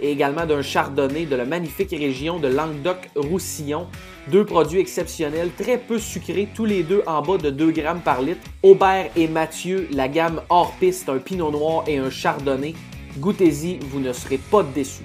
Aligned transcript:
et 0.00 0.10
également 0.10 0.46
d'un 0.46 0.62
chardonnay 0.62 1.26
de 1.26 1.36
la 1.36 1.44
magnifique 1.44 1.90
région 1.90 2.38
de 2.38 2.48
Languedoc-Roussillon. 2.48 3.86
Deux 4.28 4.44
produits 4.44 4.80
exceptionnels, 4.80 5.50
très 5.56 5.78
peu 5.78 5.98
sucrés, 5.98 6.48
tous 6.54 6.64
les 6.64 6.82
deux 6.82 7.02
en 7.06 7.22
bas 7.22 7.38
de 7.38 7.50
2 7.50 7.70
grammes 7.70 8.00
par 8.00 8.20
litre. 8.22 8.40
Aubert 8.62 9.10
et 9.16 9.28
Mathieu, 9.28 9.88
la 9.92 10.08
gamme 10.08 10.42
hors 10.48 10.72
piste, 10.72 11.08
un 11.08 11.18
pinot 11.18 11.50
noir 11.50 11.84
et 11.86 11.98
un 11.98 12.10
chardonnay. 12.10 12.74
Goûtez-y, 13.18 13.78
vous 13.90 14.00
ne 14.00 14.12
serez 14.12 14.38
pas 14.38 14.62
déçus. 14.62 15.02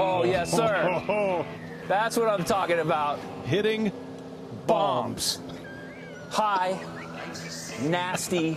Oh, 0.00 0.24
yes, 0.24 0.50
sir. 0.50 1.44
That's 1.86 2.16
what 2.16 2.26
I'm 2.28 2.44
talking 2.44 2.80
about. 2.80 3.18
Hitting 3.46 3.92
Bombs. 4.66 5.40
High, 6.30 6.76
nasty, 7.88 8.56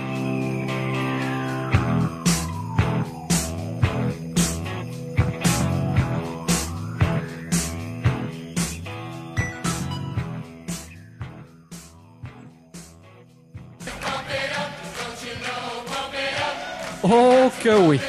Oh 17.43 17.49
que 17.63 17.69
oui. 17.69 17.99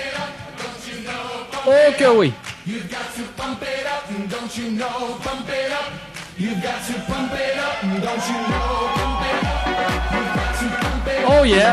Oh 1.67 1.71
que 1.99 2.19
oui. 2.19 2.35
Oh 11.27 11.45
yeah. 11.47 11.73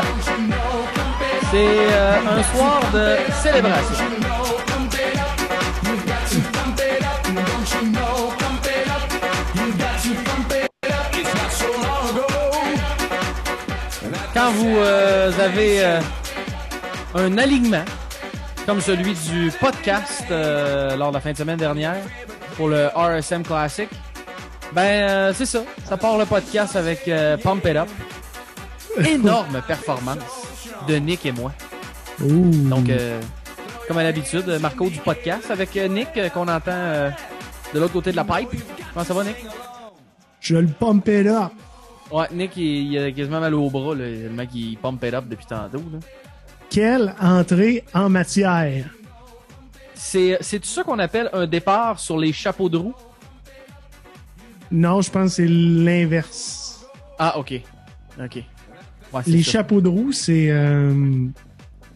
C'est 1.50 1.76
euh, 1.92 2.16
un 2.30 2.42
soir 2.44 2.80
de 2.94 3.16
célébration. 3.42 4.04
Quand 14.32 14.50
vous 14.52 14.76
euh, 14.78 15.30
avez 15.38 15.84
euh, 15.84 16.00
un 17.14 17.38
alignement 17.38 17.84
comme 18.66 18.80
celui 18.80 19.14
du 19.14 19.50
podcast 19.58 20.24
euh, 20.30 20.96
lors 20.96 21.08
de 21.10 21.14
la 21.14 21.20
fin 21.20 21.32
de 21.32 21.36
semaine 21.36 21.56
dernière 21.58 22.02
pour 22.56 22.68
le 22.68 22.88
RSM 22.94 23.42
Classic, 23.42 23.88
ben 24.72 24.82
euh, 24.82 25.32
c'est 25.34 25.46
ça. 25.46 25.62
Ça 25.84 25.96
part 25.96 26.18
le 26.18 26.26
podcast 26.26 26.76
avec 26.76 27.08
euh, 27.08 27.36
Pump 27.36 27.64
It 27.64 27.76
Up. 27.76 27.88
Énorme 29.04 29.60
performance 29.66 30.18
de 30.86 30.96
Nick 30.96 31.26
et 31.26 31.32
moi. 31.32 31.52
Donc, 32.20 32.88
euh, 32.90 33.20
comme 33.88 33.98
à 33.98 34.02
l'habitude, 34.04 34.46
Marco 34.60 34.88
du 34.90 34.98
podcast 34.98 35.50
avec 35.50 35.74
Nick 35.74 36.08
qu'on 36.34 36.48
entend 36.48 36.70
euh, 36.70 37.10
de 37.74 37.80
l'autre 37.80 37.94
côté 37.94 38.10
de 38.12 38.16
la 38.16 38.24
pipe. 38.24 38.50
Comment 38.92 39.04
ça 39.04 39.14
va, 39.14 39.24
Nick? 39.24 39.36
Je 40.40 40.56
le 40.56 40.68
pompais 40.68 41.22
là. 41.22 41.50
Ouais, 42.12 42.26
Nick, 42.32 42.56
il, 42.56 42.92
il 42.92 42.98
a 42.98 43.10
quasiment 43.10 43.40
mal 43.40 43.54
au 43.54 43.70
bras. 43.70 43.94
Là. 43.94 44.04
Le 44.04 44.28
mec, 44.30 44.50
il 44.54 44.76
pump 44.76 45.02
it 45.04 45.14
up 45.14 45.24
depuis 45.28 45.46
tantôt. 45.46 45.78
Là. 45.78 45.98
Quelle 46.70 47.14
entrée 47.20 47.84
en 47.94 48.08
matière? 48.08 48.86
C'est, 49.94 50.38
c'est 50.40 50.64
ça 50.64 50.82
qu'on 50.82 50.98
appelle 50.98 51.28
un 51.32 51.46
départ 51.46 51.98
sur 51.98 52.16
les 52.18 52.32
chapeaux 52.32 52.68
de 52.68 52.76
roue? 52.78 52.94
Non, 54.70 55.02
je 55.02 55.10
pense 55.10 55.30
que 55.36 55.42
c'est 55.42 55.48
l'inverse. 55.48 56.86
Ah, 57.18 57.38
ok. 57.38 57.60
Ok. 58.22 58.44
Ouais, 59.12 59.22
Les 59.26 59.42
ça. 59.42 59.50
chapeaux 59.52 59.80
de 59.80 59.88
roue, 59.88 60.12
c'est 60.12 60.48
euh, 60.50 61.26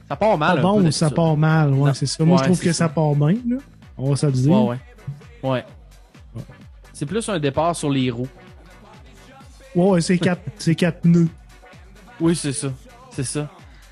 Ça 0.08 0.16
part 0.16 0.36
mal. 0.36 0.56
pas 0.56 0.62
bon 0.62 0.82
peu 0.82 0.90
ça 0.90 1.08
part 1.10 1.36
mal. 1.36 1.72
Ouais, 1.72 1.88
Non. 1.88 1.94
c'est 1.94 2.06
ça. 2.06 2.24
Moi, 2.24 2.34
Ouais, 2.36 2.42
je 2.42 2.44
trouve 2.48 2.60
que 2.60 2.72
ça. 2.72 2.84
ça 2.84 2.88
part 2.88 3.14
bien. 3.14 3.28
Là. 3.48 3.56
On 3.96 4.10
va 4.10 4.16
se 4.16 4.26
le 4.26 4.32
dire. 4.32 4.50
Ouais, 4.52 4.76
ouais. 5.44 5.50
Ouais. 5.50 5.64
C'est 6.92 7.06
plus 7.06 7.28
un 7.28 7.38
départ 7.38 7.76
sur 7.76 7.90
les 7.90 8.10
roues. 8.10 8.28
Ouais, 9.76 9.88
ouais, 9.90 10.00
c'est 10.00 10.18
quatre, 10.18 10.42
c'est 10.58 10.74
quatre 10.74 11.00
pneus. 11.02 11.28
Oui, 12.20 12.34
c'est 12.34 12.52
ça. 12.52 12.68
C'est 13.10 13.24
ça. 13.24 13.48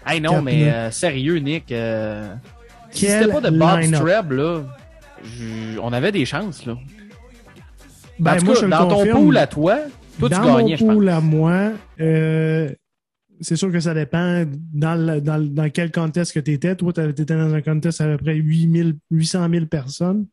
Hey, 0.07 0.21
non, 0.21 0.31
Quatre 0.33 0.43
mais 0.45 0.71
euh, 0.73 0.91
sérieux, 0.91 1.37
Nick. 1.37 1.71
Euh, 1.73 2.35
si 2.91 3.07
c'était 3.07 3.29
pas 3.29 3.41
de 3.41 3.51
Bob. 3.57 3.83
Streb, 3.83 4.33
là, 4.33 4.63
je- 5.25 5.79
on 5.79 5.93
avait 5.93 6.13
des 6.13 6.25
chances, 6.25 6.67
là. 6.67 6.77
Ben, 8.19 8.35
en 8.35 8.37
tout 8.39 8.45
moi, 8.47 8.55
cas, 8.55 8.61
je 8.63 8.67
dans 8.67 8.89
ton 8.89 9.07
pool 9.07 9.37
à 9.37 9.47
toi, 9.47 9.79
toi, 10.19 10.29
tu 10.29 10.35
dans 10.37 10.45
gagnais, 10.57 10.71
mon 10.73 10.77
je 10.77 10.85
pense. 10.85 10.95
pool 10.95 11.09
à 11.09 11.21
moi, 11.21 11.73
euh, 12.01 12.71
c'est 13.41 13.57
sûr 13.57 13.73
que 13.73 13.81
ça 13.81 13.95
dépend 13.95 14.45
dans, 14.73 14.95
le- 14.95 15.21
dans, 15.21 15.39
le- 15.39 15.49
dans 15.49 15.71
quel 15.71 15.91
contest 15.91 16.33
que 16.33 16.41
tu 16.41 16.53
étais. 16.53 16.77
Toi, 16.77 16.93
tu 16.93 17.01
étais 17.09 17.25
dans 17.25 17.53
un 17.55 17.63
contest 17.63 18.01
à 18.01 18.07
peu 18.07 18.19
près 18.19 18.35
8000, 18.35 18.97
800 19.11 19.49
000 19.51 19.67
personnes. 19.67 20.27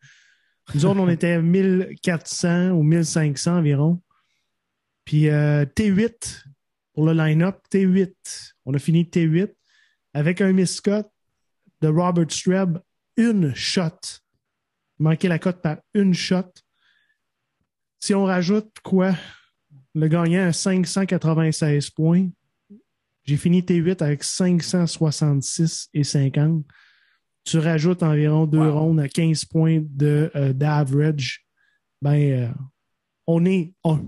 Nous 0.75 0.86
autres, 0.86 1.00
on 1.00 1.09
était 1.09 1.41
1400 1.41 2.72
ou 2.72 2.84
1500 2.84 3.57
environ. 3.57 4.01
Puis 5.06 5.30
euh, 5.30 5.66
T8 5.66 6.44
pour 6.94 7.06
le 7.07 7.13
line-up, 7.13 7.57
T8. 7.74 8.13
On 8.66 8.74
a 8.74 8.78
fini 8.80 9.03
T8 9.06 9.50
avec 10.14 10.42
un 10.42 10.52
Miss 10.53 10.75
Scott 10.75 11.09
de 11.81 11.88
Robert 11.88 12.30
Streb, 12.31 12.80
une 13.18 13.53
shot. 13.56 14.00
Manqué 15.00 15.28
la 15.28 15.40
cote 15.40 15.62
par 15.62 15.78
une 15.94 16.14
shot. 16.14 16.52
Si 18.00 18.14
on 18.14 18.25
rajoute 18.25 18.72
quoi? 18.84 19.14
Le 19.96 20.08
gagnant 20.08 20.48
a 20.48 20.53
596 20.53 21.90
points. 21.92 22.30
J'ai 23.24 23.38
fini 23.38 23.62
T8 23.62 24.02
avec 24.03 24.24
566 24.24 25.90
et 25.94 26.03
50. 26.03 26.66
Tu 27.44 27.58
rajoutes 27.58 28.03
environ 28.03 28.46
deux 28.46 28.58
Wow. 28.59 28.80
rondes 28.80 29.00
à 29.00 29.08
15 29.08 29.46
points 29.46 29.81
de 29.81 30.31
euh, 30.36 30.53
d'average. 30.53 31.46
Ben, 32.02 32.16
euh, 32.31 32.50
on 33.28 33.46
est 33.46 33.74
un. 33.84 34.02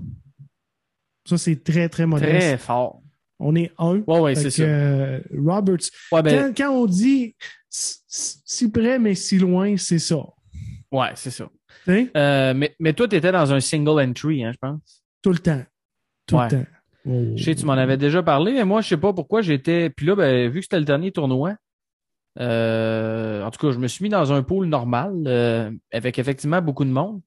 Ça, 1.26 1.38
c'est 1.38 1.64
très, 1.64 1.88
très 1.90 2.06
modeste. 2.06 2.32
Très 2.32 2.58
fort. 2.58 3.02
On 3.44 3.56
est 3.56 3.72
un. 3.78 4.04
Ouais, 4.08 4.20
ouais, 4.20 4.36
c'est 4.36 4.52
ça. 4.52 4.64
euh, 4.64 5.20
Roberts, 5.36 5.90
Ouais, 6.12 6.22
ben, 6.22 6.54
quand, 6.54 6.66
quand 6.66 6.72
on 6.74 6.86
dit 6.86 7.36
si 7.70 8.70
près 8.72 9.00
mais 9.00 9.16
si 9.16 9.38
loin, 9.38 9.76
c'est 9.78 10.00
ça. 10.00 10.18
ouais, 10.92 11.10
c'est 11.16 11.32
ça. 11.32 11.50
Tu 11.86 11.92
sais? 11.92 12.12
Euh, 12.16 12.54
mais, 12.54 12.76
mais 12.80 12.94
toi, 12.94 13.08
t'étais 13.08 13.32
dans 13.32 13.52
un 13.54 13.60
single 13.60 14.00
entry, 14.02 14.44
hein, 14.44 14.52
je 14.54 14.58
pense. 14.62 15.04
Tout 15.22 15.32
le 15.32 15.40
temps. 15.40 15.64
Tout 16.28 16.36
Ouais. 16.36 16.44
le 16.46 16.50
temps. 16.50 16.66
Oh. 17.08 17.34
Je 17.36 17.44
sais, 17.44 17.56
tu 17.56 17.66
m'en 17.66 17.74
avais 17.74 17.98
déjà 17.98 18.22
parlé, 18.22 18.52
mais 18.54 18.66
moi, 18.66 18.82
je 18.82 18.90
sais 18.90 18.98
pas 18.98 19.12
pourquoi 19.14 19.42
j'étais. 19.42 19.90
Puis 19.90 20.06
là, 20.06 20.16
ben, 20.16 20.50
vu 20.50 20.60
que 20.60 20.66
c'était 20.66 20.78
le 20.80 20.86
dernier 20.86 21.12
tournoi, 21.12 21.56
euh, 22.40 23.44
en 23.44 23.52
tout 23.52 23.66
cas, 23.66 23.72
je 23.74 23.80
me 23.80 23.88
suis 23.88 24.04
mis 24.04 24.10
dans 24.10 24.32
un 24.32 24.44
pool 24.44 24.68
normal, 24.68 25.14
euh, 25.28 25.72
avec 25.92 26.20
effectivement 26.20 26.62
beaucoup 26.62 26.86
de 26.86 26.92
monde. 26.92 27.22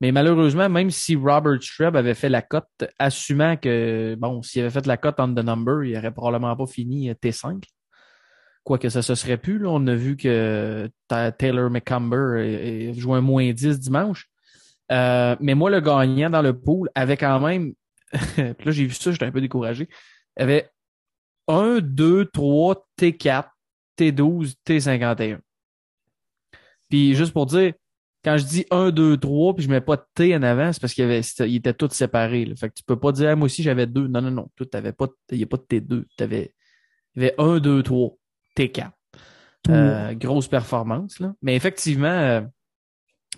Mais 0.00 0.12
malheureusement, 0.12 0.68
même 0.68 0.90
si 0.90 1.16
Robert 1.16 1.62
Streb 1.62 1.96
avait 1.96 2.14
fait 2.14 2.28
la 2.28 2.42
cote, 2.42 2.68
assumant 2.98 3.56
que, 3.56 4.14
bon, 4.18 4.42
s'il 4.42 4.60
avait 4.60 4.70
fait 4.70 4.86
la 4.86 4.96
cote 4.96 5.18
on 5.18 5.34
the 5.34 5.38
number, 5.44 5.84
il 5.84 5.96
aurait 5.96 6.12
probablement 6.12 6.54
pas 6.54 6.66
fini 6.66 7.08
euh, 7.10 7.14
T5. 7.14 7.62
Quoique 8.62 8.88
ça 8.88 9.00
se 9.00 9.14
serait 9.14 9.38
pu. 9.38 9.64
On 9.64 9.86
a 9.86 9.94
vu 9.94 10.16
que 10.16 10.90
Ta- 11.08 11.32
Taylor 11.32 11.70
McCumber 11.70 12.92
joue 12.94 13.14
un 13.14 13.20
moins 13.20 13.52
10 13.52 13.78
dimanche. 13.78 14.28
Euh, 14.92 15.36
mais 15.40 15.54
moi, 15.54 15.70
le 15.70 15.80
gagnant 15.80 16.30
dans 16.30 16.42
le 16.42 16.58
pool 16.58 16.90
avait 16.94 17.16
quand 17.16 17.40
même 17.40 17.74
là, 18.36 18.70
j'ai 18.70 18.84
vu 18.86 18.94
ça, 18.94 19.12
j'étais 19.12 19.24
un 19.24 19.32
peu 19.32 19.40
découragé. 19.40 19.88
Avait 20.36 20.70
1, 21.48 21.78
2, 21.80 22.26
3, 22.26 22.88
T4, 22.98 23.48
T12, 23.98 24.54
T51. 24.66 25.38
Puis 26.88 27.14
juste 27.14 27.32
pour 27.32 27.46
dire, 27.46 27.72
quand 28.26 28.36
je 28.38 28.44
dis 28.44 28.66
1, 28.72 28.90
2, 28.90 29.16
3, 29.18 29.54
puis 29.54 29.64
je 29.64 29.70
mets 29.70 29.80
pas 29.80 29.94
de 29.96 30.02
T 30.16 30.34
en 30.36 30.42
avant, 30.42 30.72
c'est 30.72 30.80
parce 30.80 30.92
qu'il 30.94 31.04
avait, 31.04 31.20
étaient 31.46 31.72
tous 31.72 31.90
séparés. 31.92 32.44
là. 32.44 32.56
Fait 32.56 32.68
que 32.70 32.74
tu 32.74 32.82
peux 32.82 32.98
pas 32.98 33.12
dire, 33.12 33.28
Ah, 33.30 33.36
moi 33.36 33.46
aussi 33.46 33.62
j'avais 33.62 33.86
2. 33.86 34.08
Non, 34.08 34.20
non, 34.20 34.32
non. 34.32 34.48
Toi, 34.56 34.66
t'avais 34.66 34.92
pas, 34.92 35.06
il 35.30 35.38
n'y 35.38 35.44
a 35.44 35.46
pas 35.46 35.58
de 35.58 35.62
T2. 35.62 36.04
T'avais, 36.16 36.52
il 37.14 37.22
y 37.22 37.26
avait 37.26 37.34
1, 37.38 37.58
2, 37.60 37.82
3, 37.84 38.10
T4. 38.56 38.90
Tout- 39.62 39.70
Euh, 39.72 40.12
grosse 40.14 40.48
performance. 40.48 41.20
Là. 41.20 41.34
Mais 41.40 41.54
effectivement, 41.54 42.06
euh, 42.08 42.40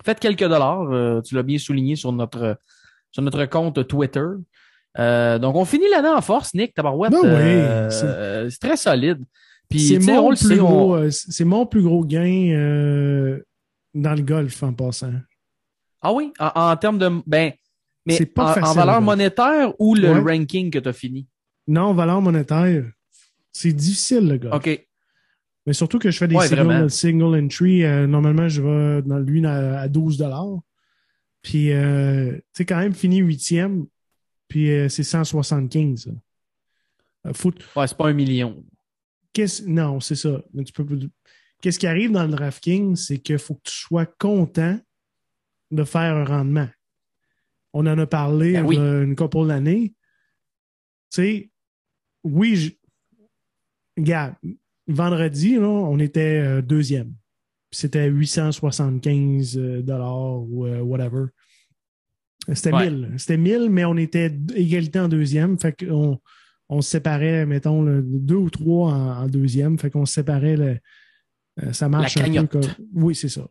faites 0.04 0.20
quelques 0.20 0.40
dollars. 0.48 0.90
euh, 0.90 1.20
tu 1.20 1.34
l'as 1.34 1.42
bien 1.42 1.58
souligné 1.58 1.94
sur 1.94 2.12
notre, 2.12 2.56
sur 3.12 3.22
notre 3.22 3.44
compte 3.44 3.86
Twitter. 3.86 4.24
Euh, 4.98 5.38
donc, 5.38 5.54
on 5.54 5.64
finit 5.66 5.88
l'année 5.90 6.08
en 6.08 6.22
force, 6.22 6.54
Nick 6.54 6.72
Tabarouette. 6.74 7.12
Ben 7.12 7.20
oui, 7.22 7.90
c'est- 8.50 8.58
très 8.58 8.76
solide. 8.78 9.22
Puis, 9.68 9.80
c'est 9.80 9.98
mon, 9.98 10.28
on 10.28 10.34
plus 10.34 10.56
gros, 10.56 10.96
on- 10.96 11.08
c'est 11.10 11.44
mon 11.44 11.66
plus 11.66 11.82
gros 11.82 12.04
gain 12.04 13.38
dans 13.94 14.14
le 14.14 14.22
golf 14.22 14.62
en 14.62 14.72
passant. 14.72 15.12
Ah 16.00 16.12
oui, 16.12 16.32
en, 16.38 16.50
en 16.54 16.76
termes 16.76 16.98
de. 16.98 17.08
Ben, 17.26 17.52
mais 18.06 18.16
C'est 18.16 18.26
pas 18.26 18.46
en, 18.46 18.50
en 18.50 18.54
facile, 18.54 18.76
valeur 18.76 18.94
là. 18.96 19.00
monétaire 19.00 19.80
ou 19.80 19.94
le 19.94 20.10
Ouais. 20.12 20.36
ranking 20.38 20.70
que 20.70 20.78
tu 20.78 20.88
as 20.88 20.92
fini? 20.92 21.26
Non, 21.66 21.92
valeur 21.94 22.20
monétaire, 22.22 22.84
c'est 23.52 23.72
difficile 23.72 24.28
le 24.28 24.38
golf. 24.38 24.54
OK. 24.54 24.86
Mais 25.66 25.72
surtout 25.74 25.98
que 25.98 26.10
je 26.10 26.16
fais 26.16 26.28
des 26.28 26.34
Ouais, 26.36 26.48
single, 26.48 26.90
single 26.90 27.44
entry. 27.44 27.84
euh, 27.84 28.06
normalement, 28.06 28.48
je 28.48 28.62
vais 28.62 29.02
dans 29.02 29.18
lui 29.18 29.44
à, 29.44 29.80
à 29.80 29.88
12 29.88 30.24
Puis, 31.42 31.72
euh, 31.72 32.32
tu 32.36 32.42
sais, 32.54 32.64
quand 32.64 32.78
même 32.78 32.94
fini 32.94 33.18
huitième. 33.18 33.86
Puis, 34.48 34.70
euh, 34.70 34.88
c'est 34.88 35.02
175. 35.02 36.06
là. 36.06 36.12
Euh, 37.26 37.32
faut- 37.34 37.52
Ouais, 37.76 37.86
c'est 37.86 37.96
pas 37.98 38.08
un 38.08 38.14
million. 38.14 38.64
qu'est-ce- 39.34 39.64
non, 39.64 40.00
c'est 40.00 40.14
ça. 40.14 40.42
Mais 40.54 40.64
tu 40.64 40.72
peux, 40.72 40.86
qu'est-ce 41.62 41.78
qui 41.78 41.86
arrive 41.86 42.12
dans 42.12 42.24
le 42.24 42.30
DraftKings, 42.30 42.96
c'est 42.96 43.18
qu'il 43.18 43.38
faut 43.38 43.54
que 43.54 43.62
tu 43.64 43.74
sois 43.74 44.06
content 44.06 44.78
de 45.70 45.84
faire 45.84 46.16
un 46.16 46.24
rendement. 46.24 46.68
On 47.72 47.86
en 47.86 47.98
a 47.98 48.06
parlé 48.06 48.52
Ben 48.54 48.64
oui. 48.64 48.76
une 48.76 49.14
couple 49.14 49.46
d'années. 49.46 49.94
Tu 51.10 51.22
sais, 51.22 51.50
oui, 52.24 52.56
je... 52.56 52.70
regarde, 53.96 54.34
vendredi, 54.86 55.56
là, 55.56 55.68
on 55.68 55.98
était 55.98 56.40
euh, 56.40 56.62
deuxième. 56.62 57.14
C'était 57.70 58.08
875 58.08 59.58
euh, 59.58 59.82
dollars 59.82 60.40
ou 60.42 60.66
euh, 60.66 60.80
whatever. 60.80 61.26
C'était 62.54 62.72
Ouais. 62.72 62.90
1000. 62.90 63.14
C'était 63.18 63.36
1000, 63.36 63.68
mais 63.70 63.84
on 63.84 63.96
était 63.98 64.34
égalité 64.54 64.98
en 65.00 65.08
deuxième. 65.08 65.58
Fait 65.58 65.74
qu'on 65.84 66.18
on 66.70 66.80
se 66.80 66.88
séparait, 66.90 67.44
mettons, 67.44 67.82
le- 67.82 68.02
deux 68.02 68.36
ou 68.36 68.48
trois 68.48 68.92
en, 68.92 69.24
en 69.24 69.26
deuxième. 69.28 69.78
Fait 69.78 69.90
qu'on 69.90 70.06
se 70.06 70.14
séparait. 70.14 70.56
Le, 70.56 70.78
euh, 71.62 71.72
ça 71.72 71.88
marche 71.88 72.16
La 72.16 72.24
un 72.40 72.46
peu 72.46 72.60
comme. 72.60 72.70
Oui, 72.94 73.14
c'est 73.14 73.28
ça. 73.28 73.46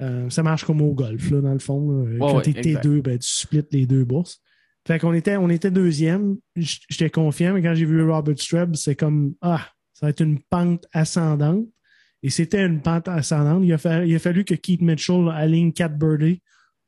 Euh, 0.00 0.28
ça 0.30 0.42
marche 0.42 0.64
comme 0.64 0.82
au 0.82 0.92
golf, 0.94 1.30
là, 1.30 1.40
dans 1.40 1.52
le 1.52 1.58
fond. 1.58 2.06
Quand 2.18 2.36
ouais, 2.36 2.42
t'es 2.42 2.52
t'es 2.54 2.68
exact. 2.70 2.84
deux, 2.84 3.00
ben, 3.02 3.18
tu 3.18 3.28
splits 3.28 3.64
les 3.70 3.86
deux 3.86 4.04
bourses. 4.04 4.40
Fait 4.86 4.98
qu'on 4.98 5.12
était, 5.12 5.36
on 5.36 5.48
était 5.48 5.70
deuxième. 5.70 6.36
J'étais 6.56 7.10
confiant, 7.10 7.54
mais 7.54 7.62
quand 7.62 7.74
j'ai 7.74 7.84
vu 7.84 8.02
Robert 8.08 8.38
Streb, 8.38 8.74
c'est 8.74 8.96
comme 8.96 9.34
Ah, 9.40 9.68
ça 9.92 10.06
va 10.06 10.10
être 10.10 10.20
une 10.22 10.40
pente 10.40 10.86
ascendante. 10.92 11.66
Et 12.24 12.30
c'était 12.30 12.64
une 12.64 12.80
pente 12.80 13.06
ascendante. 13.08 13.62
Il 13.64 13.72
a, 13.72 14.04
il 14.04 14.14
a 14.14 14.18
fallu 14.18 14.44
que 14.44 14.54
Keith 14.54 14.80
Mitchell 14.80 15.28
aligne 15.32 15.72
4 15.72 15.96
birdies 15.96 16.40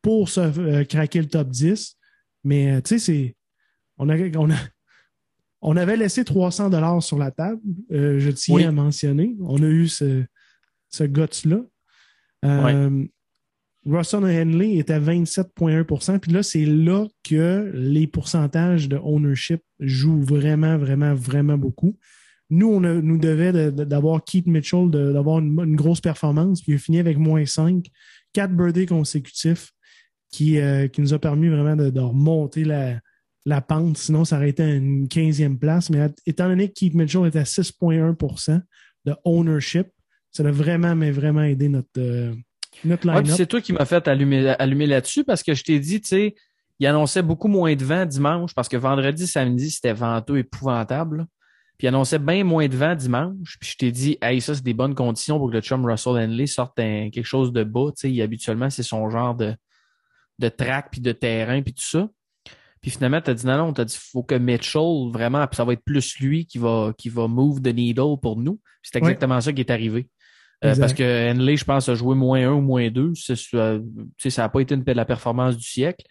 pour 0.03 0.29
se 0.29 0.41
euh, 0.41 0.85
craquer 0.85 1.21
le 1.21 1.29
top 1.29 1.49
10. 1.51 1.97
Mais 2.45 2.83
tu 2.83 2.91
sais, 2.91 2.99
c'est. 2.99 3.37
On, 3.97 4.09
avait- 4.09 4.37
on, 4.37 4.51
a- 4.51 4.55
on 5.63 5.77
avait 5.77 5.97
laissé 5.97 6.25
300 6.25 6.71
dollars 6.71 7.01
sur 7.03 7.17
la 7.19 7.31
table. 7.31 7.61
Euh, 7.93 8.19
je 8.19 8.31
tiens 8.31 8.55
Oui. 8.57 8.65
à 8.65 8.73
mentionner. 8.73 9.37
On 9.41 9.63
a 9.63 9.67
eu 9.69 9.87
ce, 9.89 10.25
ce 10.95 11.05
guts-là. 11.05 11.61
Euh, 12.45 13.05
Russell 13.87 14.25
Henley 14.25 14.77
était 14.79 14.95
à 14.95 15.01
27,1% 15.01 16.19
Puis 16.19 16.33
là, 16.33 16.43
c'est 16.43 16.65
là 16.65 17.07
que 17.23 17.71
les 17.75 18.07
pourcentages 18.07 18.89
de 18.89 18.97
ownership 18.97 19.61
jouent 19.81 20.23
vraiment, 20.23 20.79
vraiment, 20.79 21.15
vraiment 21.15 21.59
beaucoup. 21.59 21.97
Nous, 22.51 22.67
on 22.69 22.83
a- 22.85 22.95
nous 23.01 23.19
devait 23.19 23.53
de- 23.53 23.71
de- 23.71 23.85
d'avoir 23.85 24.23
Keith 24.25 24.47
Mitchell, 24.47 24.91
d'avoir 24.91 25.39
une, 25.41 25.59
une 25.61 25.77
grosse 25.77 26.01
performance. 26.01 26.63
Puis 26.63 26.73
il 26.73 26.75
a 26.77 26.79
fini 26.79 26.99
avec 26.99 27.19
moins 27.19 27.45
5, 27.45 27.87
4 28.33 28.55
birdies 28.55 28.87
consécutifs 28.87 29.71
qui, 30.31 30.59
euh, 30.59 30.89
qui 30.89 31.01
nous 31.01 31.13
a 31.15 31.19
permis 31.19 31.49
vraiment 31.49 31.77
de, 31.77 31.91
de 31.91 32.01
remonter 32.01 32.65
la, 32.65 33.01
la 33.47 33.61
pente. 33.61 33.99
Sinon, 33.99 34.25
ça 34.25 34.37
aurait 34.37 34.51
été 34.51 34.63
à 34.63 34.75
une 34.75 35.09
15e 35.09 35.59
place. 35.59 35.91
Mais 35.91 36.09
étant 36.27 36.49
donné 36.49 36.69
que 36.69 36.75
Keith 36.75 36.95
Mitchell 36.95 37.27
est 37.27 37.37
à 37.37 37.45
6,1% 37.45 38.61
de 39.05 39.15
ownership, 39.25 39.89
ça 40.37 40.47
a 40.47 40.51
vraiment, 40.51 40.95
mais 40.95 41.11
vraiment 41.11 41.43
aidé 41.43 41.69
notre, 41.69 41.89
euh, 41.99 42.35
notre 42.85 43.09
Ouais, 43.09 43.25
c'est 43.27 43.47
toi 43.47 43.61
qui 43.61 43.73
m'as 43.73 43.85
fait 43.85 44.07
allumer, 44.09 44.49
allumer 44.59 44.87
là-dessus 44.87 45.25
parce 45.25 45.43
que 45.43 45.55
je 45.55 45.63
t'ai 45.65 45.79
dit, 45.79 46.01
tu 46.01 46.09
sais, 46.09 46.35
il 46.81 46.87
annonçait 46.87 47.23
beaucoup 47.23 47.49
moins 47.49 47.75
de 47.77 47.85
vent 47.85 48.05
dimanche 48.05 48.53
parce 48.55 48.69
que 48.69 48.77
vendredi, 48.77 49.27
samedi, 49.27 49.71
c'était 49.71 49.93
venteux 49.93 50.39
épouvantable. 50.39 51.19
là. 51.19 51.27
Puis 51.79 51.87
il 51.87 51.89
annonçait 51.89 52.19
bien 52.19 52.43
moins 52.45 52.67
de 52.69 52.77
vent 52.77 52.95
dimanche. 52.95 53.57
Puis 53.61 53.71
je 53.71 53.77
t'ai 53.77 53.93
dit, 53.93 54.19
hey, 54.23 54.41
ça, 54.41 54.55
c'est 54.55 54.65
des 54.65 54.75
bonnes 54.75 54.95
conditions 54.95 55.39
pour 55.39 55.49
que 55.51 55.55
le 55.55 55.61
chum 55.61 55.85
Russell 55.87 56.15
Henley 56.17 56.47
sorte 56.47 56.79
un- 56.81 57.11
quelque 57.11 57.25
chose 57.27 57.53
de 57.53 57.63
bas. 57.65 57.91
Tu 57.99 58.15
sais, 58.17 58.23
habituellement, 58.23 58.71
c'est 58.71 58.83
son 58.83 59.09
genre 59.11 59.35
de, 59.37 59.55
de 60.41 60.49
track 60.49 60.89
puis 60.93 61.01
de 61.01 61.13
terrain 61.13 61.63
puis 61.63 61.75
tout 61.75 61.85
ça. 61.85 62.09
Puis 62.81 62.91
finalement, 62.91 63.21
tu 63.21 63.31
as 63.31 63.35
dit 63.35 63.47
non, 63.47 63.57
non, 63.57 63.73
tu 63.73 63.81
as 63.81 63.85
dit 63.87 63.97
faut 63.99 64.23
que 64.23 64.35
Mitchell, 64.35 65.11
vraiment, 65.13 65.47
puis 65.47 65.57
ça 65.57 65.65
va 65.65 65.73
être 65.73 65.85
plus 65.85 66.19
lui 66.19 66.45
qui 66.47 66.59
va, 66.59 66.93
qui 66.99 67.09
va 67.09 67.29
move 67.29 67.63
the 67.63 67.75
needle 67.75 68.19
pour 68.21 68.37
nous. 68.37 68.61
C'est 68.83 68.97
Ouais. 68.97 69.09
exactement 69.09 69.41
ça 69.41 69.53
qui 69.53 69.61
est 69.63 69.71
arrivé. 69.71 70.07
Euh, 70.65 70.75
parce 70.79 70.95
que 70.95 71.31
Henley, 71.31 71.57
je 71.57 71.65
pense, 71.65 71.89
a 71.89 71.95
joué 71.95 72.15
moins 72.15 72.49
un 72.49 72.53
ou 72.53 72.61
moins 72.61 72.91
deux. 72.91 73.13
Ça 73.15 73.35
n'a 74.37 74.49
pas 74.49 74.61
été 74.61 74.75
une, 74.75 74.85
la 74.87 75.05
performance 75.05 75.57
du 75.57 75.65
siècle. 75.65 76.05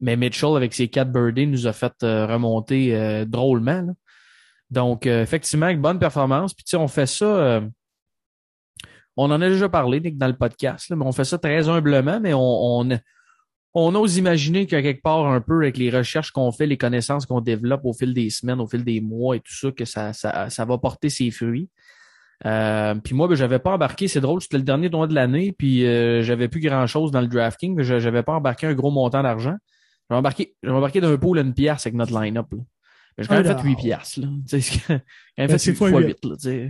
Mais 0.00 0.16
Mitchell, 0.16 0.56
avec 0.56 0.74
ses 0.74 0.88
quatre 0.88 1.10
birdies, 1.10 1.46
nous 1.46 1.66
a 1.66 1.72
fait 1.72 1.94
euh, 2.02 2.26
remonter 2.26 2.94
euh, 2.94 3.24
drôlement. 3.24 3.82
là. 3.82 3.92
Donc, 4.70 5.06
euh, 5.06 5.22
effectivement, 5.22 5.66
avec 5.66 5.80
bonne 5.80 5.98
performance. 5.98 6.52
Puis, 6.54 6.76
on 6.76 6.88
fait 6.88 7.06
ça. 7.06 7.62
on 9.16 9.30
en 9.30 9.40
a 9.40 9.48
déjà 9.48 9.68
parlé, 9.68 10.00
Nick, 10.00 10.18
dans 10.18 10.26
le 10.26 10.36
podcast, 10.36 10.88
là, 10.90 10.96
mais 10.96 11.04
on 11.04 11.12
fait 11.12 11.24
ça 11.24 11.38
très 11.38 11.68
humblement, 11.68 12.20
mais 12.20 12.34
on, 12.34 12.80
on, 12.80 12.98
on 13.74 13.94
ose 13.94 14.16
imaginer 14.16 14.66
qu'à 14.66 14.82
quelque 14.82 15.02
part, 15.02 15.26
un 15.26 15.40
peu, 15.40 15.62
avec 15.62 15.78
les 15.78 15.90
recherches 15.90 16.30
qu'on 16.30 16.52
fait, 16.52 16.66
les 16.66 16.76
connaissances 16.76 17.26
qu'on 17.26 17.40
développe 17.40 17.82
au 17.84 17.92
fil 17.92 18.12
des 18.12 18.28
semaines, 18.28 18.60
au 18.60 18.66
fil 18.66 18.84
des 18.84 19.00
mois 19.00 19.36
et 19.36 19.40
tout 19.40 19.54
ça, 19.54 19.70
que 19.70 19.84
ça, 19.84 20.12
ça, 20.12 20.50
ça 20.50 20.64
va 20.64 20.78
porter 20.78 21.10
ses 21.10 21.30
fruits. 21.30 21.68
Euh, 22.44 22.94
puis 22.96 23.14
moi, 23.14 23.28
ben, 23.28 23.34
j'avais 23.34 23.58
pas 23.58 23.72
embarqué, 23.72 24.08
c'est 24.08 24.20
drôle, 24.20 24.42
c'était 24.42 24.58
le 24.58 24.62
dernier 24.62 24.90
tournoi 24.90 25.06
de 25.06 25.14
l'année, 25.14 25.52
puis 25.56 25.86
euh, 25.86 26.22
j'avais 26.22 26.48
plus 26.48 26.60
grand 26.60 26.86
chose 26.86 27.10
dans 27.10 27.20
le 27.20 27.28
drafting, 27.28 27.80
j'avais 27.82 28.22
pas 28.22 28.34
embarqué 28.34 28.66
un 28.66 28.74
gros 28.74 28.90
montant 28.90 29.22
d'argent. 29.22 29.56
J'ai 30.10 30.16
embarqué, 30.16 30.54
j'ai 30.62 30.70
embarqué 30.70 31.00
d'un 31.00 31.16
pool 31.16 31.38
à 31.38 31.42
une 31.42 31.54
pièce 31.54 31.86
avec 31.86 31.94
notre 31.94 32.18
line-up. 32.18 32.46
J'ai 33.18 33.26
quand 33.26 33.34
Un 33.34 33.36
même 33.38 33.46
fait 33.46 33.54
dollar. 33.54 33.64
8 33.64 33.76
piastres. 33.76 34.20
Là. 34.20 34.26
Quand 34.26 34.58
même 34.88 35.00
Ben, 35.38 35.48
fait 35.48 35.58
c'est 35.58 35.70
8 35.70 35.76
fois 35.76 35.90
fois 35.90 36.00
huit. 36.00 36.18
8. 36.22 36.24
Là, 36.24 36.68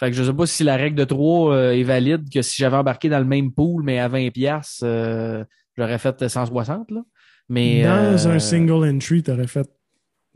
fait 0.00 0.10
que 0.10 0.16
je 0.16 0.24
sais 0.24 0.32
pas 0.32 0.46
si 0.46 0.64
la 0.64 0.76
règle 0.76 0.96
de 0.96 1.04
3 1.04 1.54
euh, 1.54 1.70
est 1.72 1.84
valide, 1.84 2.28
que 2.28 2.42
si 2.42 2.56
j'avais 2.56 2.76
embarqué 2.76 3.08
dans 3.08 3.20
le 3.20 3.24
même 3.24 3.52
pool, 3.52 3.84
mais 3.84 4.00
à 4.00 4.08
20 4.08 4.30
piastres, 4.30 4.82
euh, 4.82 5.44
j'aurais 5.76 5.98
fait 5.98 6.26
160. 6.28 6.90
Là. 6.90 7.02
Mais, 7.48 7.84
Dans 7.84 7.90
euh, 7.90 8.28
un 8.28 8.38
single 8.38 8.88
entry, 8.88 9.22
tu 9.22 9.30
aurais 9.30 9.46
fait 9.46 9.68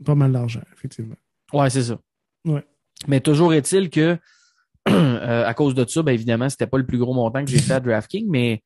pas 0.05 0.15
mal 0.15 0.31
d'argent, 0.31 0.61
effectivement. 0.73 1.15
Ouais, 1.51 1.69
c'est 1.69 1.83
ça. 1.83 1.99
Ouais. 2.45 2.63
Mais 3.07 3.19
toujours 3.19 3.53
est-il 3.53 3.89
que, 3.89 3.99
euh, 4.01 4.17
à 4.85 5.53
cause 5.53 5.75
de 5.75 5.85
ça, 5.87 6.01
ben 6.01 6.13
évidemment, 6.13 6.49
c'était 6.49 6.67
pas 6.67 6.77
le 6.77 6.85
plus 6.85 6.97
gros 6.97 7.13
montant 7.13 7.43
que 7.43 7.51
j'ai 7.51 7.59
fait 7.59 7.73
à 7.73 7.79
DraftKings, 7.79 8.27
mais 8.29 8.63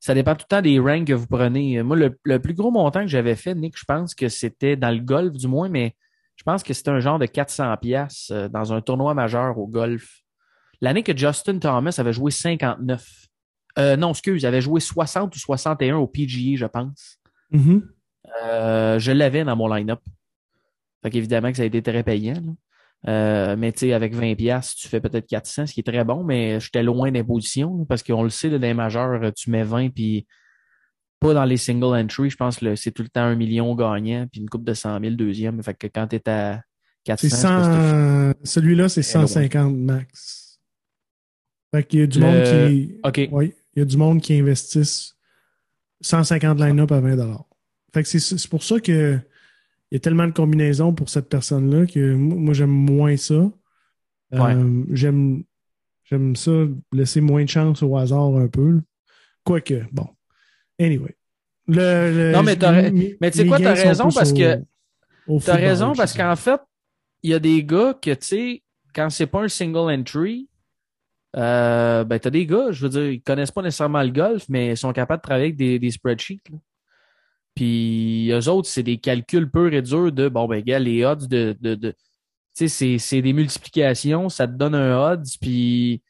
ça 0.00 0.14
dépend 0.14 0.34
tout 0.34 0.46
le 0.50 0.56
temps 0.56 0.62
des 0.62 0.78
ranks 0.78 1.06
que 1.06 1.12
vous 1.12 1.26
prenez. 1.26 1.82
Moi, 1.82 1.96
le, 1.96 2.18
le 2.24 2.38
plus 2.38 2.54
gros 2.54 2.70
montant 2.70 3.00
que 3.00 3.08
j'avais 3.08 3.34
fait, 3.34 3.54
Nick, 3.54 3.78
je 3.78 3.84
pense 3.84 4.14
que 4.14 4.28
c'était 4.28 4.76
dans 4.76 4.90
le 4.90 5.00
golf, 5.00 5.32
du 5.32 5.48
moins, 5.48 5.68
mais 5.68 5.94
je 6.36 6.42
pense 6.44 6.62
que 6.62 6.74
c'était 6.74 6.90
un 6.90 7.00
genre 7.00 7.18
de 7.18 7.26
400 7.26 7.76
pièces 7.78 8.30
dans 8.50 8.72
un 8.72 8.80
tournoi 8.80 9.14
majeur 9.14 9.58
au 9.58 9.66
golf. 9.66 10.22
L'année 10.80 11.02
que 11.02 11.16
Justin 11.16 11.58
Thomas 11.58 11.94
avait 11.98 12.12
joué 12.12 12.30
59. 12.30 13.26
Euh, 13.78 13.96
non, 13.96 14.10
excuse, 14.10 14.42
il 14.42 14.46
avait 14.46 14.60
joué 14.60 14.80
60 14.80 15.34
ou 15.34 15.38
61 15.38 15.96
au 15.96 16.06
PGA, 16.06 16.56
je 16.56 16.66
pense. 16.66 17.18
Mhm. 17.50 17.88
Euh, 18.42 18.98
je 18.98 19.12
l'avais 19.12 19.44
dans 19.44 19.56
mon 19.56 19.72
line-up. 19.72 20.00
Fait 21.02 21.10
qu'évidemment 21.10 21.50
que 21.50 21.56
ça 21.56 21.62
a 21.62 21.66
été 21.66 21.82
très 21.82 22.02
payant. 22.02 22.34
là. 22.34 22.52
Euh, 23.08 23.54
mais 23.56 23.72
tu 23.72 23.80
sais, 23.80 23.92
avec 23.92 24.14
20 24.14 24.34
pièces, 24.34 24.74
tu 24.74 24.88
fais 24.88 25.00
peut-être 25.00 25.26
400, 25.28 25.66
ce 25.66 25.72
qui 25.74 25.80
est 25.80 25.84
très 25.84 26.04
bon, 26.04 26.24
mais 26.24 26.58
j'étais 26.58 26.82
loin 26.82 27.10
d'imposition 27.12 27.78
là, 27.78 27.84
parce 27.88 28.02
qu'on 28.02 28.22
le 28.24 28.30
sait, 28.30 28.48
là, 28.48 28.58
dans 28.58 28.66
les 28.66 28.74
majeurs, 28.74 29.32
tu 29.34 29.50
mets 29.50 29.62
20 29.62 29.90
puis 29.90 30.26
pas 31.20 31.32
dans 31.32 31.44
les 31.44 31.56
single 31.56 31.96
entry. 31.96 32.30
Je 32.30 32.36
pense 32.36 32.58
que 32.58 32.74
c'est 32.74 32.90
tout 32.90 33.02
le 33.02 33.08
temps 33.08 33.22
un 33.22 33.36
million 33.36 33.74
gagnant 33.74 34.26
puis 34.30 34.40
une 34.40 34.48
coupe 34.48 34.64
de 34.64 34.74
100 34.74 35.00
000 35.00 35.14
deuxième. 35.14 35.62
Fait 35.62 35.74
que 35.74 35.86
quand 35.86 36.06
t'es 36.08 36.28
à 36.28 36.62
400, 37.04 37.28
C'est 37.28 37.28
je 37.28 37.36
sais 37.40 37.46
pas 37.46 37.62
si 37.62 37.68
t'as- 37.68 38.32
100... 38.32 38.38
Celui-là, 38.44 38.88
c'est 38.88 39.02
Très 39.02 39.14
loin. 39.18 39.26
150 39.26 39.76
max. 39.76 40.60
Fait 41.74 41.84
qu'il 41.84 42.00
y 42.00 42.02
a 42.02 42.06
du 42.06 42.18
Le- 42.20 42.26
monde 42.26 42.42
qui. 42.42 43.28
Oui, 43.32 43.54
il 43.74 43.78
y 43.78 43.82
a 43.82 43.84
du 43.84 43.96
monde 43.96 44.20
qui 44.20 44.34
investissent 44.38 45.14
150 46.00 46.58
line-up 46.58 46.90
à 46.92 47.00
20 47.00 47.16
Fait 47.94 48.02
que 48.02 48.08
c'est 48.08 48.48
pour 48.48 48.62
ça 48.62 48.80
que 48.80 49.18
y 49.96 49.98
a 49.98 50.00
tellement 50.00 50.26
de 50.26 50.32
combinaisons 50.32 50.92
pour 50.94 51.08
cette 51.08 51.28
personne-là 51.28 51.86
que 51.86 52.14
moi, 52.14 52.54
j'aime 52.54 52.70
moins 52.70 53.16
ça. 53.16 53.50
Euh, 54.54 54.84
j'aime 54.92 55.42
j'aime 56.04 56.36
ça, 56.36 56.50
laisser 56.92 57.20
moins 57.20 57.42
de 57.44 57.48
chance 57.48 57.82
au 57.82 57.96
hasard 57.96 58.36
un 58.36 58.48
peu. 58.48 58.80
Quoique, 59.44 59.84
bon. 59.92 60.08
Anyway. 60.78 61.16
Le, 61.68 61.74
le- 62.30 62.32
Non, 62.32 62.42
mais 63.20 63.30
tu 63.30 63.38
sais 63.38 63.46
quoi, 63.46 63.58
t'as 63.58 63.74
raison 63.88 64.04
parce 64.14 64.32
au- 64.32 64.34
que 64.36 64.62
T'as 65.44 65.56
raison 65.56 65.92
parce 65.96 66.12
qu'en 66.16 66.36
fait, 66.36 66.60
il 67.24 67.30
y 67.30 67.34
a 67.34 67.38
des 67.40 67.64
gars 67.64 67.94
que, 68.00 68.10
tu 68.12 68.26
sais, 68.26 68.62
quand 68.94 69.10
c'est 69.10 69.26
pas 69.26 69.42
un 69.42 69.48
single 69.48 69.90
entry, 69.92 70.48
Euh, 71.36 72.02
ben, 72.04 72.18
t'as 72.18 72.30
des 72.30 72.46
gars, 72.46 72.70
je 72.70 72.82
veux 72.82 72.88
dire, 72.88 73.10
ils 73.10 73.20
connaissent 73.20 73.50
pas 73.50 73.60
nécessairement 73.60 74.02
le 74.02 74.08
golf, 74.10 74.46
mais 74.48 74.68
ils 74.70 74.76
sont 74.76 74.92
capables 74.94 75.20
de 75.20 75.22
travailler 75.22 75.46
avec 75.46 75.56
des, 75.56 75.78
des 75.78 75.90
spreadsheets. 75.90 76.40
là. 76.50 76.56
Puis 77.56 78.30
eux 78.30 78.48
autres, 78.48 78.68
c'est 78.68 78.82
des 78.82 78.98
calculs 78.98 79.50
purs 79.50 79.72
et 79.72 79.82
durs 79.82 80.12
de 80.12 80.28
bon 80.28 80.46
ben 80.46 80.62
gars, 80.62 80.78
les 80.78 81.04
odds 81.04 81.26
de. 81.26 81.56
de, 81.60 81.74
de 81.74 81.94
tu 82.54 82.68
sais, 82.68 82.98
c'est, 82.98 83.20
des 83.20 83.32
multiplications, 83.34 84.30
ça 84.30 84.46
te 84.46 84.52
donne 84.52 84.74
un 84.74 84.96
odds, 84.96 85.36
puis 85.40 86.02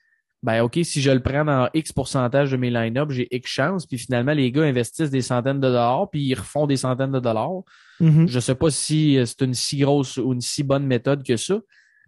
ben 0.42 0.62
OK, 0.62 0.78
si 0.84 1.00
je 1.00 1.10
le 1.10 1.20
prends 1.20 1.44
dans 1.44 1.68
X 1.74 1.92
pourcentage 1.92 2.52
de 2.52 2.56
mes 2.56 2.70
line-up, 2.70 3.10
j'ai 3.10 3.26
X 3.34 3.50
chance, 3.50 3.86
puis 3.86 3.98
finalement, 3.98 4.32
les 4.32 4.52
gars 4.52 4.62
investissent 4.62 5.10
des 5.10 5.22
centaines 5.22 5.58
de 5.58 5.68
dollars, 5.68 6.08
puis 6.10 6.22
ils 6.22 6.34
refont 6.34 6.68
des 6.68 6.76
centaines 6.76 7.10
de 7.10 7.18
dollars. 7.18 7.62
Mhm. 7.98 8.28
Je 8.28 8.38
sais 8.38 8.54
pas 8.54 8.70
si 8.70 9.18
euh, 9.18 9.24
c'est 9.24 9.42
une 9.42 9.54
si 9.54 9.78
grosse 9.78 10.18
ou 10.18 10.32
une 10.32 10.40
si 10.40 10.62
bonne 10.62 10.86
méthode 10.86 11.24
que 11.24 11.36
ça, 11.36 11.58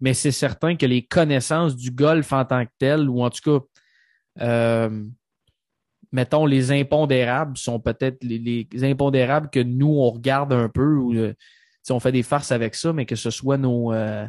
mais 0.00 0.14
c'est 0.14 0.30
certain 0.30 0.76
que 0.76 0.86
les 0.86 1.04
connaissances 1.04 1.74
du 1.74 1.90
golf 1.90 2.32
en 2.32 2.44
tant 2.44 2.64
que 2.64 2.70
tel, 2.78 3.08
ou 3.08 3.22
en 3.22 3.30
tout 3.30 3.58
cas, 3.58 3.64
euh, 4.44 5.04
mettons, 6.12 6.46
les 6.46 6.72
impondérables 6.72 7.56
sont 7.56 7.80
peut-être 7.80 8.22
les, 8.22 8.66
les 8.70 8.84
impondérables 8.84 9.50
que 9.50 9.60
nous, 9.60 9.88
on 9.88 10.10
regarde 10.10 10.52
un 10.52 10.68
peu, 10.68 10.96
ou 10.96 11.14
euh, 11.14 11.34
si 11.82 11.92
on 11.92 12.00
fait 12.00 12.12
des 12.12 12.22
farces 12.22 12.52
avec 12.52 12.74
ça, 12.74 12.92
mais 12.92 13.06
que 13.06 13.16
ce 13.16 13.30
soit 13.30 13.58
nos 13.58 13.92
euh, 13.92 14.26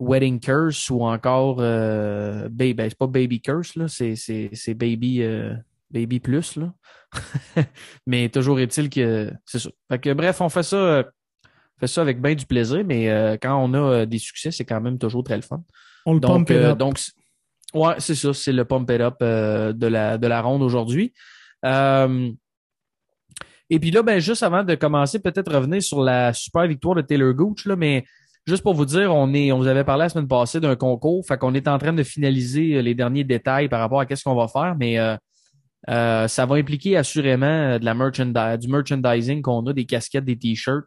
Wedding 0.00 0.40
Curse 0.40 0.90
ou 0.90 1.02
encore 1.02 1.58
euh, 1.60 2.48
Baby, 2.48 2.74
ben, 2.74 2.88
c'est 2.88 2.98
pas 2.98 3.06
Baby 3.06 3.40
Curse, 3.40 3.76
là, 3.76 3.88
c'est, 3.88 4.16
c'est, 4.16 4.50
c'est 4.52 4.74
Baby, 4.74 5.22
euh, 5.22 5.54
Baby 5.90 6.20
Plus, 6.20 6.56
là. 6.56 6.72
mais 8.06 8.28
toujours 8.28 8.58
est-il 8.58 8.90
que 8.90 9.32
c'est 9.46 9.60
ça. 9.60 9.70
Fait 9.88 9.98
que 10.00 10.12
bref, 10.12 10.40
on 10.40 10.48
fait 10.48 10.64
ça, 10.64 10.76
euh, 10.76 11.02
fait 11.78 11.86
ça 11.86 12.02
avec 12.02 12.20
bien 12.20 12.34
du 12.34 12.46
plaisir, 12.46 12.82
mais 12.84 13.08
euh, 13.08 13.36
quand 13.40 13.56
on 13.56 13.72
a 13.74 13.78
euh, 13.78 14.06
des 14.06 14.18
succès, 14.18 14.50
c'est 14.50 14.64
quand 14.64 14.80
même 14.80 14.98
toujours 14.98 15.22
très 15.22 15.36
le 15.36 15.42
fun. 15.42 15.62
On 16.06 16.14
le 16.14 16.20
Donc, 16.20 16.50
euh, 16.50 16.74
donc 16.74 16.98
ouais, 17.74 17.94
c'est 17.98 18.14
ça, 18.14 18.32
c'est 18.32 18.52
le 18.52 18.64
pump 18.64 18.90
it 18.90 19.00
up 19.00 19.16
euh, 19.22 19.72
de 19.72 19.86
la 19.86 20.18
de 20.18 20.26
la 20.26 20.40
ronde 20.42 20.62
aujourd'hui. 20.62 21.12
Euh, 21.64 22.30
et 23.70 23.78
puis 23.78 23.90
là, 23.90 24.02
ben 24.02 24.18
juste 24.20 24.42
avant 24.42 24.62
de 24.64 24.74
commencer, 24.74 25.18
peut-être 25.20 25.52
revenir 25.52 25.82
sur 25.82 26.02
la 26.02 26.32
super 26.32 26.66
victoire 26.66 26.94
de 26.96 27.02
Taylor 27.02 27.32
Gooch, 27.34 27.66
là, 27.66 27.76
mais 27.76 28.04
juste 28.46 28.62
pour 28.62 28.74
vous 28.74 28.84
dire, 28.84 29.14
on 29.14 29.32
est, 29.34 29.52
on 29.52 29.58
vous 29.58 29.66
avait 29.66 29.84
parlé 29.84 30.02
la 30.04 30.08
semaine 30.10 30.28
passée 30.28 30.60
d'un 30.60 30.76
concours, 30.76 31.24
fait 31.26 31.38
qu'on 31.38 31.54
est 31.54 31.66
en 31.66 31.78
train 31.78 31.92
de 31.92 32.02
finaliser 32.02 32.76
euh, 32.76 32.82
les 32.82 32.94
derniers 32.94 33.24
détails 33.24 33.68
par 33.68 33.80
rapport 33.80 34.00
à 34.00 34.06
qu'est-ce 34.06 34.24
qu'on 34.24 34.34
va 34.34 34.48
faire, 34.48 34.76
mais 34.78 34.98
euh, 34.98 35.16
euh, 35.88 36.28
ça 36.28 36.46
va 36.46 36.56
impliquer 36.56 36.96
assurément 36.96 37.46
euh, 37.46 37.78
de 37.78 37.84
la 37.84 37.94
merchandise, 37.94 38.58
du 38.58 38.68
merchandising 38.68 39.42
qu'on 39.42 39.66
a, 39.66 39.72
des 39.72 39.86
casquettes, 39.86 40.24
des 40.24 40.38
t-shirts, 40.38 40.84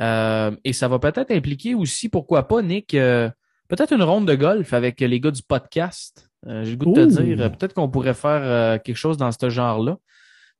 Euh, 0.00 0.56
et 0.64 0.72
ça 0.72 0.88
va 0.88 0.98
peut-être 0.98 1.30
impliquer 1.32 1.74
aussi, 1.74 2.08
pourquoi 2.08 2.48
pas, 2.48 2.62
Nick, 2.62 2.94
euh, 2.94 3.28
peut-être 3.74 3.94
une 3.94 4.02
ronde 4.02 4.28
de 4.28 4.34
golf 4.34 4.74
avec 4.74 5.00
les 5.00 5.18
gars 5.18 5.30
du 5.30 5.42
podcast. 5.42 6.28
Euh, 6.46 6.62
J'ai 6.62 6.72
le 6.72 6.76
goût 6.76 6.92
de 6.92 7.06
te 7.06 7.22
dire, 7.22 7.40
euh, 7.40 7.48
peut-être 7.48 7.72
qu'on 7.72 7.88
pourrait 7.88 8.12
faire 8.12 8.42
euh, 8.42 8.78
quelque 8.78 8.96
chose 8.96 9.16
dans 9.16 9.32
ce 9.32 9.48
genre-là. 9.48 9.96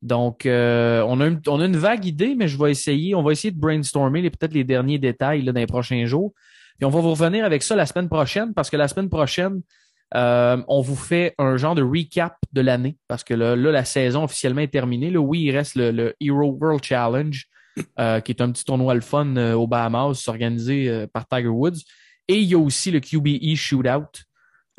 Donc, 0.01 0.47
euh, 0.47 1.05
on, 1.07 1.21
a 1.21 1.27
une, 1.27 1.39
on 1.47 1.59
a 1.61 1.65
une 1.65 1.77
vague 1.77 2.05
idée, 2.05 2.33
mais 2.35 2.47
je 2.47 2.57
vais 2.57 2.71
essayer, 2.71 3.13
on 3.13 3.21
va 3.21 3.31
essayer 3.31 3.51
de 3.51 3.59
brainstormer 3.59 4.21
les- 4.23 4.31
peut-être 4.31 4.53
les 4.53 4.63
derniers 4.63 4.97
détails 4.97 5.43
là, 5.43 5.51
dans 5.51 5.59
les 5.59 5.67
prochains 5.67 6.05
jours. 6.05 6.33
Puis 6.79 6.85
on 6.85 6.89
va 6.89 7.01
vous 7.01 7.11
revenir 7.11 7.45
avec 7.45 7.61
ça 7.61 7.75
la 7.75 7.85
semaine 7.85 8.09
prochaine, 8.09 8.53
parce 8.55 8.71
que 8.71 8.77
la 8.77 8.87
semaine 8.87 9.09
prochaine, 9.09 9.61
euh, 10.15 10.57
on 10.67 10.81
vous 10.81 10.95
fait 10.95 11.35
un 11.37 11.55
genre 11.55 11.75
de 11.75 11.83
recap 11.83 12.35
de 12.51 12.61
l'année, 12.61 12.97
parce 13.07 13.23
que 13.23 13.35
là, 13.35 13.55
là, 13.55 13.71
la 13.71 13.85
saison 13.85 14.23
officiellement 14.23 14.61
est 14.61 14.73
terminée. 14.73 15.11
Là, 15.11 15.19
oui, 15.19 15.41
il 15.41 15.51
reste 15.51 15.75
le, 15.75 15.91
le 15.91 16.15
Hero 16.19 16.57
World 16.59 16.83
Challenge, 16.83 17.45
euh, 17.99 18.19
qui 18.21 18.31
est 18.31 18.41
un 18.41 18.51
petit 18.51 18.65
tournoi 18.65 18.95
le 18.95 19.01
fun 19.01 19.53
aux 19.53 19.67
Bahamas, 19.67 20.27
organisé 20.27 21.05
par 21.13 21.27
Tiger 21.27 21.47
Woods. 21.49 21.83
Et 22.27 22.39
il 22.39 22.45
y 22.49 22.53
a 22.55 22.57
aussi 22.57 22.91
le 22.91 22.99
QBE 22.99 23.55
Shootout 23.55 24.23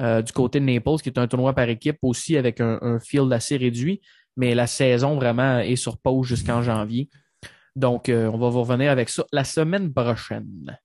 euh, 0.01 0.23
du 0.23 0.33
côté 0.33 0.61
de 0.61 0.65
Naples, 0.65 0.97
qui 1.03 1.09
est 1.09 1.19
un 1.19 1.27
tournoi 1.29 1.53
par 1.53 1.69
équipe 1.69 1.99
aussi 2.03 2.37
avec 2.37 2.61
un, 2.61 2.79
un 2.83 2.99
field 2.99 3.33
assez 3.33 3.57
réduit. 3.57 4.01
Mais 4.37 4.55
la 4.55 4.67
saison 4.67 5.15
vraiment 5.17 5.59
est 5.61 5.77
sur 5.77 5.99
pause 5.99 6.27
jusqu'en 6.27 6.63
janvier. 6.63 7.09
Donc, 7.77 8.09
euh, 8.09 8.27
on 8.33 8.39
va 8.39 8.49
vous 8.49 8.63
revenir 8.63 8.91
avec 8.91 9.09
ça 9.09 9.25
la 9.33 9.45
semaine 9.45 9.93
prochaine. 9.93 10.77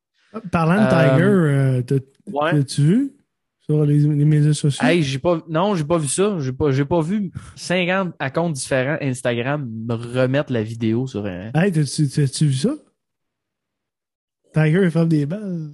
Parlant 0.52 0.76
de 0.76 0.94
euh, 0.94 1.82
Tiger, 1.82 2.04
Ouais. 2.32 2.52
t'as-tu 2.52 2.82
vu 2.84 3.12
sur 3.62 3.84
les, 3.86 3.98
les 4.00 4.26
médias 4.26 4.54
sociaux? 4.54 4.86
Hey, 4.86 5.02
j'ai 5.02 5.18
pas, 5.18 5.42
non, 5.50 5.74
j'ai 5.76 5.84
pas 5.84 5.98
vu 5.98 6.08
ça. 6.08 6.38
J'ai 6.40 6.52
pas, 6.54 6.70
j'ai 6.72 6.86
pas 6.86 7.02
vu 7.02 7.32
50 7.56 8.14
à 8.20 8.30
comptes 8.30 8.54
différents 8.54 8.98
Instagram 9.02 9.68
me 9.88 9.94
remettre 9.96 10.52
la 10.54 10.62
vidéo 10.62 11.08
sur 11.08 11.26
un. 11.26 11.50
Hey, 11.56 11.72
t'as-tu 11.72 12.08
t'as-tu 12.10 12.46
vu 12.46 12.54
ça? 12.54 12.76
Tiger, 14.54 14.82
il 14.84 14.92
frappe 14.92 15.08
des 15.10 15.26
balles. 15.26 15.74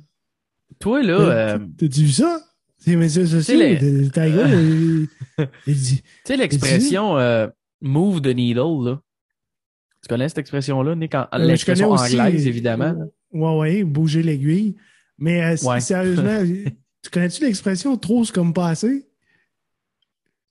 Toi, 0.79 1.03
là, 1.03 1.17
T'as- 1.17 1.55
euh, 1.55 1.59
T'as-tu 1.77 2.01
vu 2.01 2.11
ça? 2.11 2.39
C'est 2.77 2.95
médias 2.95 3.25
sociaux. 3.25 3.55
Tiger, 3.57 4.09
il, 4.17 5.07
dit 5.67 6.01
tu 6.01 6.09
sais, 6.25 6.37
l'expression 6.37 7.17
euh, 7.17 7.47
move 7.81 8.21
the 8.21 8.27
needle, 8.27 8.83
là. 8.85 9.01
Tu 10.03 10.09
connais 10.09 10.29
cette 10.29 10.37
expression-là, 10.37 10.95
Nick? 10.95 11.15
En, 11.15 11.27
Euh, 11.33 11.55
je 11.55 11.65
connais 11.65 11.83
aussi. 11.83 12.19
anglaise, 12.19 12.45
évidemment. 12.45 12.93
Ouais, 13.31 13.55
ouais, 13.57 13.83
bouger 13.83 14.21
l'aiguille. 14.21 14.75
Mais 15.17 15.41
euh, 15.43 15.55
Ouais. 15.67 15.79
sérieusement, 15.79 16.39
tu 17.01 17.09
connais-tu 17.09 17.43
l'expression 17.43 17.97
trop, 17.97 18.23
c'est 18.23 18.33
comme 18.33 18.53
pas 18.53 18.67
assez? 18.69 19.07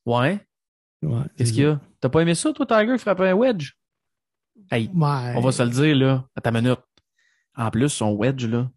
Ouais. 0.07 0.41
Ouais. 1.03 1.23
Qu'est-ce 1.37 1.53
qu'il 1.53 1.63
y 1.63 1.67
a? 1.67 1.81
T'as 2.01 2.09
pas 2.09 2.21
aimé 2.23 2.35
ça, 2.35 2.53
toi, 2.53 2.67
Tiger, 2.67 2.99
frapper 2.99 3.29
un 3.29 3.35
wedge? 3.35 3.73
Hey, 4.71 4.91
Ouais. 4.95 5.33
on 5.37 5.41
va 5.41 5.53
se 5.53 5.63
le 5.63 5.71
dire, 5.71 5.95
là. 5.97 6.25
À 6.35 6.41
ta 6.41 6.51
minute. 6.51 6.81
En 7.57 7.71
plus, 7.71 7.89
son 7.91 8.13
wedge, 8.15 8.47
là, 8.47 8.71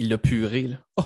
il 0.00 0.08
l'a 0.08 0.18
puré, 0.18 0.62
là. 0.62 0.78
Oh! 0.96 1.04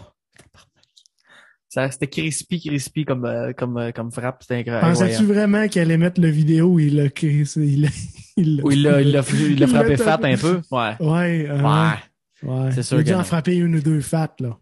C'était 1.69 2.07
crispy, 2.07 2.61
crispy 2.61 3.05
comme, 3.05 3.25
euh, 3.25 3.53
comme, 3.53 3.77
euh, 3.77 3.91
comme 3.91 4.13
frappe. 4.13 4.43
C'était 4.43 4.61
incroyable. 4.61 4.87
Pensais-tu 4.87 5.25
vraiment 5.25 5.67
qu'elle 5.67 5.89
allait 5.89 5.99
mettre 5.99 6.21
le 6.21 6.29
vidéo 6.29 6.75
où 6.75 6.79
il 6.79 6.95
l'a 6.95 7.07
il 7.07 7.41
il 8.37 8.63
il 8.71 8.83
l'a, 8.83 9.01
il 9.01 9.67
frappé 9.67 9.97
fat 9.97 10.21
un 10.23 10.37
peu? 10.37 10.61
Ouais. 10.71 10.95
Ouais, 11.01 11.49
euh, 11.51 11.61
Ouais. 11.61 11.97
ouais. 12.45 12.71
C'est 12.71 12.85
sûr 12.85 12.99
Il 12.99 13.01
a 13.01 13.03
dû 13.03 13.15
en 13.15 13.25
frapper 13.25 13.57
une 13.57 13.75
ou 13.75 13.81
deux 13.81 14.01
fat, 14.01 14.33
là. 14.39 14.57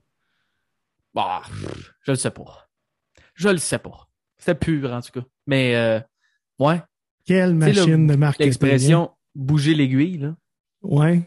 Bah, 1.15 1.43
je 2.01 2.13
le 2.13 2.17
sais 2.17 2.31
pas. 2.31 2.71
Je 3.35 3.51
le 3.51 3.59
sais 3.59 3.79
pas. 3.79 4.09
C'était 4.39 4.55
pur, 4.55 4.91
en 4.91 5.03
tout 5.03 5.13
cas. 5.13 5.27
Mais, 5.47 6.03
ouais. 6.59 6.81
Quelle 7.27 7.55
machine 7.55 8.07
de 8.07 8.17
marketing. 8.17 8.47
L'expression 8.47 9.11
bouger 9.35 9.75
l'aiguille, 9.75 10.17
là. 10.17 10.35
Ouais, 10.81 11.23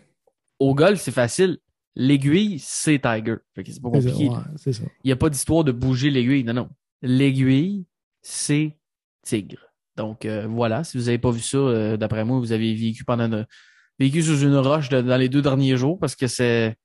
Au 0.60 0.74
golf, 0.74 1.00
c'est 1.00 1.12
facile. 1.12 1.60
L'aiguille, 1.96 2.60
c'est 2.60 3.00
Tiger. 3.00 3.36
Fait 3.54 3.64
que 3.64 3.72
c'est 3.72 3.82
pas 3.82 3.90
c'est 3.94 4.02
ça. 4.02 4.10
compliqué. 4.12 4.30
ouais, 4.30 4.42
c'est 4.58 4.74
ça. 4.74 4.84
Il 5.04 5.08
n'y 5.08 5.12
a 5.14 5.16
pas 5.16 5.30
d'histoire 5.30 5.64
de 5.64 5.72
bouger 5.72 6.10
l'aiguille. 6.10 6.44
Non, 6.44 6.54
non. 6.54 6.70
L'aiguille, 7.02 7.86
c'est 8.22 8.78
tigre. 9.24 9.62
Donc, 9.96 10.26
euh, 10.26 10.46
voilà. 10.48 10.84
Si 10.84 10.98
vous 10.98 11.06
n'avez 11.06 11.18
pas 11.20 11.32
vu 11.32 11.40
ça, 11.40 11.58
euh, 11.58 11.96
d'après 11.98 12.26
moi, 12.26 12.40
vous 12.40 12.52
avez 12.52 12.74
vécu 12.76 13.06
pendant 13.06 13.26
une, 13.26 13.46
vécu 13.98 14.22
sous 14.22 14.42
une 14.42 14.58
roche 14.58 14.90
de- 14.90 15.02
dans 15.02 15.16
les 15.18 15.30
deux 15.30 15.42
derniers 15.42 15.78
jours 15.78 15.98
parce 16.00 16.16
que 16.18 16.28
c'est, 16.28 16.76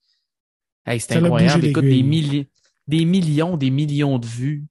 hey, 0.87 1.01
c'est 1.01 1.09
incroyable. 1.25 1.65
Écoute, 1.71 1.85
des, 1.85 2.03
milli- 2.05 2.47
des 2.87 3.05
millions, 3.05 3.57
des 3.57 3.71
millions 3.71 4.19
de 4.19 4.27
vues. 4.27 4.65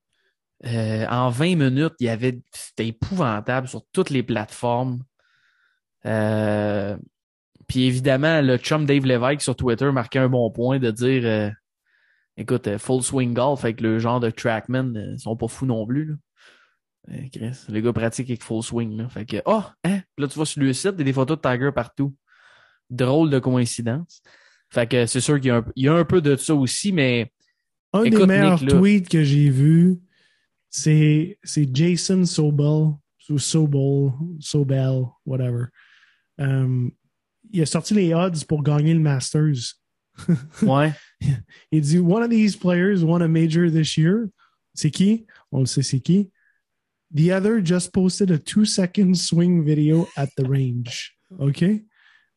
Euh, 0.65 1.05
en 1.07 1.29
20 1.29 1.55
minutes, 1.57 1.93
il 1.99 2.05
y 2.05 2.09
avait, 2.09 2.39
c'était 2.53 2.87
épouvantable 2.87 3.67
sur 3.67 3.83
toutes 3.91 4.09
les 4.09 4.23
plateformes. 4.23 5.03
Puis 7.69 7.83
évidemment, 7.85 8.41
le 8.41 8.57
chum 8.57 8.85
Dave 8.85 9.05
Lévesque 9.05 9.41
sur 9.41 9.55
Twitter 9.55 9.89
marquait 9.93 10.19
un 10.19 10.27
bon 10.27 10.49
point 10.51 10.79
de 10.79 10.91
dire 10.91 11.21
euh, 11.25 11.49
écoute, 12.35 12.67
euh, 12.67 12.77
full 12.77 13.01
swing 13.03 13.33
golf 13.33 13.63
avec 13.63 13.79
le 13.79 13.99
genre 13.99 14.19
de 14.19 14.29
trackman, 14.29 14.95
euh, 14.95 15.13
ils 15.13 15.19
sont 15.19 15.37
pas 15.37 15.47
fous 15.47 15.65
non 15.65 15.85
plus. 15.85 16.05
Là. 16.05 16.15
Euh, 17.11 17.21
Chris, 17.31 17.57
le 17.69 17.79
gars 17.79 17.93
pratique 17.93 18.29
avec 18.29 18.43
full 18.43 18.63
swing. 18.63 18.97
Là. 18.97 19.07
Fait 19.09 19.25
que, 19.25 19.37
oh, 19.45 19.63
hein, 19.85 20.01
là, 20.17 20.27
tu 20.27 20.37
vas 20.37 20.45
sur 20.45 20.61
le 20.61 20.73
site, 20.73 20.91
il 20.95 20.99
y 20.99 21.01
a 21.01 21.05
des 21.05 21.13
photos 21.13 21.37
de 21.39 21.41
Tiger 21.47 21.71
partout. 21.73 22.13
Drôle 22.89 23.29
de 23.29 23.39
coïncidence. 23.39 24.21
Fait 24.71 24.87
que 24.87 25.05
c'est 25.05 25.21
sûr 25.21 25.39
qu'il 25.39 25.47
y, 25.47 25.51
a 25.51 25.57
un- 25.57 25.65
il 25.75 25.85
y 25.85 25.87
a 25.87 25.93
un 25.93 26.05
peu 26.05 26.21
de 26.21 26.35
ça 26.35 26.55
aussi, 26.55 26.91
mais 26.91 27.31
Un 27.93 28.03
des 28.03 28.25
meilleurs 28.25 28.61
Nick, 28.61 28.71
là. 28.71 28.77
tweets 28.79 29.09
que 29.09 29.23
j'ai 29.23 29.49
vu, 29.49 29.99
c'est 30.69 31.37
c'est 31.43 31.69
Jason 31.75 32.25
Sobel, 32.25 32.93
ou 33.29 33.37
Sobel, 33.37 34.11
Sobel, 34.39 35.03
whatever. 35.25 35.65
Um, 36.39 36.91
il 37.51 37.61
a 37.61 37.65
sorti 37.65 37.93
les 37.93 38.13
odds 38.13 38.43
pour 38.47 38.63
gagner 38.63 38.93
le 38.93 38.99
Masters. 38.99 39.75
ouais. 40.61 40.93
Il 41.71 41.81
dit 41.81 41.99
One 41.99 42.23
of 42.23 42.29
these 42.29 42.55
players 42.55 43.03
won 43.03 43.21
a 43.21 43.27
major 43.27 43.69
this 43.69 43.97
year. 43.97 44.29
C'est 44.73 44.91
qui? 44.91 45.25
On 45.51 45.61
le 45.61 45.65
sait, 45.65 45.81
c'est 45.81 45.99
qui? 45.99 46.29
The 47.13 47.31
other 47.31 47.59
just 47.63 47.91
posted 47.91 48.31
a 48.31 48.37
two 48.37 48.65
second 48.65 49.15
swing 49.15 49.63
video 49.63 50.07
at 50.15 50.29
the 50.37 50.47
range. 50.47 51.17
OK? 51.39 51.63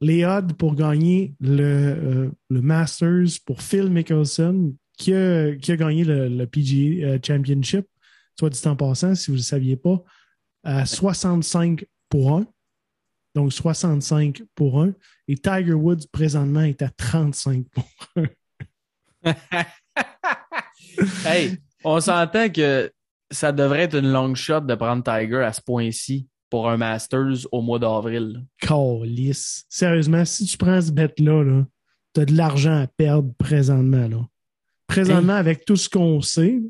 Les 0.00 0.24
odds 0.24 0.54
pour 0.54 0.74
gagner 0.74 1.34
le, 1.40 1.62
euh, 1.62 2.30
le 2.48 2.62
Masters 2.62 3.38
pour 3.44 3.62
Phil 3.62 3.90
Mickelson, 3.90 4.74
qui 4.98 5.14
a, 5.14 5.54
qui 5.56 5.72
a 5.72 5.76
gagné 5.76 6.04
le, 6.04 6.28
le 6.28 6.46
PGA 6.46 7.06
euh, 7.06 7.18
Championship, 7.24 7.86
soit 8.38 8.50
dit 8.50 8.60
en 8.66 8.74
passant, 8.74 9.14
si 9.14 9.26
vous 9.26 9.34
ne 9.34 9.38
le 9.38 9.44
saviez 9.44 9.76
pas, 9.76 10.02
à 10.64 10.86
65 10.86 11.84
pour 12.08 12.36
1. 12.36 12.46
Donc 13.34 13.52
65 13.52 14.42
pour 14.54 14.82
1. 14.82 14.92
Et 15.28 15.36
Tiger 15.36 15.72
Woods, 15.72 16.06
présentement, 16.12 16.62
est 16.62 16.82
à 16.82 16.90
35 16.90 17.66
pour 17.70 17.84
hey, 21.26 21.56
on 21.84 22.00
s'entend 22.00 22.48
que 22.50 22.92
ça 23.30 23.52
devrait 23.52 23.82
être 23.82 23.96
une 23.96 24.12
long 24.12 24.34
shot 24.34 24.60
de 24.60 24.74
prendre 24.74 25.02
Tiger 25.02 25.42
à 25.42 25.52
ce 25.52 25.60
point-ci 25.62 26.28
pour 26.50 26.68
un 26.68 26.76
Masters 26.76 27.46
au 27.50 27.62
mois 27.62 27.78
d'avril. 27.78 28.44
Calice. 28.58 29.64
Sérieusement, 29.68 30.24
si 30.24 30.44
tu 30.44 30.58
prends 30.58 30.80
ce 30.80 30.90
bet-là, 30.90 31.42
-là, 31.44 31.64
tu 32.14 32.20
as 32.20 32.24
de 32.26 32.36
l'argent 32.36 32.82
à 32.82 32.86
perdre 32.86 33.32
présentement. 33.38 34.08
Là. 34.08 34.28
Présentement, 34.86 35.34
avec 35.34 35.64
tout 35.64 35.76
ce 35.76 35.88
qu'on 35.88 36.20
sait, 36.20 36.60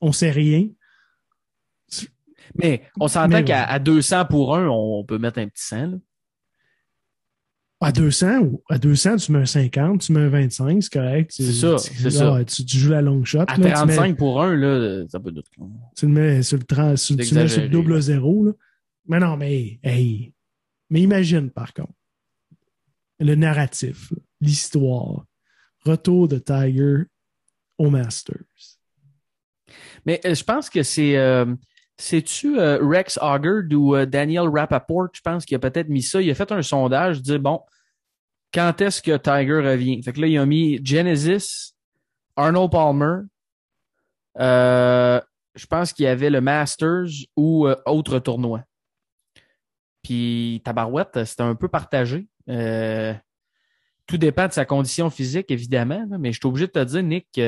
on 0.00 0.10
sait 0.10 0.32
rien. 0.32 0.68
Mais 2.54 2.82
on 3.00 3.08
s'entend 3.08 3.42
qu'à 3.42 3.64
à 3.64 3.78
200 3.78 4.26
pour 4.26 4.56
un, 4.56 4.68
on 4.68 5.04
peut 5.04 5.18
mettre 5.18 5.38
un 5.38 5.48
petit 5.48 5.64
100. 5.64 5.86
Là. 5.86 5.96
À 7.80 7.90
200, 7.90 8.52
à 8.70 8.78
200, 8.78 9.16
tu 9.16 9.32
mets 9.32 9.40
un 9.40 9.46
50, 9.46 10.02
tu 10.02 10.12
mets 10.12 10.20
un 10.20 10.28
25, 10.28 10.82
c'est 10.82 10.92
correct. 10.92 11.32
C'est 11.34 11.52
ça, 11.52 11.78
c'est 11.78 12.10
ça. 12.10 12.44
Tu, 12.44 12.64
tu, 12.64 12.78
joues 12.78 12.90
la 12.90 13.02
long 13.02 13.24
shot. 13.24 13.40
À 13.48 13.56
là, 13.56 13.72
35 13.72 13.86
tu 13.86 14.08
mets, 14.08 14.14
pour 14.14 14.40
un, 14.40 14.54
là, 14.54 15.04
ça 15.08 15.18
peut 15.18 15.34
être. 15.36 15.50
tu 15.96 16.06
le 16.06 16.12
mets 16.12 16.42
sur 16.42 16.58
le, 16.58 16.64
30, 16.64 16.96
sur, 16.96 17.16
tu 17.16 17.34
mets 17.34 17.48
sur 17.48 17.62
le 17.62 17.68
double 17.68 18.00
zéro. 18.00 18.44
Là. 18.44 18.52
Mais 19.08 19.18
non, 19.18 19.36
mais 19.36 19.80
hey. 19.82 20.32
Mais 20.90 21.00
imagine, 21.00 21.50
par 21.50 21.72
contre, 21.74 21.92
le 23.18 23.34
narratif, 23.34 24.12
l'histoire, 24.40 25.24
retour 25.84 26.28
de 26.28 26.38
Tiger 26.38 27.04
au 27.78 27.90
Masters. 27.90 28.44
Mais 30.06 30.20
euh, 30.24 30.34
je 30.34 30.44
pense 30.44 30.70
que 30.70 30.82
c'est. 30.82 31.16
Euh, 31.16 31.46
C'est-tu 31.98 32.58
euh, 32.58 32.78
Rex 32.80 33.18
Hoggard 33.20 33.64
ou 33.72 33.94
euh, 33.94 34.06
Daniel 34.06 34.48
Rappaport, 34.48 35.08
je 35.12 35.20
pense, 35.20 35.44
qui 35.44 35.54
a 35.54 35.58
peut-être 35.58 35.88
mis 35.88 36.02
ça. 36.02 36.20
Il 36.20 36.30
a 36.30 36.34
fait 36.34 36.50
un 36.50 36.62
sondage, 36.62 37.22
dit 37.22 37.38
bon, 37.38 37.60
quand 38.52 38.80
est-ce 38.80 39.02
que 39.02 39.16
Tiger 39.16 39.68
revient? 39.68 40.02
Fait 40.02 40.16
là, 40.16 40.26
il 40.26 40.38
a 40.38 40.46
mis 40.46 40.84
Genesis, 40.84 41.74
Arnold 42.36 42.70
Palmer, 42.70 43.22
euh, 44.38 45.20
je 45.54 45.66
pense 45.66 45.92
qu'il 45.92 46.06
y 46.06 46.08
avait 46.08 46.30
le 46.30 46.40
Masters 46.40 47.10
ou 47.36 47.68
autre 47.86 48.18
tournoi. 48.18 48.64
Puis 50.02 50.62
Tabarouette, 50.64 51.24
c'était 51.24 51.42
un 51.42 51.54
peu 51.54 51.68
partagé. 51.68 52.26
Tout 52.46 54.18
dépend 54.18 54.48
de 54.48 54.52
sa 54.52 54.64
condition 54.64 55.10
physique, 55.10 55.50
évidemment, 55.50 56.06
mais 56.18 56.32
je 56.32 56.38
suis 56.38 56.48
obligé 56.48 56.66
de 56.66 56.72
te 56.72 56.84
dire, 56.84 57.02
Nick, 57.02 57.38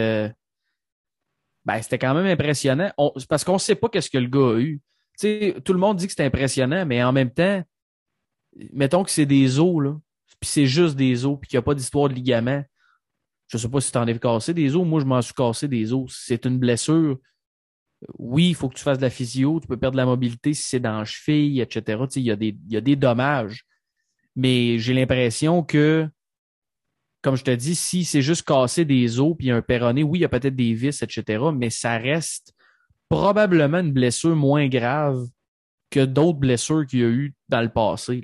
ben, 1.65 1.81
c'était 1.81 1.99
quand 1.99 2.15
même 2.15 2.27
impressionnant. 2.27 2.91
On, 2.99 3.13
parce 3.29 3.45
qu'on 3.45 3.55
ne 3.55 3.59
sait 3.59 3.75
pas 3.75 3.89
qu'est-ce 3.89 4.11
que 4.11 4.19
le 4.19 4.29
gars 4.29 4.57
a 4.57 4.61
eu. 4.61 4.81
sais, 5.17 5.57
tout 5.65 5.73
le 5.73 5.79
monde 5.79 5.97
dit 5.97 6.07
que 6.07 6.13
c'est 6.13 6.25
impressionnant, 6.25 6.85
mais 6.85 7.03
en 7.03 7.13
même 7.13 7.31
temps, 7.31 7.63
mettons 8.73 9.03
que 9.05 9.11
c'est 9.11 9.27
des 9.27 9.59
os, 9.59 9.83
là, 9.83 9.97
puis 10.41 10.51
c'est 10.51 10.67
juste 10.67 10.97
des 10.97 11.25
os, 11.25 11.39
puis 11.41 11.49
qu'il 11.49 11.57
n'y 11.57 11.61
a 11.61 11.63
pas 11.63 11.75
d'histoire 11.75 12.09
de 12.09 12.15
ligament. 12.15 12.65
Je 13.49 13.59
sais 13.59 13.69
pas 13.69 13.81
si 13.81 13.93
tu 13.93 13.99
en 13.99 14.07
as 14.07 14.19
cassé 14.19 14.55
des 14.55 14.75
os. 14.75 14.87
Moi, 14.87 15.01
je 15.01 15.07
m'en 15.07 15.23
suis 15.23 15.35
cassé 15.35 15.69
des 15.69 15.93
os. 15.93 16.13
C'est 16.27 16.45
une 16.45 16.59
blessure. 16.59 17.19
Oui, 18.19 18.51
il 18.51 18.55
faut 18.55 18.69
que 18.69 18.75
tu 18.75 18.83
fasses 18.83 18.99
de 18.99 19.03
la 19.03 19.11
physio. 19.11 19.61
Tu 19.61 19.67
peux 19.67 19.77
perdre 19.77 19.97
la 19.97 20.07
mobilité 20.07 20.55
si 20.55 20.63
c'est 20.65 20.81
dans 20.81 20.99
la 20.99 21.05
cheville, 21.05 21.61
etc. 21.61 22.05
Il 22.17 22.23
y, 22.23 22.31
a 22.31 22.37
des, 22.37 22.49
il 22.49 22.73
y 22.73 22.77
a 22.77 22.81
des 22.81 22.97
dommages. 22.97 23.65
Mais 24.37 24.79
j'ai 24.79 24.95
l'impression 24.95 25.63
que, 25.63 26.09
comme 27.25 27.37
je 27.37 27.43
te 27.43 27.51
dis, 27.51 27.75
si 27.75 28.05
c'est 28.05 28.21
juste 28.21 28.47
casser 28.47 28.85
des 28.85 29.19
os 29.19 29.35
puis 29.37 29.51
un 29.51 29.63
péroné, 29.63 30.03
oui, 30.03 30.19
il 30.19 30.23
y 30.23 30.25
a 30.27 30.29
peut-être 30.29 30.55
des 30.55 30.75
vis, 30.75 31.03
etc. 31.03 31.43
Mais 31.55 31.71
ça 31.71 31.97
reste 31.97 32.53
probablement 33.09 33.79
une 33.79 33.93
blessure 33.93 34.37
moins 34.37 34.69
grave 34.69 35.27
que 35.91 36.05
d'autres 36.05 36.39
blessures 36.39 36.87
qu'il 36.87 36.99
y 36.99 37.03
a 37.03 37.09
eu 37.09 37.35
dans 37.49 37.63
le 37.63 37.71
passé. 37.71 38.23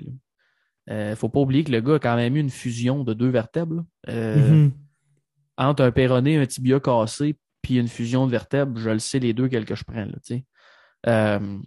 Il 0.87 0.93
euh, 0.93 1.15
faut 1.15 1.29
pas 1.29 1.39
oublier 1.39 1.63
que 1.63 1.71
le 1.71 1.81
gars 1.81 1.95
a 1.95 1.99
quand 1.99 2.15
même 2.15 2.35
eu 2.35 2.39
une 2.39 2.51
fusion 2.51 3.03
de 3.03 3.15
deux 3.15 3.29
vertèbres. 3.29 3.83
Euh, 4.07 4.35
Mm 4.35 4.67
-hmm. 4.67 4.71
Entre 5.57 5.83
un 5.83 5.91
péroné, 5.91 6.37
un 6.37 6.45
tibia 6.45 6.79
cassé, 6.79 7.35
puis 7.63 7.77
une 7.77 7.87
fusion 7.87 8.27
de 8.27 8.31
vertèbres, 8.31 8.79
je 8.79 8.89
le 8.89 8.99
sais 8.99 9.19
les 9.19 9.33
deux 9.33 9.47
quels 9.47 9.65
que 9.65 9.75
je 9.75 9.83
prends. 9.83 10.05
Là, 10.05 10.17
euh, 11.07 11.59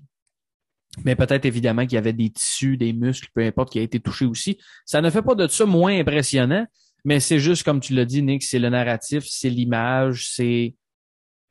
mais 1.04 1.16
peut-être 1.16 1.44
évidemment 1.44 1.82
qu'il 1.82 1.94
y 1.94 1.98
avait 1.98 2.12
des 2.12 2.30
tissus, 2.30 2.76
des 2.76 2.92
muscles, 2.92 3.28
peu 3.34 3.42
importe, 3.42 3.72
qui 3.72 3.80
a 3.80 3.82
été 3.82 3.98
touché 4.00 4.24
aussi. 4.24 4.59
Ça 4.85 5.00
ne 5.00 5.11
fait 5.11 5.22
pas 5.22 5.35
de 5.35 5.46
ça 5.48 5.66
moins 5.66 5.98
impressionnant, 5.98 6.66
mais 7.04 7.20
c'est 7.20 7.38
juste 7.38 7.64
comme 7.64 7.80
tu 7.80 7.94
l'as 7.94 8.04
dit, 8.04 8.22
Nick, 8.22 8.42
c'est 8.42 8.58
le 8.58 8.68
narratif, 8.68 9.24
c'est 9.26 9.50
l'image, 9.50 10.28
c'est 10.30 10.74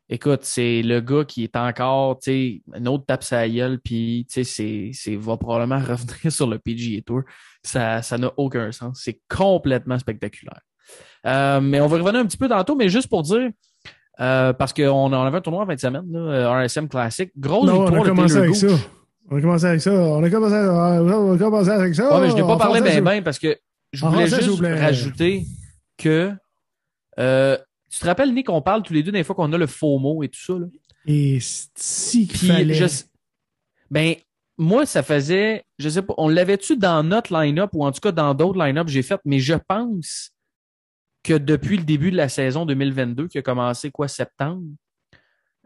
écoute, 0.09 0.41
c'est 0.43 0.81
le 0.81 1.01
gars 1.01 1.23
qui 1.25 1.43
est 1.43 1.55
encore, 1.55 2.19
tu 2.19 2.31
sais, 2.31 2.61
un 2.73 2.85
autre 2.85 3.05
tape 3.05 3.23
sa 3.23 3.47
gueule, 3.47 3.79
puis 3.79 4.27
tu 4.31 4.43
sais, 4.43 4.91
c'est, 4.93 5.15
va 5.15 5.37
probablement 5.37 5.79
revenir 5.87 6.31
sur 6.31 6.47
le 6.47 6.59
PGA 6.59 7.01
Tour. 7.05 7.21
Ça, 7.63 8.01
ça 8.01 8.17
n'a 8.17 8.31
aucun 8.37 8.71
sens. 8.71 9.01
C'est 9.03 9.21
complètement 9.29 9.97
spectaculaire. 9.97 10.61
Euh, 11.25 11.61
mais 11.61 11.79
on 11.79 11.87
va 11.87 11.97
revenir 11.97 12.19
un 12.19 12.25
petit 12.25 12.37
peu 12.37 12.49
tantôt, 12.49 12.75
mais 12.75 12.89
juste 12.89 13.07
pour 13.07 13.23
dire, 13.23 13.49
euh, 14.19 14.53
parce 14.53 14.73
qu'on 14.73 14.83
on 14.89 15.13
avait 15.13 15.37
un 15.37 15.41
tournoi 15.41 15.63
en 15.63 15.65
fin 15.65 15.75
de 15.75 15.79
semaine, 15.79 16.05
là, 16.11 16.63
RSM 16.63 16.87
Classic. 16.87 17.31
Grosse 17.37 17.67
non, 17.67 17.85
victoire 17.85 18.01
on 18.01 18.05
a 18.05 18.09
commencé 18.09 18.35
de 18.35 18.39
avec 18.41 18.55
ça. 18.55 18.67
On 19.31 19.37
a 19.37 19.41
commencé 19.41 19.65
avec 19.65 19.81
ça. 19.81 19.93
On 19.93 20.23
a 20.23 20.29
commencé, 20.29 20.55
on 20.55 21.33
a 21.33 21.37
commencé 21.37 21.69
avec 21.69 21.95
ça. 21.95 22.13
Ouais, 22.13 22.21
mais 22.21 22.29
je 22.29 22.35
n'ai 22.35 22.41
pas 22.41 22.47
En 22.53 22.57
parlé 22.57 22.81
bien, 22.81 23.01
bien, 23.01 23.21
parce 23.21 23.39
que 23.39 23.57
je 23.93 24.05
En 24.05 24.09
voulais 24.09 24.27
français, 24.27 24.43
juste 24.43 24.61
rajouter 24.61 25.45
que 25.97 26.33
euh, 27.19 27.57
tu 27.89 27.99
te 27.99 28.05
rappelles, 28.05 28.33
Nick, 28.33 28.49
on 28.49 28.61
parle 28.61 28.83
tous 28.83 28.93
les 28.93 29.03
deux 29.03 29.11
des 29.11 29.23
fois 29.23 29.35
qu'on 29.35 29.53
a 29.53 29.57
le 29.57 29.67
faux 29.67 29.99
mot 29.99 30.23
et 30.23 30.29
tout 30.29 30.39
ça. 30.41 30.53
Là. 30.53 30.65
Et 31.05 31.37
si 31.41 32.25
Puis, 32.27 32.47
fallait. 32.47 32.73
je 32.73 32.85
ben, 33.91 34.15
moi, 34.57 34.85
ça 34.85 35.03
faisait, 35.03 35.63
je 35.77 35.89
sais 35.89 36.01
pas, 36.01 36.13
on 36.17 36.27
l'avait-tu 36.27 36.77
dans 36.77 37.03
notre 37.03 37.31
line-up 37.39 37.69
ou 37.73 37.85
en 37.85 37.91
tout 37.91 37.99
cas 37.99 38.11
dans 38.11 38.33
d'autres 38.33 38.57
line-up 38.63 38.87
que 38.87 38.91
j'ai 38.91 39.03
fait, 39.03 39.19
mais 39.25 39.39
je 39.39 39.53
pense 39.67 40.31
que 41.23 41.33
depuis 41.37 41.77
le 41.77 41.83
début 41.83 42.11
de 42.11 42.17
la 42.17 42.29
saison 42.29 42.65
2022, 42.65 43.27
qui 43.27 43.37
a 43.37 43.41
commencé 43.41 43.91
quoi, 43.91 44.07
septembre, 44.07 44.63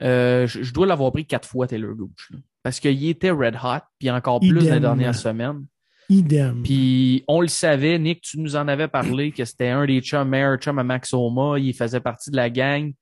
euh, 0.02 0.46
je, 0.46 0.62
je 0.62 0.74
dois 0.74 0.86
l'avoir 0.86 1.12
pris 1.12 1.26
quatre 1.26 1.48
fois, 1.48 1.68
Taylor 1.68 1.96
Gooch. 1.96 2.30
là. 2.32 2.38
Parce 2.64 2.80
qu'il 2.82 3.08
était 3.08 3.32
red 3.32 3.56
hot, 3.64 3.80
puis 3.98 4.12
encore 4.12 4.40
plus 4.42 4.50
Idem. 4.50 4.66
la 4.70 4.80
dernière 4.80 5.16
semaine. 5.16 5.66
Idem. 6.10 6.64
Puis 6.64 7.24
on 7.28 7.42
le 7.42 7.48
savait, 7.48 8.00
Nick, 8.00 8.22
tu 8.22 8.40
nous 8.40 8.56
en 8.56 8.68
avais 8.68 8.88
parlé 8.88 9.32
que 9.32 9.44
c'était 9.46 9.70
un 9.70 9.86
des 9.86 10.02
chums, 10.02 10.28
meilleurs 10.30 10.58
chums 10.58 10.80
à 10.80 10.84
Max 10.84 11.14
Homa. 11.14 11.60
Il 11.60 11.74
faisait 11.74 12.00
partie 12.00 12.32
de 12.32 12.36
la 12.36 12.50
gang. 12.50 12.94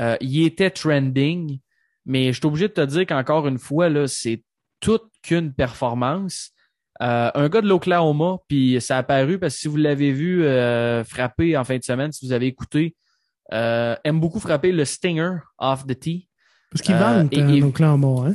Euh, 0.00 0.16
il 0.20 0.44
était 0.44 0.70
trending, 0.70 1.58
mais 2.04 2.32
je 2.32 2.38
suis 2.38 2.46
obligé 2.46 2.68
de 2.68 2.72
te 2.74 2.84
dire 2.84 3.06
qu'encore 3.06 3.46
une 3.46 3.58
fois, 3.58 3.88
là, 3.88 4.06
c'est 4.08 4.42
toute 4.80 5.04
qu'une 5.22 5.52
performance. 5.54 6.50
Euh, 7.02 7.30
un 7.34 7.48
gars 7.48 7.60
de 7.60 7.68
l'Oklahoma, 7.68 8.36
puis 8.46 8.80
ça 8.80 8.96
a 8.96 8.98
apparu 9.00 9.38
parce 9.38 9.54
que 9.54 9.60
si 9.60 9.68
vous 9.68 9.76
l'avez 9.76 10.12
vu 10.12 10.44
euh, 10.44 11.02
frapper 11.04 11.56
en 11.56 11.64
fin 11.64 11.78
de 11.78 11.82
semaine, 11.82 12.12
si 12.12 12.26
vous 12.26 12.32
avez 12.32 12.46
écouté, 12.46 12.94
euh, 13.52 13.96
aime 14.04 14.20
beaucoup 14.20 14.38
frapper 14.40 14.70
le 14.72 14.84
Stinger 14.84 15.38
off 15.58 15.86
the 15.86 15.98
tee. 15.98 16.28
Parce 16.70 16.82
euh, 16.94 16.98
vendent 16.98 17.28
et- 17.32 17.40
euh, 17.40 17.96
morts, 17.96 18.26
hein? 18.26 18.34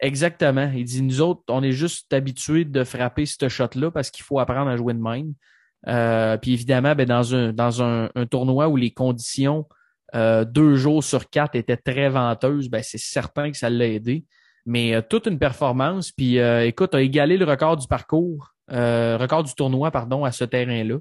Exactement. 0.00 0.70
Il 0.74 0.84
dit, 0.84 1.02
nous 1.02 1.20
autres, 1.20 1.42
on 1.48 1.62
est 1.62 1.72
juste 1.72 2.12
habitués 2.12 2.64
de 2.64 2.84
frapper 2.84 3.26
ce 3.26 3.48
shot-là 3.48 3.90
parce 3.90 4.10
qu'il 4.10 4.24
faut 4.24 4.38
apprendre 4.38 4.70
à 4.70 4.76
jouer 4.76 4.94
de 4.94 5.00
même. 5.00 5.34
Euh, 5.86 6.36
puis 6.36 6.52
évidemment, 6.52 6.94
ben, 6.94 7.06
dans 7.06 7.34
un, 7.34 7.52
dans 7.52 7.82
un, 7.82 8.10
un 8.14 8.26
tournoi 8.26 8.68
où 8.68 8.76
les 8.76 8.90
conditions 8.90 9.66
euh, 10.14 10.44
deux 10.44 10.76
jours 10.76 11.04
sur 11.04 11.28
quatre 11.28 11.54
étaient 11.54 11.76
très 11.76 12.08
venteuses, 12.08 12.68
ben, 12.68 12.82
c'est 12.82 12.98
certain 12.98 13.50
que 13.50 13.56
ça 13.56 13.70
l'a 13.70 13.86
aidé. 13.86 14.24
Mais 14.66 14.94
euh, 14.94 15.02
toute 15.02 15.26
une 15.26 15.38
performance. 15.38 16.12
Puis 16.12 16.38
euh, 16.38 16.66
écoute, 16.66 16.94
a 16.94 17.00
égalé 17.00 17.36
le 17.36 17.44
record 17.44 17.76
du 17.76 17.86
parcours, 17.86 18.54
euh, 18.70 19.16
record 19.18 19.44
du 19.44 19.54
tournoi, 19.54 19.90
pardon, 19.90 20.24
à 20.24 20.32
ce 20.32 20.44
terrain-là. 20.44 20.98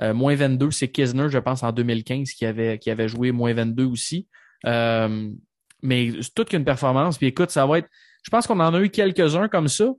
Euh, 0.00 0.14
moins 0.14 0.34
22, 0.34 0.70
c'est 0.70 0.88
Kisner, 0.88 1.28
je 1.28 1.38
pense, 1.38 1.62
en 1.62 1.72
2015, 1.72 2.30
qui 2.32 2.46
avait, 2.46 2.78
qui 2.78 2.90
avait 2.90 3.08
joué 3.08 3.32
moins 3.32 3.52
22 3.52 3.84
aussi. 3.84 4.28
Mais 4.64 6.10
toute 6.34 6.48
qu'une 6.48 6.64
performance. 6.64 7.18
Puis 7.18 7.28
écoute, 7.28 7.50
ça 7.50 7.66
va 7.66 7.78
être. 7.78 7.88
Je 8.22 8.30
pense 8.30 8.46
qu'on 8.46 8.60
en 8.60 8.74
a 8.74 8.80
eu 8.80 8.90
quelques-uns 8.90 9.48
comme 9.48 9.68
ça, 9.68 9.92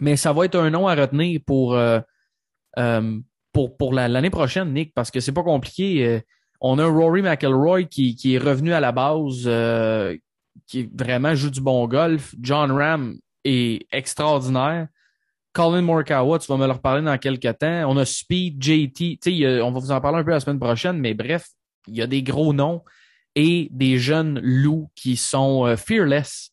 mais 0.00 0.16
ça 0.16 0.32
va 0.32 0.44
être 0.44 0.58
un 0.58 0.70
nom 0.70 0.86
à 0.88 0.94
retenir 0.94 1.40
pour, 1.46 1.74
euh, 1.74 2.00
euh, 2.78 3.18
pour, 3.52 3.76
pour 3.76 3.92
la- 3.94 4.08
l'année 4.08 4.30
prochaine, 4.30 4.72
Nick, 4.72 4.92
parce 4.94 5.10
que 5.10 5.20
c'est 5.20 5.32
pas 5.32 5.42
compliqué. 5.42 6.06
Euh, 6.06 6.20
on 6.60 6.78
a 6.78 6.86
Rory 6.86 7.22
McIlroy 7.22 7.84
qui, 7.84 8.14
qui 8.14 8.34
est 8.34 8.38
revenu 8.38 8.72
à 8.72 8.80
la 8.80 8.92
base, 8.92 9.48
qui 10.66 10.88
vraiment 10.94 11.34
joue 11.34 11.50
du 11.50 11.60
bon 11.60 11.86
golf. 11.88 12.34
John 12.40 12.70
Ram 12.70 13.18
est 13.44 13.86
extraordinaire. 13.92 14.88
Colin 15.52 15.82
Morikawa, 15.82 16.38
tu 16.38 16.46
vas 16.46 16.56
me 16.56 16.66
le 16.66 16.72
reparler 16.72 17.02
dans 17.04 17.18
quelques 17.18 17.58
temps. 17.58 17.84
On 17.90 17.96
a 17.98 18.04
Speed, 18.04 18.62
JT. 18.62 19.18
A- 19.44 19.64
on 19.64 19.72
va 19.72 19.80
vous 19.80 19.90
en 19.90 20.00
parler 20.00 20.18
un 20.18 20.24
peu 20.24 20.30
la 20.30 20.40
semaine 20.40 20.58
prochaine, 20.60 20.98
mais 20.98 21.14
bref, 21.14 21.46
il 21.88 21.96
y 21.96 22.02
a 22.02 22.06
des 22.06 22.22
gros 22.22 22.52
noms 22.54 22.82
et 23.34 23.68
des 23.72 23.98
jeunes 23.98 24.38
loups 24.40 24.88
qui 24.94 25.16
sont 25.16 25.74
fearless, 25.76 26.51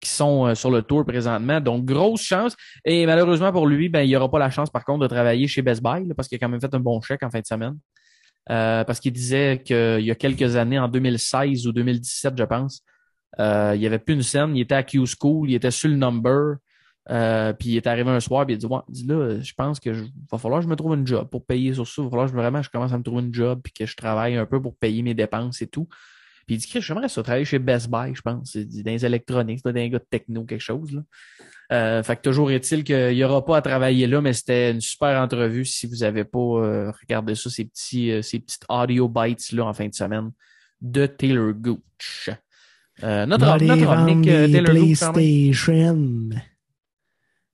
qui 0.00 0.10
sont 0.10 0.46
euh, 0.46 0.54
sur 0.54 0.70
le 0.70 0.82
tour 0.82 1.04
présentement. 1.04 1.60
Donc, 1.60 1.84
grosse 1.84 2.22
chance. 2.22 2.56
Et 2.84 3.06
malheureusement 3.06 3.52
pour 3.52 3.66
lui, 3.66 3.88
ben, 3.88 4.02
il 4.02 4.12
n'aura 4.12 4.30
pas 4.30 4.38
la 4.38 4.50
chance, 4.50 4.70
par 4.70 4.84
contre, 4.84 5.00
de 5.00 5.06
travailler 5.08 5.46
chez 5.46 5.62
Best 5.62 5.82
Buy, 5.82 6.06
là, 6.06 6.14
parce 6.14 6.28
qu'il 6.28 6.36
a 6.36 6.38
quand 6.38 6.48
même 6.48 6.60
fait 6.60 6.74
un 6.74 6.80
bon 6.80 7.00
chèque 7.00 7.22
en 7.22 7.30
fin 7.30 7.40
de 7.40 7.46
semaine. 7.46 7.76
Euh, 8.50 8.82
parce 8.84 8.98
qu'il 9.00 9.12
disait 9.12 9.62
qu'il 9.64 10.00
y 10.00 10.10
a 10.10 10.14
quelques 10.14 10.56
années, 10.56 10.78
en 10.78 10.88
2016 10.88 11.66
ou 11.66 11.72
2017, 11.72 12.34
je 12.38 12.44
pense, 12.44 12.82
euh, 13.40 13.72
il 13.74 13.80
n'y 13.80 13.86
avait 13.86 13.98
plus 13.98 14.14
une 14.14 14.22
scène. 14.22 14.56
Il 14.56 14.60
était 14.60 14.74
à 14.74 14.82
Q 14.82 15.04
School, 15.06 15.50
il 15.50 15.54
était 15.54 15.70
sur 15.70 15.88
le 15.88 15.96
number. 15.96 16.56
Euh, 17.10 17.54
puis 17.54 17.70
il 17.70 17.76
est 17.76 17.86
arrivé 17.86 18.10
un 18.10 18.20
soir, 18.20 18.44
puis 18.44 18.54
il 18.54 18.56
a 18.56 18.60
dit, 18.60 18.66
ouais, 18.66 18.80
dis 18.88 19.06
là, 19.06 19.40
je 19.40 19.52
pense 19.54 19.80
que 19.80 19.94
je, 19.94 20.04
va 20.30 20.36
falloir 20.36 20.60
que 20.60 20.64
je 20.64 20.68
me 20.70 20.76
trouve 20.76 20.94
une 20.94 21.06
job 21.06 21.26
pour 21.30 21.44
payer 21.44 21.72
sur 21.72 21.86
ça. 21.86 22.02
Il 22.02 22.04
va 22.04 22.10
falloir 22.10 22.26
que 22.26 22.32
je, 22.32 22.36
vraiment 22.36 22.60
je 22.60 22.68
commence 22.68 22.92
à 22.92 22.98
me 22.98 23.02
trouver 23.02 23.22
une 23.22 23.32
job, 23.32 23.60
puis 23.62 23.72
que 23.72 23.86
je 23.86 23.96
travaille 23.96 24.36
un 24.36 24.44
peu 24.44 24.60
pour 24.60 24.76
payer 24.76 25.02
mes 25.02 25.14
dépenses 25.14 25.62
et 25.62 25.66
tout. 25.66 25.88
Puis 26.48 26.56
il 26.56 26.58
dit 26.60 26.66
que 26.66 26.80
j'aimerais 26.80 27.10
ça 27.10 27.22
travailler 27.22 27.44
chez 27.44 27.58
Best 27.58 27.90
Buy, 27.90 28.14
je 28.14 28.22
pense. 28.22 28.52
C'est 28.52 28.64
dans 28.64 28.90
les 28.90 29.04
électroniques, 29.04 29.60
c'est 29.62 29.70
dans 29.70 29.78
les 29.78 29.90
gars 29.90 29.98
de 29.98 30.06
techno, 30.08 30.44
quelque 30.44 30.62
chose. 30.62 30.92
Là. 30.92 31.02
Euh, 31.70 32.02
fait 32.02 32.16
que 32.16 32.22
toujours 32.22 32.50
est-il 32.50 32.84
qu'il 32.84 33.14
n'y 33.14 33.22
aura 33.22 33.44
pas 33.44 33.58
à 33.58 33.60
travailler 33.60 34.06
là, 34.06 34.22
mais 34.22 34.32
c'était 34.32 34.70
une 34.70 34.80
super 34.80 35.20
entrevue 35.20 35.66
si 35.66 35.86
vous 35.86 36.02
avez 36.02 36.24
pas 36.24 36.38
euh, 36.38 36.90
regardé 37.02 37.34
ça, 37.34 37.50
ces 37.50 37.66
petits, 37.66 38.10
euh, 38.12 38.22
ces 38.22 38.38
petites 38.38 38.64
audio 38.70 39.10
bites 39.10 39.52
là 39.52 39.66
en 39.66 39.74
fin 39.74 39.88
de 39.88 39.94
semaine 39.94 40.30
de 40.80 41.04
Taylor 41.04 41.52
Gooch. 41.52 42.30
Notre 43.02 43.44
Va 43.44 43.52
aller 43.52 43.66
notre 43.66 43.84
vendre 43.84 44.22
des 44.22 44.50
Taylor. 44.50 44.72
PlayStation. 44.72 46.28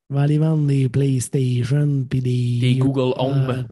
Va 0.09 0.23
aller 0.23 0.39
vendre 0.39 0.69
des 0.69 0.89
PlayStation 0.89 2.07
puis 2.09 2.21
des... 2.21 2.59
Des 2.61 2.77
Google 2.77 3.13
Home. 3.17 3.67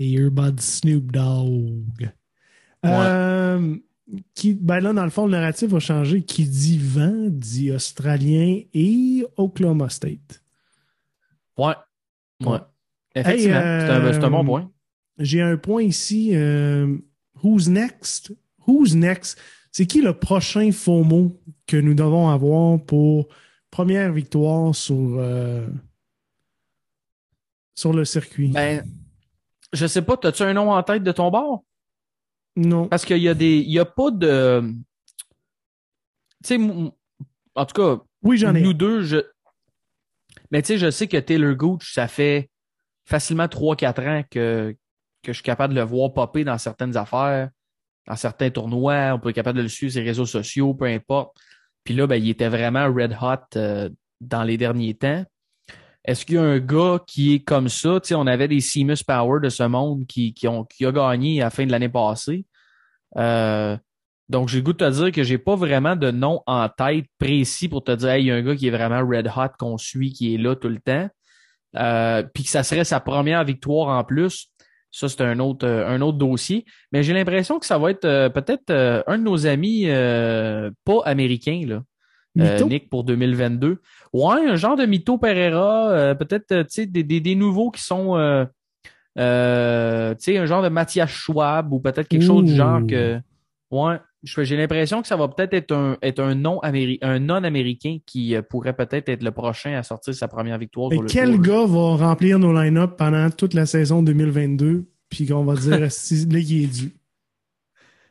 Des 0.00 0.06
earbuds 0.06 0.62
Snoop 0.62 1.12
Dogg. 1.12 2.10
Euh, 2.86 3.76
qui, 4.34 4.54
ben 4.54 4.80
là, 4.80 4.92
dans 4.92 5.04
le 5.04 5.10
fond, 5.10 5.26
le 5.26 5.32
narratif 5.32 5.70
va 5.70 5.80
changer. 5.80 6.22
Qui 6.22 6.44
dit 6.44 6.78
vent, 6.78 7.26
dit 7.28 7.70
Australien 7.72 8.60
et 8.72 9.24
Oklahoma 9.36 9.88
State. 9.88 10.42
Ouais. 11.56 11.74
Ouais. 12.44 12.58
Effectivement, 13.14 13.56
Hey, 13.56 14.12
c'est 14.12 14.24
un, 14.24 14.30
bon 14.30 14.42
euh, 14.42 14.44
point. 14.44 14.70
J'ai 15.18 15.40
un 15.40 15.56
point 15.56 15.82
ici. 15.82 16.30
euh, 16.34 16.98
who's 17.42 17.68
next? 17.68 18.32
Who's 18.66 18.94
next? 18.94 19.38
C'est 19.70 19.86
qui 19.86 20.02
le 20.02 20.12
prochain 20.12 20.70
FOMO 20.70 21.40
que 21.66 21.76
nous 21.76 21.94
devons 21.94 22.28
avoir 22.28 22.80
pour 22.84 23.28
première 23.70 24.12
victoire 24.12 24.74
sur, 24.74 25.16
euh, 25.18 25.66
sur 27.74 27.92
le 27.92 28.04
circuit? 28.04 28.48
Ben, 28.48 28.84
je 29.72 29.86
sais 29.86 30.02
pas, 30.02 30.16
as-tu 30.22 30.42
un 30.42 30.52
nom 30.52 30.70
en 30.72 30.82
tête 30.82 31.02
de 31.02 31.12
ton 31.12 31.30
bord? 31.30 31.64
Non. 32.56 32.88
Parce 32.88 33.04
qu'il 33.04 33.18
y 33.18 33.28
a 33.28 33.34
des. 33.34 33.58
Il 33.58 33.70
y 33.70 33.78
a 33.78 33.84
pas 33.84 34.10
de. 34.10 34.62
Tu 36.44 36.56
sais, 36.56 36.58
en 37.54 37.66
tout 37.66 37.74
cas, 37.74 38.02
Oui, 38.22 38.36
j'en 38.38 38.54
ai. 38.54 38.60
nous 38.60 38.74
deux, 38.74 39.02
je. 39.02 39.18
Mais 40.50 40.62
tu 40.62 40.68
sais, 40.68 40.78
je 40.78 40.90
sais 40.90 41.08
que 41.08 41.16
Taylor 41.16 41.54
Gooch, 41.54 41.94
ça 41.94 42.06
fait 42.06 42.50
facilement 43.06 43.46
3-4 43.46 44.08
ans 44.08 44.24
que, 44.30 44.76
que 45.22 45.32
je 45.32 45.34
suis 45.34 45.42
capable 45.42 45.74
de 45.74 45.80
le 45.80 45.86
voir 45.86 46.12
popper 46.12 46.44
dans 46.44 46.58
certaines 46.58 46.96
affaires, 46.96 47.50
dans 48.06 48.16
certains 48.16 48.50
tournois. 48.50 49.14
On 49.14 49.18
peut 49.18 49.30
être 49.30 49.34
capable 49.34 49.58
de 49.58 49.62
le 49.62 49.68
suivre 49.68 49.92
sur 49.92 50.00
les 50.02 50.08
réseaux 50.08 50.26
sociaux, 50.26 50.74
peu 50.74 50.84
importe. 50.84 51.36
Puis 51.82 51.94
là, 51.94 52.06
ben, 52.06 52.16
il 52.16 52.30
était 52.30 52.48
vraiment 52.48 52.92
red 52.92 53.16
hot 53.20 53.56
euh, 53.56 53.90
dans 54.20 54.42
les 54.42 54.56
derniers 54.56 54.94
temps. 54.94 55.24
Est-ce 56.04 56.26
qu'il 56.26 56.34
y 56.34 56.38
a 56.38 56.42
un 56.42 56.58
gars 56.58 57.00
qui 57.06 57.34
est 57.34 57.40
comme 57.40 57.68
ça? 57.68 57.98
Tu 58.00 58.08
sais, 58.08 58.14
on 58.14 58.26
avait 58.26 58.48
des 58.48 58.60
Seamus 58.60 59.02
Power 59.06 59.40
de 59.42 59.48
ce 59.48 59.62
monde 59.62 60.06
qui, 60.06 60.34
qui, 60.34 60.46
ont, 60.48 60.64
qui 60.64 60.84
a 60.84 60.92
gagné 60.92 61.40
à 61.40 61.46
la 61.46 61.50
fin 61.50 61.64
de 61.64 61.70
l'année 61.70 61.88
passée. 61.88 62.44
Euh, 63.16 63.76
donc, 64.28 64.48
j'ai 64.48 64.58
le 64.58 64.64
goût 64.64 64.72
de 64.72 64.78
te 64.78 64.90
dire 64.90 65.12
que 65.12 65.22
j'ai 65.22 65.38
pas 65.38 65.56
vraiment 65.56 65.96
de 65.96 66.10
nom 66.10 66.42
en 66.46 66.68
tête 66.68 67.06
précis 67.18 67.68
pour 67.68 67.84
te 67.84 67.92
dire, 67.92 68.10
hey, 68.10 68.24
il 68.24 68.26
y 68.26 68.30
a 68.30 68.34
un 68.34 68.42
gars 68.42 68.56
qui 68.56 68.68
est 68.68 68.70
vraiment 68.70 69.06
red 69.06 69.30
hot 69.34 69.52
qu'on 69.58 69.78
suit, 69.78 70.12
qui 70.12 70.34
est 70.34 70.38
là 70.38 70.54
tout 70.56 70.68
le 70.68 70.78
temps. 70.78 71.08
Euh, 71.76 72.22
puis 72.34 72.44
que 72.44 72.50
ça 72.50 72.62
serait 72.62 72.84
sa 72.84 73.00
première 73.00 73.44
victoire 73.44 73.88
en 73.88 74.04
plus. 74.04 74.48
Ça, 74.90 75.08
c'est 75.08 75.22
un 75.22 75.40
autre, 75.40 75.66
euh, 75.66 75.88
un 75.88 76.00
autre 76.02 76.18
dossier. 76.18 76.64
Mais 76.92 77.02
j'ai 77.02 77.12
l'impression 77.12 77.58
que 77.58 77.66
ça 77.66 77.78
va 77.78 77.90
être 77.90 78.04
euh, 78.04 78.28
peut-être 78.28 78.70
euh, 78.70 79.02
un 79.06 79.18
de 79.18 79.24
nos 79.24 79.46
amis 79.46 79.84
euh, 79.86 80.70
pas 80.84 81.00
américains, 81.04 81.62
là. 81.66 81.82
Euh? 82.38 82.64
Nick 82.64 82.90
pour 82.90 83.04
2022. 83.04 83.80
Ouais, 84.14 84.48
un 84.48 84.56
genre 84.56 84.76
de 84.76 84.86
Mito 84.86 85.18
Pereira, 85.18 85.90
euh, 85.90 86.14
peut-être 86.14 86.50
euh, 86.52 86.62
tu 86.64 86.70
sais 86.70 86.86
des, 86.86 87.02
des, 87.02 87.20
des 87.20 87.34
nouveaux 87.34 87.70
qui 87.70 87.82
sont 87.82 88.16
euh, 88.16 90.14
tu 90.14 90.22
sais 90.24 90.38
un 90.38 90.46
genre 90.46 90.62
de 90.62 90.68
Mathias 90.68 91.10
Schwab 91.10 91.72
ou 91.72 91.80
peut-être 91.80 92.08
quelque 92.08 92.22
chose 92.24 92.44
du 92.44 92.54
genre 92.56 92.80
que 92.86 93.20
ouais, 93.70 93.96
je- 94.22 94.42
j'ai 94.44 94.56
l'impression 94.56 95.02
que 95.02 95.08
ça 95.08 95.16
va 95.16 95.28
peut-être 95.28 95.54
être 95.54 95.72
un 95.72 95.96
être 96.00 96.20
un 96.20 96.34
non 96.34 96.58
améri 96.60 96.98
un 97.02 97.18
non 97.18 97.42
américain 97.44 97.98
qui 98.06 98.34
pourrait 98.48 98.74
peut-être 98.76 99.08
être 99.08 99.22
le 99.22 99.32
prochain 99.32 99.74
à 99.76 99.82
sortir 99.82 100.14
sa 100.14 100.28
première 100.28 100.58
victoire 100.58 100.90
Mais 100.90 100.96
sur 100.96 101.02
le 101.02 101.08
quel 101.08 101.30
tour. 101.34 101.40
gars 101.42 101.66
va 101.66 102.06
remplir 102.08 102.38
nos 102.38 102.52
line-up 102.52 102.96
pendant 102.96 103.28
toute 103.30 103.54
la 103.54 103.66
saison 103.66 104.02
2022 104.02 104.86
puis 105.10 105.26
qu'on 105.26 105.44
va 105.44 105.54
dire 105.54 105.78
là, 105.80 105.88
il 105.88 106.64
est 106.64 106.66
dû? 106.66 106.92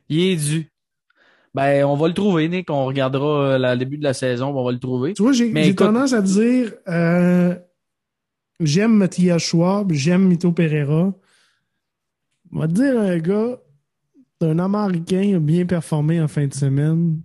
Il 0.09 0.19
est 0.19 0.35
dû. 0.35 0.69
Ben, 1.53 1.85
on 1.85 1.95
va 1.95 2.07
le 2.07 2.13
trouver, 2.13 2.49
Nick. 2.49 2.69
On 2.71 2.85
regardera 2.85 3.53
euh, 3.53 3.57
le 3.59 3.77
début 3.77 3.97
de 3.97 4.03
la 4.03 4.13
saison, 4.13 4.47
on 4.57 4.63
va 4.63 4.71
le 4.71 4.79
trouver. 4.79 5.13
Tu 5.13 5.21
vois, 5.21 5.33
j'ai 5.33 5.51
Mais 5.51 5.63
j'ai 5.65 5.69
écoute- 5.71 5.85
tendance 5.87 6.13
à 6.13 6.21
dire 6.21 6.73
euh, 6.87 7.55
j'aime 8.59 8.93
Mathias 8.95 9.41
Schwab, 9.43 9.91
j'aime 9.91 10.27
Mito 10.27 10.51
Pereira. 10.51 11.13
On 12.51 12.59
va 12.59 12.67
te 12.67 12.73
dire 12.73 12.99
un 12.99 13.17
gars, 13.19 13.59
un 14.41 14.59
Américain 14.59 15.35
a 15.35 15.39
bien 15.39 15.65
performé 15.65 16.19
en 16.21 16.27
fin 16.27 16.47
de 16.47 16.53
semaine, 16.53 17.21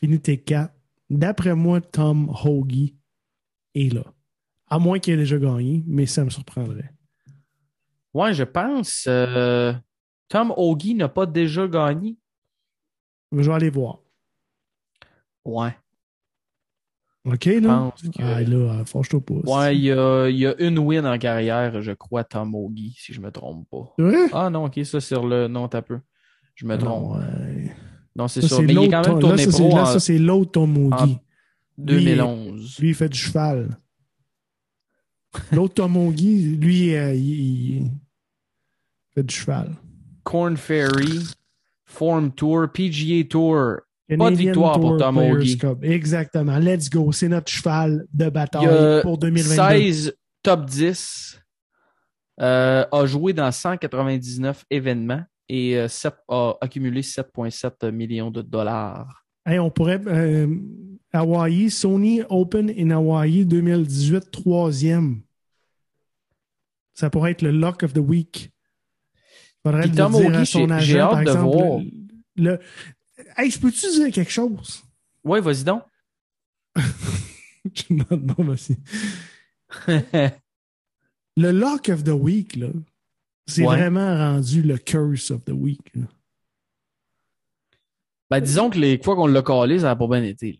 fini 0.00 0.16
T4. 0.16 0.70
D'après 1.10 1.54
moi, 1.54 1.80
Tom 1.82 2.28
Hoagie 2.30 2.96
est 3.74 3.92
là. 3.92 4.04
À 4.68 4.78
moins 4.78 4.98
qu'il 4.98 5.14
ait 5.14 5.18
déjà 5.18 5.38
gagné, 5.38 5.84
mais 5.86 6.06
ça 6.06 6.24
me 6.24 6.30
surprendrait. 6.30 6.90
Ouais, 8.14 8.32
je 8.32 8.44
pense. 8.44 9.04
euh, 9.06 9.72
Tom 10.28 10.52
Hoagie 10.56 10.94
n'a 10.94 11.08
pas 11.08 11.26
déjà 11.26 11.68
gagné. 11.68 12.16
Je 13.42 13.48
vais 13.48 13.54
aller 13.54 13.70
voir. 13.70 13.98
Ouais. 15.44 15.76
OK, 17.26 17.44
là? 17.46 17.60
pense 17.90 18.02
que- 18.02 18.22
Ah, 18.22 18.42
là, 18.42 18.84
fâche-toi 18.84 19.20
pas. 19.20 19.34
Ouais, 19.34 19.76
il 19.76 19.82
y 19.84 19.92
a, 19.92 20.28
y 20.28 20.46
a 20.46 20.54
une 20.60 20.78
win 20.78 21.06
en 21.06 21.18
carrière, 21.18 21.80
je 21.80 21.92
crois, 21.92 22.22
Tom 22.24 22.54
si 22.96 23.14
je 23.14 23.20
me 23.20 23.30
trompe 23.30 23.66
pas. 23.70 23.94
C'est? 23.98 24.28
Ah 24.32 24.50
non, 24.50 24.66
ok, 24.66 24.78
ça 24.84 25.00
sur 25.00 25.26
le. 25.26 25.48
Non, 25.48 25.66
t'as 25.68 25.80
peu. 25.82 26.00
Je 26.54 26.66
me 26.66 26.76
trompe. 26.76 27.14
Non, 27.14 27.18
ouais. 27.18 27.74
Non, 28.14 28.28
c'est 28.28 28.42
Ça, 28.42 28.48
c'est 28.56 28.62
Mais 28.62 28.74
il 28.74 28.84
est 28.84 28.88
quand 28.90 29.08
même 29.08 29.18
tourné 29.20 29.44
là, 29.46 29.50
ça, 29.50 29.50
c'est- 29.58 29.62
pro 29.68 29.76
là, 29.76 29.82
en 29.82 29.86
ça, 29.86 30.00
c'est 30.00 30.18
l'autre 30.18 30.52
Tom 30.52 30.76
Hoagie. 30.76 31.18
2011. 31.78 32.78
Lui, 32.78 32.88
il 32.90 32.94
fait 32.94 33.08
du 33.08 33.18
cheval. 33.18 33.78
L'autre 35.50 35.74
Tom 35.74 35.96
lui, 36.56 36.94
euh, 36.94 37.12
il, 37.14 37.30
il 37.82 37.90
fait 39.14 39.24
du 39.24 39.34
cheval. 39.34 39.74
Corn 40.22 40.56
Ferry, 40.56 41.18
Form 41.94 42.32
Tour, 42.32 42.68
PGA 42.72 43.24
Tour. 43.28 43.76
Canadian 44.08 44.36
victoire 44.36 44.78
pour 44.80 44.98
Tom 44.98 45.16
Hoagie. 45.16 45.58
Exactement. 45.82 46.58
Let's 46.58 46.90
go. 46.90 47.10
C'est 47.12 47.28
notre 47.28 47.50
cheval 47.50 48.06
de 48.12 48.28
bataille 48.28 49.00
pour 49.02 49.16
2022. 49.16 49.54
16 49.54 50.16
top 50.42 50.66
10. 50.66 51.40
euh, 52.40 52.84
a 52.90 53.06
joué 53.06 53.32
dans 53.32 53.50
199 53.50 54.64
événements 54.68 55.22
et 55.48 55.78
euh, 55.78 55.86
a 56.28 56.54
accumulé 56.60 57.00
7,7 57.00 57.90
millions 57.92 58.30
de 58.30 58.42
dollars. 58.42 59.24
Hey, 59.46 59.58
on 59.58 59.70
pourrait. 59.70 60.00
euh, 60.06 60.48
Hawaii, 61.12 61.70
Sony 61.70 62.22
Open 62.28 62.70
in 62.76 62.90
Hawaii 62.90 63.46
2018, 63.46 64.30
troisième. 64.30 65.22
Ça 66.92 67.08
pourrait 67.08 67.32
être 67.32 67.42
le 67.42 67.52
lock 67.52 67.82
of 67.84 67.92
the 67.92 67.98
week. 67.98 68.50
Faudrait 69.64 69.88
Hoagie, 69.88 70.46
son 70.46 70.78
j'ai- 70.78 70.98
hâte 71.00 71.10
par 71.10 71.16
de 71.24 71.30
exemple, 71.30 71.56
voir. 71.56 71.80
Le, 71.80 72.42
le- 72.44 72.60
Hey, 73.36 73.50
je 73.50 73.58
peux-tu 73.58 73.90
dire 73.92 74.10
quelque 74.12 74.30
chose? 74.30 74.82
Ouais, 75.24 75.40
vas-y 75.40 75.64
donc. 75.64 75.82
non, 77.90 78.04
non, 78.10 78.44
vas-y. 78.44 78.76
Le 81.36 81.50
lock 81.50 81.88
of 81.88 82.04
the 82.04 82.10
week, 82.10 82.54
là, 82.56 82.68
c'est 83.46 83.66
Ouais. 83.66 83.76
vraiment 83.76 84.16
rendu 84.16 84.62
le 84.62 84.78
curse 84.78 85.30
of 85.32 85.44
the 85.44 85.50
week. 85.50 85.80
là. 85.94 86.02
ben, 88.30 88.40
disons 88.40 88.70
que 88.70 88.78
les 88.78 89.00
fois 89.02 89.14
qu'on 89.16 89.26
l'a 89.26 89.42
collé, 89.42 89.78
ça 89.80 89.86
n'a 89.86 89.96
pas 89.96 90.06
bien 90.08 90.22
été. 90.22 90.52
là. 90.52 90.58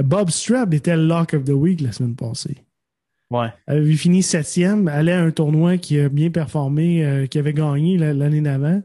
Euh, 0.00 0.02
Bob 0.02 0.30
Strap 0.30 0.72
était 0.74 0.96
le 0.96 1.06
lock 1.06 1.34
of 1.34 1.44
the 1.44 1.50
week 1.50 1.80
la 1.80 1.92
semaine 1.92 2.16
passée. 2.16 2.56
Ouais. 3.30 3.48
Elle 3.66 3.78
avait 3.78 3.94
fini 3.94 4.22
septième, 4.22 4.88
allait 4.88 5.12
à 5.12 5.22
un 5.22 5.30
tournoi 5.30 5.78
qui 5.78 6.00
a 6.00 6.08
bien 6.08 6.30
performé, 6.30 7.04
euh, 7.04 7.26
qui 7.26 7.38
avait 7.38 7.52
gagné 7.54 7.96
la- 7.96 8.12
l'année 8.12 8.40
d'avant. 8.40 8.82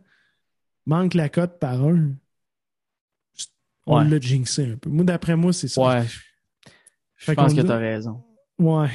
Manque 0.85 1.15
la 1.15 1.29
cote 1.29 1.57
par 1.59 1.83
un. 1.83 2.11
On 3.87 3.99
Ouais. 4.03 4.09
l'a 4.09 4.19
jinxé 4.19 4.71
un 4.73 4.77
peu. 4.77 4.89
Moi, 4.89 5.03
d'après 5.03 5.35
moi, 5.35 5.53
c'est 5.53 5.67
ça. 5.67 5.81
Ouais. 5.81 6.05
Je 7.17 7.31
pense 7.33 7.53
que 7.53 7.61
dit- 7.61 7.65
tu 7.67 7.71
as 7.71 7.77
raison. 7.77 8.23
Ouais. 8.59 8.89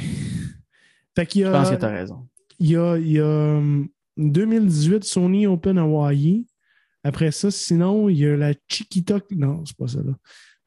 Fait 1.17 1.27
qu'il 1.27 1.43
y 1.43 1.45
Je 1.45 1.51
pense 1.51 1.71
que 1.71 1.77
tu 1.77 1.85
as 1.85 1.89
raison. 1.91 2.29
il 2.59 2.71
y 2.71 2.77
a, 2.77 2.97
il 2.97 3.11
y 3.13 3.21
a 3.21 3.25
hum, 3.57 3.89
2018 4.17 5.05
Sony 5.05 5.47
Open 5.47 5.79
Hawaii. 5.79 6.47
Après 7.03 7.31
ça, 7.33 7.51
sinon, 7.51 8.09
il 8.09 8.19
y 8.19 8.27
a 8.27 8.37
la 8.37 8.53
Chiquita. 8.69 9.19
Non, 9.31 9.65
c'est 9.65 9.77
pas 9.77 9.89
ça, 9.89 9.99
là. 10.03 10.13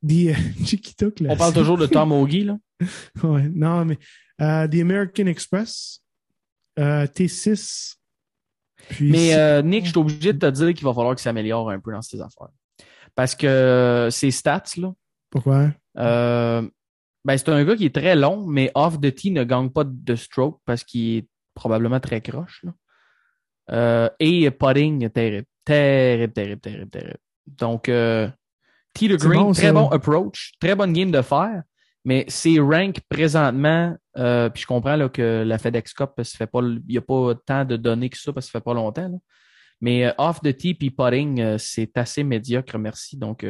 Des 0.01 0.31
euh, 0.31 0.35
Chiquita 0.65 1.07
On 1.29 1.35
parle 1.37 1.53
toujours 1.53 1.77
de 1.77 1.85
Tom 1.85 2.11
Hoagie, 2.11 2.43
là. 2.45 2.57
Ouais, 3.23 3.47
non, 3.53 3.85
mais 3.85 3.97
euh, 4.43 4.67
des 4.67 4.81
American 4.81 5.25
Express, 5.27 6.01
euh, 6.77 7.05
T6. 7.05 7.95
Puis 8.89 9.11
Mais 9.11 9.35
euh, 9.35 9.61
Nick, 9.61 9.85
je 9.85 9.91
suis 9.91 9.99
obligé 9.99 10.33
de 10.33 10.39
te 10.39 10.51
dire 10.51 10.73
qu'il 10.73 10.83
va 10.83 10.93
falloir 10.93 11.15
qu'il 11.15 11.21
s'améliore 11.21 11.69
un 11.69 11.79
peu 11.79 11.91
dans 11.91 12.01
ses 12.01 12.19
affaires. 12.19 12.49
Parce 13.15 13.35
que 13.35 14.09
ses 14.11 14.31
stats, 14.31 14.63
là, 14.77 14.91
pourquoi? 15.29 15.71
ben, 15.95 17.37
c'est 17.37 17.49
un 17.49 17.63
gars 17.63 17.75
qui 17.77 17.85
est 17.85 17.95
très 17.95 18.15
long, 18.15 18.45
mais 18.45 18.69
off 18.75 18.99
the 18.99 19.13
tee 19.15 19.31
ne 19.31 19.45
gagne 19.45 19.69
pas 19.69 19.85
de 19.85 20.15
stroke 20.15 20.59
parce 20.65 20.83
qu'il 20.83 21.17
est 21.17 21.27
probablement 21.53 22.01
très 22.01 22.19
croche. 22.19 22.65
Là. 23.67 24.11
Et 24.19 24.51
putting, 24.51 25.09
terrible. 25.09 25.47
Terrible, 25.63 26.33
terrible, 26.33 26.59
terrible, 26.59 26.89
terrible. 26.89 27.19
Donc, 27.47 27.83
T. 27.83 28.31
C'est 28.93 29.07
Green, 29.07 29.43
bon, 29.43 29.51
très 29.53 29.71
bon 29.71 29.87
approach, 29.89 30.51
très 30.59 30.75
bonne 30.75 30.91
game 30.91 31.11
de 31.11 31.21
faire, 31.21 31.63
mais 32.03 32.25
ses 32.27 32.59
ranks 32.59 32.99
présentement, 33.07 33.95
euh, 34.17 34.49
puis 34.49 34.61
je 34.63 34.67
comprends 34.67 34.95
là, 34.95 35.09
que 35.09 35.43
la 35.45 35.57
FedEx 35.57 35.93
Cup, 35.93 36.11
il 36.17 36.81
n'y 36.87 36.97
a 36.97 37.01
pas 37.01 37.33
tant 37.45 37.65
de 37.65 37.75
données 37.77 38.09
que 38.09 38.17
ça 38.17 38.31
parce 38.33 38.45
que 38.47 38.51
ça 38.51 38.59
fait 38.59 38.63
pas 38.63 38.73
longtemps. 38.73 39.07
là. 39.09 39.17
Mais 39.81 40.05
euh, 40.05 40.11
off 40.17 40.39
the 40.41 40.55
tee 40.55 40.73
puis 40.75 40.91
putting, 40.91 41.39
euh, 41.41 41.57
c'est 41.57 41.97
assez 41.97 42.23
médiocre, 42.23 42.77
merci. 42.77 43.17
Donc, 43.17 43.43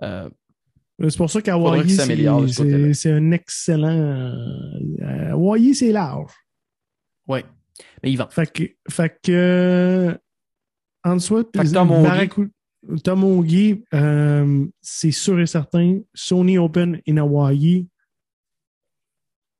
C'est 0.00 1.16
pour 1.16 1.30
ça 1.30 1.40
qu'Hawaii, 1.42 1.88
c'est- 1.90 2.02
ce 2.02 2.08
un 3.12 3.30
excellent. 3.30 4.34
Hawaii, 5.30 5.74
c'est 5.74 5.92
large. 5.92 6.32
ouais. 7.26 7.44
Mais 8.02 8.10
il 8.10 8.16
vend. 8.16 8.28
Fait 8.28 8.50
que, 8.52 8.64
fait 8.90 9.16
que 9.22 10.18
en 11.04 11.16
que 11.52 11.68
Tom 11.72 13.22
euh, 13.94 14.66
c'est 14.80 15.10
sûr 15.12 15.38
et 15.38 15.46
certain, 15.46 16.00
Sony 16.14 16.58
Open 16.58 17.00
in 17.08 17.16
Hawaii, 17.18 17.86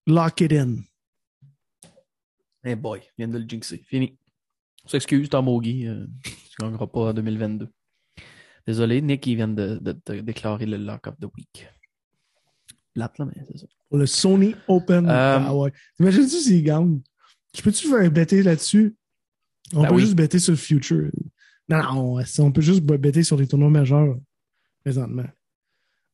lock 0.09 0.41
it 0.41 0.53
in. 0.53 0.77
Eh 2.65 2.75
boy, 2.75 3.01
il 3.01 3.13
vient 3.19 3.29
de 3.29 3.39
le 3.39 3.49
jinxer. 3.49 3.83
Fini. 3.87 4.19
On 4.85 4.89
s'excuse, 4.89 5.29
Tom 5.29 5.49
Augie. 5.49 5.87
Euh, 5.87 6.07
tu 6.25 6.57
gagneras 6.61 6.87
pas 6.87 7.01
en 7.11 7.13
2022. 7.15 7.69
Désolé, 8.67 9.01
Nick, 9.01 9.27
il 9.27 9.37
vient 9.37 9.49
de, 9.49 9.79
de- 9.81 9.93
de 10.07 10.21
déclarer 10.21 10.67
le 10.67 10.77
lock 10.77 11.07
of 11.07 11.15
the 11.21 11.27
week. 11.37 11.67
Plate, 12.95 13.19
là, 13.19 13.25
mais 13.27 13.45
c'est 13.47 13.59
ça. 13.59 13.67
Pour 13.89 13.99
le 13.99 14.07
Sony 14.07 14.55
Open 14.67 15.09
Euh, 15.09 15.39
Hawaii. 15.39 15.73
T'imagines-tu 15.97 16.37
s'il 16.37 16.63
gagne? 16.65 17.01
Je 17.57 17.63
peux-tu 17.63 17.89
faire 17.89 18.11
bêter 18.11 18.43
là-dessus? 18.43 18.97
On 19.75 19.83
Ben 19.83 19.89
peut 19.89 19.95
oui. 19.97 20.03
juste 20.03 20.15
bêter 20.17 20.39
sur 20.39 20.53
le 20.53 20.57
future. 20.59 21.11
Non, 21.69 21.83
non, 22.17 22.23
on 22.39 22.53
peut 22.53 22.61
juste 22.61 22.83
bêter 22.83 23.23
sur 23.23 23.37
les 23.37 23.47
tournois 23.47 23.71
majeurs 23.71 24.17
présentement. 24.83 25.27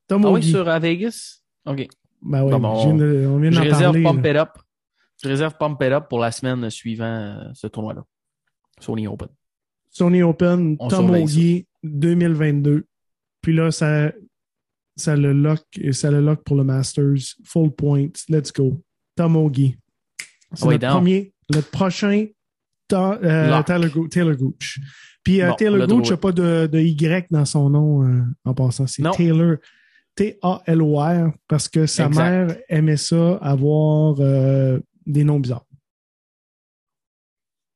Tom 0.09 0.24
Ah 0.26 0.30
oui, 0.33 0.42
sur 0.42 0.68
à 0.68 0.78
Vegas? 0.78 1.40
OK. 1.64 1.88
Ben 2.24 2.42
oui, 2.44 2.50
de- 2.96 3.26
on 3.28 3.38
vient 3.38 3.50
Je 3.50 3.60
réserve 3.60 3.92
parler. 3.92 4.02
Pump 4.02 4.24
là. 4.24 4.30
It 4.30 4.37
Up. 4.37 4.48
Je 5.22 5.28
réserve 5.28 5.54
Pump 5.58 5.82
It 5.82 5.92
Up 5.92 6.04
pour 6.08 6.18
la 6.18 6.30
semaine 6.32 6.68
suivant 6.70 7.04
euh, 7.04 7.44
ce 7.54 7.66
tournoi-là. 7.66 8.04
Sony 8.80 9.06
Open. 9.06 9.28
Sony 9.90 10.22
Open, 10.22 10.76
On 10.80 10.88
Tom 10.88 11.10
Augie, 11.10 11.66
2022. 11.84 12.84
Puis 13.40 13.54
là, 13.54 13.70
ça, 13.70 14.10
ça, 14.96 15.14
le 15.16 15.32
lock, 15.32 15.60
ça 15.92 16.10
le 16.10 16.20
lock 16.20 16.42
pour 16.44 16.56
le 16.56 16.64
Masters. 16.64 17.37
Full 17.44 17.70
points. 17.72 18.08
Let's 18.28 18.52
go. 18.52 18.82
Tom 19.16 19.37
Augie. 19.37 19.76
C'est 20.54 20.66
Ah 20.84 20.94
premier, 20.96 21.32
notre 21.52 21.70
prochain 21.70 22.26
Ta- 22.88 23.18
euh. 23.22 23.62
Taylor, 23.62 23.90
Go- 23.90 24.08
Taylor 24.08 24.37
Gooch. 24.37 24.78
Puis 25.22 25.40
euh, 25.40 25.48
Bon, 25.50 25.54
Taylor 25.56 25.78
le 25.78 25.87
Gooch 25.87 26.10
n'a 26.10 26.16
pas 26.16 26.32
de, 26.32 26.66
de 26.66 26.78
Y 26.80 27.26
dans 27.30 27.44
son 27.44 27.70
nom 27.70 28.02
euh, 28.06 28.22
en 28.44 28.54
passant. 28.54 28.87
C'est. 28.87 29.02
Taylor. 29.12 29.56
T-A-L-O-R 30.16 31.33
parce 31.48 31.68
que 31.68 31.87
sa 31.87 32.07
Exact. 32.07 32.22
mère 32.46 32.57
aimait 32.68 32.96
ça, 32.96 33.37
avoir 33.37 34.16
euh, 34.20 34.79
des 35.07 35.24
noms 35.24 35.40
bizarres. 35.40 35.64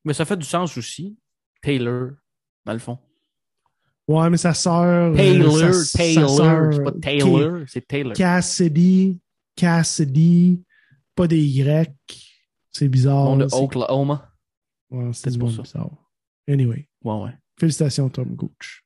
Mais 0.05 0.13
ça 0.13 0.25
fait 0.25 0.37
du 0.37 0.45
sens 0.45 0.77
aussi. 0.77 1.17
Taylor, 1.61 2.11
dans 2.65 2.73
le 2.73 2.79
fond. 2.79 2.97
Ouais, 4.07 4.29
mais 4.29 4.37
sa 4.37 4.53
sœur. 4.53 5.13
euh, 5.13 5.15
Taylor, 5.15 5.73
sa 5.73 5.97
Taylor. 5.97 6.73
C'est 6.73 6.83
pas 6.83 6.91
Taylor, 7.01 7.63
c'est 7.67 7.87
Taylor. 7.87 8.13
Cassidy, 8.13 9.19
Cassidy, 9.55 10.63
pas 11.13 11.27
des 11.27 11.41
Y. 11.43 11.93
C'est 12.71 12.87
bizarre. 12.87 13.25
Bon 13.25 13.37
de 13.37 13.47
c'est- 13.47 13.55
Oklahoma. 13.55 14.31
Ouais, 14.89 15.11
c'est 15.13 15.37
bizarre. 15.37 15.89
Anyway, 16.47 16.87
Ouais, 17.03 17.21
ouais. 17.21 17.33
félicitations, 17.59 18.09
Tom 18.09 18.33
Gooch. 18.35 18.83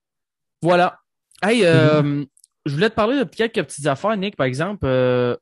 Voilà. 0.61 0.99
Hey, 1.41 1.63
euh, 1.63 2.25
je 2.65 2.73
voulais 2.73 2.89
te 2.89 2.95
parler 2.95 3.17
de 3.17 3.23
quelques 3.23 3.63
petites 3.63 3.87
affaires, 3.87 4.15
Nick, 4.17 4.35
par 4.35 4.45
exemple. 4.45 4.85
euh, 4.85 5.35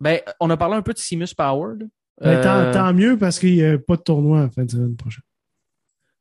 ben, 0.00 0.20
on 0.40 0.50
a 0.50 0.56
parlé 0.56 0.76
un 0.76 0.82
peu 0.82 0.92
de 0.92 0.98
Seamus 0.98 1.34
Power. 1.36 1.74
Mais 2.22 2.40
tant, 2.40 2.56
Euh, 2.56 2.72
tant 2.72 2.92
mieux 2.94 3.16
parce 3.18 3.38
qu'il 3.38 3.54
n'y 3.54 3.64
a 3.64 3.78
pas 3.78 3.96
de 3.96 4.02
tournoi 4.02 4.40
en 4.42 4.50
fin 4.50 4.64
de 4.64 4.70
semaine 4.70 4.96
prochaine. 4.96 5.22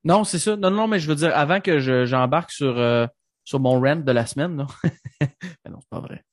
Non, 0.03 0.23
c'est 0.23 0.39
ça. 0.39 0.55
Non, 0.55 0.69
non, 0.71 0.87
mais 0.87 0.99
je 0.99 1.07
veux 1.07 1.15
dire, 1.15 1.31
avant 1.35 1.59
que 1.61 1.79
je- 1.79 2.05
j'embarque 2.05 2.51
sur, 2.51 2.77
euh, 2.77 3.07
sur 3.43 3.59
mon 3.59 3.79
rant 3.81 3.95
de 3.95 4.11
la 4.11 4.25
semaine, 4.25 4.57
là. 4.57 4.67
Ben 5.65 5.71
non, 5.71 5.79
c'est 5.81 5.89
pas 5.89 5.99
vrai. 5.99 6.23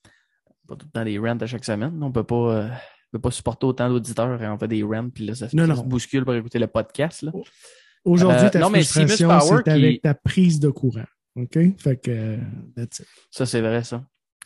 Pas 0.68 0.76
tout 0.76 0.86
le 0.86 0.92
temps 0.92 1.04
des 1.04 1.18
rants 1.18 1.38
à 1.38 1.46
chaque 1.46 1.64
semaine. 1.64 2.02
On 2.02 2.12
peut 2.12 2.24
pas, 2.24 2.34
euh, 2.56 2.68
peut 3.12 3.18
pas 3.18 3.30
supporter 3.30 3.66
autant 3.66 3.88
d'auditeurs 3.88 4.42
et 4.42 4.48
on 4.48 4.58
fait 4.58 4.68
des 4.68 4.82
rants, 4.82 5.08
puis 5.10 5.26
là, 5.26 5.34
ça, 5.34 5.46
Non, 5.52 5.62
ça 5.66 5.66
non. 5.68 5.76
se 5.76 5.82
bouscule 5.82 6.24
pour 6.24 6.34
écouter 6.34 6.58
le 6.58 6.66
podcast. 6.66 7.24
Aujourd'hui, 8.04 8.46
Euh, 8.46 8.50
ta 8.50 8.58
non, 8.58 8.68
frustration, 8.70 9.30
c'est 9.40 9.62
qui- 9.64 9.70
avec 9.70 10.02
ta 10.02 10.14
prise 10.14 10.58
de 10.60 10.68
courant. 10.70 11.04
OK? 11.36 11.58
Fait 11.78 11.96
que, 11.96 12.10
euh, 12.10 12.36
that's 12.76 13.00
it. 13.00 13.06
Ça, 13.30 13.46
c'est 13.46 13.60
vrai, 13.60 13.82
ça. 13.84 14.04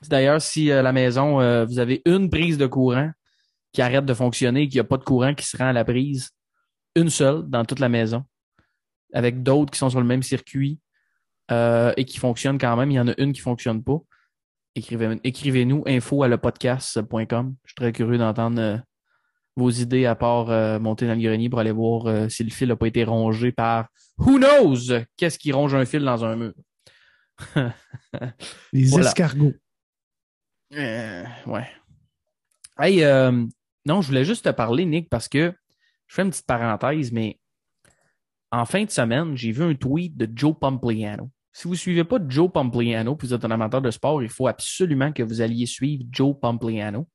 D'ailleurs, 0.09 0.41
si 0.43 0.71
à 0.71 0.83
la 0.83 0.93
maison, 0.93 1.41
euh, 1.41 1.65
vous 1.65 1.79
avez 1.79 2.03
une 2.05 2.29
prise 2.31 2.59
de 2.59 2.67
courant 2.67 3.11
qui 3.73 3.83
arrête 3.83 4.05
de 4.05 4.15
fonctionner 4.15 4.63
et 4.63 4.69
qu'il 4.69 4.77
n'y 4.77 4.81
a 4.81 4.85
pas 4.85 4.97
de 4.99 5.05
courant 5.05 5.35
qui 5.35 5.47
se 5.47 5.57
rend 5.57 5.67
à 5.69 5.73
la 5.73 5.85
prise, 5.85 6.31
une 6.95 7.11
seule 7.11 7.43
dans 7.49 7.65
toute 7.65 7.79
la 7.81 7.89
maison, 7.89 8.25
avec 9.13 9.43
d'autres 9.43 9.71
qui 9.73 9.79
sont 9.79 9.91
sur 9.91 10.01
le 10.01 10.07
même 10.07 10.23
circuit 10.23 10.79
euh, 11.51 11.93
et 11.97 12.05
qui 12.05 12.19
fonctionnent 12.19 12.59
quand 12.59 12.77
même, 12.77 12.91
il 12.91 12.95
y 12.95 13.01
en 13.01 13.09
a 13.09 13.15
une 13.19 13.33
qui 13.33 13.41
fonctionne 13.41 13.83
pas. 13.83 13.99
Écrivez- 14.75 15.21
Écrivez-nous 15.25 15.83
info 15.87 16.23
à 16.23 16.29
lepodcast.com. 16.29 17.55
Je 17.65 17.71
suis 17.71 17.75
très 17.75 17.93
curieux 17.93 18.19
d'entendre 18.19 18.61
euh, 18.61 18.77
vos 19.57 19.71
idées 19.71 20.05
à 20.07 20.15
part 20.15 20.51
euh, 20.51 20.79
monter 20.79 21.07
dans 21.07 21.15
le 21.15 21.21
grenier 21.23 21.49
pour 21.49 21.59
aller 21.61 21.73
voir 21.73 22.07
euh, 22.07 22.29
si 22.29 22.45
le 22.45 22.51
fil 22.51 22.69
n'a 22.69 22.77
pas 22.77 22.87
été 22.89 23.05
rongé 23.05 23.53
par 23.53 23.89
who 24.19 24.39
knows 24.39 24.77
qu'est-ce 25.17 25.39
qui 25.39 25.53
ronge 25.53 25.75
un 25.75 25.85
fil 25.87 26.05
dans 26.05 26.25
un 26.25 26.37
mur. 26.37 26.53
Les 28.73 28.87
Voilà. 28.87 29.09
escargots. 29.09 29.55
Euh, 30.75 31.25
ouais. 31.47 31.69
Hey, 32.79 33.05
euh, 33.05 33.45
non, 33.85 34.03
je 34.03 34.09
voulais 34.09 34.25
juste 34.25 34.45
te 34.45 34.51
parler, 34.51 34.85
Nick, 34.85 35.09
parce 35.09 35.29
que 35.29 35.53
je 36.07 36.15
fais 36.15 36.23
une 36.23 36.31
petite 36.31 36.47
parenthèse, 36.47 37.13
mais 37.13 37.39
en 38.51 38.65
fin 38.65 38.85
de 38.85 38.91
semaine, 38.91 39.37
j'ai 39.37 39.53
vu 39.53 39.63
un 39.63 39.75
tweet 39.75 40.17
de 40.17 40.29
Joe 40.35 40.55
Pompliano. 40.59 41.31
Si 41.53 41.65
vous 41.65 41.75
ne 41.75 41.79
suivez 41.79 42.05
pas 42.05 42.19
Joe 42.29 42.51
Pompliano, 42.53 43.17
puis 43.17 43.29
vous 43.29 43.35
êtes 43.35 43.45
un 43.45 43.51
amateur 43.51 43.81
de 43.81 43.91
sport, 43.91 44.23
il 44.23 44.29
faut 44.29 44.47
absolument 44.47 45.13
que 45.13 45.23
vous 45.23 45.41
alliez 45.41 45.67
suivre 45.67 46.05
Joe 46.11 46.35
Pompliano. 46.41 47.09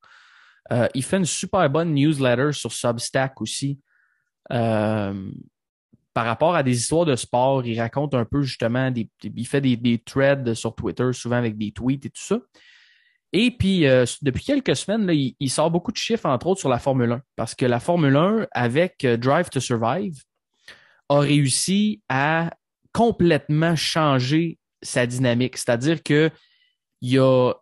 Euh, 0.72 0.88
il 0.96 1.04
fait 1.04 1.18
une 1.18 1.26
super 1.26 1.70
bonne 1.70 1.94
newsletter 1.94 2.52
sur 2.54 2.72
Substack 2.72 3.40
aussi. 3.42 3.80
Euh, 4.52 5.32
par 6.14 6.26
rapport 6.26 6.56
à 6.56 6.64
des 6.64 6.78
histoires 6.78 7.06
de 7.06 7.16
sport, 7.16 7.66
il 7.66 7.80
raconte 7.80 8.14
un 8.14 8.26
peu 8.26 8.42
justement 8.42 8.92
des, 8.92 9.10
il 9.24 9.48
fait 9.48 9.62
des, 9.62 9.78
des 9.78 10.00
threads 10.00 10.54
sur 10.54 10.76
Twitter, 10.76 11.12
souvent 11.14 11.38
avec 11.38 11.58
des 11.58 11.72
tweets 11.72 12.06
et 12.06 12.10
tout 12.10 12.22
ça. 12.22 12.40
Et 13.34 13.52
puis, 13.52 13.88
euh, 13.88 14.06
depuis 14.22 14.44
quelques 14.44 14.76
semaines, 14.76 15.06
là, 15.06 15.14
il, 15.14 15.36
il 15.40 15.50
sort 15.50 15.72
beaucoup 15.72 15.92
de 15.92 15.98
chiffres, 15.98 16.26
entre 16.26 16.48
autres, 16.48 16.60
sur 16.60 16.70
la 16.70 16.80
Formule 16.80 17.14
1. 17.14 17.22
Parce 17.38 17.56
que 17.56 17.66
la 17.66 17.80
Formule 17.80 18.16
1, 18.16 18.48
avec 18.52 19.06
euh, 19.06 19.16
Drive 19.16 19.50
to 19.50 19.62
Survive, 19.62 20.22
a 21.08 21.20
réussi 21.20 22.02
à 22.10 22.52
complètement 22.94 23.76
changer 23.76 24.58
sa 24.82 25.06
dynamique. 25.06 25.58
C'est-à-dire 25.58 26.04
que 26.04 26.30
il 27.02 27.12
y 27.12 27.20
a 27.20 27.54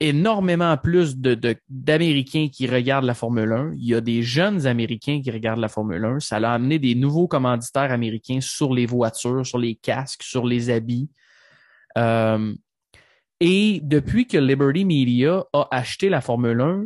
énormément 0.00 0.76
plus 0.76 1.16
d'Américains 1.16 2.48
qui 2.52 2.66
regardent 2.66 3.06
la 3.06 3.14
Formule 3.14 3.52
1. 3.52 3.72
Il 3.76 3.86
y 3.86 3.94
a 3.94 4.00
des 4.00 4.22
jeunes 4.22 4.66
Américains 4.66 5.20
qui 5.22 5.30
regardent 5.30 5.60
la 5.60 5.68
Formule 5.68 6.04
1. 6.04 6.20
Ça 6.20 6.36
a 6.36 6.52
amené 6.52 6.78
des 6.78 6.94
nouveaux 6.94 7.28
commanditaires 7.28 7.90
américains 7.92 8.40
sur 8.40 8.74
les 8.74 8.86
voitures, 8.86 9.46
sur 9.46 9.58
les 9.58 9.74
casques, 9.74 10.22
sur 10.22 10.46
les 10.46 10.70
habits. 10.70 11.08
Euh, 11.96 12.54
et 13.40 13.80
depuis 13.82 14.26
que 14.26 14.36
Liberty 14.36 14.84
Media 14.84 15.44
a 15.52 15.68
acheté 15.70 16.08
la 16.08 16.20
Formule 16.20 16.60
1, 16.60 16.84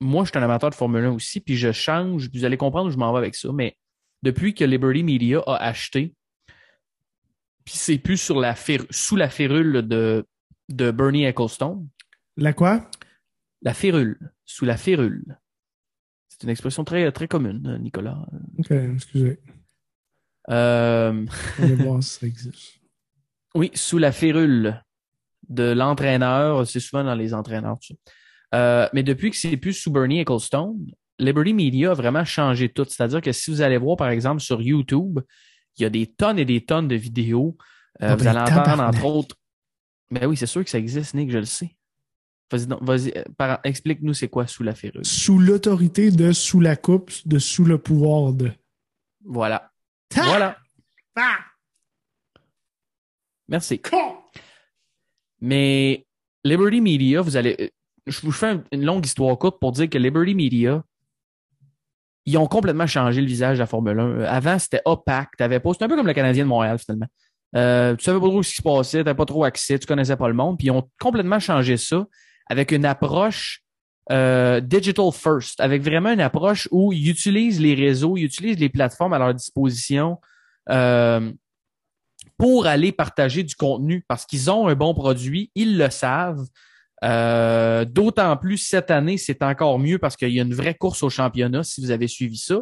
moi, 0.00 0.24
je 0.24 0.30
suis 0.30 0.38
un 0.38 0.42
amateur 0.42 0.70
de 0.70 0.74
Formule 0.74 1.04
1 1.04 1.12
aussi, 1.12 1.40
puis 1.40 1.56
je 1.56 1.72
change, 1.72 2.28
vous 2.32 2.44
allez 2.44 2.56
comprendre 2.56 2.88
où 2.88 2.92
je 2.92 2.96
m'en 2.96 3.12
vais 3.12 3.18
avec 3.18 3.34
ça, 3.34 3.50
mais 3.52 3.76
depuis 4.22 4.54
que 4.54 4.64
Liberty 4.64 5.02
Media 5.02 5.42
a 5.46 5.56
acheté, 5.64 6.14
puis 7.64 7.74
c'est 7.76 7.98
plus 7.98 8.18
sous 8.18 8.34
la 9.16 9.28
férule 9.28 9.82
de, 9.86 10.26
de 10.68 10.90
Bernie 10.90 11.24
Ecclestone, 11.24 11.88
La 12.36 12.52
quoi? 12.52 12.88
la 13.62 13.74
férule, 13.74 14.18
sous 14.44 14.64
la 14.64 14.76
férule. 14.76 15.38
C'est 16.28 16.42
une 16.42 16.50
expression 16.50 16.84
très, 16.84 17.10
très 17.12 17.28
commune, 17.28 17.78
Nicolas. 17.80 18.26
OK, 18.58 18.70
excusez. 18.70 19.38
Euh, 20.50 21.24
On 21.60 21.66
va 21.66 21.74
voir 21.84 22.02
si 22.02 22.18
ça 22.18 22.26
existe. 22.26 22.80
Oui, 23.54 23.70
sous 23.74 23.98
la 23.98 24.12
férule 24.12 24.82
de 25.48 25.72
l'entraîneur. 25.72 26.66
C'est 26.66 26.80
souvent 26.80 27.04
dans 27.04 27.14
les 27.14 27.34
entraîneurs. 27.34 27.78
Euh, 28.54 28.88
mais 28.92 29.02
depuis 29.02 29.30
que 29.30 29.36
c'est 29.36 29.56
plus 29.56 29.74
sous 29.74 29.92
Bernie 29.92 30.20
Ecclestone, 30.20 30.86
Liberty 31.18 31.54
Media 31.54 31.92
a 31.92 31.94
vraiment 31.94 32.24
changé 32.24 32.68
tout. 32.68 32.86
C'est-à-dire 32.88 33.20
que 33.20 33.30
si 33.30 33.50
vous 33.50 33.60
allez 33.60 33.76
voir, 33.76 33.96
par 33.96 34.08
exemple, 34.08 34.40
sur 34.40 34.60
YouTube, 34.60 35.20
il 35.76 35.82
y 35.82 35.84
a 35.84 35.90
des 35.90 36.06
tonnes 36.06 36.38
et 36.38 36.44
des 36.44 36.64
tonnes 36.64 36.88
de 36.88 36.96
vidéos. 36.96 37.56
Euh, 38.02 38.08
Ah 38.08 38.16
vous 38.16 38.24
ben, 38.24 38.36
allez 38.36 38.52
entendre, 38.52 38.82
entre 38.82 39.04
autres. 39.04 39.36
Ben 40.10 40.26
oui, 40.26 40.36
c'est 40.36 40.46
sûr 40.46 40.64
que 40.64 40.70
ça 40.70 40.78
existe, 40.78 41.14
Nick, 41.14 41.30
je 41.30 41.38
le 41.38 41.44
sais. 41.44 41.76
Vas-y, 42.52 42.66
vas-y, 42.82 43.12
euh, 43.16 43.24
par- 43.36 43.60
explique-nous 43.64 44.14
c'est 44.14 44.28
quoi 44.28 44.46
sous 44.46 44.62
la 44.62 44.74
férule. 44.74 45.04
Sous 45.04 45.38
l'autorité 45.38 46.10
de 46.10 46.32
sous 46.32 46.60
la 46.60 46.76
coupe, 46.76 47.10
de 47.26 47.38
sous 47.38 47.64
le 47.64 47.78
pouvoir 47.78 48.32
de. 48.32 48.52
Voilà. 49.24 49.70
Voilà. 50.14 50.56
Merci. 53.48 53.80
Con! 53.80 54.16
Mais 55.40 56.06
Liberty 56.44 56.80
Media, 56.80 57.20
vous 57.20 57.36
allez. 57.36 57.72
Je 58.06 58.20
vous 58.20 58.32
fais 58.32 58.58
une 58.72 58.84
longue 58.84 59.04
histoire 59.04 59.38
courte 59.38 59.60
pour 59.60 59.72
dire 59.72 59.88
que 59.88 59.98
Liberty 59.98 60.34
Media, 60.34 60.82
ils 62.26 62.36
ont 62.38 62.46
complètement 62.46 62.86
changé 62.86 63.20
le 63.20 63.26
visage 63.26 63.56
de 63.56 63.60
la 63.60 63.66
Formule 63.66 63.98
1. 63.98 64.20
Avant, 64.24 64.58
c'était 64.58 64.82
opaque. 64.84 65.30
T'avais 65.38 65.60
pas. 65.60 65.72
C'était 65.72 65.84
un 65.84 65.88
peu 65.88 65.96
comme 65.96 66.06
le 66.06 66.14
Canadien 66.14 66.44
de 66.44 66.48
Montréal, 66.48 66.78
finalement. 66.78 67.06
Euh, 67.54 67.94
tu 67.96 68.04
savais 68.04 68.18
pas 68.18 68.26
trop 68.28 68.42
ce 68.42 68.50
qui 68.50 68.56
se 68.56 68.62
passait, 68.62 68.98
tu 68.98 69.04
n'avais 69.04 69.16
pas 69.16 69.26
trop 69.26 69.44
accès, 69.44 69.78
tu 69.78 69.86
connaissais 69.86 70.16
pas 70.16 70.28
le 70.28 70.34
monde. 70.34 70.56
Puis 70.58 70.68
ils 70.68 70.70
ont 70.70 70.88
complètement 70.98 71.38
changé 71.38 71.76
ça 71.76 72.06
avec 72.52 72.70
une 72.70 72.84
approche 72.84 73.62
euh, 74.10 74.60
digital 74.60 75.10
first, 75.10 75.58
avec 75.58 75.80
vraiment 75.82 76.10
une 76.10 76.20
approche 76.20 76.68
où 76.70 76.92
ils 76.92 77.08
utilisent 77.08 77.62
les 77.62 77.74
réseaux, 77.74 78.18
ils 78.18 78.24
utilisent 78.24 78.58
les 78.58 78.68
plateformes 78.68 79.14
à 79.14 79.18
leur 79.18 79.32
disposition 79.32 80.18
euh, 80.68 81.32
pour 82.36 82.66
aller 82.66 82.92
partager 82.92 83.42
du 83.42 83.54
contenu 83.54 84.04
parce 84.06 84.26
qu'ils 84.26 84.50
ont 84.50 84.68
un 84.68 84.74
bon 84.74 84.92
produit, 84.92 85.50
ils 85.54 85.78
le 85.78 85.88
savent. 85.88 86.46
Euh, 87.04 87.86
D'autant 87.86 88.36
plus 88.36 88.58
cette 88.58 88.90
année, 88.90 89.16
c'est 89.16 89.42
encore 89.42 89.78
mieux 89.78 89.98
parce 89.98 90.16
qu'il 90.16 90.28
y 90.28 90.38
a 90.38 90.42
une 90.42 90.54
vraie 90.54 90.74
course 90.74 91.02
au 91.02 91.08
championnat 91.08 91.62
si 91.62 91.80
vous 91.80 91.90
avez 91.90 92.06
suivi 92.06 92.36
ça. 92.36 92.60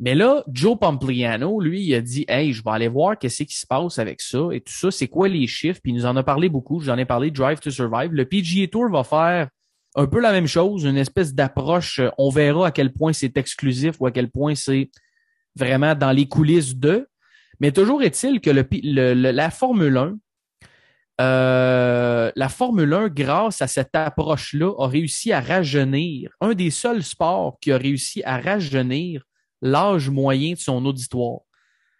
Mais 0.00 0.14
là, 0.14 0.42
Joe 0.50 0.78
Pompliano, 0.78 1.60
lui, 1.60 1.82
il 1.82 1.94
a 1.94 2.00
dit 2.00 2.24
Hey, 2.26 2.54
je 2.54 2.64
vais 2.64 2.70
aller 2.70 2.88
voir 2.88 3.18
qu'est-ce 3.18 3.42
qui 3.42 3.56
se 3.56 3.66
passe 3.66 3.98
avec 3.98 4.22
ça 4.22 4.48
et 4.50 4.62
tout 4.62 4.72
ça, 4.72 4.90
c'est 4.90 5.08
quoi 5.08 5.28
les 5.28 5.46
chiffres, 5.46 5.78
puis 5.82 5.92
il 5.92 5.96
nous 5.96 6.06
en 6.06 6.16
a 6.16 6.22
parlé 6.22 6.48
beaucoup. 6.48 6.80
J'en 6.80 6.96
ai 6.96 7.04
parlé 7.04 7.30
Drive 7.30 7.60
to 7.60 7.70
Survive. 7.70 8.10
Le 8.10 8.24
PGA 8.24 8.66
Tour 8.66 8.90
va 8.90 9.04
faire 9.04 9.48
un 9.94 10.06
peu 10.06 10.20
la 10.20 10.32
même 10.32 10.46
chose, 10.46 10.84
une 10.84 10.96
espèce 10.96 11.34
d'approche. 11.34 12.00
On 12.16 12.30
verra 12.30 12.68
à 12.68 12.70
quel 12.70 12.94
point 12.94 13.12
c'est 13.12 13.36
exclusif 13.36 13.96
ou 14.00 14.06
à 14.06 14.10
quel 14.10 14.30
point 14.30 14.54
c'est 14.54 14.90
vraiment 15.54 15.94
dans 15.94 16.12
les 16.12 16.26
coulisses 16.26 16.76
de. 16.76 17.06
Mais 17.60 17.70
toujours 17.70 18.02
est-il 18.02 18.40
que 18.40 18.50
le, 18.50 19.12
la 19.12 19.50
Formule 19.50 19.98
1, 19.98 20.18
euh, 21.20 22.32
la 22.34 22.48
Formule 22.48 22.94
1, 22.94 23.08
grâce 23.08 23.60
à 23.60 23.66
cette 23.66 23.94
approche-là, 23.94 24.72
a 24.78 24.88
réussi 24.88 25.30
à 25.30 25.42
rajeunir, 25.42 26.30
un 26.40 26.54
des 26.54 26.70
seuls 26.70 27.02
sports 27.02 27.58
qui 27.60 27.70
a 27.70 27.76
réussi 27.76 28.22
à 28.24 28.38
rajeunir 28.38 29.26
l'âge 29.62 30.10
moyen 30.10 30.52
de 30.52 30.58
son 30.58 30.84
auditoire. 30.84 31.40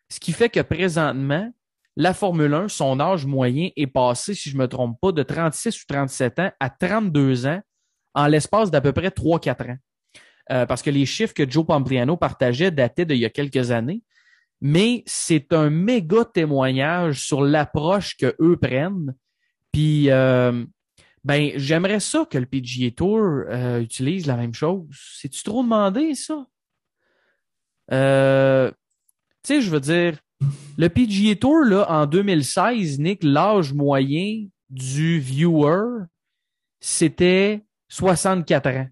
Ce 0.09 0.19
qui 0.21 0.33
fait 0.33 0.49
que 0.49 0.61
présentement, 0.61 1.53
la 1.97 2.15
Formule 2.15 2.55
1, 2.55 2.69
son 2.69 3.01
âge 3.01 3.27
moyen 3.27 3.71
est 3.77 3.87
passé, 3.87 4.35
si 4.35 4.51
je 4.51 4.57
ne 4.57 4.63
me 4.63 4.69
trompe 4.69 4.99
pas, 5.01 5.13
de 5.13 5.23
36 5.23 5.83
ou 5.83 5.85
37 5.89 6.39
ans 6.39 6.51
à 6.59 6.71
32 6.71 7.47
ans 7.47 7.61
en 8.15 8.27
l'espace 8.27 8.71
d'à 8.71 8.81
peu 8.81 8.93
près 8.93 9.09
3-4 9.09 9.73
ans. 9.73 9.77
Euh, 10.51 10.67
parce 10.67 10.83
que 10.83 10.91
les 10.91 11.07
chiffres 11.07 11.35
que 11.35 11.49
Joe 11.49 11.65
Pompliano 11.65 12.17
partageait 12.17 12.71
dataient 12.71 13.05
d'il 13.05 13.19
y 13.19 13.25
a 13.25 13.31
quelques 13.31 13.71
années. 13.71 14.03
Mais 14.61 15.03
c'est 15.07 15.53
un 15.53 15.71
méga 15.71 16.25
témoignage 16.25 17.25
sur 17.25 17.43
l'approche 17.43 18.17
que 18.17 18.35
eux 18.41 18.57
prennent. 18.57 19.15
Puis, 19.73 20.11
euh, 20.11 20.65
ben, 21.25 21.53
j'aimerais 21.57 22.01
ça 22.01 22.27
que 22.29 22.37
le 22.37 22.47
PGA 22.47 22.91
Tour 22.91 23.21
euh, 23.21 23.81
utilise 23.81 24.27
la 24.27 24.37
même 24.37 24.53
chose. 24.53 24.87
C'est-tu 25.19 25.43
trop 25.43 25.63
demandé, 25.63 26.15
ça? 26.15 26.47
Euh, 27.93 28.71
tu 29.43 29.55
sais, 29.55 29.61
je 29.63 29.71
veux 29.71 29.81
dire, 29.81 30.19
le 30.77 30.89
PGA 30.89 31.37
Tour, 31.37 31.65
là, 31.65 31.91
en 31.91 32.07
2016, 32.07 32.99
Nick, 32.99 33.23
l'âge 33.23 33.73
moyen 33.73 34.47
du 34.69 35.19
viewer, 35.19 36.05
c'était 36.81 37.65
64 37.89 38.69
ans. 38.69 38.89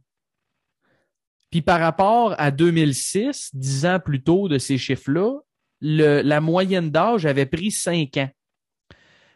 Puis 1.51 1.63
par 1.63 1.81
rapport 1.81 2.35
à 2.39 2.51
2006, 2.51 3.51
dix 3.55 3.87
ans 3.87 4.01
plus 4.01 4.23
tôt 4.23 4.49
de 4.49 4.59
ces 4.59 4.77
chiffres-là, 4.77 5.39
la 5.81 6.41
moyenne 6.41 6.91
d'âge 6.91 7.25
avait 7.25 7.47
pris 7.47 7.71
5 7.71 8.17
ans. 8.19 8.31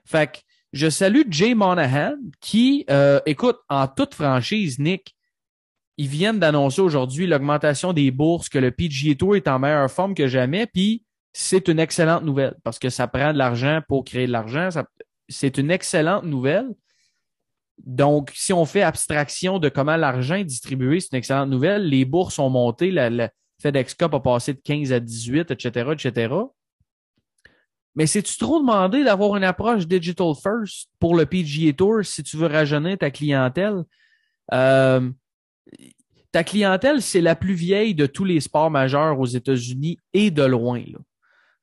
Fait 0.04 0.32
que 0.32 0.38
je 0.72 0.90
salue 0.90 1.22
Jay 1.30 1.54
Monahan 1.54 2.16
qui, 2.40 2.84
euh, 2.90 3.20
écoute, 3.24 3.58
en 3.68 3.86
toute 3.86 4.14
franchise, 4.14 4.78
Nick, 4.78 5.14
ils 6.02 6.08
viennent 6.08 6.40
d'annoncer 6.40 6.80
aujourd'hui 6.80 7.28
l'augmentation 7.28 7.92
des 7.92 8.10
bourses, 8.10 8.48
que 8.48 8.58
le 8.58 8.72
PGA 8.72 9.14
Tour 9.14 9.36
est 9.36 9.46
en 9.46 9.60
meilleure 9.60 9.88
forme 9.88 10.16
que 10.16 10.26
jamais, 10.26 10.66
puis 10.66 11.04
c'est 11.32 11.68
une 11.68 11.78
excellente 11.78 12.24
nouvelle 12.24 12.56
parce 12.64 12.80
que 12.80 12.90
ça 12.90 13.06
prend 13.06 13.32
de 13.32 13.38
l'argent 13.38 13.80
pour 13.86 14.02
créer 14.02 14.26
de 14.26 14.32
l'argent. 14.32 14.68
C'est 15.28 15.58
une 15.58 15.70
excellente 15.70 16.24
nouvelle. 16.24 16.66
Donc, 17.84 18.32
si 18.34 18.52
on 18.52 18.64
fait 18.64 18.82
abstraction 18.82 19.60
de 19.60 19.68
comment 19.68 19.96
l'argent 19.96 20.34
est 20.34 20.44
distribué, 20.44 20.98
c'est 20.98 21.12
une 21.12 21.18
excellente 21.18 21.50
nouvelle. 21.50 21.88
Les 21.88 22.04
bourses 22.04 22.40
ont 22.40 22.50
monté, 22.50 22.90
la, 22.90 23.30
FedEx 23.62 23.94
Cup 23.94 24.12
a 24.12 24.18
passé 24.18 24.54
de 24.54 24.60
15 24.60 24.92
à 24.92 24.98
18, 24.98 25.52
etc., 25.52 25.90
etc. 25.92 26.34
Mais 27.94 28.08
c'est-tu 28.08 28.38
trop 28.38 28.58
demandé 28.58 29.04
d'avoir 29.04 29.36
une 29.36 29.44
approche 29.44 29.86
digital 29.86 30.32
first 30.34 30.88
pour 30.98 31.14
le 31.14 31.26
PGA 31.26 31.72
Tour 31.72 32.04
si 32.04 32.24
tu 32.24 32.36
veux 32.38 32.48
rajeunir 32.48 32.98
ta 32.98 33.12
clientèle? 33.12 33.84
Euh, 34.52 35.08
ta 36.32 36.44
clientèle, 36.44 37.02
c'est 37.02 37.20
la 37.20 37.36
plus 37.36 37.54
vieille 37.54 37.94
de 37.94 38.06
tous 38.06 38.24
les 38.24 38.40
sports 38.40 38.70
majeurs 38.70 39.20
aux 39.20 39.26
États-Unis 39.26 39.98
et 40.12 40.30
de 40.30 40.42
loin. 40.42 40.82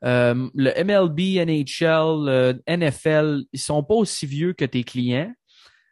Euh, 0.05 0.49
le 0.53 0.83
MLB, 0.83 1.43
NHL, 1.45 2.61
NFL, 2.67 3.43
ils 3.51 3.59
sont 3.59 3.83
pas 3.83 3.95
aussi 3.95 4.25
vieux 4.25 4.53
que 4.53 4.65
tes 4.65 4.83
clients. 4.83 5.33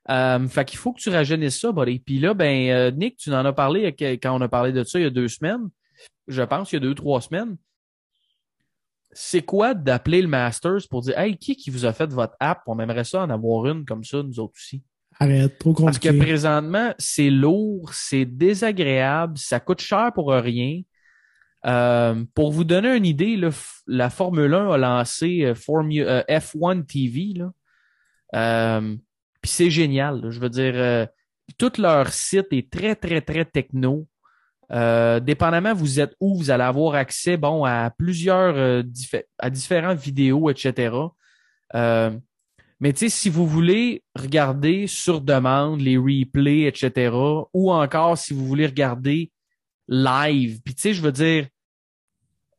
Euh, 0.10 0.48
fait 0.48 0.64
qu'il 0.64 0.80
faut 0.80 0.94
que 0.94 1.02
tu 1.02 1.10
rajeunisses 1.10 1.60
ça, 1.60 1.72
buddy. 1.72 2.00
Puis 2.00 2.20
là, 2.20 2.34
ben, 2.34 2.70
euh, 2.70 2.92
Nick, 2.92 3.18
tu 3.18 3.34
en 3.34 3.44
as 3.44 3.54
parlé 3.54 3.94
quand 3.94 4.36
on 4.38 4.42
a 4.42 4.48
parlé 4.48 4.72
de 4.72 4.84
ça 4.84 5.00
il 5.00 5.04
y 5.04 5.06
a 5.06 5.10
deux 5.10 5.28
semaines. 5.28 5.68
Je 6.28 6.44
pense 6.44 6.72
il 6.72 6.76
y 6.76 6.78
a 6.78 6.82
deux, 6.82 6.96
trois 6.96 7.20
semaines. 7.20 7.58
C'est 9.12 9.42
quoi 9.42 9.74
d'appeler 9.74 10.22
le 10.22 10.28
Masters 10.28 10.88
pour 10.90 11.02
dire 11.02 11.18
Hey, 11.18 11.38
qui 11.38 11.56
qui 11.56 11.72
vous 11.72 11.86
a 11.86 11.94
fait 11.94 12.12
votre 12.12 12.36
app? 12.40 12.62
On 12.68 12.80
aimerait 12.80 13.04
ça 13.04 13.24
en 13.24 13.30
avoir 13.30 13.66
une 13.66 13.84
comme 13.84 14.04
ça, 14.04 14.22
nous 14.24 14.40
autres 14.40 14.54
aussi. 14.56 14.82
Arrête, 15.20 15.58
trop 15.58 15.74
compliqué. 15.74 16.10
Parce 16.10 16.18
que 16.18 16.24
présentement, 16.24 16.94
c'est 16.98 17.30
lourd, 17.30 17.94
c'est 17.94 18.26
désagréable, 18.26 19.38
ça 19.38 19.60
coûte 19.60 19.82
cher 19.82 20.12
pour 20.14 20.32
rien. 20.32 20.82
Euh, 21.66 22.24
pour 22.34 22.52
vous 22.52 22.64
donner 22.64 22.96
une 22.96 23.06
idée, 23.06 23.36
là, 23.36 23.50
la 23.88 24.10
Formule 24.10 24.54
1 24.54 24.72
a 24.72 24.78
lancé 24.78 25.44
euh, 25.44 25.54
euh, 25.54 26.24
F1 26.30 26.86
TV. 26.86 27.34
Là. 27.36 28.82
Puis 29.42 29.52
c'est 29.52 29.70
génial. 29.70 30.30
Je 30.30 30.40
veux 30.40 30.50
dire, 30.50 31.08
tout 31.58 31.72
leur 31.78 32.14
site 32.14 32.48
est 32.52 32.72
très, 32.72 32.96
très, 32.96 33.22
très 33.22 33.46
techno. 33.46 34.08
dépendamment 34.70 35.74
vous 35.74 36.00
êtes 36.00 36.16
où, 36.20 36.38
vous 36.38 36.52
allez 36.52 36.64
avoir 36.64 36.96
accès 36.96 37.38
bon, 37.38 37.66
à 37.66 37.90
plusieurs 37.98 38.84
à 39.40 39.50
différentes 39.50 40.00
vidéos, 40.00 40.50
etc. 40.50 40.92
Mais 42.80 42.94
tu 42.94 43.00
sais, 43.00 43.10
si 43.10 43.30
vous 43.30 43.48
voulez 43.48 44.04
regarder 44.16 44.86
sur 44.88 45.22
demande 45.22 45.82
les 45.82 45.98
replays, 45.98 46.64
etc., 46.64 47.16
ou 47.54 47.72
encore 47.72 48.18
si 48.18 48.34
vous 48.34 48.46
voulez 48.46 48.68
regarder 48.68 49.32
live, 49.88 50.62
puis 50.64 50.76
tu 50.76 50.82
sais, 50.82 50.94
je 50.94 51.02
veux 51.02 51.12
dire, 51.12 51.48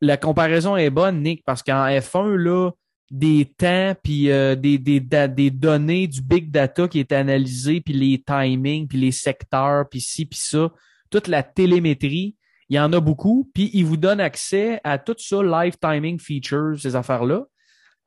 la 0.00 0.16
comparaison 0.16 0.76
est 0.76 0.90
bonne, 0.90 1.22
Nick, 1.22 1.44
parce 1.44 1.62
qu'en 1.62 1.86
F1, 1.86 2.34
là, 2.34 2.70
des 3.10 3.46
temps, 3.46 3.94
puis 4.02 4.30
euh, 4.30 4.54
des, 4.54 4.78
des, 4.78 5.00
des 5.00 5.50
données, 5.50 6.06
du 6.06 6.20
big 6.20 6.50
data 6.50 6.88
qui 6.88 7.00
est 7.00 7.12
analysé, 7.12 7.80
puis 7.80 7.94
les 7.94 8.22
timings, 8.22 8.86
puis 8.86 8.98
les 8.98 9.12
secteurs, 9.12 9.88
puis 9.88 10.00
ci, 10.00 10.26
puis 10.26 10.38
ça, 10.38 10.70
toute 11.10 11.28
la 11.28 11.42
télémétrie, 11.42 12.36
il 12.68 12.76
y 12.76 12.80
en 12.80 12.92
a 12.92 13.00
beaucoup, 13.00 13.50
puis 13.54 13.70
il 13.72 13.86
vous 13.86 13.96
donne 13.96 14.20
accès 14.20 14.80
à 14.84 14.98
tout 14.98 15.16
ça, 15.18 15.42
live 15.42 15.76
timing 15.80 16.18
features, 16.18 16.78
ces 16.78 16.96
affaires-là. 16.96 17.44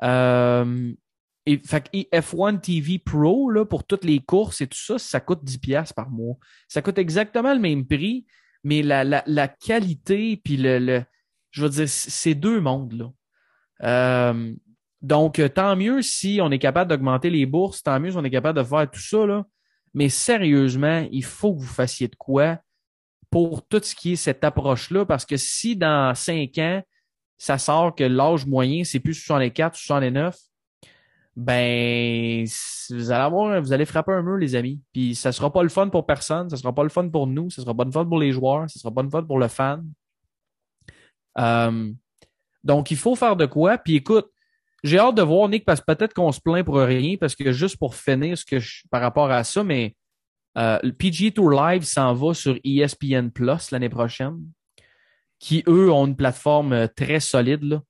Euh, 0.04 0.94
et, 1.46 1.58
fait 1.58 1.90
F1 1.94 2.60
TV 2.62 3.00
Pro, 3.00 3.50
là, 3.50 3.66
pour 3.66 3.84
toutes 3.84 4.04
les 4.04 4.20
courses 4.20 4.62
et 4.62 4.68
tout 4.68 4.78
ça, 4.78 4.98
ça 5.00 5.20
coûte 5.20 5.44
10$ 5.44 5.94
par 5.94 6.10
mois. 6.10 6.38
Ça 6.68 6.82
coûte 6.82 6.98
exactement 6.98 7.54
le 7.54 7.60
même 7.60 7.86
prix, 7.86 8.26
mais 8.64 8.82
la, 8.82 9.04
la, 9.04 9.24
la 9.26 9.48
qualité, 9.48 10.38
puis 10.38 10.58
le, 10.58 10.80
le, 10.80 11.04
je 11.52 11.64
veux 11.64 11.70
dire, 11.70 11.90
c'est 11.90 12.36
deux 12.36 12.62
mondes, 12.62 12.94
là. 12.94 13.12
Euh, 13.84 14.54
donc, 15.02 15.42
tant 15.56 15.76
mieux 15.76 16.04
si 16.04 16.40
on 16.44 16.52
est 16.52 16.60
capable 16.60 16.92
d'augmenter 16.92 17.32
les 17.32 17.48
bourses, 17.48 17.82
tant 17.82 18.00
mieux 18.00 18.12
si 18.12 18.18
on 18.18 18.24
est 18.24 18.30
capable 18.30 18.60
de 18.60 18.64
faire 18.64 18.90
tout 18.90 19.02
ça, 19.02 19.26
là. 19.26 19.46
Mais 19.94 20.10
sérieusement, 20.10 21.08
il 21.12 21.24
faut 21.24 21.54
que 21.54 21.60
vous 21.60 21.66
fassiez 21.66 22.08
de 22.08 22.16
quoi 22.16 22.60
pour 23.30 23.66
tout 23.68 23.82
ce 23.84 23.96
qui 23.96 24.14
est 24.14 24.18
cette 24.18 24.44
approche-là, 24.44 25.06
parce 25.06 25.26
que 25.26 25.38
si 25.38 25.76
dans 25.76 26.14
cinq 26.16 26.58
ans, 26.60 26.82
ça 27.38 27.58
sort 27.58 27.96
que 27.96 28.04
l'âge 28.04 28.46
moyen, 28.46 28.84
c'est 28.84 29.00
plus 29.00 29.16
64 29.16 29.74
ou 29.74 29.78
69, 29.78 30.38
ben 31.36 32.46
vous 32.90 33.12
allez 33.12 33.24
avoir, 33.24 33.62
vous 33.62 33.74
allez 33.74 33.86
frapper 33.86 34.12
un 34.12 34.22
mur, 34.22 34.38
les 34.38 34.56
amis. 34.56 34.82
Puis 34.92 35.16
ça 35.16 35.32
sera 35.32 35.52
pas 35.52 35.64
le 35.64 35.70
fun 35.70 35.90
pour 35.90 36.06
personne, 36.06 36.50
ça 36.50 36.58
sera 36.58 36.74
pas 36.74 36.84
le 36.84 36.90
fun 36.90 37.08
pour 37.10 37.28
nous, 37.28 37.50
ça 37.50 37.62
sera 37.62 37.74
pas 37.74 37.86
le 37.86 37.92
fun 37.92 38.06
pour 38.06 38.20
les 38.20 38.32
joueurs, 38.32 38.70
ça 38.70 38.80
sera 38.80 38.94
pas 38.94 39.04
le 39.04 39.10
fun 39.10 39.24
pour 39.24 39.40
le 39.40 39.48
fan. 39.48 39.86
Euh, 41.38 41.92
donc 42.64 42.92
il 42.92 42.98
faut 42.98 43.16
faire 43.16 43.36
de 43.36 43.46
quoi. 43.46 43.78
Puis 43.78 43.96
écoute, 43.96 44.30
j'ai 44.84 45.00
hâte 45.00 45.16
de 45.16 45.22
voir 45.22 45.48
Nick 45.48 45.66
parce 45.66 45.80
que 45.80 45.86
peut-être 45.94 46.14
qu'on 46.14 46.32
se 46.32 46.42
plaint 46.42 46.66
pour 46.66 46.78
rien 46.78 47.16
parce 47.18 47.36
que 47.36 47.52
juste 47.52 47.78
pour 47.78 47.96
finir 47.96 48.38
ce 48.38 48.46
que 48.46 48.60
je, 48.60 48.84
par 48.90 49.02
rapport 49.02 49.32
à 49.32 49.44
ça, 49.44 49.64
mais 49.64 49.96
euh, 50.58 50.80
le 50.84 50.92
PGA 50.92 51.32
Tour 51.32 51.52
Live 51.52 51.84
s'en 51.84 52.14
va 52.14 52.34
sur 52.34 52.58
ESPN 52.64 53.30
Plus 53.30 53.72
l'année 53.72 53.90
prochaine, 53.90 54.38
qui 55.40 55.64
eux 55.68 55.92
ont 55.92 56.08
une 56.08 56.16
plateforme 56.16 56.74
euh, 56.74 56.88
très 56.88 57.20
solide 57.20 57.64
là. 57.64 57.82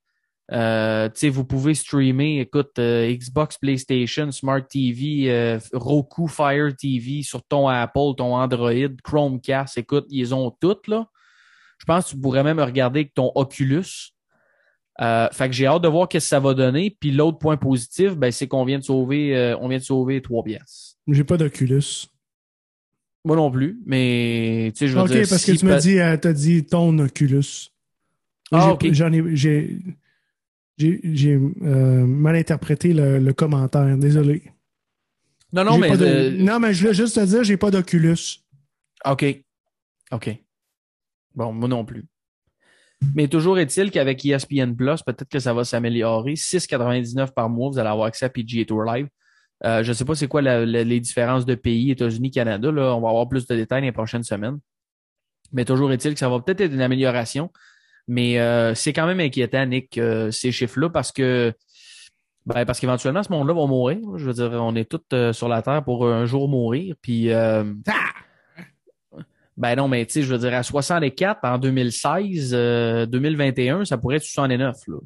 Euh, 0.52 1.08
tu 1.08 1.20
sais, 1.20 1.30
vous 1.30 1.46
pouvez 1.46 1.74
streamer, 1.74 2.42
écoute, 2.42 2.78
euh, 2.78 3.14
Xbox, 3.14 3.58
PlayStation, 3.58 4.32
Smart 4.32 4.62
TV, 4.68 5.32
euh, 5.32 5.60
Roku, 5.74 6.28
Fire 6.28 6.76
TV 6.76 7.24
sur 7.24 7.42
ton 7.44 7.68
Apple, 7.70 8.16
ton 8.18 8.36
Android, 8.36 8.74
Chromecast, 9.04 9.78
écoute, 9.78 10.06
ils 10.10 10.36
ont 10.36 10.52
toutes, 10.60 10.88
là. 10.88 11.08
Je 11.78 11.86
pense 11.86 12.06
que 12.06 12.10
tu 12.12 12.18
pourrais 12.20 12.44
même 12.44 12.60
regarder 12.60 13.00
avec 13.02 13.14
ton 13.14 13.32
Oculus. 13.36 14.12
Euh, 15.00 15.28
fait 15.32 15.48
que 15.48 15.56
j'ai 15.56 15.66
hâte 15.66 15.82
de 15.82 15.88
voir 15.88 16.08
qu'est-ce 16.08 16.26
que 16.26 16.30
ça 16.30 16.40
va 16.40 16.54
donner. 16.54 16.96
Puis 17.00 17.12
l'autre 17.12 17.40
point 17.40 17.58
positif, 17.58 18.16
ben, 18.16 18.32
c'est 18.32 18.48
qu'on 18.48 18.66
vient 18.66 18.78
de 18.78 18.84
sauver, 18.84 19.56
on 19.60 19.68
vient 19.68 19.80
de 19.80 19.84
sauver 19.84 20.22
trois 20.22 20.44
pièces. 20.44 20.98
J'ai 21.08 21.24
pas 21.24 21.38
d'Oculus. 21.38 22.08
Moi 23.24 23.36
non 23.36 23.52
plus, 23.52 23.80
mais 23.86 24.72
tu 24.74 24.80
sais, 24.80 24.88
je 24.88 24.96
veux 24.96 25.04
Ok, 25.04 25.12
dire. 25.12 25.28
parce 25.30 25.44
si 25.44 25.56
que 25.56 25.58
tu 25.58 25.78
dit, 25.88 26.00
euh, 26.00 26.18
t'as 26.18 26.34
dit 26.34 26.66
ton 26.66 26.98
Oculus. 26.98 27.70
Ah. 28.52 28.76
J'en 28.92 29.14
ai, 29.14 29.36
j'ai, 29.36 29.78
j'ai, 30.78 31.34
euh, 31.62 32.06
mal 32.06 32.36
interprété 32.36 32.94
le, 32.94 33.20
le 33.20 33.34
commentaire. 33.34 33.98
Désolé. 33.98 34.44
Non, 35.54 35.64
non, 35.66 35.78
mais. 35.78 35.98
de- 35.98 36.30
non, 36.44 36.60
mais 36.60 36.74
je 36.74 36.82
voulais 36.82 36.94
juste 36.94 37.16
te 37.16 37.26
dire, 37.26 37.44
j'ai 37.44 37.58
pas 37.58 37.72
d'Oculus. 37.72 38.18
OK. 39.06 39.26
OK. 40.12 40.38
Bon, 41.36 41.54
moi 41.54 41.68
non 41.70 41.86
plus. 41.86 42.06
Mais 43.16 43.28
toujours 43.28 43.58
est-il 43.58 43.90
qu'avec 43.92 44.24
ESPN 44.26 44.74
Plus, 44.76 45.02
peut-être 45.04 45.28
que 45.30 45.40
ça 45.40 45.54
va 45.54 45.64
s'améliorer. 45.64 46.34
6,99 46.36 47.32
par 47.34 47.50
mois, 47.50 47.70
vous 47.72 47.80
allez 47.80 47.90
avoir 47.90 48.08
accès 48.08 48.26
à 48.26 48.30
PGA 48.30 48.64
Tour 48.66 48.84
Live. 48.84 49.08
Euh, 49.64 49.84
je 49.84 49.90
ne 49.90 49.94
sais 49.94 50.06
pas 50.06 50.16
c'est 50.16 50.28
quoi 50.28 50.42
la- 50.42 50.66
la- 50.66 50.84
les 50.84 51.00
différences 51.00 51.46
de 51.46 51.56
pays, 51.56 51.92
États-Unis, 51.92 52.32
Canada. 52.32 52.72
Là, 52.72 52.96
on 52.96 53.02
va 53.02 53.10
avoir 53.10 53.28
plus 53.28 53.46
de 53.48 53.56
détails 53.56 53.82
dans 53.82 53.86
les 53.88 53.92
prochaines 53.92 54.24
semaines. 54.24 54.60
Mais 55.52 55.66
toujours 55.66 55.92
est-il 55.92 56.14
que 56.14 56.20
ça 56.20 56.30
va 56.30 56.40
peut-être 56.40 56.62
être 56.62 56.74
une 56.74 56.82
amélioration. 56.82 57.52
Mais 58.08 58.40
euh, 58.40 58.74
c'est 58.76 58.94
quand 58.94 59.06
même 59.06 59.20
inquiétant, 59.20 59.66
Nick, 59.66 59.98
euh, 59.98 60.32
ces 60.32 60.52
chiffres-là, 60.52 60.90
parce 60.90 61.12
que 61.12 61.54
ben, 62.46 62.66
parce 62.66 62.80
qu'éventuellement, 62.80 63.22
ce 63.22 63.32
monde-là 63.32 63.54
va 63.54 63.68
mourir. 63.68 64.00
Je 64.16 64.26
veux 64.26 64.34
dire, 64.34 64.52
on 64.54 64.76
est 64.76 64.90
tous 64.90 65.00
euh, 65.14 65.32
sur 65.32 65.48
la 65.48 65.62
Terre 65.62 65.84
pour 65.84 66.08
un 66.08 66.26
jour 66.26 66.50
mourir. 66.50 66.96
Puis 67.02 67.32
euh, 67.32 67.64
ben 69.58 69.76
non, 69.76 69.88
mais 69.88 70.06
tu 70.08 70.14
sais, 70.14 70.22
je 70.24 70.34
veux 70.34 70.40
dire, 70.40 70.54
à 70.56 70.64
64 70.64 71.40
en 71.44 71.60
2016, 71.60 72.52
euh, 72.54 73.06
2021, 73.06 73.86
ça 73.86 73.98
pourrait 73.98 74.16
être 74.18 74.24
69. 74.24 74.76
Là. 74.88 74.98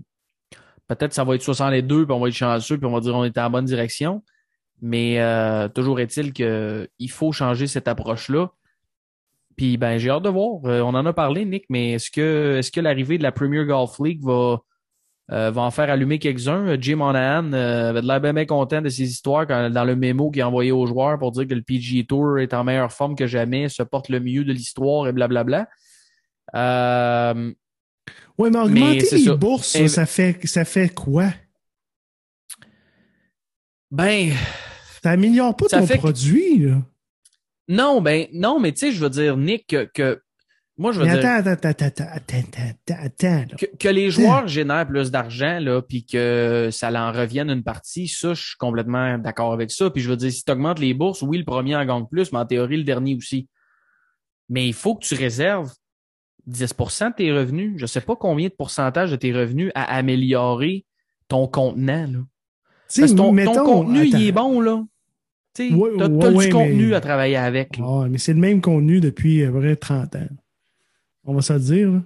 Peut-être 0.88 1.14
ça 1.14 1.26
va 1.26 1.36
être 1.36 1.42
62, 1.42 2.06
puis 2.06 2.14
on 2.14 2.20
va 2.20 2.30
être 2.30 2.34
chanceux, 2.36 2.78
puis 2.78 2.86
on 2.86 2.92
va 2.92 3.02
dire 3.02 3.16
on 3.16 3.26
est 3.26 3.38
en 3.38 3.50
bonne 3.50 3.66
direction. 3.66 4.24
Mais 4.82 5.20
euh, 5.20 5.68
toujours 5.68 6.00
est-il 6.00 6.32
que 6.32 6.88
il 7.00 7.12
faut 7.12 7.34
changer 7.34 7.68
cette 7.68 7.88
approche-là. 7.90 8.52
Puis 9.58 9.78
ben 9.78 9.98
j'ai 9.98 10.10
hâte 10.10 10.24
de 10.24 10.30
voir. 10.30 10.60
Euh, 10.66 10.82
on 10.82 10.90
en 10.96 11.06
a 11.06 11.14
parlé, 11.14 11.46
Nick, 11.46 11.66
mais 11.70 11.94
est-ce 11.94 12.12
que 12.12 12.58
est-ce 12.60 12.72
que 12.72 12.82
l'arrivée 12.82 13.18
de 13.18 13.24
la 13.24 13.32
Premier 13.32 13.64
Golf 13.66 13.98
League 14.04 14.22
va 14.24 14.60
euh, 15.32 15.50
va 15.52 15.62
en 15.62 15.72
faire 15.72 15.90
allumer 15.90 16.20
quelques-uns? 16.20 16.68
Euh, 16.68 16.78
Jim 16.80 16.98
Monahan 16.98 17.52
avait 17.54 18.02
de 18.02 18.08
l'air 18.08 18.20
bien, 18.22 18.34
bien 18.34 18.46
content 18.46 18.82
de 18.82 18.90
ses 18.90 19.04
histoires 19.04 19.48
quand, 19.48 19.70
dans 19.70 19.84
le 19.86 19.96
mémo 19.96 20.30
qu'il 20.30 20.42
a 20.42 20.48
envoyé 20.48 20.72
aux 20.72 20.86
joueurs 20.86 21.18
pour 21.18 21.32
dire 21.32 21.48
que 21.48 21.54
le 21.54 21.62
PGA 21.62 22.04
Tour 22.08 22.40
est 22.40 22.54
en 22.54 22.64
meilleure 22.64 22.92
forme 22.92 23.16
que 23.16 23.26
jamais, 23.28 23.70
se 23.70 23.82
porte 23.84 24.10
le 24.10 24.20
mieux 24.20 24.44
de 24.44 24.52
l'histoire 24.54 25.08
et 25.08 25.14
blablabla. 25.14 25.68
Euh, 26.56 27.54
Ouais, 28.38 28.50
mais 28.50 28.58
Mais 28.60 28.66
augmenter 28.66 29.08
les 29.16 29.24
ça. 29.24 29.36
bourses, 29.38 29.68
ça, 29.68 29.80
Et- 29.80 29.88
ça 29.88 30.06
fait, 30.06 30.46
ça 30.46 30.66
fait 30.66 30.94
quoi? 30.94 31.28
ben, 33.92 34.32
Ça 35.02 35.12
améliore 35.12 35.56
pas 35.56 35.68
Ça 35.70 35.80
ton 35.80 35.88
que- 35.88 35.98
produit, 35.98 36.58
là. 36.58 36.82
Non, 37.68 38.02
ben, 38.02 38.28
non, 38.34 38.60
mais 38.60 38.72
tu 38.72 38.80
sais, 38.80 38.92
je 38.92 39.00
veux 39.02 39.10
dire, 39.10 39.38
Nick, 39.38 39.68
que, 39.68 39.90
que- 39.94 40.22
moi, 40.78 40.92
je 40.92 41.00
veux 41.00 41.06
Mais 41.06 41.14
dire, 41.18 41.26
attends, 41.30 41.52
attends, 41.52 41.70
attends, 41.70 41.86
attends, 41.86 42.04
attends, 42.12 42.62
attends, 42.68 43.06
attends, 43.06 43.46
là. 43.50 43.56
que, 43.58 43.66
que 43.78 43.88
les 43.88 44.12
joueurs 44.12 44.46
génèrent 44.48 44.86
plus 44.86 45.10
d'argent, 45.10 45.60
là, 45.62 45.82
puis 45.82 46.06
que 46.06 46.68
ça 46.72 46.92
en 46.92 47.14
revienne 47.14 47.50
une 47.50 47.64
partie, 47.64 48.10
ça, 48.10 48.34
je 48.34 48.42
suis 48.48 48.58
complètement 48.58 49.18
d'accord 49.18 49.54
avec 49.54 49.72
ça. 49.72 49.90
Puis 49.90 50.02
je 50.02 50.10
veux 50.10 50.18
dire, 50.18 50.32
si 50.34 50.44
tu 50.44 50.52
augmentes 50.52 50.80
les 50.80 50.94
bourses, 50.94 51.22
oui, 51.22 51.38
le 51.38 51.46
premier 51.46 51.78
en 51.78 51.86
gagne 51.86 52.06
plus, 52.12 52.34
mais 52.34 52.40
en 52.40 52.46
théorie, 52.46 52.76
le 52.78 52.84
dernier 52.84 53.16
aussi. 53.16 53.48
Mais 54.50 54.68
il 54.68 54.74
faut 54.74 54.96
que 54.96 55.06
tu 55.06 55.16
réserves 55.16 55.72
10% 56.48 57.12
de 57.12 57.16
tes 57.16 57.32
revenus. 57.32 57.74
Je 57.78 57.86
sais 57.86 58.02
pas 58.02 58.18
combien 58.18 58.50
de 58.50 58.54
pourcentage 58.54 59.12
de 59.12 59.16
tes 59.16 59.32
revenus 59.34 59.72
à 59.76 59.96
améliorer 59.96 60.86
ton 61.30 61.48
contenant, 61.48 62.06
là. 62.12 62.20
Parce 63.02 63.12
que 63.14 63.18
ton, 63.18 63.32
ton 63.46 63.54
contenu, 63.66 64.00
il 64.06 64.28
est 64.28 64.32
bon, 64.34 64.60
là. 64.60 64.84
Tu 65.56 65.74
Ouais, 65.74 65.90
ouais, 65.90 66.04
ouais, 66.04 66.48
du 66.48 66.52
contenu 66.52 66.88
mais- 66.90 66.96
à 66.96 67.02
travailler 67.02 67.38
avec. 67.38 67.80
Ah, 67.82 68.06
mais 68.10 68.18
c'est 68.18 68.34
le 68.34 68.40
même 68.40 68.62
contenu 68.62 69.00
depuis 69.00 69.44
à 69.44 69.52
peu 69.52 69.60
près 69.60 69.76
30 69.76 70.16
ans. 70.18 70.28
On 71.24 71.34
va 71.34 71.42
se 71.42 71.54
le 71.54 71.60
dire. 71.60 71.92
Là. 71.92 72.04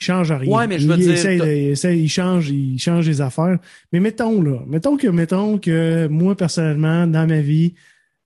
Il 0.00 0.04
change 0.04 0.30
rien. 0.30 0.56
Ouais, 0.56 0.66
mais 0.68 0.78
je 0.78 0.86
veux 0.86 0.96
il 0.96 1.12
dire, 1.12 1.32
il, 1.32 2.00
il 2.00 2.08
change, 2.08 2.50
il 2.50 2.78
change 2.78 3.06
les 3.08 3.20
affaires. 3.20 3.58
Mais 3.92 3.98
mettons 3.98 4.40
là, 4.40 4.60
mettons 4.66 4.96
que, 4.96 5.08
mettons 5.08 5.58
que 5.58 6.06
moi 6.06 6.36
personnellement 6.36 7.06
dans 7.08 7.26
ma 7.26 7.40
vie, 7.40 7.74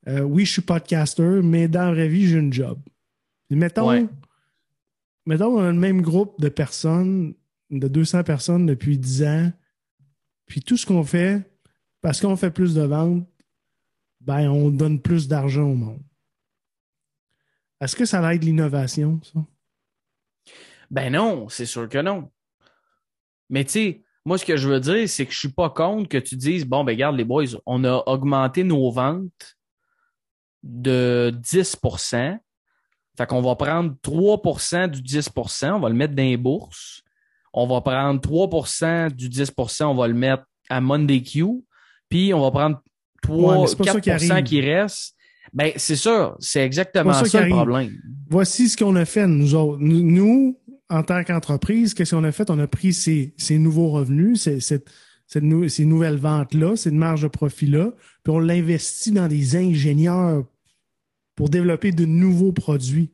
euh, 0.06 0.20
oui, 0.20 0.44
je 0.44 0.52
suis 0.52 0.62
podcaster, 0.62 1.40
mais 1.42 1.68
dans 1.68 1.86
la 1.86 1.92
vraie 1.92 2.08
vie, 2.08 2.26
j'ai 2.26 2.38
une 2.38 2.52
job. 2.52 2.78
Et 3.50 3.54
mettons, 3.54 4.06
mettons, 5.24 5.58
on 5.58 5.62
a 5.62 5.72
le 5.72 5.78
même 5.78 6.02
groupe 6.02 6.38
de 6.40 6.50
personnes, 6.50 7.34
de 7.70 7.88
200 7.88 8.22
personnes 8.22 8.66
depuis 8.66 8.98
10 8.98 9.22
ans. 9.22 9.52
Puis 10.46 10.60
tout 10.60 10.76
ce 10.76 10.84
qu'on 10.84 11.04
fait, 11.04 11.40
parce 12.02 12.20
qu'on 12.20 12.36
fait 12.36 12.50
plus 12.50 12.74
de 12.74 12.82
ventes, 12.82 13.26
ben 14.24 14.48
on 14.48 14.70
donne 14.70 15.00
plus 15.00 15.28
d'argent 15.28 15.64
au 15.64 15.74
monde. 15.74 16.02
Est-ce 17.80 17.96
que 17.96 18.04
ça 18.04 18.32
aide 18.32 18.44
l'innovation, 18.44 19.20
ça? 19.22 19.40
Ben 20.90 21.12
non, 21.12 21.48
c'est 21.48 21.66
sûr 21.66 21.88
que 21.88 21.98
non. 21.98 22.30
Mais 23.50 23.64
tu 23.64 23.70
sais, 23.70 24.04
moi, 24.24 24.38
ce 24.38 24.44
que 24.44 24.56
je 24.56 24.68
veux 24.68 24.78
dire, 24.78 25.08
c'est 25.08 25.26
que 25.26 25.32
je 25.32 25.38
suis 25.38 25.48
pas 25.48 25.70
contre 25.70 26.08
que 26.08 26.18
tu 26.18 26.36
dises, 26.36 26.64
bon, 26.64 26.84
ben 26.84 26.92
regarde 26.92 27.16
les 27.16 27.24
boys, 27.24 27.46
on 27.66 27.82
a 27.84 28.02
augmenté 28.06 28.62
nos 28.62 28.90
ventes 28.90 29.56
de 30.62 31.34
10% 31.42 32.38
Fait 33.16 33.26
qu'on 33.26 33.42
va 33.42 33.56
prendre 33.56 33.96
3% 34.04 34.88
du 34.88 35.02
10% 35.02 35.72
on 35.72 35.80
va 35.80 35.88
le 35.88 35.94
mettre 35.96 36.14
dans 36.14 36.22
les 36.22 36.36
bourses. 36.36 37.02
On 37.52 37.66
va 37.66 37.80
prendre 37.80 38.20
3% 38.20 39.10
du 39.10 39.28
10% 39.28 39.84
on 39.84 39.94
va 39.94 40.06
le 40.06 40.14
mettre 40.14 40.44
à 40.70 40.80
Monday 40.80 41.22
Q. 41.22 41.64
Puis 42.08 42.32
on 42.32 42.40
va 42.40 42.50
prendre 42.52 42.80
3, 43.22 43.54
Ouais, 43.54 43.60
mais 43.62 43.66
c'est 43.66 43.76
pas 43.78 43.84
ça 43.84 44.00
4 44.00 44.44
qui 44.44 44.44
qui 44.44 44.60
reste. 44.60 45.14
Ben, 45.52 45.72
c'est 45.76 45.96
ça. 45.96 46.36
C'est 46.40 46.60
exactement 46.64 47.12
ça 47.12 47.38
le 47.38 47.42
arrive. 47.42 47.54
problème. 47.54 47.92
Voici 48.30 48.68
ce 48.68 48.76
qu'on 48.76 48.96
a 48.96 49.04
fait, 49.04 49.26
nous 49.26 49.54
autres. 49.54 49.78
Nous, 49.80 50.58
en 50.88 51.02
tant 51.02 51.24
qu'entreprise, 51.24 51.94
qu'est-ce 51.94 52.14
qu'on 52.14 52.24
a 52.24 52.32
fait? 52.32 52.50
On 52.50 52.58
a 52.58 52.66
pris 52.66 52.92
ces, 52.92 53.34
ces 53.36 53.58
nouveaux 53.58 53.90
revenus, 53.90 54.42
ces, 54.42 54.60
cette, 54.60 54.90
cette 55.26 55.42
nou- 55.42 55.68
ces 55.68 55.84
nouvelles 55.84 56.16
ventes-là, 56.16 56.76
cette 56.76 56.94
marge 56.94 57.22
de 57.22 57.28
profit-là, 57.28 57.92
puis 58.22 58.32
on 58.32 58.38
l'investit 58.38 59.10
dans 59.12 59.28
des 59.28 59.56
ingénieurs 59.56 60.44
pour 61.34 61.48
développer 61.48 61.92
de 61.92 62.04
nouveaux 62.04 62.52
produits. 62.52 63.12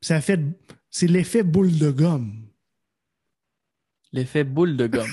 Ça 0.00 0.20
fait, 0.20 0.40
c'est 0.90 1.06
l'effet 1.06 1.42
boule 1.42 1.76
de 1.78 1.90
gomme. 1.90 2.44
L'effet 4.12 4.44
boule 4.44 4.76
de 4.76 4.86
gomme. 4.86 5.10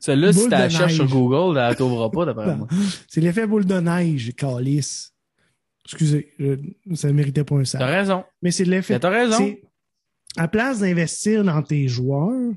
Celle-là, 0.00 0.32
si 0.32 0.44
tu 0.44 0.50
la 0.50 0.68
cherches 0.68 0.94
sur. 0.94 1.06
Google, 1.08 1.58
elle 1.58 1.76
t'ouvrira 1.76 2.10
pas, 2.10 2.24
d'après 2.26 2.56
moi. 2.56 2.68
C'est 3.08 3.20
l'effet 3.20 3.46
boule 3.46 3.64
de 3.64 3.78
neige, 3.80 4.32
calice. 4.34 5.14
Excusez, 5.84 6.34
je- 6.38 6.94
ça 6.94 7.08
ne 7.08 7.12
méritait 7.14 7.44
pas 7.44 7.56
un 7.56 7.64
sac. 7.64 7.80
T'as 7.80 7.86
raison. 7.86 8.24
Mais 8.42 8.50
c'est 8.50 8.64
l'effet. 8.64 8.98
T'as 8.98 9.10
raison. 9.10 9.38
À 10.36 10.48
place 10.48 10.80
d'investir 10.80 11.42
dans 11.44 11.62
tes 11.62 11.88
joueurs, 11.88 12.52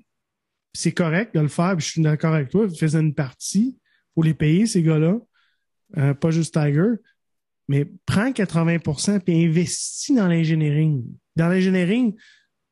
c'est 0.74 0.92
correct 0.92 1.34
de 1.36 1.40
le 1.40 1.48
faire, 1.48 1.76
puis 1.78 1.86
je 1.86 1.92
suis 1.92 2.02
d'accord 2.02 2.34
avec 2.34 2.50
toi, 2.50 2.68
tu 2.68 2.78
faisais 2.78 3.00
une 3.00 3.14
partie, 3.14 3.78
faut 4.14 4.22
les 4.24 4.34
payer, 4.34 4.66
ces 4.68 4.84
gars-là, 4.84 5.18
euh, 5.98 6.14
pas 6.14 6.32
juste 6.32 6.54
Tiger, 6.54 6.90
mais 7.68 7.90
prends 8.06 8.32
80% 8.32 9.20
puis 9.22 9.46
investis 9.46 10.16
dans 10.16 10.28
l'engineering. 10.28 11.04
Dans 11.36 11.48
l'engineering, 11.48 12.14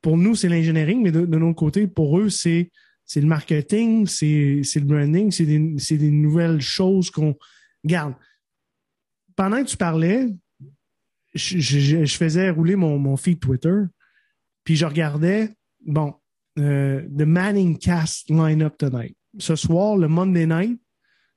pour 0.01 0.17
nous, 0.17 0.35
c'est 0.35 0.49
l'engineering, 0.49 1.01
mais 1.01 1.11
de, 1.11 1.25
de 1.25 1.37
notre 1.37 1.55
côté, 1.55 1.87
pour 1.87 2.19
eux, 2.19 2.29
c'est 2.29 2.69
c'est 3.09 3.21
le 3.21 3.27
marketing, 3.27 4.05
c'est 4.05 4.61
le 4.75 4.81
branding, 4.85 5.31
c'est 5.31 5.47
des, 5.47 5.57
des 5.97 6.11
nouvelles 6.11 6.61
choses 6.61 7.09
qu'on 7.09 7.35
garde. 7.83 8.13
Pendant 9.35 9.63
que 9.63 9.67
tu 9.67 9.77
parlais, 9.77 10.27
je, 11.33 11.57
je- 11.57 12.05
faisais 12.05 12.51
rouler 12.51 12.75
mon, 12.75 12.99
mon 12.99 13.17
feed 13.17 13.39
Twitter, 13.39 13.79
puis 14.63 14.75
je 14.75 14.85
regardais, 14.85 15.49
bon, 15.83 16.13
euh, 16.59 17.01
The 17.17 17.23
Manning 17.23 17.79
Cast 17.79 18.29
line-up 18.29 18.77
tonight. 18.77 19.17
Ce 19.39 19.55
soir, 19.55 19.97
le 19.97 20.07
Monday 20.07 20.45
Night, 20.45 20.79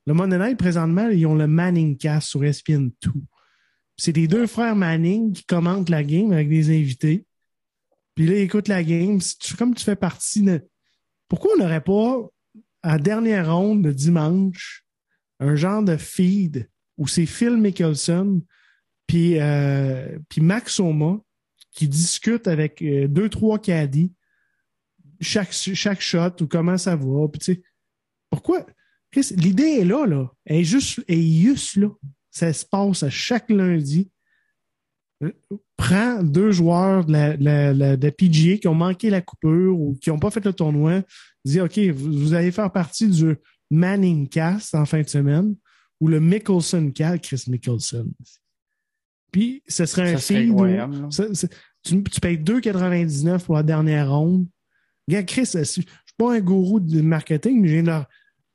le 0.06 0.12
Monday 0.12 0.38
Night, 0.38 0.58
présentement, 0.58 1.08
ils 1.08 1.24
ont 1.24 1.34
le 1.36 1.46
Manning 1.46 1.96
Cast 1.96 2.28
sur 2.28 2.40
ESPN2. 2.42 3.10
C'est 3.96 4.14
les 4.14 4.28
deux 4.28 4.46
frères 4.46 4.76
Manning 4.76 5.32
qui 5.32 5.44
commentent 5.44 5.88
la 5.88 6.04
game 6.04 6.32
avec 6.32 6.50
des 6.50 6.68
invités. 6.68 7.24
Puis 8.14 8.26
là, 8.26 8.34
ils 8.34 8.42
écoutent 8.42 8.68
la 8.68 8.84
game. 8.84 9.20
Comme 9.56 9.74
tu 9.74 9.84
fais 9.84 9.96
partie 9.96 10.42
de... 10.42 10.60
Pourquoi 11.32 11.52
on 11.54 11.62
n'aurait 11.62 11.80
pas, 11.80 12.28
à 12.82 12.98
dernière 12.98 13.56
ronde 13.56 13.80
de 13.80 13.90
dimanche, 13.90 14.84
un 15.40 15.56
genre 15.56 15.82
de 15.82 15.96
feed 15.96 16.68
où 16.98 17.08
c'est 17.08 17.24
Phil 17.24 17.56
Mickelson 17.56 18.42
puis, 19.06 19.40
euh, 19.40 20.18
Max 20.36 20.74
Soma 20.74 21.22
qui 21.70 21.88
discutent 21.88 22.48
avec 22.48 22.82
euh, 22.82 23.08
deux, 23.08 23.30
trois 23.30 23.58
caddies 23.58 24.12
chaque, 25.22 25.52
chaque 25.52 26.02
shot 26.02 26.42
ou 26.42 26.46
comment 26.46 26.76
ça 26.76 26.96
va. 26.96 27.28
Puis, 27.28 27.62
pourquoi? 28.28 28.66
L'idée 29.14 29.78
est 29.80 29.84
là, 29.86 30.04
là. 30.04 30.30
Elle 30.44 30.58
est 30.58 30.64
juste, 30.64 31.02
elle 31.08 31.18
est 31.18 31.40
juste 31.40 31.76
là. 31.76 31.88
Ça 32.30 32.52
se 32.52 32.66
passe 32.66 33.04
à 33.04 33.08
chaque 33.08 33.48
lundi. 33.48 34.10
Euh, 35.22 35.30
Prends 35.76 36.22
deux 36.22 36.52
joueurs 36.52 37.04
de 37.04 37.12
la, 37.12 37.36
de 37.36 37.44
la- 37.44 37.72
la- 37.74 37.96
de 37.96 38.06
la 38.06 38.12
PGA 38.12 38.56
qui 38.58 38.68
ont 38.68 38.74
manqué 38.74 39.10
la 39.10 39.20
coupure 39.20 39.78
ou 39.78 39.94
qui 40.00 40.10
n'ont 40.10 40.18
pas 40.18 40.30
fait 40.30 40.44
le 40.44 40.52
tournoi. 40.52 41.02
Dis, 41.44 41.60
OK, 41.60 41.78
vous, 41.78 42.12
vous 42.12 42.34
allez 42.34 42.50
faire 42.52 42.70
partie 42.70 43.08
du 43.08 43.34
Manning 43.70 44.28
Cast 44.28 44.74
en 44.74 44.84
fin 44.84 45.00
de 45.02 45.08
semaine 45.08 45.54
ou 46.00 46.08
le 46.08 46.20
Mickelson 46.20 46.90
Cast, 46.94 47.22
Chris 47.24 47.44
Mickelson. 47.48 48.08
Puis, 49.30 49.62
ce 49.66 49.86
serait 49.86 50.12
un 50.14 50.16
feed 50.42 50.50
où- 50.50 50.56
ça- 51.10 51.34
ça- 51.34 51.48
tu, 51.82 52.02
tu 52.04 52.20
payes 52.20 52.38
2,99 52.38 53.44
pour 53.44 53.54
la 53.56 53.62
dernière 53.62 54.10
ronde. 54.12 54.46
Regarde, 55.08 55.26
Chris, 55.26 55.48
je 55.54 55.62
suis 55.64 55.86
pas 56.16 56.34
un 56.36 56.40
gourou 56.40 56.78
de 56.80 57.00
marketing, 57.00 57.60
mais 57.60 57.68
j'ai 57.68 57.82
leur. 57.82 58.06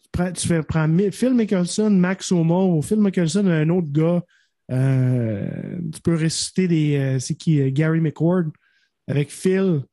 Tu, 0.02 0.10
prends- 0.12 0.32
tu 0.32 0.48
fais 0.48 0.62
prends 0.64 0.88
Phil 1.12 1.34
Mickelson, 1.34 1.90
Max 1.90 2.32
Omar, 2.32 2.70
ou 2.70 2.82
Phil 2.82 3.00
Mickelson, 3.02 3.46
un 3.48 3.70
autre 3.70 3.92
gars. 3.92 4.24
Euh, 4.72 5.80
tu 5.94 6.02
peux 6.02 6.16
ressusciter 6.16 6.68
des. 6.68 6.98
euh, 6.98 7.20
c'est 7.20 7.36
qui 7.36 7.62
euh, 7.62 7.70
Gary 7.72 8.02
McCord 8.02 8.46
avec 9.08 9.32
Phil. 9.32 9.84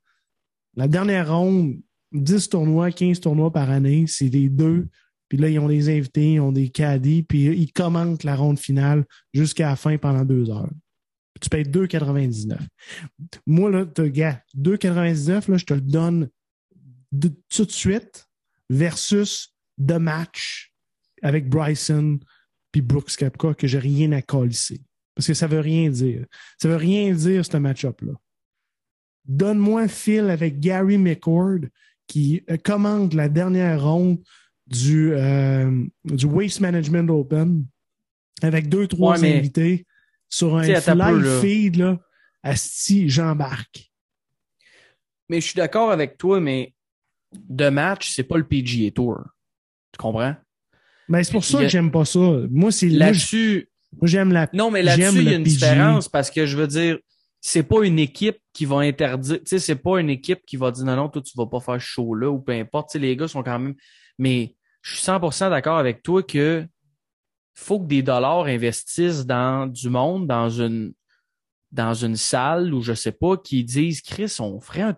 La 0.77 0.89
dernière 0.89 1.37
ronde, 1.37 1.77
10 2.12 2.49
tournois, 2.49 2.91
15 2.91 3.20
tournois 3.20 3.53
par 3.53 3.70
année, 3.70 4.07
c'est 4.09 4.29
les 4.29 4.49
deux. 4.49 4.89
Puis 5.29 5.39
là, 5.39 5.49
ils 5.49 5.59
ont 5.59 5.68
des 5.68 5.89
invités, 5.89 6.35
ils 6.35 6.41
ont 6.41 6.53
des 6.53 6.68
caddies, 6.68 7.22
puis 7.22 7.45
ils 7.45 7.72
commentent 7.72 8.25
la 8.25 8.37
ronde 8.37 8.59
finale 8.59 9.05
jusqu'à 9.33 9.68
la 9.68 9.77
fin 9.77 9.97
pendant 9.99 10.25
deux 10.25 10.51
heures. 10.51 10.70
Tu 11.41 11.49
payes 11.49 11.64
2,99. 11.64 12.59
Moi, 13.47 13.70
là, 13.70 13.85
gars, 14.09 14.41
2,99, 14.57 15.51
là, 15.51 15.57
je 15.57 15.64
te 15.64 15.75
le 15.75 15.81
donne 15.81 16.29
tout 17.49 17.64
de 17.64 17.70
suite 17.70 18.27
versus 18.70 19.55
The 19.79 19.99
Match 19.99 20.72
avec 21.22 21.49
Bryson 21.49 22.18
puis 22.75 22.83
Brooks 22.83 23.14
Kepka 23.16 23.55
que 23.55 23.68
j'ai 23.68 23.79
rien 23.79 24.11
à 24.11 24.20
colisser. 24.20 24.81
Parce 25.14 25.29
que 25.29 25.35
ça 25.35 25.47
veut 25.47 25.61
rien 25.61 25.91
dire. 25.91 26.27
Ça 26.61 26.66
veut 26.66 26.75
rien 26.75 27.12
dire, 27.14 27.47
ce 27.47 27.57
match-up-là. 27.57 28.14
Donne-moi 29.27 29.87
Phil 29.87 30.29
avec 30.29 30.59
Gary 30.59 30.99
McCord 30.99 31.61
qui 32.09 32.43
euh, 32.51 32.57
commande 32.57 33.12
la 33.12 33.29
dernière 33.29 33.85
ronde 33.85 34.18
du, 34.66 35.12
euh, 35.12 35.85
du 36.05 36.27
Waste 36.27 36.59
Management 36.59 37.09
Open 37.11 37.64
avec 38.43 38.68
deux, 38.68 38.89
trois 38.89 39.20
Ouais, 39.20 39.39
invités 39.39 39.87
sur 40.29 40.57
un 40.57 40.62
peu, 40.64 40.72
live 40.72 41.25
là. 41.25 41.41
feed, 41.41 41.77
là. 41.77 42.01
Asti, 42.43 43.09
j'embarque. 43.09 43.93
Mais 45.29 45.41
je 45.41 45.47
suis 45.47 45.55
d'accord 45.55 45.93
avec 45.93 46.18
toi, 46.18 46.41
mais 46.41 46.75
de 47.33 47.68
match, 47.68 48.11
c'est 48.11 48.25
pas 48.25 48.37
le 48.37 48.45
PGA 48.45 48.91
Tour. 48.91 49.20
Tu 49.93 49.99
comprends? 49.99 50.35
Mais 51.09 51.25
c'est 51.25 51.33
pour 51.33 51.45
ça 51.45 51.59
a- 51.59 51.63
que 51.63 51.69
j'aime 51.69 51.91
pas 51.91 52.05
ça. 52.05 52.19
Moi, 52.51 52.71
c'est 52.73 52.89
Là-dessus, 52.89 53.69
moi, 53.93 54.07
j'aime 54.07 54.33
la. 54.33 54.49
non, 54.53 54.71
mais 54.71 54.83
là-dessus, 54.83 55.19
il 55.19 55.25
y 55.25 55.33
a 55.33 55.37
une 55.37 55.43
différence 55.43 56.09
parce 56.09 56.31
que 56.31 56.47
je 56.47 56.57
veux 56.57 56.67
dire, 56.67 56.99
c'est 57.41 57.63
pas 57.63 57.85
une 57.85 57.99
équipe 57.99 58.39
qui 58.53 58.65
va 58.65 58.77
interdire, 58.79 59.39
tu 59.39 59.43
sais, 59.47 59.59
c'est 59.59 59.77
pas 59.77 59.99
une 60.01 60.09
équipe 60.11 60.41
qui 60.47 60.57
va 60.57 60.71
dire 60.71 60.85
non, 60.85 60.97
non, 60.97 61.09
toi, 61.09 61.21
tu 61.23 61.33
vas 61.37 61.47
pas 61.47 61.61
faire 61.61 61.75
ce 61.75 61.87
show 61.87 62.15
là 62.15 62.31
ou 62.31 62.39
peu 62.41 62.53
importe. 62.53 62.89
Tu 62.91 62.93
sais, 62.95 62.99
les 62.99 63.17
gars 63.17 63.29
sont 63.29 63.43
quand 63.43 63.59
même, 63.59 63.75
mais 64.19 64.57
je 64.83 64.95
suis 64.95 65.03
100% 65.05 65.51
d'accord 65.51 65.79
avec 65.79 66.03
toi 66.03 66.23
que 66.23 66.67
faut 67.55 67.79
que 67.79 67.87
des 67.87 68.03
dollars 68.03 68.45
investissent 68.47 69.27
dans 69.27 69.67
du 69.71 69.89
monde, 69.91 70.27
dans 70.27 70.49
une, 70.49 70.93
dans 71.71 71.95
une 71.95 72.17
salle 72.17 72.73
ou 72.75 72.81
je 72.83 72.95
sais 72.95 73.13
pas, 73.13 73.37
qui 73.37 73.63
disent, 73.63 74.01
Chris, 74.01 74.35
on 74.41 74.59
ferait 74.61 74.83
un, 74.83 74.97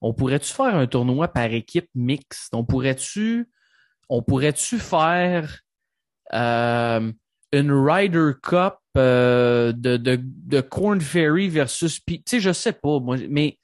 on 0.00 0.12
pourrait-tu 0.14 0.52
faire 0.52 0.76
un 0.76 0.86
tournoi 0.86 1.26
par 1.28 1.50
équipe 1.52 1.88
mixte? 1.94 2.54
On 2.54 2.64
pourrait-tu, 2.64 3.48
on 4.08 4.22
pourrait-tu 4.22 4.78
faire, 4.78 5.60
euh, 6.34 7.12
une 7.52 7.72
Ryder 7.72 8.32
Cup 8.42 8.74
euh, 8.96 9.72
de, 9.72 9.96
de, 9.96 10.20
de 10.22 10.60
Corn 10.60 11.00
Ferry 11.00 11.48
versus... 11.48 12.00
Tu 12.04 12.22
sais, 12.26 12.40
je 12.40 12.52
sais 12.52 12.72
pas, 12.72 13.00
moi, 13.00 13.16
mais 13.28 13.58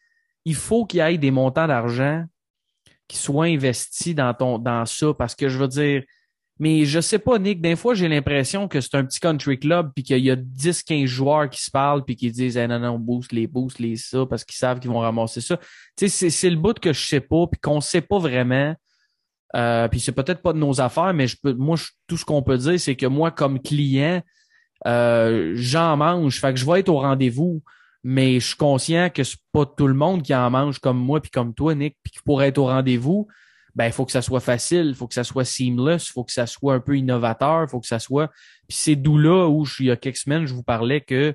il 0.45 0.55
faut 0.55 0.87
qu'il 0.87 0.99
y 0.99 1.01
ait 1.01 1.19
des 1.19 1.31
montants 1.31 1.67
d'argent 1.67 2.25
qui 3.09 3.19
soient 3.19 3.47
investis 3.47 4.15
dans, 4.15 4.33
ton, 4.33 4.59
dans 4.59 4.87
ça 4.87 5.13
parce 5.15 5.35
que 5.35 5.49
je 5.49 5.59
veux 5.59 5.69
dire... 5.69 6.03
Mais 6.61 6.85
je 6.85 7.01
sais 7.01 7.19
pas, 7.19 7.37
Nick, 7.41 7.61
des 7.61 7.75
fois, 7.75 7.95
j'ai 7.95 8.09
l'impression 8.09 8.69
que 8.69 8.81
c'est 8.81 8.95
un 8.95 9.05
petit 9.05 9.19
country 9.19 9.59
club 9.59 9.91
puis 9.93 10.05
qu'il 10.05 10.25
y 10.25 10.31
a 10.31 10.37
10-15 10.37 11.07
joueurs 11.07 11.51
qui 11.51 11.61
se 11.61 11.69
parlent 11.69 12.05
puis 12.05 12.15
qui 12.15 12.31
disent 12.31 12.57
hey, 12.57 12.69
non, 12.69 12.79
non, 12.79 12.91
on 12.91 12.99
booste 13.01 13.33
les 13.33 13.49
boost, 13.49 13.81
les 13.81 13.97
ça 13.97 14.25
parce 14.25 14.45
qu'ils 14.45 14.55
savent 14.55 14.79
qu'ils 14.79 14.91
vont 14.91 15.01
ramasser 15.01 15.41
ça. 15.41 15.57
Tu 15.57 15.65
sais, 15.97 16.09
c'est, 16.09 16.31
c'est 16.31 16.51
le 16.51 16.57
bout 16.57 16.79
que 16.79 16.93
je 16.93 17.07
sais 17.09 17.21
pas 17.21 17.49
puis 17.49 17.61
qu'on 17.61 17.81
sait 17.81 18.03
pas 18.03 18.21
vraiment. 18.21 18.73
Euh, 19.55 19.89
puis 19.89 20.01
c'est 20.01 20.13
peut-être 20.13 20.43
pas 20.43 20.53
de 20.53 20.59
nos 20.59 20.81
affaires, 20.81 21.15
mais 21.15 21.27
je 21.29 21.37
peux, 21.41 21.53
moi, 21.55 21.77
je- 21.77 21.91
tout 22.07 22.17
ce 22.17 22.25
qu'on 22.25 22.43
peut 22.43 22.59
dire, 22.59 22.79
c'est 22.81 22.97
que 22.97 23.07
moi, 23.07 23.31
comme 23.31 23.61
client, 23.61 24.21
euh, 24.87 25.53
j'en 25.55 25.97
mange. 25.97 26.41
Fait 26.41 26.53
que 26.53 26.59
je 26.59 26.67
vais 26.67 26.81
être 26.81 26.89
au 26.89 26.99
rendez-vous, 27.01 27.63
mais 28.03 28.41
je 28.41 28.49
suis 28.49 28.57
conscient 28.57 29.09
que 29.11 29.23
c'est 29.23 29.39
pas 29.53 29.65
tout 29.65 29.87
le 29.87 29.95
monde 29.95 30.23
qui 30.23 30.35
en 30.35 30.51
mange 30.51 30.79
comme 30.79 30.99
moi 30.99 31.21
puis 31.21 31.31
comme 31.31 31.55
toi, 31.55 31.75
Nick, 31.75 31.97
puis 32.03 32.13
pour 32.25 32.43
être 32.43 32.59
au 32.59 32.67
rendez-vous, 32.67 33.27
ben 33.75 33.87
il 33.87 33.93
faut 33.93 34.05
que 34.05 34.13
ça 34.13 34.23
soit 34.23 34.41
facile, 34.41 34.89
il 34.89 34.95
faut 34.95 35.07
que 35.09 35.15
ça 35.15 35.25
soit 35.25 35.45
seamless, 35.45 36.09
il 36.09 36.13
faut 36.13 36.25
que 36.25 36.33
ça 36.33 36.47
soit 36.47 36.75
un 36.75 36.81
peu 36.81 36.97
innovateur, 36.97 37.63
il 37.65 37.69
faut 37.69 37.81
que 37.81 37.87
ça 37.87 37.99
soit. 37.99 38.29
Puis 38.69 38.77
c'est 38.77 38.97
d'où 38.97 39.19
là 39.19 39.49
où 39.49 39.65
je- 39.65 39.83
il 39.83 39.87
y 39.87 39.91
a 39.91 39.97
quelques 39.97 40.19
semaines, 40.19 40.47
je 40.47 40.55
vous 40.55 40.63
parlais 40.63 41.01
que 41.01 41.35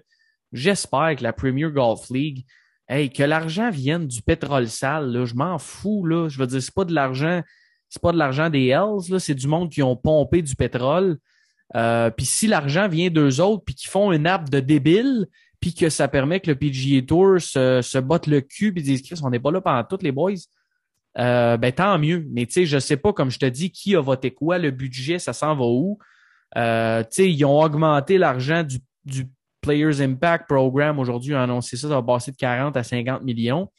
j'espère 0.54 1.16
que 1.16 1.24
la 1.24 1.34
Premier 1.34 1.70
Golf 1.72 2.10
League, 2.10 2.46
hey, 2.88 3.10
que 3.10 3.24
l'argent 3.24 3.70
vienne 3.72 4.08
du 4.08 4.22
pétrole 4.22 4.68
sale, 4.68 5.12
là, 5.12 5.26
je 5.26 5.36
m'en 5.36 5.58
fous 5.58 6.06
là. 6.06 6.28
Je 6.30 6.38
veux 6.38 6.48
dire, 6.48 6.62
c'est 6.62 6.74
pas 6.74 6.86
de 6.86 6.94
l'argent, 6.94 7.42
c'est 7.90 8.02
pas 8.02 8.12
de 8.12 8.18
l'argent 8.18 8.50
des 8.50 8.68
Hells, 8.68 9.20
c'est 9.20 9.36
du 9.36 9.48
monde 9.48 9.70
qui 9.70 9.82
ont 9.82 9.96
pompé 9.96 10.42
du 10.42 10.56
pétrole. 10.56 11.18
Euh, 11.76 12.10
puis 12.10 12.26
si 12.26 12.48
l'argent 12.48 12.88
vient 12.88 13.10
d'eux 13.10 13.42
autres, 13.42 13.64
puis 13.66 13.76
qu'ils 13.76 13.90
font 13.90 14.12
une 14.12 14.28
app 14.28 14.50
de 14.50 14.60
débile, 14.60 15.28
puis 15.60 15.74
que 15.74 15.90
ça 15.90 16.08
permet 16.08 16.40
que 16.40 16.50
le 16.50 16.56
PGA 16.56 17.02
Tour 17.02 17.42
se, 17.42 17.82
se 17.82 17.98
botte 17.98 18.28
le 18.28 18.42
cul 18.42 18.74
puis 18.74 18.82
disent 18.82 19.02
Chris, 19.02 19.20
on 19.24 19.30
n'est 19.30 19.40
pas 19.40 19.52
là 19.52 19.60
pendant 19.60 19.84
toutes 19.84 20.04
les 20.04 20.12
boys. 20.12 20.34
Euh, 21.18 21.58
ben 21.58 21.72
tant 21.72 21.98
mieux. 22.00 22.26
Mais 22.32 22.46
tu 22.46 22.54
sais, 22.54 22.66
je 22.66 22.80
sais 22.80 22.96
pas, 22.96 23.12
comme 23.12 23.30
je 23.30 23.40
te 23.40 23.46
dis, 23.46 23.72
qui 23.72 23.96
a 23.96 24.02
voté 24.02 24.32
quoi, 24.32 24.58
le 24.58 24.72
budget, 24.72 25.20
ça 25.20 25.34
s'en 25.34 25.56
va 25.56 25.66
où? 25.66 25.98
Euh, 26.56 27.02
tu 27.04 27.08
sais, 27.12 27.32
ils 27.32 27.44
ont 27.46 27.60
augmenté 27.60 28.18
l'argent 28.18 28.64
du, 28.64 28.78
du 29.04 29.28
Players 29.62 30.02
Impact 30.02 30.48
Program 30.48 30.98
aujourd'hui, 31.00 31.36
ont 31.36 31.40
annoncé 31.40 31.76
ça, 31.76 31.90
ça 31.90 31.96
va 31.96 32.04
passer 32.04 32.32
de 32.32 32.38
40 32.38 32.78
à 32.78 32.84
50 32.84 33.24
millions. 33.24 33.70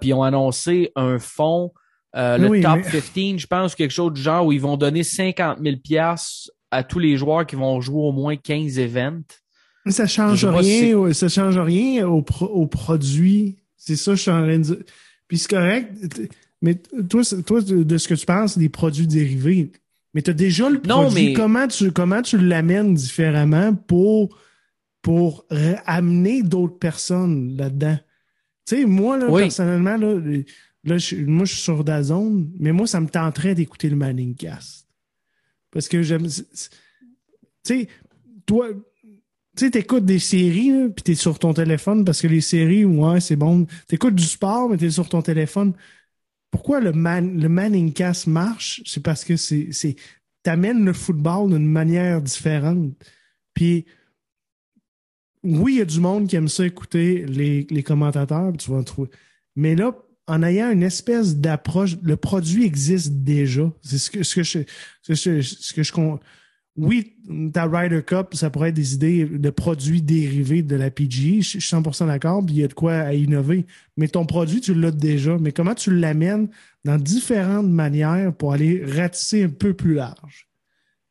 Puis 0.00 0.08
ils 0.08 0.14
ont 0.14 0.22
annoncé 0.22 0.90
un 0.96 1.18
fonds, 1.18 1.70
euh, 2.16 2.38
le 2.38 2.48
Oui, 2.48 2.60
Top 2.60 2.76
mais- 2.92 3.00
15, 3.00 3.40
je 3.40 3.46
pense, 3.46 3.74
quelque 3.74 3.90
chose 3.90 4.12
du 4.12 4.22
genre 4.22 4.46
où 4.46 4.52
ils 4.52 4.60
vont 4.60 4.76
donner 4.76 5.02
50 5.02 5.58
000 5.62 5.76
piastres 5.82 6.50
à 6.70 6.82
tous 6.82 6.98
les 6.98 7.16
joueurs 7.16 7.46
qui 7.46 7.56
vont 7.56 7.80
jouer 7.80 8.00
au 8.02 8.12
moins 8.12 8.36
15 8.36 8.78
events. 8.78 9.22
Ça 9.86 10.06
change 10.06 10.44
rien, 10.46 11.12
ça 11.12 11.28
change 11.28 11.58
rien 11.58 12.06
au, 12.08 12.22
pro- 12.22 12.46
au 12.46 12.66
produit. 12.66 13.58
C'est 13.76 13.96
ça 13.96 14.14
je 14.14 14.22
suis 14.22 14.30
en 14.30 14.42
train 14.42 14.58
de 14.58 14.62
dire. 14.62 14.76
Puis 15.28 15.38
c'est 15.38 15.50
correct. 15.50 15.90
Mais 16.62 16.74
toi, 17.10 17.22
toi, 17.44 17.60
de 17.60 17.98
ce 17.98 18.08
que 18.08 18.14
tu 18.14 18.24
penses, 18.24 18.56
des 18.56 18.70
produits 18.70 19.06
dérivés. 19.06 19.70
Mais 20.14 20.22
tu 20.22 20.30
as 20.30 20.34
déjà 20.34 20.70
le 20.70 20.80
Non, 20.86 21.02
produit. 21.02 21.26
mais- 21.28 21.32
Comment 21.34 21.66
tu, 21.68 21.92
comment 21.92 22.22
tu 22.22 22.38
l'amènes 22.38 22.94
différemment 22.94 23.74
pour, 23.74 24.38
pour 25.02 25.44
amener 25.86 26.42
d'autres 26.42 26.78
personnes 26.78 27.54
là-dedans? 27.56 27.98
Tu 28.66 28.76
sais, 28.76 28.84
moi, 28.86 29.18
là, 29.18 29.26
Oui. 29.28 29.42
personnellement, 29.42 29.96
là, 29.96 30.14
là 30.84 30.98
je, 30.98 31.16
moi, 31.16 31.44
je 31.44 31.54
suis 31.54 31.62
sur 31.62 31.84
Dazone, 31.84 32.50
mais 32.58 32.72
moi, 32.72 32.86
ça 32.86 33.00
me 33.00 33.08
tenterait 33.08 33.54
d'écouter 33.54 33.88
le 33.88 33.96
Manning 33.96 34.34
Cast. 34.34 34.88
Parce 35.70 35.88
que 35.88 36.02
j'aime. 36.02 36.26
Tu 36.26 36.44
sais, 37.64 37.88
toi, 38.46 38.68
tu 39.56 39.66
sais, 39.66 39.70
t'écoutes 39.70 40.04
des 40.04 40.18
séries, 40.18 40.90
puis 40.94 41.02
t'es 41.02 41.14
sur 41.14 41.38
ton 41.38 41.54
téléphone 41.54 42.04
parce 42.04 42.20
que 42.20 42.26
les 42.26 42.40
séries, 42.40 42.84
ouais, 42.84 43.20
c'est 43.20 43.36
bon. 43.36 43.66
T'écoutes 43.86 44.14
du 44.14 44.24
sport, 44.24 44.68
mais 44.68 44.76
t'es 44.76 44.90
sur 44.90 45.08
ton 45.08 45.22
téléphone. 45.22 45.74
Pourquoi 46.50 46.80
le, 46.80 46.92
man, 46.92 47.40
le 47.40 47.48
Manning 47.48 47.92
Cast 47.92 48.26
marche? 48.26 48.82
C'est 48.84 49.02
parce 49.02 49.24
que 49.24 49.36
c'est, 49.36 49.72
c'est, 49.72 49.96
t'amènes 50.42 50.84
le 50.84 50.92
football 50.92 51.50
d'une 51.50 51.66
manière 51.66 52.20
différente. 52.20 52.92
Puis, 53.54 53.86
oui, 55.42 55.74
il 55.74 55.78
y 55.78 55.82
a 55.82 55.84
du 55.84 56.00
monde 56.00 56.28
qui 56.28 56.36
aime 56.36 56.48
ça 56.48 56.66
écouter 56.66 57.24
les, 57.26 57.66
les 57.70 57.82
commentateurs, 57.82 58.52
tu 58.56 58.70
vas 58.70 58.78
en 58.78 58.84
trouver. 58.84 59.10
Mais 59.56 59.76
là, 59.76 59.96
en 60.26 60.42
ayant 60.42 60.70
une 60.70 60.82
espèce 60.82 61.36
d'approche, 61.36 61.96
le 62.02 62.16
produit 62.16 62.64
existe 62.64 63.12
déjà. 63.12 63.70
C'est 63.82 63.98
ce 63.98 64.10
que, 64.10 64.22
ce 64.22 64.34
que 64.34 64.42
je, 64.42 64.58
ce 65.02 65.12
que, 65.12 65.42
ce 65.42 65.72
que 65.74 65.82
je, 65.82 65.92
con- 65.92 66.18
oui, 66.76 67.14
ta 67.52 67.66
Ryder 67.66 68.02
Cup, 68.02 68.28
ça 68.32 68.50
pourrait 68.50 68.70
être 68.70 68.74
des 68.74 68.94
idées 68.94 69.26
de 69.26 69.50
produits 69.50 70.02
dérivés 70.02 70.62
de 70.62 70.74
la 70.74 70.90
PGE. 70.90 71.40
Je 71.40 71.40
suis 71.42 71.58
100% 71.60 72.08
d'accord, 72.08 72.44
puis 72.44 72.56
il 72.56 72.60
y 72.62 72.64
a 72.64 72.68
de 72.68 72.74
quoi 72.74 72.94
à 72.94 73.12
innover. 73.12 73.64
Mais 73.96 74.08
ton 74.08 74.26
produit, 74.26 74.60
tu 74.60 74.74
l'as 74.74 74.90
déjà. 74.90 75.36
Mais 75.38 75.52
comment 75.52 75.74
tu 75.74 75.94
l'amènes 75.96 76.48
dans 76.84 76.96
différentes 76.96 77.68
manières 77.68 78.34
pour 78.34 78.54
aller 78.54 78.84
ratisser 78.84 79.44
un 79.44 79.50
peu 79.50 79.74
plus 79.74 79.94
large? 79.94 80.48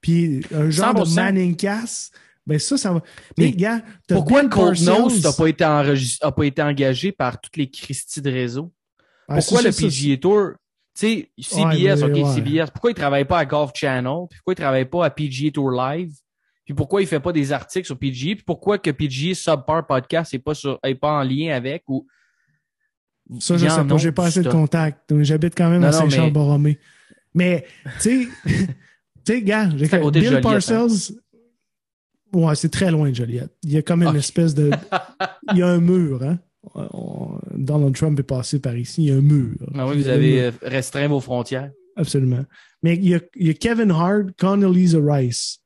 Puis 0.01 0.41
un 0.53 0.69
genre 0.69 0.93
de 0.95 1.05
100%. 1.09 1.15
Manning 1.15 1.55
Cast, 1.55 2.13
ben 2.45 2.59
ça, 2.59 2.77
ça 2.77 2.91
va. 2.91 3.01
Mais 3.37 3.45
Mais 3.45 3.51
gars, 3.53 3.81
t'as 4.05 4.15
Pourquoi 4.15 4.45
Cold 4.49 4.81
Nose 4.81 5.23
n'a 5.23 5.31
pas 5.31 5.47
été 5.47 5.63
enregistré, 5.63 6.27
a 6.27 6.31
pas 6.33 6.43
été 6.45 6.61
engagé 6.61 7.13
par 7.13 7.39
toutes 7.39 7.55
les 7.55 7.69
Christie 7.69 8.21
de 8.21 8.29
réseau? 8.29 8.73
Ah, 9.27 9.35
pourquoi 9.37 9.61
le 9.61 9.71
PGA 9.71 10.17
Tour, 10.17 10.51
tu 10.95 11.07
sais, 11.07 11.31
CBS, 11.39 12.01
Ouais, 12.01 12.03
ok, 12.03 12.27
ouais. 12.27 12.35
CBS, 12.35 12.71
pourquoi 12.71 12.91
il 12.91 12.95
travaille 12.95 13.25
pas 13.25 13.39
à 13.39 13.45
Golf 13.45 13.71
Channel, 13.73 14.27
puis 14.29 14.39
pourquoi 14.39 14.53
il 14.53 14.57
travaille 14.57 14.85
pas 14.85 15.05
à 15.05 15.09
PGA 15.09 15.51
Tour 15.51 15.71
Live, 15.71 16.13
puis 16.65 16.73
pourquoi 16.73 17.01
il 17.01 17.07
fait 17.07 17.19
pas 17.19 17.31
des 17.31 17.51
articles 17.51 17.85
sur 17.85 17.97
PGA, 17.97 18.35
puis 18.35 18.43
pourquoi 18.45 18.77
que 18.77 18.91
PGA 18.91 19.33
Subpar 19.33 19.85
Podcast 19.85 20.33
est 20.33 20.39
pas 20.39 20.53
sur, 20.53 20.79
est 20.83 20.95
pas 20.95 21.19
en 21.19 21.23
lien 21.23 21.55
avec 21.55 21.83
ou. 21.87 22.07
Ça, 23.39 23.57
je 23.57 23.67
sais 23.67 23.83
pas, 23.85 23.97
j'ai 23.97 24.11
pas 24.11 24.25
assez 24.25 24.41
de 24.41 24.49
contact. 24.49 25.13
J'habite 25.23 25.55
quand 25.55 25.69
même 25.69 25.81
Non, 25.81 25.87
à 25.87 25.91
Saint-Charles-Borromé. 25.93 26.77
Mais, 27.33 27.65
tu 28.01 28.25
sais, 28.25 28.27
tu 28.45 28.67
sais, 29.25 29.41
gars, 29.41 29.65
Bill 29.65 30.35
hein. 30.35 30.41
Parcells. 30.41 31.17
Ouais, 32.33 32.55
c'est 32.55 32.69
très 32.69 32.91
loin 32.91 33.09
de 33.09 33.15
Joliette. 33.15 33.55
Il 33.63 33.71
y 33.71 33.77
a 33.77 33.81
comme 33.81 34.03
une 34.03 34.15
espèce 34.15 34.53
de. 34.53 34.71
Il 35.51 35.57
y 35.57 35.61
a 35.61 35.67
un 35.67 35.79
mur, 35.79 36.23
hein. 36.23 36.39
On- 36.75 37.39
Donald 37.55 37.95
Trump 37.95 38.19
est 38.19 38.23
passé 38.23 38.59
par 38.59 38.75
ici, 38.75 39.03
il 39.03 39.07
y 39.09 39.11
a 39.11 39.15
un 39.15 39.21
mur. 39.21 39.55
Ah 39.75 39.87
oui, 39.87 39.97
vous 39.97 40.07
avez 40.07 40.43
euh, 40.43 40.51
restreint 40.61 41.07
vos 41.07 41.19
frontières. 41.19 41.71
Absolument. 41.95 42.45
Mais 42.81 42.95
il 42.95 43.09
y 43.09 43.15
a, 43.15 43.19
il 43.35 43.47
y 43.47 43.49
a 43.49 43.53
Kevin 43.53 43.91
Hart, 43.91 44.29
Condoleezza 44.39 44.99
Rice 45.01 45.59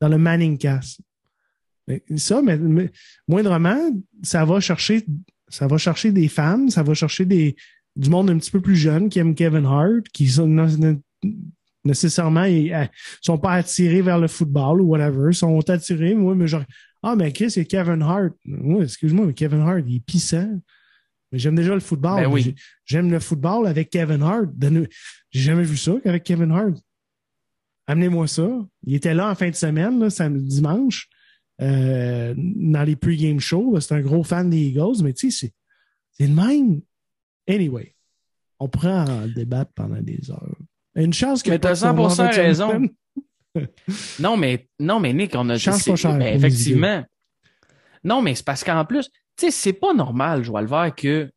dans 0.00 0.08
le 0.08 0.18
Manning 0.18 0.58
Cast. 0.58 1.00
Mais 1.88 2.02
ça, 2.16 2.40
mais, 2.42 2.56
mais 2.56 2.90
moindrement, 3.28 3.90
ça 4.22 4.44
va 4.44 4.60
chercher, 4.60 5.04
ça 5.48 5.66
va 5.66 5.76
chercher 5.76 6.12
des 6.12 6.28
fans, 6.28 6.68
ça 6.70 6.82
va 6.82 6.94
chercher 6.94 7.24
des, 7.24 7.56
du 7.96 8.08
monde 8.08 8.30
un 8.30 8.38
petit 8.38 8.50
peu 8.50 8.60
plus 8.60 8.76
jeune 8.76 9.08
qui 9.08 9.18
aime 9.18 9.34
Kevin 9.34 9.66
Hart, 9.66 10.08
qui 10.12 10.28
sont 10.28 10.48
nécessairement 11.84 12.44
ils, 12.44 12.72
euh, 12.72 12.86
sont 13.20 13.38
pas 13.38 13.52
attirés 13.52 14.02
vers 14.02 14.18
le 14.18 14.28
football 14.28 14.80
ou 14.80 14.86
whatever, 14.86 15.32
sont 15.32 15.68
attirés, 15.68 16.14
moi, 16.14 16.34
mais 16.34 16.46
genre, 16.46 16.64
ah, 17.04 17.16
mais 17.16 17.32
Chris, 17.32 17.50
c'est 17.50 17.64
Kevin 17.64 18.02
Hart. 18.02 18.32
Oui, 18.46 18.82
excuse-moi, 18.84 19.26
mais 19.26 19.34
Kevin 19.34 19.60
Hart, 19.60 19.82
il 19.86 19.96
est 19.96 20.00
pissant. 20.00 20.60
Mais 21.32 21.38
j'aime 21.38 21.54
déjà 21.56 21.74
le 21.74 21.80
football. 21.80 22.22
Ben 22.22 22.30
oui. 22.32 22.54
J'aime 22.84 23.10
le 23.10 23.20
football 23.20 23.66
avec 23.66 23.90
Kevin 23.90 24.22
Hart. 24.22 24.46
J'ai 25.30 25.40
jamais 25.40 25.64
vu 25.64 25.76
ça 25.76 25.92
qu'avec 26.02 26.22
Kevin 26.24 26.50
Hart. 26.52 26.74
Amenez-moi 27.86 28.26
ça. 28.28 28.48
Il 28.86 28.94
était 28.94 29.14
là 29.14 29.30
en 29.30 29.34
fin 29.34 29.50
de 29.50 29.54
semaine, 29.54 29.98
là, 30.00 30.08
samedi, 30.10 30.46
dimanche, 30.56 31.08
euh, 31.60 32.34
dans 32.36 32.82
les 32.82 32.96
pre-game 32.96 33.40
shows. 33.40 33.78
C'est 33.80 33.94
un 33.94 34.00
gros 34.00 34.22
fan 34.24 34.48
des 34.48 34.58
Eagles, 34.58 35.02
mais 35.02 35.12
tu 35.12 35.30
sais, 35.30 35.46
c'est- 35.48 35.54
c'est 36.12 36.26
le 36.26 36.34
même. 36.34 36.80
Anyway, 37.48 37.94
on 38.58 38.68
pourrait 38.68 38.92
en 38.92 39.26
débattre 39.28 39.72
pendant 39.74 40.00
des 40.00 40.30
heures. 40.30 40.56
Une 40.94 41.12
chance 41.12 41.42
que 41.42 41.50
Mais 41.50 41.58
t'as 41.58 41.74
100% 41.74 42.28
raison. 42.30 42.88
Non, 44.18 44.36
mais, 44.36 44.68
non, 44.78 45.00
mais 45.00 45.12
Nick, 45.12 45.34
on 45.34 45.48
a 45.48 45.58
Chance 45.58 45.84
ben, 45.86 45.96
pour 45.96 46.12
les 46.18 46.26
effectivement. 46.34 47.04
Non, 48.02 48.20
mais 48.20 48.34
c'est 48.34 48.44
parce 48.44 48.64
qu'en 48.64 48.84
plus, 48.84 49.08
tu 49.36 49.46
sais, 49.46 49.50
c'est 49.50 49.72
pas 49.72 49.94
normal, 49.94 50.42
Joël 50.44 50.66
Vert, 50.66 50.94
que, 50.94 51.24
tu 51.26 51.32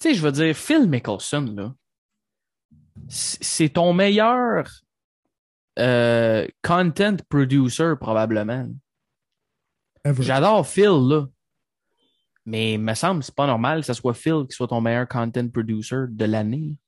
sais, 0.00 0.14
je 0.14 0.22
veux 0.22 0.32
dire, 0.32 0.56
Phil 0.56 0.88
Mickelson, 0.88 1.54
là, 1.56 1.74
c'est 3.08 3.70
ton 3.70 3.92
meilleur 3.92 4.68
euh, 5.78 6.46
content 6.62 7.16
producer, 7.28 7.94
probablement. 8.00 8.68
J'adore 10.20 10.66
Phil, 10.66 11.08
là. 11.08 11.26
Mais 12.46 12.74
il 12.74 12.80
me 12.80 12.94
semble 12.94 13.20
que 13.20 13.26
c'est 13.26 13.34
pas 13.34 13.48
normal 13.48 13.80
que 13.80 13.86
ce 13.86 13.92
soit 13.92 14.14
Phil 14.14 14.46
qui 14.48 14.54
soit 14.54 14.68
ton 14.68 14.80
meilleur 14.80 15.08
content 15.08 15.48
producer 15.48 16.04
de 16.08 16.24
l'année. 16.24 16.78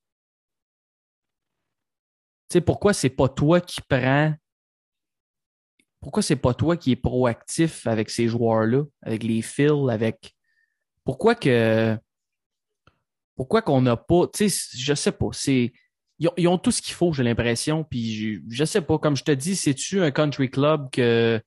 Tu 2.49 2.55
sais, 2.55 2.61
pourquoi 2.61 2.93
c'est 2.93 3.11
pas 3.11 3.29
toi 3.29 3.61
qui 3.61 3.81
prends. 3.83 4.35
Pourquoi 6.01 6.23
c'est 6.23 6.37
pas 6.37 6.55
toi 6.55 6.77
qui 6.77 6.93
est 6.93 6.97
proactif 6.97 7.87
avec 7.87 8.11
ces 8.11 8.29
joueurs-là, 8.29 8.85
avec 9.03 9.23
les 9.23 9.43
Phil, 9.43 9.91
avec. 9.91 10.35
Pourquoi 11.05 11.35
que. 11.35 11.97
Pourquoi 13.37 13.63
qu'on 13.63 13.83
n'a 13.83 13.97
pas. 13.97 14.27
Tu 14.33 14.49
sais, 14.49 14.77
je 14.77 14.95
sais 14.95 15.13
pas. 15.13 15.29
C'est. 15.33 15.73
Ils 16.19 16.49
ont, 16.49 16.59
tout 16.59 16.73
ce 16.73 16.83
qu'il 16.83 16.95
faut, 16.95 17.13
j'ai 17.13 17.23
l'impression. 17.23 17.85
Puis 17.85 18.15
je, 18.15 18.41
je 18.51 18.65
sais 18.65 18.81
pas, 18.81 18.99
comme 18.99 19.17
je 19.17 19.23
te 19.23 19.31
dis, 19.31 19.55
c'est-tu 19.55 20.03
un 20.03 20.11
country 20.11 20.51
club 20.51 20.91
que 20.91 21.41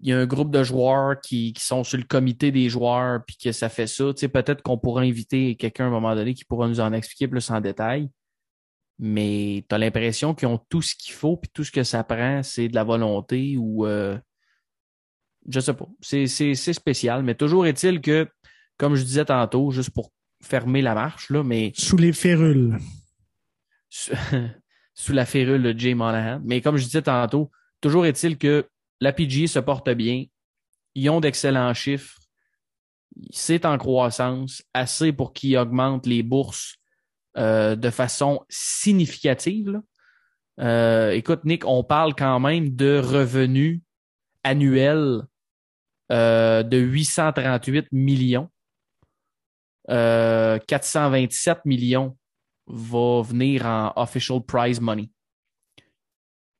il 0.00 0.08
y 0.08 0.12
a 0.12 0.18
un 0.18 0.26
groupe 0.26 0.50
de 0.50 0.62
joueurs 0.62 1.20
qui, 1.20 1.52
qui 1.52 1.64
sont 1.64 1.84
sur 1.84 1.96
le 1.96 2.04
comité 2.04 2.50
des 2.50 2.68
joueurs 2.68 3.24
puis 3.26 3.36
que 3.36 3.52
ça 3.52 3.68
fait 3.68 3.86
ça. 3.86 4.12
Tu 4.12 4.20
sais, 4.20 4.28
peut-être 4.28 4.62
qu'on 4.62 4.78
pourra 4.78 5.02
inviter 5.02 5.56
quelqu'un 5.56 5.84
à 5.84 5.86
un 5.88 5.90
moment 5.90 6.14
donné 6.14 6.34
qui 6.34 6.44
pourra 6.44 6.68
nous 6.68 6.80
en 6.80 6.92
expliquer 6.92 7.28
plus 7.28 7.50
en 7.50 7.60
détail. 7.60 8.10
Mais 8.98 9.64
tu 9.68 9.74
as 9.74 9.78
l'impression 9.78 10.34
qu'ils 10.34 10.48
ont 10.48 10.58
tout 10.68 10.82
ce 10.82 10.94
qu'il 10.94 11.14
faut, 11.14 11.36
puis 11.36 11.50
tout 11.52 11.64
ce 11.64 11.72
que 11.72 11.82
ça 11.82 12.04
prend, 12.04 12.42
c'est 12.42 12.68
de 12.68 12.74
la 12.74 12.84
volonté 12.84 13.56
ou 13.56 13.86
euh, 13.86 14.16
je 15.48 15.60
sais 15.60 15.74
pas. 15.74 15.88
C'est, 16.00 16.26
c'est, 16.26 16.54
c'est 16.54 16.72
spécial, 16.72 17.22
mais 17.22 17.34
toujours 17.34 17.66
est-il 17.66 18.00
que, 18.00 18.28
comme 18.76 18.94
je 18.94 19.02
disais 19.02 19.24
tantôt, 19.24 19.70
juste 19.70 19.90
pour 19.90 20.12
fermer 20.42 20.82
la 20.82 20.94
marche, 20.94 21.30
là, 21.30 21.42
mais 21.42 21.72
Sous 21.76 21.96
les 21.96 22.12
férules. 22.12 22.78
sous 23.88 24.12
sous 24.94 25.12
la 25.12 25.26
férule 25.26 25.62
de 25.62 25.76
Jay 25.76 25.94
Monahan. 25.94 26.40
Mais 26.44 26.60
comme 26.60 26.76
je 26.76 26.84
disais 26.84 27.02
tantôt, 27.02 27.50
toujours 27.80 28.06
est-il 28.06 28.38
que 28.38 28.68
la 29.00 29.12
PGA 29.12 29.48
se 29.48 29.58
porte 29.58 29.90
bien. 29.90 30.24
Ils 30.94 31.10
ont 31.10 31.20
d'excellents 31.20 31.74
chiffres. 31.74 32.16
C'est 33.30 33.64
en 33.64 33.76
croissance, 33.76 34.62
assez 34.72 35.12
pour 35.12 35.32
qu'ils 35.32 35.56
augmentent 35.56 36.06
les 36.06 36.22
bourses 36.22 36.76
euh, 37.36 37.76
de 37.76 37.90
façon 37.90 38.44
significative. 38.48 39.80
Euh, 40.60 41.10
écoute, 41.10 41.44
Nick, 41.44 41.66
on 41.66 41.82
parle 41.82 42.14
quand 42.14 42.40
même 42.40 42.74
de 42.74 42.98
revenus 42.98 43.80
annuels 44.44 45.22
euh, 46.12 46.62
de 46.62 46.78
838 46.78 47.88
millions. 47.92 48.50
Euh, 49.90 50.58
427 50.66 51.64
millions 51.64 52.16
va 52.66 53.22
venir 53.22 53.66
en 53.66 53.92
official 53.96 54.40
prize 54.40 54.80
money. 54.80 55.10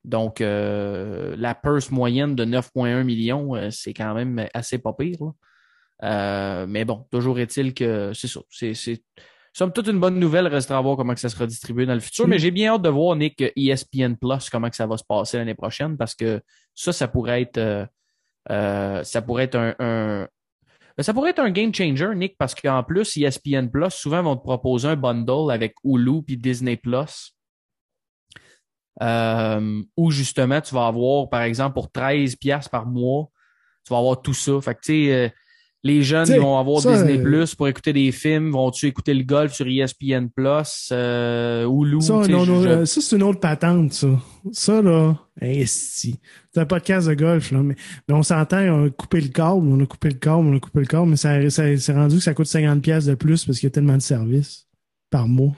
Donc, 0.05 0.41
euh, 0.43 1.35
la 1.39 1.55
purse 1.55 1.91
moyenne 1.91 2.35
de 2.35 2.45
9,1 2.45 3.05
millions, 3.05 3.55
euh, 3.57 3.70
c'est 3.70 3.95
quand 3.95 4.14
même 4.14 4.47
assez 4.53 4.79
pas 4.79 4.93
pire. 4.93 5.33
Euh, 6.03 6.66
mais 6.68 6.85
bon, 6.85 7.07
toujours 7.11 7.39
est-il 7.39 7.72
que 7.72 8.12
c'est 8.12 8.29
ça. 8.29 8.41
C'est, 8.51 9.03
somme 9.55 9.72
toute 9.72 9.86
une 9.86 9.98
bonne 9.98 10.18
nouvelle. 10.18 10.46
Restera 10.48 10.78
à 10.78 10.82
voir 10.82 10.96
comment 10.96 11.14
que 11.14 11.20
ça 11.20 11.30
sera 11.30 11.46
distribué 11.46 11.86
dans 11.86 11.94
le 11.94 12.00
futur. 12.00 12.26
Mm. 12.26 12.30
Mais 12.30 12.38
j'ai 12.38 12.50
bien 12.50 12.74
hâte 12.74 12.82
de 12.82 12.90
voir, 12.90 13.16
Nick, 13.16 13.42
ESPN 13.57 14.16
Plus, 14.16 14.50
comment 14.50 14.68
que 14.68 14.76
ça 14.76 14.86
va 14.86 14.98
se 14.98 15.05
passer 15.05 15.38
l'année 15.38 15.55
prochaine, 15.55 15.96
parce 15.96 16.14
que 16.14 16.42
ça, 16.74 16.92
ça 16.92 17.09
pourrait 17.09 17.42
être, 17.42 17.59
euh, 17.59 17.86
euh, 18.50 19.02
ça 19.05 19.22
pourrait 19.22 19.44
être 19.44 19.55
un, 19.55 19.74
un- 19.78 20.28
ben, 20.96 21.02
ça 21.02 21.14
pourrait 21.14 21.30
être 21.30 21.40
un 21.40 21.50
game 21.50 21.74
changer, 21.74 22.14
Nick, 22.14 22.36
parce 22.36 22.55
qu'en 22.55 22.82
plus, 22.82 23.16
E 23.16 23.22
ESPN 23.22 23.68
Plus, 23.68 23.90
souvent, 23.90 24.22
vont 24.22 24.36
te 24.36 24.42
proposer 24.42 24.88
un 24.88 24.96
bundle 24.96 25.50
avec 25.50 25.74
Hulu 25.84 26.22
puis 26.22 26.36
Disney 26.36 26.76
Plus. 26.76 27.34
Euh, 29.02 29.82
où 29.96 30.12
justement, 30.12 30.61
tu 30.61 30.72
vas 30.72 30.86
avoir, 30.86 31.28
par 31.28 31.42
exemple, 31.42 31.74
pour 31.74 31.90
13 31.90 32.36
piastres 32.36 32.70
par 32.70 32.86
mois, 32.86 33.28
tu 33.84 33.92
vas 33.92 33.98
avoir 33.98 34.22
tout 34.22 34.34
ça. 34.34 34.61
Fait 34.61 34.74
que, 34.74 34.80
tu 34.80 35.07
sais, 35.07 35.34
les 35.85 36.03
jeunes 36.03 36.24
T'sais, 36.24 36.39
vont 36.39 36.59
avoir 36.59 36.80
ça, 36.80 36.93
Disney 36.93 37.18
euh, 37.18 37.22
Plus 37.22 37.55
pour 37.55 37.68
écouter 37.68 37.93
des 37.93 38.11
films, 38.11 38.51
vont-tu 38.51 38.87
écouter 38.87 39.12
le 39.12 39.22
golf 39.22 39.53
sur 39.53 39.66
ESPN 39.66 40.28
Plus, 40.35 40.89
euh, 40.91 41.68
Hulu, 41.68 42.01
Ça, 42.01 42.20
tu 42.20 42.24
sais, 42.24 42.32
non, 42.32 42.47
non, 42.47 42.62
je- 42.62 42.68
euh, 42.68 42.85
ça, 42.87 43.01
c'est 43.03 43.16
une 43.16 43.22
autre 43.22 43.39
patente, 43.39 43.93
ça. 43.93 44.09
Ça, 44.51 44.80
là, 44.80 45.14
esti. 45.43 46.18
C'est 46.53 46.61
un 46.61 46.64
podcast 46.66 47.07
de 47.07 47.12
golf, 47.14 47.53
là. 47.53 47.62
Mais, 47.62 47.76
mais 48.09 48.14
on 48.14 48.22
s'entend, 48.22 48.61
on 48.61 48.87
a 48.87 48.91
coupé 48.91 49.20
le 49.20 49.28
câble, 49.28 49.68
on 49.68 49.78
a 49.82 49.87
coupé 49.87 50.09
le 50.09 50.14
câble, 50.14 50.47
on 50.49 50.57
a 50.57 50.61
coupé 50.61 50.80
le 50.80 50.87
câble, 50.87 51.07
mais 51.07 51.16
ça, 51.16 51.51
ça, 51.51 51.76
c'est 51.76 51.93
rendu 51.93 52.16
que 52.16 52.22
ça 52.22 52.32
coûte 52.32 52.47
50$ 52.47 52.80
piastres 52.80 53.11
de 53.11 53.14
plus 53.14 53.45
parce 53.45 53.59
qu'il 53.59 53.66
y 53.66 53.68
a 53.68 53.70
tellement 53.70 53.97
de 53.97 54.03
services 54.03 54.66
par 55.11 55.28
mois. 55.28 55.53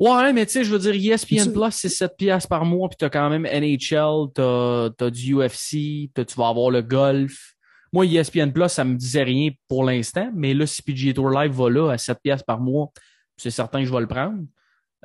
Ouais, 0.00 0.32
mais 0.32 0.44
tu 0.46 0.52
sais, 0.52 0.64
je 0.64 0.72
veux 0.74 0.78
dire, 0.78 0.94
ESPN 1.12 1.52
Plus, 1.52 1.70
c'est 1.72 1.88
7 1.88 2.12
piastres 2.18 2.48
par 2.48 2.64
mois, 2.64 2.88
puis 2.88 2.96
t'as 2.98 3.10
quand 3.10 3.30
même 3.30 3.44
NHL, 3.44 4.28
t'as, 4.34 4.90
t'as 4.90 5.10
du 5.10 5.34
UFC, 5.36 6.10
tu 6.14 6.34
vas 6.36 6.48
avoir 6.48 6.70
le 6.70 6.82
golf. 6.82 7.54
Moi, 7.92 8.06
ESPN 8.06 8.50
Plus, 8.50 8.68
ça 8.68 8.84
me 8.84 8.94
disait 8.96 9.22
rien 9.24 9.50
pour 9.68 9.84
l'instant, 9.84 10.30
mais 10.34 10.54
là, 10.54 10.66
si 10.66 10.82
PGA 10.82 11.12
Tour 11.12 11.30
Live 11.30 11.52
va 11.52 11.70
là 11.70 11.90
à 11.92 11.98
7 11.98 12.18
piastres 12.22 12.44
par 12.46 12.60
mois, 12.60 12.90
c'est 13.36 13.50
certain 13.50 13.80
que 13.80 13.86
je 13.86 13.92
vais 13.92 14.00
le 14.00 14.06
prendre. 14.06 14.38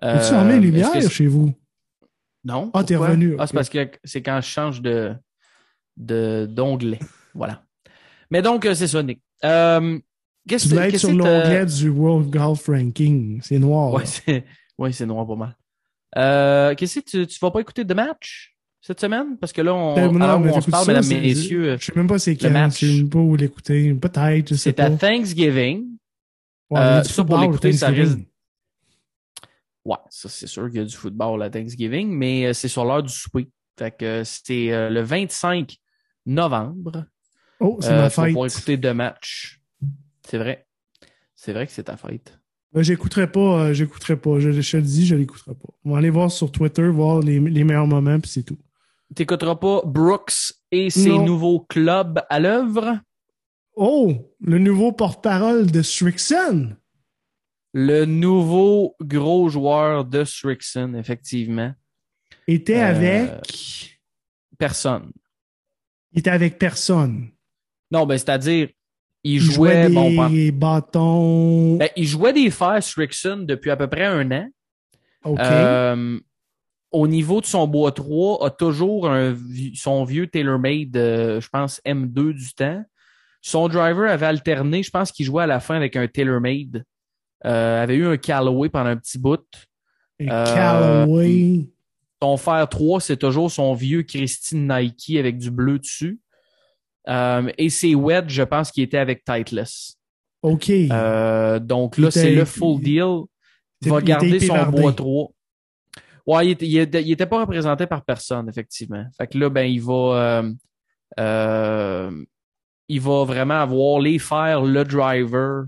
tu 0.02 0.08
Euh, 0.08 0.20
fermé 0.20 0.54
les 0.54 0.60
lumières 0.60 1.10
chez 1.10 1.28
vous? 1.28 1.54
Non. 2.44 2.70
Ah, 2.74 2.84
t'es 2.84 2.96
revenu, 2.96 3.36
Ah, 3.40 3.48
c'est 3.48 3.54
parce 3.54 3.70
que 3.70 3.90
c'est 4.04 4.22
quand 4.22 4.40
je 4.42 4.48
change 4.48 4.82
de, 4.82 5.16
d'onglet. 5.98 7.00
Voilà. 7.34 7.64
Mais 8.30 8.42
donc, 8.42 8.66
euh, 8.66 8.74
c'est 8.76 8.88
ça, 8.88 9.02
Nick. 9.02 9.22
Euh, 9.44 10.00
qu'est-ce 10.48 10.68
Tu 10.68 10.74
dois 10.74 10.88
être 10.88 10.98
sur 10.98 11.12
l'onglet 11.12 11.66
du 11.66 11.90
World 11.90 12.30
Golf 12.30 12.68
Ranking. 12.68 13.42
C'est 13.42 13.60
noir. 13.60 14.00
C'est, 14.06 14.46
ouais, 14.78 14.92
c'est 14.92 15.06
noir 15.06 15.28
pas 15.28 15.36
mal. 15.36 15.56
Euh, 16.18 16.76
qu'est-ce 16.76 17.00
que 17.00 17.06
tu, 17.06 17.28
tu 17.28 17.40
vas 17.40 17.52
pas 17.52 17.60
écouter 17.60 17.84
de 17.84 17.94
match? 17.94 18.55
Cette 18.86 19.00
semaine? 19.02 19.38
Parce 19.40 19.52
que 19.52 19.62
là, 19.62 19.74
on, 19.74 19.98
Euh, 19.98 20.10
non, 20.12 20.40
mais 20.40 20.52
on 20.52 20.62
se 20.62 20.70
parle, 20.70 20.86
ça, 20.86 20.94
mesdames, 20.94 21.22
messieurs, 21.22 21.70
euh, 21.72 21.78
Je 21.80 21.86
sais 21.86 21.94
même 21.96 22.08
pas 22.08 22.20
c'est 22.20 22.36
quand. 22.36 22.52
match. 22.52 22.80
Je 22.82 22.86
sais 22.86 22.98
même 22.98 23.10
pas 23.10 23.20
où 23.20 23.36
l'écouter. 23.36 23.94
Peut-être, 23.94 24.50
je 24.50 24.56
sais 24.56 24.70
c'est 24.72 24.80
à 24.80 24.90
Thanksgiving. 24.92 25.86
Ouais, 26.70 26.80
euh, 26.80 27.04
ça, 27.04 27.24
pour 27.24 27.38
l'écouter, 27.40 27.72
ça 27.74 27.88
risque- 27.90 28.20
Ouais, 29.86 29.98
ça, 30.10 30.30
c'est 30.30 30.48
sûr 30.48 30.68
qu'il 30.68 30.78
y 30.78 30.82
a 30.82 30.86
du 30.86 30.96
football 30.96 31.42
à 31.44 31.50
Thanksgiving, 31.50 32.10
mais 32.10 32.48
euh, 32.48 32.54
c'est 32.54 32.68
sur 32.68 32.86
l'heure 32.86 33.04
du 33.04 33.14
souper. 33.14 33.50
Fait 33.78 33.92
que 33.92 34.24
euh, 34.52 34.90
le 34.90 35.02
25 35.02 35.78
novembre. 36.26 37.06
Oh, 37.60 37.78
c'est 37.82 37.92
Euh, 37.92 37.98
ma 38.02 38.10
fête. 38.10 38.28
pouvoir 38.28 38.48
écouter 38.48 38.78
deux 38.78 38.94
matchs. 38.94 39.62
C'est 40.28 40.38
vrai. 40.38 40.66
C'est 41.36 41.54
vrai 41.54 41.68
que 41.68 41.72
c'est 41.72 41.84
ta 41.84 41.98
fête. 41.98 42.40
Ben, 42.74 42.82
j'écouterai 42.82 43.32
pas, 43.32 43.40
euh, 43.66 43.74
j'écouterai 43.74 44.18
pas. 44.18 44.40
Je, 44.40 44.52
je 44.52 44.72
te 44.72 44.78
le 44.78 44.84
dis, 44.84 45.06
je 45.06 45.16
l'écouterai 45.16 45.54
pas. 45.54 45.70
On 45.86 45.92
va 45.92 46.00
aller 46.00 46.10
voir 46.10 46.32
sur 46.32 46.52
Twitter, 46.52 46.88
voir 46.88 47.20
les, 47.20 47.40
les 47.40 47.64
meilleurs 47.64 47.88
moments, 47.88 48.20
puis 48.20 48.30
c'est 48.32 48.44
tout. 48.44 48.58
T'écouteras 49.14 49.56
pas 49.56 49.82
Brooks 49.86 50.54
et 50.72 50.90
ses 50.90 51.10
Non. 51.10 51.26
nouveaux 51.26 51.60
clubs 51.60 52.22
à 52.30 52.40
l'œuvre? 52.40 53.00
Oh, 53.76 54.14
le 54.40 54.58
nouveau 54.58 54.92
porte-parole 54.94 55.70
de 55.70 55.82
Strixon. 55.82 56.76
Le 57.74 58.06
nouveau 58.06 58.96
gros 59.02 59.50
joueur 59.50 60.06
de 60.06 60.24
Strixon, 60.24 60.94
effectivement. 60.96 61.74
Était 62.48 62.80
Euh, 62.82 62.88
avec, 62.90 64.00
Personne. 64.58 65.12
il 66.14 66.20
était 66.20 66.30
avec 66.30 66.58
personne. 66.58 67.30
Non, 67.92 68.06
ben, 68.06 68.18
c'est-à-dire, 68.18 68.70
il 69.24 69.34
Il 69.34 69.40
jouait, 69.42 69.84
jouait 69.88 69.90
bon, 69.94 70.30
des 70.30 70.52
pen- 70.52 70.60
bâtons. 70.60 71.78
ben, 71.78 71.90
il 71.96 72.08
jouait 72.08 72.34
des 72.34 72.50
fers 72.50 72.82
Strixon 72.82 73.44
depuis 73.48 73.72
à 73.72 73.76
peu 73.78 73.88
près 73.88 74.06
un 74.06 74.32
an. 74.32 74.48
OK. 75.26 75.40
Euh, 75.40 76.20
au 76.96 77.08
niveau 77.08 77.42
de 77.42 77.46
son 77.46 77.68
bois 77.68 77.92
3, 77.92 78.46
a 78.46 78.50
toujours 78.50 79.10
un, 79.10 79.36
son 79.76 80.06
vieux 80.06 80.28
TaylorMade, 80.28 80.96
euh, 80.96 81.42
je 81.42 81.50
pense, 81.50 81.82
M2 81.86 82.34
du 82.34 82.54
temps. 82.54 82.84
Son 83.42 83.68
driver 83.68 84.10
avait 84.10 84.26
alterné, 84.26 84.82
je 84.82 84.92
pense 84.92 85.12
qu'il 85.12 85.26
jouait 85.26 85.44
à 85.44 85.48
la 85.48 85.60
fin 85.60 85.76
avec 85.76 85.98
un 85.98 86.08
TaylorMade. 86.08 86.86
Euh, 87.46 87.84
avait 87.84 87.96
eu 87.96 88.08
un 88.08 88.16
Callaway 88.16 88.70
pendant 88.70 88.92
un 88.92 88.96
petit 88.96 89.20
bout. 89.20 89.44
Et 90.20 90.32
euh, 90.32 90.46
Callaway. 90.46 91.68
Son 92.22 92.38
fer 92.38 92.68
3, 92.68 93.02
c'est 93.02 93.18
toujours 93.18 93.52
son 93.52 93.74
vieux 93.74 94.04
Christine 94.04 94.74
Nike 94.74 95.18
avec 95.18 95.38
du 95.38 95.52
bleu 95.52 95.78
dessus. 95.80 96.20
Euh, 97.10 97.52
et 97.58 97.70
ses 97.70 97.94
wedges, 97.94 98.32
je 98.32 98.44
pense 98.44 98.72
qu'il 98.72 98.84
était 98.84 98.98
avec 98.98 99.26
Titleist. 99.26 100.00
OK. 100.42 100.72
Donc 101.62 101.98
là, 101.98 102.10
c'est 102.10 102.34
le 102.34 102.46
full 102.46 102.82
deal. 102.82 103.26
il 103.82 103.92
va 103.92 104.02
garder 104.02 104.40
son 104.40 104.66
bois 104.68 104.94
3. 104.94 105.30
Ouais, 106.28 106.48
il 106.48 106.78
était, 106.80 107.26
pas 107.26 107.42
représenté 107.42 107.86
par 107.86 108.04
personne, 108.04 108.50
effectivement. 108.50 109.06
Fait 109.18 109.28
que 109.28 109.38
là, 109.38 109.50
ben, 109.50 109.64
il 109.64 109.82
va, 109.82 109.94
euh, 109.94 110.54
euh, 111.20 112.26
il 112.88 113.02
va 113.02 113.24
vraiment 113.26 113.62
avoir 113.62 114.00
les 114.00 114.18
fers, 114.18 114.64
le 114.64 114.84
driver, 114.84 115.66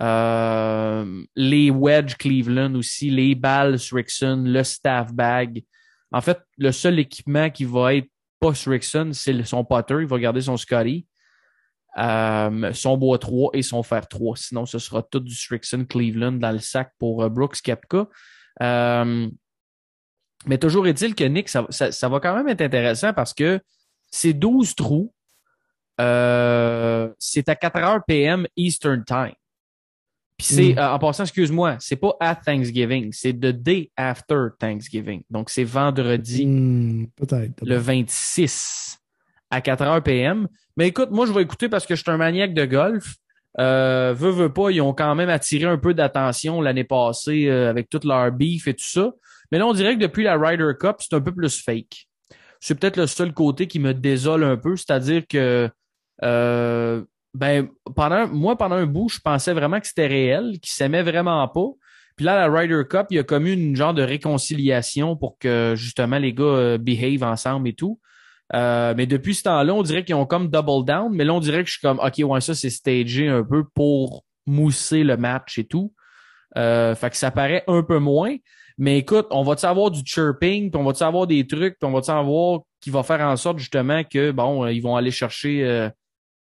euh, 0.00 1.22
les 1.36 1.70
wedge 1.70 2.16
Cleveland 2.16 2.74
aussi, 2.74 3.10
les 3.10 3.34
balles 3.34 3.78
Srixon, 3.78 4.44
le 4.46 4.62
staff 4.62 5.12
bag. 5.12 5.64
En 6.12 6.20
fait, 6.20 6.38
le 6.56 6.72
seul 6.72 6.98
équipement 6.98 7.50
qui 7.50 7.64
va 7.64 7.94
être 7.94 8.08
pas 8.40 8.54
Srixon, 8.54 9.10
c'est 9.12 9.44
son 9.44 9.64
putter. 9.64 10.00
Il 10.00 10.06
va 10.06 10.18
garder 10.18 10.40
son 10.40 10.56
Scotty, 10.56 11.06
euh, 11.98 12.72
son 12.72 12.96
bois 12.96 13.18
3 13.18 13.50
et 13.52 13.62
son 13.62 13.82
fer 13.82 14.08
3. 14.08 14.36
Sinon, 14.36 14.64
ce 14.64 14.78
sera 14.78 15.02
tout 15.02 15.20
du 15.20 15.34
Strixon 15.34 15.84
Cleveland 15.84 16.32
dans 16.32 16.52
le 16.52 16.58
sac 16.58 16.92
pour 16.98 17.22
euh, 17.22 17.28
Brooks 17.28 17.60
Kepka. 17.62 18.08
Mais 20.46 20.58
toujours 20.58 20.86
est-il 20.86 21.14
que 21.14 21.24
Nick, 21.24 21.48
ça, 21.48 21.66
ça- 21.70 21.92
ça 21.92 22.08
va 22.08 22.18
quand 22.20 22.34
même 22.34 22.48
être 22.48 22.62
intéressant 22.62 23.12
parce 23.12 23.34
que 23.34 23.60
c'est 24.10 24.32
12 24.32 24.74
trous. 24.74 25.12
Euh, 26.00 27.10
c'est 27.18 27.48
à 27.48 27.54
4 27.56 27.76
heures 27.76 28.04
PM 28.06 28.46
Eastern 28.56 29.04
Time. 29.04 29.34
Puis 30.38 30.46
c'est, 30.46 30.72
Mm. 30.74 30.78
euh, 30.78 30.92
en 30.92 30.98
passant, 30.98 31.24
excuse-moi, 31.24 31.76
c'est 31.80 31.96
pas 31.96 32.14
at 32.20 32.36
Thanksgiving, 32.36 33.10
c'est 33.12 33.34
the 33.34 33.48
day 33.52 33.90
after 33.96 34.46
Thanksgiving. 34.58 35.22
Donc 35.28 35.50
c'est 35.50 35.64
vendredi 35.64 36.46
Hmm, 36.46 37.06
peut-être. 37.16 37.62
le 37.62 37.76
26 37.76 38.98
à 39.50 39.60
4 39.60 39.82
heures 39.82 40.02
PM. 40.02 40.48
Mais 40.78 40.88
écoute, 40.88 41.10
moi, 41.10 41.26
je 41.26 41.32
vais 41.32 41.42
écouter 41.42 41.68
parce 41.68 41.84
que 41.84 41.94
je 41.94 42.00
suis 42.02 42.10
un 42.10 42.16
maniaque 42.16 42.54
de 42.54 42.64
golf. 42.64 43.16
Euh, 43.58 44.14
veux, 44.16 44.30
veux 44.30 44.52
pas, 44.52 44.70
ils 44.70 44.80
ont 44.80 44.94
quand 44.94 45.14
même 45.14 45.28
attiré 45.28 45.64
un 45.64 45.76
peu 45.76 45.92
d'attention 45.92 46.62
l'année 46.62 46.84
passée 46.84 47.48
euh, 47.48 47.68
avec 47.68 47.90
toute 47.90 48.04
leur 48.04 48.30
beef 48.32 48.66
et 48.68 48.74
tout 48.74 48.84
ça. 48.88 49.10
Mais 49.50 49.58
là, 49.58 49.66
on 49.66 49.72
dirait 49.72 49.94
que 49.94 50.00
depuis 50.00 50.24
la 50.24 50.36
Ryder 50.36 50.72
Cup, 50.78 50.96
c'est 50.98 51.14
un 51.14 51.20
peu 51.20 51.32
plus 51.32 51.62
fake. 51.62 52.06
C'est 52.60 52.78
peut-être 52.78 52.96
le 52.96 53.06
seul 53.06 53.32
côté 53.32 53.66
qui 53.66 53.78
me 53.78 53.94
désole 53.94 54.44
un 54.44 54.56
peu, 54.56 54.76
c'est-à-dire 54.76 55.22
que 55.28 55.70
euh, 56.22 57.02
ben 57.32 57.68
pendant 57.96 58.28
moi 58.28 58.56
pendant 58.56 58.76
un 58.76 58.86
bout, 58.86 59.08
je 59.08 59.18
pensais 59.18 59.54
vraiment 59.54 59.80
que 59.80 59.86
c'était 59.86 60.06
réel, 60.06 60.58
qu'ils 60.60 60.72
s'aimaient 60.72 61.02
vraiment 61.02 61.46
pas. 61.48 61.68
Puis 62.16 62.26
là, 62.26 62.46
la 62.46 62.54
Ryder 62.54 62.82
Cup, 62.88 63.06
il 63.10 63.16
y 63.16 63.18
a 63.18 63.22
comme 63.22 63.46
eu 63.46 63.52
une 63.52 63.74
genre 63.74 63.94
de 63.94 64.02
réconciliation 64.02 65.16
pour 65.16 65.38
que 65.38 65.74
justement 65.76 66.18
les 66.18 66.34
gars 66.34 66.44
euh, 66.44 66.78
behave 66.78 67.22
ensemble 67.22 67.68
et 67.68 67.72
tout. 67.72 67.98
Euh, 68.54 68.94
mais 68.96 69.06
depuis 69.06 69.34
ce 69.34 69.44
temps-là, 69.44 69.72
on 69.74 69.82
dirait 69.82 70.04
qu'ils 70.04 70.16
ont 70.16 70.26
comme 70.26 70.48
double 70.48 70.84
down, 70.84 71.12
mais 71.12 71.24
là, 71.24 71.32
on 71.34 71.40
dirait 71.40 71.62
que 71.62 71.68
je 71.68 71.78
suis 71.78 71.80
comme 71.80 72.00
OK, 72.00 72.18
ouais, 72.18 72.40
ça, 72.40 72.54
c'est 72.54 72.70
stagé 72.70 73.28
un 73.28 73.44
peu 73.44 73.64
pour 73.74 74.24
mousser 74.46 75.04
le 75.04 75.16
match 75.16 75.58
et 75.58 75.64
tout. 75.64 75.94
Euh, 76.56 76.94
fait 76.94 77.10
que 77.10 77.16
ça 77.16 77.30
paraît 77.30 77.62
un 77.68 77.82
peu 77.82 77.98
moins. 77.98 78.34
Mais 78.80 78.96
écoute, 78.96 79.26
on 79.30 79.42
va-tu 79.42 79.66
avoir 79.66 79.90
du 79.90 80.00
chirping, 80.06 80.70
puis 80.70 80.80
on 80.80 80.84
va-tu 80.84 81.02
avoir 81.02 81.26
des 81.26 81.46
trucs, 81.46 81.78
puis 81.78 81.86
on 81.86 81.92
va-tu 81.92 82.10
avoir 82.10 82.60
qui 82.80 82.88
va 82.88 83.02
faire 83.02 83.20
en 83.20 83.36
sorte 83.36 83.58
justement 83.58 84.02
que 84.04 84.30
bon, 84.30 84.64
euh, 84.64 84.72
ils 84.72 84.80
vont 84.80 84.96
aller 84.96 85.10
chercher 85.10 85.66
euh, 85.66 85.90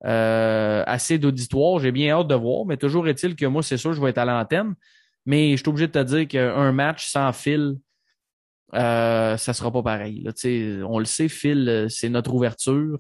euh, 0.05 0.84
assez 0.87 1.18
d'auditoire. 1.18 1.78
J'ai 1.78 1.93
bien 1.93 2.14
hâte 2.14 2.28
de 2.28 2.34
voir, 2.34 2.66
mais 2.66 2.76
toujours 2.76 3.09
est-il 3.09 3.37
que 3.37 3.47
moi, 3.47 3.62
c'est 3.62 3.78
sûr, 3.78 3.95
je 3.95 4.03
vais 4.03 4.11
être 4.11 4.18
à 4.18 4.26
l'antenne. 4.26 4.74
Mais 5.24 5.53
je 5.53 5.62
suis 5.62 5.68
obligé 5.70 5.87
de 5.87 5.93
te 5.93 6.03
dire 6.03 6.28
qu'un 6.28 6.72
match 6.72 7.07
sans 7.07 7.32
fil, 7.32 7.76
euh, 8.74 9.39
ça 9.39 9.55
sera 9.55 9.72
pas 9.72 9.82
pareil. 9.82 10.22
Là. 10.22 10.32
On 10.87 10.99
le 10.99 11.07
sait, 11.07 11.28
Phil, 11.28 11.87
c'est 11.89 12.11
notre 12.11 12.34
ouverture. 12.34 12.99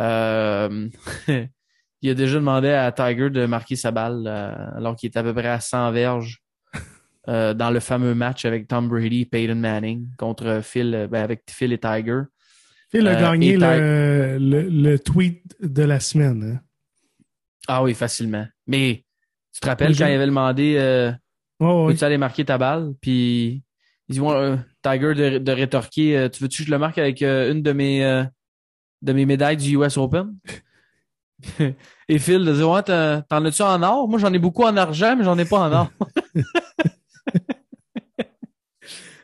Euh, 0.00 0.88
il 2.00 2.10
a 2.10 2.14
déjà 2.14 2.36
demandé 2.36 2.70
à 2.70 2.90
Tiger 2.90 3.28
de 3.28 3.44
marquer 3.44 3.76
sa 3.76 3.90
balle 3.90 4.26
alors 4.26 4.96
qu'il 4.96 5.08
était 5.08 5.18
à 5.18 5.22
peu 5.22 5.34
près 5.34 5.48
à 5.48 5.60
100 5.60 5.92
verges 5.92 6.41
euh, 7.28 7.54
dans 7.54 7.70
le 7.70 7.80
fameux 7.80 8.14
match 8.14 8.44
avec 8.44 8.66
Tom 8.68 8.88
Brady 8.88 9.20
et 9.22 9.24
Peyton 9.26 9.54
Manning 9.56 10.08
contre 10.18 10.60
Phil, 10.62 10.94
euh, 10.94 11.06
ben, 11.06 11.22
avec 11.22 11.42
Phil 11.50 11.72
et 11.72 11.78
Tiger. 11.78 12.22
Phil 12.90 13.06
a 13.08 13.12
Euh, 13.12 13.20
gagné 13.20 13.56
le, 13.56 14.38
le, 14.38 14.62
le 14.68 14.98
tweet 14.98 15.56
de 15.60 15.82
la 15.82 16.00
semaine. 16.00 16.56
hein. 16.56 16.60
Ah 17.68 17.82
oui, 17.82 17.94
facilement. 17.94 18.46
Mais 18.66 19.04
tu 19.52 19.60
te 19.60 19.66
rappelles 19.66 19.88
Oui, 19.90 19.94
je- 19.94 20.02
quand 20.02 20.08
il 20.08 20.14
avait 20.14 20.26
demandé 20.26 20.76
euh, 20.78 21.12
Oh, 21.60 21.84
oui. 21.86 21.92
Peux-tu 21.94 22.04
aller 22.04 22.18
marquer 22.18 22.44
ta 22.44 22.58
balle? 22.58 22.92
Puis 23.00 23.62
il 24.08 24.14
dit 24.14 24.20
ouais, 24.20 24.34
euh, 24.34 24.56
Tiger 24.82 25.14
de, 25.14 25.38
de 25.38 25.52
rétorquer 25.52 26.18
euh, 26.18 26.28
Tu 26.28 26.42
veux-tu 26.42 26.62
que 26.62 26.66
je 26.66 26.72
le 26.72 26.78
marque 26.78 26.98
avec 26.98 27.22
une 27.22 27.62
de 27.62 27.72
mes 27.72 28.04
euh, 28.04 28.24
de 29.02 29.12
mes 29.12 29.26
médailles 29.26 29.56
du 29.56 29.76
US 29.76 29.96
Open? 29.96 30.34
Et 32.08 32.18
Phil 32.18 32.44
de 32.44 32.52
dire 32.52 32.68
Ouais, 32.68 32.82
t'en 32.82 33.44
as-tu 33.44 33.62
en 33.62 33.82
or? 33.82 34.08
Moi 34.08 34.18
j'en 34.18 34.32
ai 34.32 34.38
beaucoup 34.40 34.64
en 34.64 34.76
argent, 34.76 35.14
mais 35.16 35.22
j'en 35.24 35.38
ai 35.38 35.44
pas 35.44 35.60
en 35.60 35.72
or. 35.72 35.90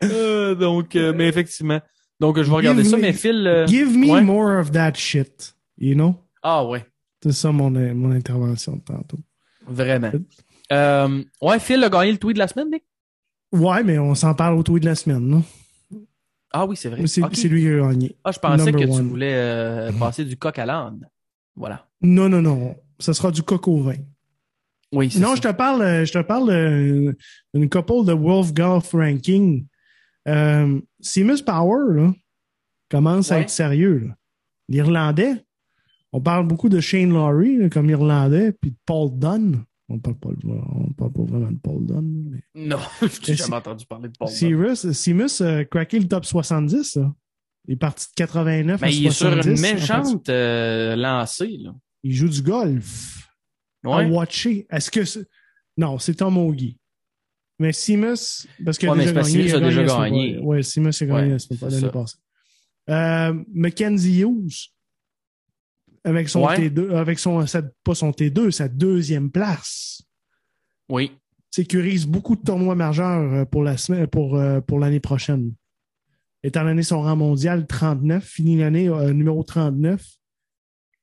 Euh, 0.05 0.55
donc, 0.55 0.95
euh, 0.97 1.13
mais 1.17 1.29
effectivement. 1.29 1.81
Donc 2.21 2.37
je 2.41 2.49
vais 2.49 2.57
regarder 2.57 2.83
Give 2.83 2.91
ça, 2.91 2.97
me- 2.97 3.03
mais 3.03 3.13
Phil. 3.13 3.47
euh, 3.47 3.67
Give 3.67 3.97
me 3.97 4.11
ouais. 4.11 4.21
more 4.23 4.59
of 4.61 4.73
that 4.73 4.95
shit. 4.95 5.55
You 5.79 5.95
know? 5.95 6.17
Ah 6.43 6.65
ouais. 6.67 6.85
C'est 7.23 7.33
ça 7.33 7.53
mon, 7.53 7.71
mon 7.71 8.11
intervention 8.13 8.77
de 8.77 8.81
tantôt. 8.83 9.19
Vraiment. 9.67 10.11
Euh, 10.73 11.23
ouais, 11.43 11.59
Phil 11.61 11.83
a 11.85 11.89
gagné 11.89 12.13
le 12.13 12.19
tweet 12.19 12.35
de 12.35 12.39
la 12.41 12.49
semaine, 12.49 12.71
Nick? 12.71 12.85
Ouais, 13.53 13.83
mais 13.83 13.99
on 13.99 14.15
s'en 14.15 14.35
parle 14.35 14.59
au 14.59 14.63
tweet 14.63 14.83
de 14.83 14.89
la 14.89 14.95
semaine. 14.95 15.21
non? 15.27 15.43
Ah 16.53 16.67
oui, 16.67 16.77
c'est 16.77 16.89
vrai. 16.89 17.07
C'est 17.07 17.21
lui 17.49 17.63
qui 17.63 17.69
a 17.69 17.79
gagné. 17.89 18.17
Ah, 18.25 18.33
je 18.33 18.39
pensais 18.39 18.65
Number 18.73 18.87
que 18.89 18.97
tu 18.97 19.03
voulais 19.03 19.35
euh, 19.35 19.93
passer 19.99 20.25
du 20.25 20.37
coq 20.37 20.59
à 20.59 20.67
l'âne. 20.67 21.09
Voilà. 21.57 21.87
Non, 22.03 22.29
non, 22.29 22.41
non. 22.43 22.77
Ce 22.99 23.13
sera 23.13 23.31
du 23.31 23.43
coq 23.43 23.67
au 23.69 23.83
vin. 23.83 23.95
Oui, 24.93 25.11
c'est 25.11 25.19
Non, 25.21 25.31
ça. 25.31 25.35
je 25.37 25.41
te 25.43 25.53
parle, 25.53 26.05
je 26.07 26.13
te 26.13 26.23
parle 26.23 27.15
d'une 27.55 27.69
couple 27.69 28.05
de 28.07 28.13
Wolf 28.13 28.53
Golf 28.55 28.93
Ranking. 28.93 29.67
Euh, 30.29 30.81
Seamus 31.01 31.43
Power, 31.43 31.95
là, 31.95 32.13
commence 32.91 33.33
à 33.33 33.41
être 33.41 33.51
sérieux. 33.51 34.11
L'Irlandais, 34.69 35.45
on 36.13 36.21
parle 36.21 36.47
beaucoup 36.47 36.69
de 36.69 36.81
Shane 36.81 37.11
Lowry 37.11 37.57
là, 37.57 37.69
comme 37.69 37.89
Irlandais, 37.91 38.53
puis 38.53 38.71
de 38.73 38.77
Paul 38.87 39.11
Dunn. 39.19 39.65
On 39.91 39.99
parle 39.99 40.17
pas, 40.17 40.29
on 40.49 40.93
parle 40.93 41.13
pas 41.13 41.23
vraiment 41.23 41.51
de 41.51 41.59
Paul 41.59 41.87
Dunn. 41.87 42.25
Mais... 42.31 42.43
Non, 42.55 42.79
Mais 43.03 43.35
jamais 43.35 43.57
entendu 43.57 43.87
parler 43.87 44.09
de 44.09 44.15
Paul. 44.19 44.29
Dunn. 44.29 44.75
Seamus, 44.93 45.41
a 45.41 45.65
craqué 45.65 45.99
le 45.99 46.07
top 46.07 46.27
70. 46.27 46.97
Là. 46.97 47.15
Il 47.67 47.73
est 47.73 47.77
parti 47.77 48.07
de 48.07 48.15
89 48.17 48.81
Mais 48.83 48.87
à 48.87 48.91
il 48.91 49.07
est 49.07 49.11
sur 49.11 49.33
70. 49.33 49.47
une 49.49 49.61
méchante 49.75 50.29
euh, 50.29 50.95
lancée. 50.97 51.57
Là. 51.59 51.75
Il 52.03 52.15
joue 52.15 52.29
du 52.29 52.43
golf. 52.43 53.29
à 53.85 53.89
Ouais. 53.89 54.11
watcher. 54.11 54.67
Est-ce 54.71 54.91
que 54.91 55.05
c'est... 55.05 55.27
Non, 55.79 55.99
c'est 55.99 56.15
Tom 56.15 56.37
Augie. 56.37 56.77
Mais 57.59 57.73
Seamus, 57.73 58.47
parce 58.65 58.79
a 58.91 58.93
Ouais, 58.93 58.99
déjà 59.01 59.13
gagné. 59.13 59.23
que 59.23 59.49
Seamus 59.49 59.55
a 59.55 59.61
déjà 59.61 59.85
gagné. 59.85 60.39
Seamus 60.63 61.03
a 61.03 61.07
gagné 61.07 61.33
Ouais, 61.33 61.39
l'année 61.61 61.81
ça. 61.81 61.89
passée. 61.91 62.17
Euh, 62.91 63.45
Mackenzie 63.53 64.21
Hughes, 64.23 64.71
avec 66.05 66.29
son 66.29 66.45
Ouais. 66.47 66.57
T2, 66.57 66.95
avec 66.95 67.19
son, 67.19 67.47
sa- 67.47 67.63
pas 67.85 67.95
son 67.95 68.11
T2, 68.13 68.51
sa 68.51 68.69
deuxième 68.69 69.31
place, 69.31 70.03
Oui. 70.89 71.11
sécurise 71.51 72.07
beaucoup 72.07 72.37
de 72.37 72.43
tournois 72.43 72.77
majeurs 72.77 73.33
euh, 73.33 73.45
pour 73.45 73.65
la 73.65 73.77
semaine, 73.77 74.07
pour, 74.07 74.37
euh, 74.37 74.61
pour 74.61 74.79
l'année 74.79 75.01
prochaine. 75.01 75.53
Étant 76.45 76.63
donné 76.65 76.85
son 76.85 77.03
rang 77.03 77.17
mondial 77.17 77.67
39, 77.67 78.25
finit 78.25 78.57
l'année 78.57 78.89
euh, 78.89 79.13
numéro 79.13 79.43
39. 79.43 80.01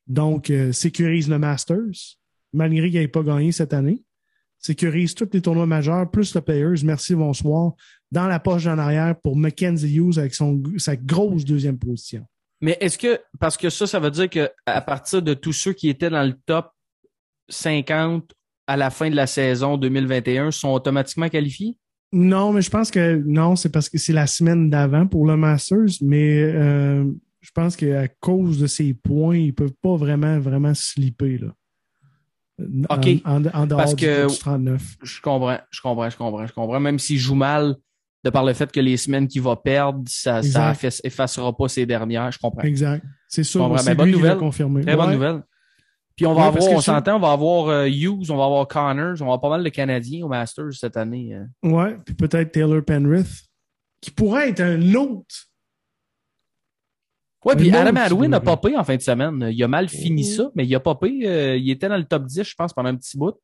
Donc, 0.08 0.50
euh, 0.50 0.72
sécurise 0.72 1.28
le 1.28 1.38
Masters, 1.38 2.16
malgré 2.54 2.90
qu'il 2.90 3.00
n'ait 3.02 3.08
pas 3.10 3.24
gagné 3.24 3.52
cette 3.52 3.74
année. 3.74 4.02
Sécurise 4.66 5.14
tous 5.14 5.30
les 5.32 5.42
tournois 5.42 5.68
majeurs, 5.68 6.10
plus 6.10 6.34
le 6.34 6.42
Players, 6.42 6.84
merci, 6.84 7.14
bonsoir, 7.14 7.74
dans 8.12 8.28
la 8.28 8.40
poche 8.40 8.66
en 8.66 8.80
arrière 8.80 9.16
pour 9.22 9.36
Mackenzie 9.36 9.96
Hughes 9.96 10.18
avec 10.18 10.34
son, 10.34 10.62
sa 10.78 10.96
grosse 10.96 11.46
deuxième 11.46 11.78
position. 11.78 12.26
Mais 12.62 12.78
est-ce 12.82 12.98
que, 12.98 13.20
parce 13.40 13.58
que 13.58 13.70
ça, 13.70 13.86
ça 13.86 14.00
veut 14.00 14.10
dire 14.10 14.30
que 14.30 14.50
à 14.66 14.82
partir 14.82 15.22
de 15.22 15.36
tous 15.36 15.54
ceux 15.54 15.74
qui 15.74 15.88
étaient 15.90 16.10
dans 16.10 16.24
le 16.24 16.34
top 16.46 16.72
50 17.50 18.32
à 18.66 18.76
la 18.76 18.90
fin 18.90 19.10
de 19.12 19.16
la 19.16 19.28
saison 19.28 19.78
2021 19.78 20.50
sont 20.50 20.70
automatiquement 20.70 21.30
qualifiés? 21.30 21.78
Non, 22.12 22.52
mais 22.52 22.62
je 22.62 22.72
pense 22.72 22.90
que 22.90 23.22
non, 23.26 23.56
c'est 23.56 23.70
parce 23.70 23.90
que 23.90 24.00
c'est 24.00 24.14
la 24.14 24.26
semaine 24.26 24.70
d'avant 24.72 25.06
pour 25.06 25.28
le 25.28 25.38
Masters, 25.38 26.02
mais 26.02 26.42
euh, 26.42 27.04
je 27.42 27.52
pense 27.54 27.76
qu'à 27.76 28.08
cause 28.08 28.58
de 28.58 28.66
ces 28.66 28.96
points, 28.96 29.38
ils 29.38 29.54
peuvent 29.54 29.76
pas 29.82 29.96
vraiment, 29.96 30.40
vraiment 30.40 30.74
slipper. 30.74 31.38
Là. 31.38 31.54
OK. 32.90 33.08
En, 33.26 33.44
en, 33.44 33.46
en 33.54 33.66
dehors 33.68 33.80
Parce 33.80 33.96
que- 33.96 34.28
du 34.30 34.38
39. 34.38 34.82
Je 35.04 35.22
comprends, 35.22 35.58
je 35.70 35.82
comprends, 35.82 36.10
je 36.10 36.18
comprends, 36.18 36.46
je 36.48 36.54
comprends. 36.54 36.80
Même 36.80 37.00
s'il 37.00 37.18
joue 37.20 37.36
mal, 37.36 37.76
de 38.24 38.30
par 38.32 38.44
le 38.44 38.54
fait 38.54 38.72
que 38.72 38.80
les 38.80 38.98
semaines 38.98 39.28
qu'il 39.28 39.42
va 39.42 39.56
perdre, 39.56 40.02
ça, 40.08 40.42
ça 40.42 40.72
efface- 40.72 41.02
effacera 41.04 41.56
pas 41.56 41.68
ses 41.68 41.86
dernières. 41.86 42.32
Je 42.32 42.40
comprends. 42.40 42.64
Exact. 42.64 43.06
C'est 43.28 43.44
sûr. 43.44 43.70
Mais 43.86 43.94
bonne 43.96 44.10
nouvelle. 44.12 44.38
confirmé. 44.38 44.82
Très 44.84 44.96
bonne 44.96 45.12
nouvelle. 45.14 45.44
Puis 46.16 46.26
on 46.26 46.34
va 46.34 46.44
Ouais, 46.44 46.48
avoir, 46.48 46.72
on 46.72 46.80
s'entend, 46.82 47.18
on 47.18 47.20
va 47.20 47.34
avoir 47.34 47.68
euh, 47.68 47.88
Hughes, 47.90 48.32
on 48.32 48.38
va 48.38 48.46
avoir 48.46 48.66
Connors, 48.70 49.16
on 49.20 49.26
va 49.26 49.34
avoir 49.34 49.42
pas 49.42 49.50
mal 49.50 49.64
de 49.66 49.70
Canadiens 49.70 50.26
au 50.26 50.30
Masters 50.30 50.72
cette 50.74 50.96
année. 50.96 51.36
euh. 51.36 51.70
Ouais, 51.70 51.98
puis 52.06 52.16
peut-être 52.16 52.54
Taylor 52.54 52.82
Penrith, 52.86 53.44
qui 54.00 54.12
pourrait 54.12 54.50
être 54.50 54.62
un 54.62 54.94
autre. 54.96 55.36
Ouais, 57.46 57.56
puis 57.56 57.70
Adam 57.72 57.96
Hadwin 57.96 58.34
a 58.34 58.40
popé 58.40 58.76
en 58.76 58.84
fin 58.84 58.96
de 58.96 59.02
semaine. 59.02 59.48
Il 59.52 59.64
a 59.64 59.68
mal 59.68 59.88
fini 59.88 60.24
Mhm. 60.24 60.28
ça, 60.30 60.52
mais 60.56 60.66
il 60.66 60.74
a 60.76 60.80
popé. 60.80 61.22
euh, 61.26 61.56
il 61.56 61.70
était 61.70 61.88
dans 61.88 61.98
le 61.98 62.04
top 62.06 62.26
10, 62.26 62.44
je 62.44 62.56
pense, 62.56 62.74
pendant 62.74 62.90
un 62.90 62.96
petit 62.96 63.18
bout. 63.18 63.36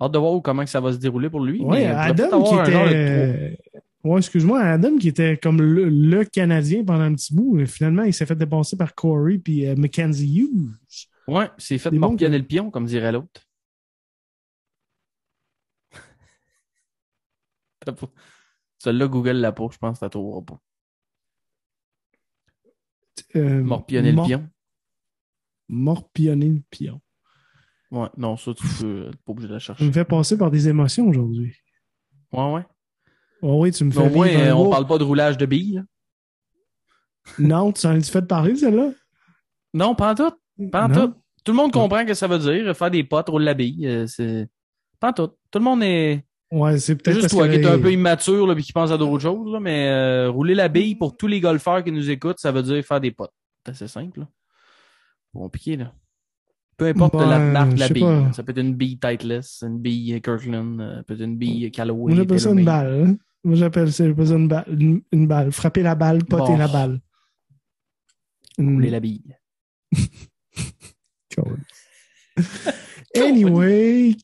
Hâte 0.00 0.12
de 0.12 0.18
voir 0.18 0.42
comment 0.42 0.64
que 0.64 0.68
ça 0.70 0.80
va 0.80 0.92
se 0.92 0.98
dérouler 0.98 1.30
pour 1.30 1.40
lui. 1.40 1.60
Ouais, 1.62 1.78
mais 1.78 1.92
pourrait 1.92 2.00
Adam 2.26 2.42
qui 2.42 2.54
était. 2.70 3.58
Ouais, 4.04 4.18
excuse-moi, 4.18 4.60
Adam 4.60 4.96
qui 4.98 5.08
était 5.08 5.36
comme 5.36 5.60
le, 5.60 5.88
le 5.88 6.24
Canadien 6.24 6.84
pendant 6.84 7.02
un 7.04 7.14
petit 7.14 7.34
bout. 7.34 7.64
Finalement, 7.66 8.02
il 8.02 8.12
s'est 8.14 8.26
fait 8.26 8.36
dépasser 8.36 8.76
par 8.76 8.94
Corey 8.94 9.38
puis 9.38 9.66
euh, 9.66 9.74
Mackenzie 9.76 10.38
Hughes. 10.38 11.06
Ouais, 11.26 11.48
c'est 11.58 11.78
fait 11.78 11.90
morpionner 11.90 12.36
gars. 12.36 12.38
le 12.38 12.44
pion, 12.46 12.70
comme 12.70 12.84
dirait 12.86 13.10
l'autre. 13.12 13.40
Celui-là, 18.78 19.06
Google 19.08 19.30
l'a 19.32 19.52
pas, 19.52 19.66
je 19.72 19.78
pense 19.78 19.94
que 19.94 19.98
ça 20.00 20.08
trouvera 20.10 20.42
pas. 20.42 20.60
Euh, 23.36 23.62
Morpionner 23.62 24.12
mor- 24.12 24.26
le 24.28 24.36
pion. 24.36 24.48
Morpionner 25.68 26.48
le 26.48 26.62
pion. 26.70 27.00
Ouais, 27.90 28.08
non, 28.16 28.36
ça, 28.36 28.52
tu 28.54 28.66
peux, 28.80 29.10
pas 29.24 29.32
obligé 29.32 29.48
de 29.48 29.52
la 29.54 29.58
Tu 29.60 29.66
chercher. 29.66 29.84
me 29.86 29.92
fais 29.92 30.04
passer 30.04 30.36
par 30.36 30.50
des 30.50 30.68
émotions 30.68 31.06
aujourd'hui. 31.08 31.54
Ouais, 32.32 32.52
ouais. 32.52 32.66
Oh 33.42 33.62
oui, 33.62 33.70
tu 33.72 33.84
me 33.84 33.90
fais 33.90 34.00
au 34.00 34.10
moins, 34.10 34.28
euh, 34.28 34.52
on 34.52 34.70
parle 34.70 34.86
pas 34.86 34.98
de 34.98 35.04
roulage 35.04 35.36
de 35.38 35.46
billes. 35.46 35.74
là. 35.74 35.82
Non, 37.38 37.72
tu 37.72 37.86
en 37.86 37.90
as 37.96 38.10
fait 38.10 38.22
parler, 38.22 38.54
celle-là? 38.56 38.90
Non, 39.74 39.94
pas 39.94 40.12
en 40.12 40.14
tout. 40.14 40.68
Pas 40.70 40.86
en 40.86 40.92
tout. 40.92 41.14
Tout 41.44 41.52
le 41.52 41.56
monde 41.56 41.72
comprend 41.72 42.00
ce 42.00 42.04
que 42.06 42.14
ça 42.14 42.26
veut 42.26 42.38
dire. 42.38 42.76
Faire 42.76 42.90
des 42.90 43.04
potes, 43.04 43.28
rouler 43.28 43.44
la 43.44 43.54
bille. 43.54 43.86
euh, 43.86 44.06
c'est... 44.06 44.48
Pas 44.98 45.10
en 45.10 45.12
tout. 45.12 45.28
Tout 45.50 45.58
le 45.58 45.64
monde 45.64 45.82
est. 45.82 46.24
Ouais, 46.52 46.78
c'est 46.78 46.94
peut-être 46.96 47.16
juste 47.16 47.30
toi 47.30 47.48
qui 47.48 47.56
es 47.56 47.58
les- 47.58 47.66
un 47.66 47.78
peu 47.78 47.92
immature 47.92 48.46
là, 48.46 48.54
puis 48.54 48.62
qui 48.64 48.72
pense 48.72 48.90
à 48.92 48.96
d'autres 48.98 49.22
choses. 49.22 49.52
là, 49.52 49.58
mais 49.60 49.88
euh, 49.88 50.30
rouler 50.30 50.54
la 50.54 50.68
bille 50.68 50.94
pour 50.94 51.16
tous 51.16 51.26
les 51.26 51.40
golfeurs 51.40 51.82
qui 51.82 51.90
nous 51.92 52.08
écoutent, 52.10 52.38
ça 52.38 52.52
veut 52.52 52.62
dire 52.62 52.84
faire 52.84 53.00
des 53.00 53.10
potes. 53.10 53.32
C'est 53.64 53.72
assez 53.72 53.88
simple. 53.88 54.20
Là. 54.20 54.28
Pas 55.34 55.40
compliqué, 55.40 55.76
là. 55.76 55.92
Peu 56.76 56.86
importe 56.86 57.14
Ben, 57.16 57.28
la 57.28 57.38
marque 57.38 57.74
de 57.74 57.80
la 57.80 57.88
bille. 57.88 58.02
pas. 58.02 58.32
Ça 58.32 58.42
peut 58.42 58.52
être 58.52 58.58
une 58.60 58.74
bille 58.74 58.98
Titleist, 58.98 59.62
une 59.62 59.78
bille 59.80 60.20
Kirkland, 60.22 60.80
euh, 60.80 61.02
peut 61.02 61.14
être 61.14 61.22
une 61.22 61.36
bille 61.36 61.70
Callaway. 61.72 62.12
On 62.14 62.18
appelle 62.18 62.38
ça 62.40 62.50
une 62.50 62.64
balle. 62.64 63.02
hein? 63.08 63.16
Moi, 63.42 63.56
j'appelle 63.56 63.92
ça, 63.92 64.06
j'appelle 64.06 64.26
ça 64.28 64.34
une 64.34 64.48
balle. 64.48 64.64
Une, 64.68 65.02
une 65.10 65.26
balle. 65.26 65.50
Frapper 65.52 65.82
la 65.82 65.94
balle, 65.94 66.24
poter 66.24 66.52
Bon. 66.52 66.56
la 66.58 66.68
balle. 66.68 67.00
Rouler 68.58 68.88
Mm. 68.88 68.92
la 68.92 69.00
bille. 69.00 69.36
Cool. 71.34 71.58
anyway. 73.14 74.16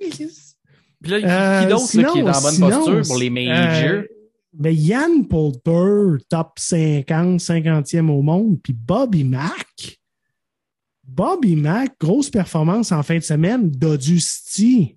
Puis 0.00 1.10
là, 1.10 1.20
qui, 1.20 1.26
Euh, 1.26 1.62
qui 1.62 1.68
d'autre 1.70 1.86
sinon- 1.88 2.12
qui 2.12 2.18
est 2.18 2.22
en 2.22 2.40
bonne 2.42 2.52
sinon, 2.52 2.70
posture 2.70 3.02
pour 3.06 3.18
les 3.18 3.30
majors? 3.30 3.92
euh, 4.00 4.02
ben 4.52 4.74
Yann 4.74 5.26
Poulter, 5.28 6.24
top 6.28 6.52
50, 6.58 7.40
50e 7.40 8.10
au 8.10 8.22
monde, 8.22 8.60
puis 8.62 8.72
Bobby 8.72 9.24
Mack. 9.24 9.98
Bobby 11.04 11.56
Mack, 11.56 11.94
grosse 11.98 12.30
performance 12.30 12.92
en 12.92 13.02
fin 13.02 13.16
de 13.16 13.22
semaine 13.22 13.70
d'Audusty. 13.70 14.96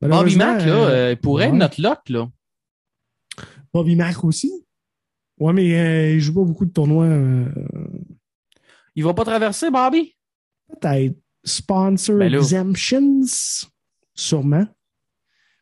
Bobby 0.00 0.36
Mack, 0.36 0.64
là, 0.64 0.72
euh, 0.88 1.16
pourrait 1.16 1.48
être 1.48 1.54
notre 1.54 1.80
lock, 1.80 1.98
là. 2.08 2.28
Bobby 3.72 3.96
Mack 3.96 4.24
aussi. 4.24 4.50
Ouais, 5.38 5.52
mais 5.52 5.78
euh, 5.78 6.14
il 6.14 6.20
joue 6.20 6.34
pas 6.34 6.44
beaucoup 6.44 6.64
de 6.66 6.72
tournois. 6.72 7.04
euh, 7.04 7.46
Il 8.94 9.04
va 9.04 9.14
pas 9.14 9.24
traverser, 9.24 9.70
Bobby? 9.70 10.14
Peut-être. 10.68 11.16
Sponsor 11.44 12.18
Ben 12.18 12.30
là. 12.32 12.38
exemptions, 12.38 13.22
sûrement. 14.14 14.66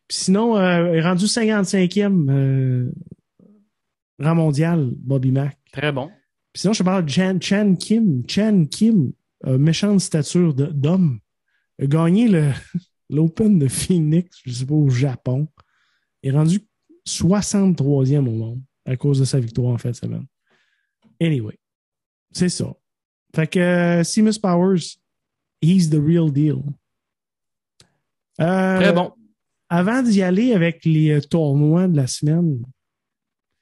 Puis 0.07 0.17
sinon, 0.17 0.57
euh, 0.57 0.91
il 0.93 0.97
est 0.97 1.01
rendu 1.01 1.25
55e 1.25 2.29
euh, 2.31 2.91
rang 4.19 4.35
mondial, 4.35 4.89
Bobby 4.95 5.31
Mack. 5.31 5.57
Très 5.71 5.91
bon. 5.91 6.07
Puis 6.51 6.61
sinon, 6.61 6.73
je 6.73 6.81
parle 6.83 7.05
de 7.05 7.09
Chan, 7.09 7.37
Chan 7.39 7.75
Kim. 7.75 8.23
Chan 8.27 8.65
Kim, 8.65 9.11
euh, 9.45 9.57
méchante 9.59 9.99
stature 10.01 10.53
d'homme, 10.53 11.19
a 11.81 11.85
gagné 11.85 12.27
le- 12.27 12.51
l'Open 13.09 13.59
de 13.59 13.67
Phoenix, 13.67 14.39
je 14.45 14.51
sais 14.51 14.65
pas, 14.65 14.73
au 14.73 14.89
Japon. 14.89 15.47
Il 16.23 16.29
est 16.29 16.37
rendu 16.37 16.59
63e 17.07 18.27
au 18.27 18.31
monde 18.31 18.61
à 18.85 18.97
cause 18.97 19.19
de 19.19 19.25
sa 19.25 19.39
victoire 19.39 19.73
en 19.73 19.77
fin 19.77 19.91
de 19.91 19.95
semaine. 19.95 20.25
Anyway, 21.21 21.57
c'est 22.31 22.49
ça. 22.49 22.73
Fait 23.35 23.47
que 23.47 23.59
euh, 23.59 24.03
Seamus 24.03 24.39
Powers, 24.41 24.97
he's 25.61 25.89
the 25.89 25.99
real 26.01 26.31
deal. 26.31 26.63
Euh, 28.41 28.77
Très 28.79 28.93
bon. 28.93 29.11
Avant 29.69 30.01
d'y 30.01 30.21
aller 30.21 30.53
avec 30.53 30.83
les 30.85 31.11
euh, 31.11 31.21
tournois 31.21 31.87
de 31.87 31.95
la 31.95 32.07
semaine, 32.07 32.61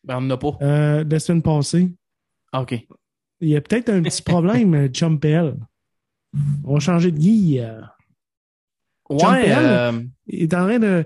Ben, 0.04 0.18
on 0.18 0.22
n'en 0.22 0.36
a 0.36 0.38
pas. 0.38 0.58
euh, 0.62 1.04
de 1.04 1.12
la 1.14 1.20
semaine 1.20 1.42
passée, 1.42 1.92
Ah, 2.52 2.62
OK. 2.62 2.74
il 3.42 3.50
y 3.50 3.56
a 3.56 3.62
peut-être 3.62 3.90
un 3.90 4.02
petit 4.02 4.22
problème, 4.22 4.74
euh, 4.76 4.88
Chumpel. 4.94 5.56
On 6.64 6.76
va 6.76 6.80
changer 6.80 7.12
de 7.12 7.20
euh. 7.60 7.82
John 9.10 9.32
Ouais, 9.34 9.44
Pell? 9.46 9.58
euh, 9.58 10.04
Il 10.28 10.44
est 10.44 10.54
en 10.54 10.66
train 10.68 10.80
de 10.80 11.06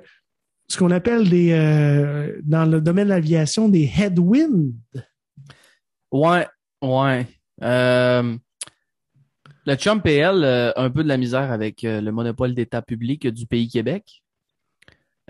ce 0.67 0.77
qu'on 0.77 0.91
appelle 0.91 1.29
des 1.29 1.51
euh, 1.51 2.39
dans 2.43 2.65
le 2.65 2.81
domaine 2.81 3.05
de 3.05 3.09
l'aviation 3.09 3.69
des 3.69 3.89
headwinds. 3.97 4.73
ouais, 6.11 6.47
ouais. 6.81 7.27
Euh, 7.63 8.37
le 9.65 9.75
Chum 9.75 10.01
PL 10.01 10.43
euh, 10.43 10.71
a 10.75 10.81
un 10.81 10.89
peu 10.89 11.03
de 11.03 11.07
la 11.07 11.17
misère 11.17 11.51
avec 11.51 11.83
euh, 11.83 12.01
le 12.01 12.11
monopole 12.11 12.53
d'État 12.53 12.81
public 12.81 13.27
du 13.27 13.45
pays 13.45 13.69
Québec. 13.69 14.23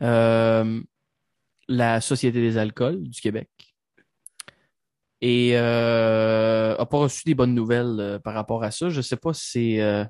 Euh, 0.01 0.82
la 1.67 2.01
Société 2.01 2.41
des 2.41 2.57
alcools 2.57 3.03
du 3.03 3.21
Québec. 3.21 3.49
Et 5.21 5.51
euh, 5.53 6.75
a 6.77 6.86
pas 6.86 6.97
reçu 6.97 7.23
des 7.25 7.36
bonnes 7.36 7.53
nouvelles 7.53 7.97
euh, 7.99 8.19
par 8.19 8.34
rapport 8.34 8.63
à 8.63 8.71
ça. 8.71 8.89
Je 8.89 9.01
sais 9.01 9.17
pas 9.17 9.34
si 9.34 9.49
c'est 9.51 9.82
euh, 9.82 10.03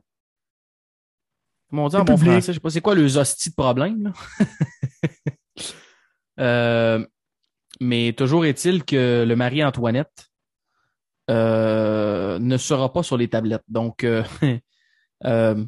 comment 1.70 1.86
on 1.86 1.90
dit 1.90 1.98
en 1.98 2.06
bon 2.06 2.16
public. 2.16 2.32
français, 2.32 2.54
je 2.54 2.58
sais 2.58 2.62
pas 2.62 2.70
c'est 2.70 2.82
quoi 2.82 2.96
le 2.96 3.18
hostie 3.18 3.50
de 3.50 3.56
problème. 3.56 4.04
là? 4.04 4.46
Euh, 6.40 7.06
mais 7.82 8.14
toujours 8.14 8.46
est-il 8.46 8.84
que 8.84 9.26
le 9.28 9.36
mari 9.36 9.64
Antoinette 9.64 10.31
euh, 11.32 12.40
ne 12.40 12.58
sera 12.58 12.92
pas 12.92 13.04
sur 13.04 13.18
les 13.18 13.30
tablettes. 13.30 13.64
Donc, 13.70 14.04
euh, 14.04 14.24
euh, 15.26 15.66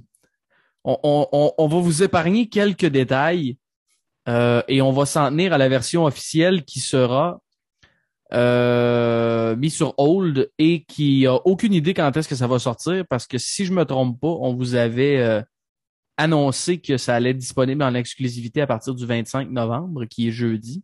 on, 0.84 1.68
va 1.68 1.80
vous 1.80 2.03
épargner 2.03 2.49
quelques 2.49 2.86
détails 2.86 3.57
et 4.28 4.82
on 4.82 4.91
va 4.91 5.05
s'en 5.05 5.30
tenir 5.30 5.53
à 5.53 5.57
la 5.57 5.70
version 5.70 6.05
officielle 6.05 6.64
qui 6.64 6.80
sera 6.80 7.39
euh, 8.34 9.55
mis 9.55 9.70
sur 9.70 9.93
hold 9.97 10.49
et 10.57 10.84
qui 10.86 11.28
a 11.28 11.36
aucune 11.45 11.74
idée 11.74 11.93
quand 11.93 12.16
est-ce 12.18 12.28
que 12.28 12.36
ça 12.36 12.47
va 12.47 12.57
sortir 12.57 13.05
parce 13.07 13.28
que 13.28 13.38
si 13.38 13.66
je 13.66 13.74
me 13.74 13.86
trompe 13.86 14.20
pas, 14.20 14.28
on 14.28 14.55
vous 14.55 14.76
avait 14.76 15.43
annoncé 16.18 16.80
que 16.80 16.97
ça 16.97 17.16
allait 17.16 17.30
être 17.30 17.38
disponible 17.38 17.84
en 17.84 17.93
exclusivité 17.93 18.61
à 18.61 18.68
partir 18.68 18.93
du 18.93 19.05
25 19.05 19.49
novembre, 19.49 20.05
qui 20.05 20.28
est 20.28 20.32
jeudi. 20.32 20.84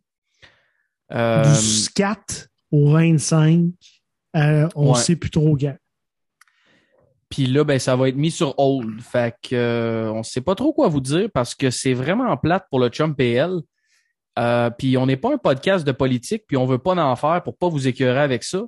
Du 1.10 1.90
4 1.94 2.48
au 2.72 2.92
25, 2.92 3.72
euh, 4.36 4.68
on 4.74 4.92
Ouais. 4.92 4.98
sait 4.98 5.16
plus 5.16 5.30
trop 5.30 5.56
quand. 5.56 5.76
Puis 7.28 7.46
là, 7.46 7.62
ben, 7.62 7.78
ça 7.78 7.94
va 7.94 8.08
être 8.08 8.16
mis 8.16 8.30
sur 8.32 8.54
hold. 8.58 9.00
Fait 9.00 9.34
que 9.42 9.54
euh, 9.54 10.12
on 10.12 10.22
sait 10.24 10.40
pas 10.40 10.54
trop 10.56 10.72
quoi 10.72 10.88
vous 10.88 11.00
dire 11.00 11.28
parce 11.32 11.54
que 11.54 11.70
c'est 11.70 11.94
vraiment 11.94 12.36
plate 12.36 12.64
pour 12.70 12.80
le 12.80 12.88
Chum 12.88 13.14
PL. 13.14 13.52
Euh, 14.38 14.70
puis 14.70 14.96
on 14.96 15.06
n'est 15.06 15.16
pas 15.16 15.32
un 15.32 15.38
podcast 15.38 15.86
de 15.86 15.92
politique, 15.92 16.44
puis 16.48 16.56
on 16.56 16.66
veut 16.66 16.78
pas 16.78 16.94
en 16.96 17.14
faire 17.16 17.42
pour 17.44 17.56
pas 17.56 17.68
vous 17.68 17.86
écœurer 17.86 18.20
avec 18.20 18.42
ça. 18.42 18.62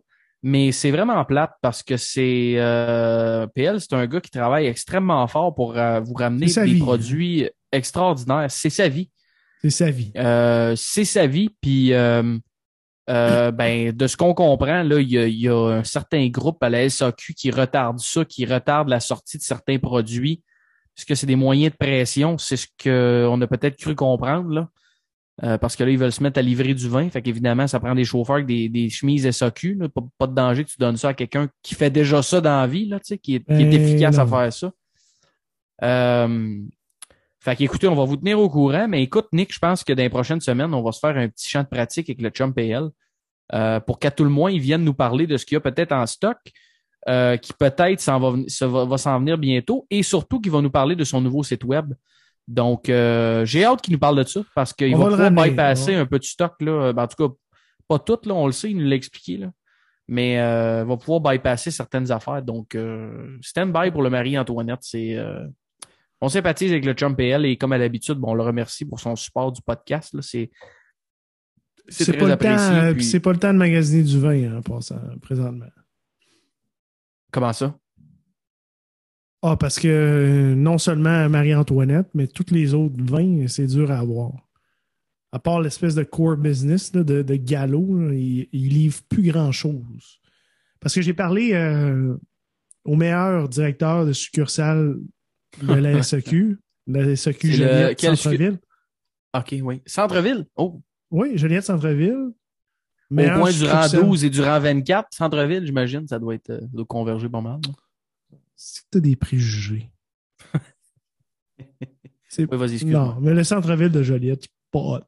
Mais 0.44 0.70
c'est 0.72 0.90
vraiment 0.90 1.24
plate 1.24 1.52
parce 1.60 1.82
que 1.82 1.96
c'est 1.96 2.54
euh, 2.56 3.46
PL, 3.48 3.80
c'est 3.80 3.92
un 3.94 4.06
gars 4.06 4.20
qui 4.20 4.30
travaille 4.30 4.66
extrêmement 4.66 5.26
fort 5.28 5.54
pour 5.54 5.72
vous 5.72 6.14
ramener 6.14 6.46
des 6.46 6.64
vie. 6.64 6.78
produits 6.80 7.48
extraordinaires. 7.70 8.46
C'est 8.50 8.70
sa 8.70 8.88
vie. 8.88 9.08
C'est 9.60 9.70
sa 9.70 9.90
vie. 9.90 10.12
C'est 10.76 11.04
sa 11.04 11.26
vie. 11.28 11.50
Puis 11.60 11.92
euh, 13.10 13.50
ben, 13.50 13.92
de 13.92 14.06
ce 14.06 14.16
qu'on 14.16 14.34
comprend, 14.34 14.82
là, 14.82 15.00
il 15.00 15.08
y 15.08 15.18
a, 15.18 15.26
il 15.26 15.40
y 15.40 15.48
a 15.48 15.56
un 15.56 15.84
certain 15.84 16.28
groupe 16.28 16.62
à 16.62 16.70
la 16.70 16.88
SAQ 16.88 17.34
qui 17.34 17.50
retarde 17.50 17.98
ça, 17.98 18.24
qui 18.24 18.44
retarde 18.44 18.88
la 18.88 19.00
sortie 19.00 19.38
de 19.38 19.42
certains 19.42 19.78
produits. 19.78 20.42
Est-ce 20.96 21.06
que 21.06 21.14
c'est 21.14 21.26
des 21.26 21.36
moyens 21.36 21.72
de 21.72 21.76
pression? 21.76 22.38
C'est 22.38 22.56
ce 22.56 22.66
qu'on 22.82 23.40
a 23.40 23.46
peut-être 23.46 23.76
cru 23.76 23.94
comprendre, 23.94 24.50
là. 24.50 24.68
Euh, 25.42 25.58
parce 25.58 25.76
que 25.76 25.82
là, 25.82 25.90
ils 25.90 25.98
veulent 25.98 26.12
se 26.12 26.22
mettre 26.22 26.38
à 26.38 26.42
livrer 26.42 26.74
du 26.74 26.88
vin. 26.88 27.08
Fait 27.08 27.22
qu'évidemment, 27.22 27.66
ça 27.66 27.80
prend 27.80 27.94
des 27.94 28.04
chauffeurs 28.04 28.36
avec 28.36 28.46
des, 28.46 28.68
des 28.68 28.90
chemises 28.90 29.28
SAQ. 29.28 29.74
Là. 29.74 29.88
Pas, 29.88 30.02
pas 30.18 30.26
de 30.26 30.34
danger 30.34 30.64
que 30.64 30.70
tu 30.70 30.76
donnes 30.78 30.98
ça 30.98 31.08
à 31.08 31.14
quelqu'un 31.14 31.48
qui 31.62 31.74
fait 31.74 31.90
déjà 31.90 32.22
ça 32.22 32.40
dans 32.40 32.60
la 32.60 32.66
vie, 32.66 32.86
là, 32.86 33.00
tu 33.00 33.06
sais, 33.06 33.18
qui 33.18 33.36
est, 33.36 33.44
qui 33.44 33.52
est 33.52 33.64
Ben, 33.64 33.72
efficace 33.72 34.18
à 34.18 34.26
faire 34.26 34.52
ça. 34.52 34.70
Euh, 35.82 36.60
fait 37.42 37.56
qu'écoutez, 37.56 37.88
on 37.88 37.94
va 37.94 38.04
vous 38.04 38.16
tenir 38.16 38.38
au 38.38 38.48
courant. 38.48 38.86
Mais 38.88 39.02
écoute, 39.02 39.26
Nick, 39.32 39.52
je 39.52 39.58
pense 39.58 39.82
que 39.82 39.92
dans 39.92 40.02
les 40.02 40.08
prochaines 40.08 40.40
semaines, 40.40 40.72
on 40.72 40.82
va 40.82 40.92
se 40.92 41.00
faire 41.00 41.16
un 41.16 41.28
petit 41.28 41.48
champ 41.48 41.62
de 41.62 41.68
pratique 41.68 42.08
avec 42.08 42.22
le 42.22 42.30
Chum 42.30 42.54
PL 42.54 42.88
euh, 43.52 43.80
pour 43.80 43.98
qu'à 43.98 44.10
tout 44.10 44.24
le 44.24 44.30
moins, 44.30 44.50
ils 44.50 44.60
viennent 44.60 44.84
nous 44.84 44.94
parler 44.94 45.26
de 45.26 45.36
ce 45.36 45.44
qu'il 45.44 45.56
y 45.56 45.58
a 45.58 45.60
peut-être 45.60 45.92
en 45.92 46.06
stock, 46.06 46.38
euh, 47.08 47.36
qui 47.36 47.52
peut-être 47.52 48.00
s'en 48.00 48.20
va, 48.20 48.38
va, 48.60 48.84
va 48.84 48.98
s'en 48.98 49.18
venir 49.18 49.38
bientôt, 49.38 49.86
et 49.90 50.02
surtout 50.04 50.40
qu'il 50.40 50.52
va 50.52 50.60
nous 50.60 50.70
parler 50.70 50.94
de 50.94 51.04
son 51.04 51.20
nouveau 51.20 51.42
site 51.42 51.64
web. 51.64 51.92
Donc, 52.46 52.88
euh, 52.88 53.44
j'ai 53.44 53.64
hâte 53.64 53.82
qu'il 53.82 53.92
nous 53.92 53.98
parle 53.98 54.18
de 54.18 54.28
ça 54.28 54.40
parce 54.54 54.72
qu'il 54.72 54.96
va 54.96 55.08
va 55.08 55.30
bypasser 55.30 55.92
ouais. 55.92 55.98
un 55.98 56.06
peu 56.06 56.18
de 56.18 56.24
stock. 56.24 56.54
Là. 56.60 56.92
Ben, 56.92 57.02
en 57.02 57.06
tout 57.08 57.28
cas, 57.28 57.34
pas 57.88 57.98
tout, 57.98 58.18
là, 58.24 58.34
on 58.34 58.46
le 58.46 58.52
sait, 58.52 58.70
il 58.70 58.78
nous 58.78 58.88
l'a 58.88 58.96
expliqué. 58.96 59.36
Là. 59.36 59.50
Mais 60.08 60.40
euh, 60.40 60.84
va 60.84 60.96
pouvoir 60.96 61.20
bypasser 61.20 61.70
certaines 61.70 62.10
affaires. 62.10 62.42
Donc, 62.42 62.74
euh, 62.74 63.36
stand-by 63.40 63.90
pour 63.90 64.02
le 64.02 64.10
Marie-Antoinette. 64.10 64.80
C'est, 64.82 65.16
euh, 65.16 65.44
on 66.22 66.28
sympathise 66.28 66.70
avec 66.70 66.84
le 66.84 66.92
Chum 66.92 67.16
PL 67.16 67.44
et 67.44 67.56
comme 67.56 67.72
à 67.72 67.78
l'habitude, 67.78 68.14
bon, 68.14 68.30
on 68.30 68.34
le 68.34 68.44
remercie 68.44 68.84
pour 68.84 69.00
son 69.00 69.16
support 69.16 69.50
du 69.50 69.60
podcast. 69.60 70.14
Là. 70.14 70.22
C'est, 70.22 70.52
c'est, 71.88 72.16
pas, 72.16 72.26
le 72.26 72.32
apprécié. 72.32 72.56
temps, 72.56 72.74
euh, 72.74 72.94
puis- 72.94 73.04
c'est 73.04 73.18
pas 73.18 73.32
le 73.32 73.40
temps 73.40 73.52
de 73.52 73.58
magasiner 73.58 74.04
du 74.04 74.20
vin 74.20 74.44
hein, 74.44 74.58
en 74.58 74.62
passant, 74.62 75.00
présentement. 75.20 75.66
Comment 77.32 77.52
ça? 77.52 77.76
Ah, 79.42 79.56
parce 79.56 79.80
que 79.80 79.88
euh, 79.88 80.54
non 80.54 80.78
seulement 80.78 81.28
Marie-Antoinette, 81.28 82.08
mais 82.14 82.28
tous 82.28 82.52
les 82.52 82.72
autres 82.72 82.94
vins, 83.02 83.48
c'est 83.48 83.66
dur 83.66 83.90
à 83.90 83.98
avoir. 83.98 84.30
À 85.32 85.40
part 85.40 85.60
l'espèce 85.60 85.96
de 85.96 86.04
core 86.04 86.36
business 86.36 86.94
là, 86.94 87.02
de, 87.02 87.22
de 87.22 87.34
galop, 87.34 87.96
là, 87.98 88.14
ils 88.14 88.48
il 88.52 88.68
livrent 88.68 89.02
plus 89.08 89.24
grand-chose. 89.32 90.20
Parce 90.78 90.94
que 90.94 91.02
j'ai 91.02 91.14
parlé 91.14 91.52
euh, 91.54 92.16
au 92.84 92.94
meilleur 92.94 93.48
directeur 93.48 94.06
de 94.06 94.12
succursale 94.12 94.98
de 95.60 95.74
la 95.74 96.02
SEQ, 96.08 96.58
la 96.86 97.16
SEQ 97.16 97.52
C'est 97.52 97.56
le- 97.58 97.94
Centre-Ville. 98.16 98.58
OK, 99.34 99.54
oui. 99.62 99.82
Centre-ville? 99.86 100.46
Oh, 100.56 100.82
Oui, 101.10 101.36
Joliette 101.38 101.64
Centre-ville. 101.64 102.32
au 103.10 103.14
point 103.14 103.50
du 103.50 103.64
rang 103.64 103.82
succursale. 103.82 104.00
12 104.04 104.24
et 104.24 104.30
du 104.30 104.40
rang 104.42 104.60
24. 104.60 105.08
Centre-ville, 105.14 105.64
j'imagine, 105.66 106.06
ça 106.08 106.18
doit 106.18 106.34
être 106.34 106.50
euh, 106.50 106.60
doit 106.72 106.84
converger 106.84 107.28
pas 107.28 107.40
mal. 107.40 107.60
C'est 108.56 108.82
que 108.82 108.86
t'as 108.92 109.00
des 109.00 109.16
préjugés. 109.16 109.90
C'est 112.28 112.44
Oui, 112.50 112.58
vas-y, 112.58 112.74
excuse-moi. 112.74 113.14
Non, 113.14 113.20
mais 113.20 113.32
le 113.34 113.44
centre-ville 113.44 113.90
de 113.90 114.02
Joliette, 114.02 114.46
pas- 114.70 115.06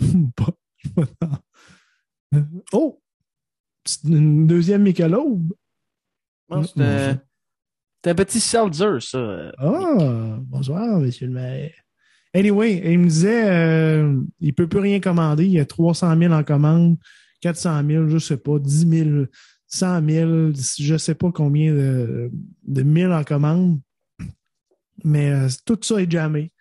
oh! 2.72 3.00
C'est 3.84 4.04
une 4.08 4.46
deuxième 4.46 4.82
Michelob. 4.82 5.52
Non, 6.50 6.62
c'est 8.02 8.10
un 8.10 8.14
petit 8.14 8.40
seltzer, 8.40 9.00
ça. 9.00 9.52
Ah, 9.58 10.38
bonsoir, 10.40 11.00
monsieur 11.00 11.26
le 11.26 11.34
maire. 11.34 11.72
Anyway, 12.32 12.80
il 12.84 12.98
me 12.98 13.08
disait, 13.08 13.50
euh, 13.50 14.20
il 14.40 14.54
peut 14.54 14.68
plus 14.68 14.78
rien 14.78 15.00
commander. 15.00 15.44
Il 15.44 15.52
y 15.52 15.60
a 15.60 15.66
300 15.66 16.16
000 16.16 16.32
en 16.32 16.44
commande, 16.44 16.96
400 17.40 17.82
000, 17.86 18.08
je 18.08 18.18
sais 18.18 18.36
pas, 18.36 18.58
10 18.58 18.88
000, 18.88 19.26
100 19.66 20.08
000, 20.08 20.50
je 20.78 20.96
sais 20.96 21.14
pas 21.14 21.30
combien 21.32 21.74
de, 21.74 22.30
de 22.66 22.82
1000 22.82 23.08
en 23.08 23.24
commande. 23.24 23.80
Mais 25.04 25.30
euh, 25.30 25.48
tout 25.66 25.78
ça 25.82 26.00
est 26.00 26.10
jamais. 26.10 26.52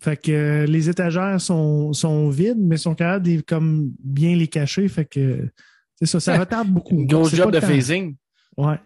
Fait 0.00 0.16
que 0.16 0.32
euh, 0.32 0.66
les 0.66 0.88
étagères 0.88 1.40
sont, 1.40 1.92
sont 1.92 2.30
vides, 2.30 2.58
mais 2.58 2.76
sont 2.76 2.94
capables 2.94 3.26
de 3.26 3.40
comme 3.42 3.92
bien 4.02 4.34
les 4.34 4.48
cacher. 4.48 4.88
Fait 4.88 5.04
que 5.04 5.48
c'est 5.96 6.06
ça, 6.06 6.20
ça 6.20 6.38
retarde 6.40 6.68
beaucoup. 6.68 7.06
C'est 7.28 7.36
job 7.36 7.52
de 7.52 7.60
phasing. 7.60 8.16
Ouais. 8.56 8.78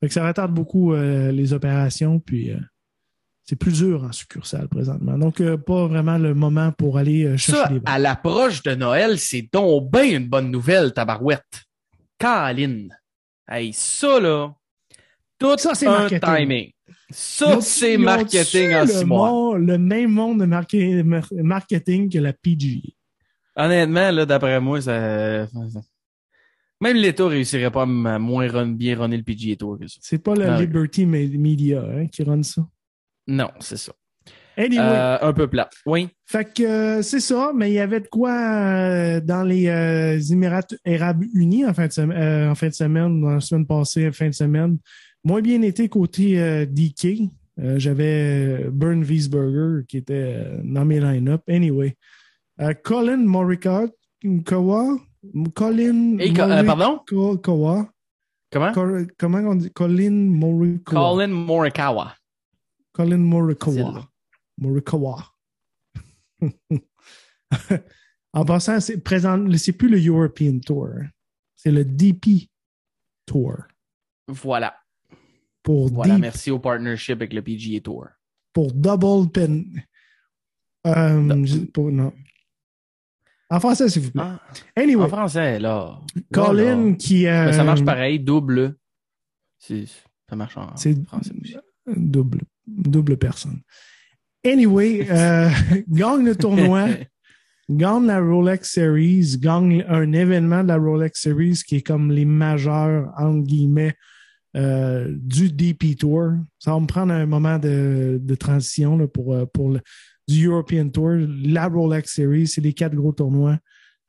Fait 0.00 0.08
que 0.08 0.14
ça 0.14 0.26
retarde 0.26 0.52
beaucoup 0.52 0.94
euh, 0.94 1.30
les 1.30 1.52
opérations, 1.52 2.20
puis 2.20 2.50
euh, 2.50 2.58
c'est 3.44 3.56
plus 3.56 3.72
dur 3.72 4.04
en 4.04 4.12
succursale 4.12 4.68
présentement. 4.68 5.18
Donc, 5.18 5.40
euh, 5.40 5.56
pas 5.58 5.86
vraiment 5.86 6.16
le 6.18 6.34
moment 6.34 6.72
pour 6.72 6.96
aller 6.98 7.24
euh, 7.24 7.36
chercher 7.36 7.62
Ça, 7.62 7.68
des 7.68 7.80
à 7.84 7.98
l'approche 7.98 8.62
de 8.62 8.74
Noël, 8.74 9.18
c'est 9.18 9.48
donc 9.52 9.90
bien 9.92 10.04
une 10.18 10.26
bonne 10.28 10.50
nouvelle, 10.50 10.92
tabarouette. 10.92 11.64
Caroline. 12.18 12.96
Hey, 13.48 13.72
ça, 13.72 14.20
là, 14.20 14.54
tout 15.38 15.56
Ça, 15.58 15.74
c'est 15.74 15.86
un 15.86 15.98
marketing. 16.08 16.20
timing. 16.36 16.72
Ça, 17.10 17.60
c'est 17.60 17.96
marketing 17.96 18.74
en 18.74 18.80
le 18.82 18.86
six 18.86 19.04
mois. 19.04 19.30
mon- 19.30 19.54
le 19.54 19.78
même 19.78 20.10
monde 20.12 20.40
de 20.40 21.42
marketing 21.42 22.10
que 22.10 22.18
la 22.18 22.32
PGA. 22.32 22.88
Honnêtement, 23.56 24.10
là, 24.12 24.24
d'après 24.26 24.60
moi, 24.60 24.80
ça... 24.80 25.46
Même 26.80 26.96
l'État 26.96 27.26
réussirait 27.28 27.70
pas 27.70 27.82
à 27.82 27.86
moins 27.86 28.48
run- 28.48 28.68
bien 28.72 28.98
runner 28.98 29.16
le 29.18 29.22
PGA 29.22 29.56
Tour 29.56 29.78
que 29.78 29.86
ça. 29.86 29.98
C'est 30.00 30.22
pas 30.22 30.34
le 30.34 30.48
oui. 30.50 30.60
Liberty 30.60 31.04
Me- 31.06 31.36
Media 31.38 31.82
hein, 31.82 32.06
qui 32.06 32.22
run 32.22 32.42
ça? 32.42 32.66
Non, 33.26 33.50
c'est 33.60 33.76
ça. 33.76 33.92
Anyway, 34.56 34.82
Euh, 34.82 35.18
un 35.22 35.32
peu 35.32 35.46
plat. 35.46 35.68
Oui. 35.86 36.08
Fait 36.26 36.52
que 36.52 36.62
euh, 36.62 37.02
c'est 37.02 37.20
ça, 37.20 37.52
mais 37.54 37.70
il 37.70 37.74
y 37.74 37.78
avait 37.78 38.00
de 38.00 38.08
quoi 38.08 38.32
euh, 38.32 39.20
dans 39.20 39.42
les 39.44 40.32
Émirats 40.32 40.60
Arabes 40.86 41.24
Unis 41.34 41.64
en 41.66 41.72
fin 41.74 41.86
de 41.86 41.92
semaine, 41.92 42.48
en 42.50 42.54
fin 42.54 42.68
de 42.68 42.74
semaine, 42.74 43.20
dans 43.20 43.30
la 43.30 43.40
semaine 43.40 43.66
passée, 43.66 44.10
fin 44.12 44.28
de 44.28 44.34
semaine. 44.34 44.78
Moins 45.24 45.40
bien 45.42 45.60
été 45.62 45.88
côté 45.88 46.66
DK. 46.66 47.30
J'avais 47.76 48.68
Burn 48.72 49.02
Wiesberger 49.04 49.84
qui 49.86 49.98
était 49.98 50.46
dans 50.64 50.84
mes 50.86 50.98
line-up. 51.00 51.42
Anyway. 51.48 51.94
Colin 52.82 53.18
Morikawa. 53.18 53.86
Colin 55.54 56.16
co- 56.18 56.42
euh, 56.42 56.64
pardon? 56.64 57.00
Morikawa. 57.12 57.92
Comment? 58.52 58.72
Cor- 58.72 59.06
Comment 59.18 59.44
on 59.46 59.54
dit? 59.56 59.70
Colin 59.72 60.10
Morikawa. 60.10 61.00
Colin 61.00 61.28
Morikawa. 61.28 62.14
Colin 62.92 63.18
Morikawa. 63.18 64.08
Morikawa. 64.58 65.26
en 68.32 68.44
passant, 68.44 68.80
c'est 68.80 68.98
présent, 69.02 69.46
c'est 69.56 69.72
plus 69.72 69.88
le 69.88 69.98
European 70.04 70.58
Tour. 70.60 70.88
C'est 71.56 71.70
le 71.72 71.84
DP 71.84 72.48
Tour. 73.26 73.56
Voilà. 74.28 74.74
Pour, 75.62 75.88
Voilà. 75.88 76.14
deep- 76.14 76.22
Merci 76.22 76.50
au 76.50 76.58
partnership 76.58 77.16
avec 77.16 77.32
le 77.34 77.42
PGA 77.42 77.80
Tour. 77.80 78.06
pour 78.52 78.72
double 78.72 79.30
pen. 79.30 79.64
Euh, 80.86 81.46
pour- 81.74 81.92
non. 81.92 82.12
En 83.50 83.58
français, 83.60 83.88
s'il 83.88 84.02
vous 84.02 84.10
plaît. 84.12 84.22
Ah, 84.24 84.40
Anyway, 84.76 85.04
en 85.04 85.08
français, 85.08 85.58
là. 85.58 85.98
Colin 86.32 86.76
Là, 86.76 86.90
là. 86.90 86.92
qui. 86.96 87.26
euh, 87.26 87.46
Mais 87.46 87.52
ça 87.52 87.64
marche 87.64 87.84
pareil, 87.84 88.20
double. 88.20 88.76
Ça 89.58 90.36
marche 90.36 90.56
en 90.56 90.74
C'est 90.76 90.94
français 91.06 91.32
aussi. 91.40 91.56
double, 91.86 92.40
double 92.66 93.16
personne. 93.16 93.60
Anyway, 94.44 95.06
euh, 95.10 95.48
gagne 95.88 96.24
le 96.24 96.36
tournoi. 96.36 96.86
gagne 97.70 98.06
la 98.06 98.20
Rolex 98.20 98.72
Series, 98.72 99.36
gagne 99.38 99.84
un 99.88 100.12
événement 100.12 100.62
de 100.62 100.68
la 100.68 100.76
Rolex 100.76 101.20
Series 101.20 101.60
qui 101.66 101.76
est 101.76 101.82
comme 101.82 102.10
les 102.10 102.24
majeurs, 102.24 103.12
entre 103.16 103.44
guillemets, 103.46 103.94
euh, 104.56 105.08
du 105.20 105.52
DP 105.52 105.96
Tour. 105.96 106.32
Ça 106.58 106.72
va 106.72 106.80
me 106.80 106.86
prendre 106.86 107.12
un 107.12 107.26
moment 107.26 107.58
de, 107.58 108.18
de 108.20 108.34
transition 108.34 108.96
là, 108.96 109.06
pour, 109.06 109.36
pour 109.52 109.70
le, 109.70 109.80
du 110.30 110.48
European 110.48 110.88
Tour. 110.88 111.16
La 111.44 111.66
Rolex 111.68 112.14
Series, 112.14 112.46
c'est 112.46 112.60
les 112.60 112.72
quatre 112.72 112.94
gros 112.94 113.12
tournois 113.12 113.58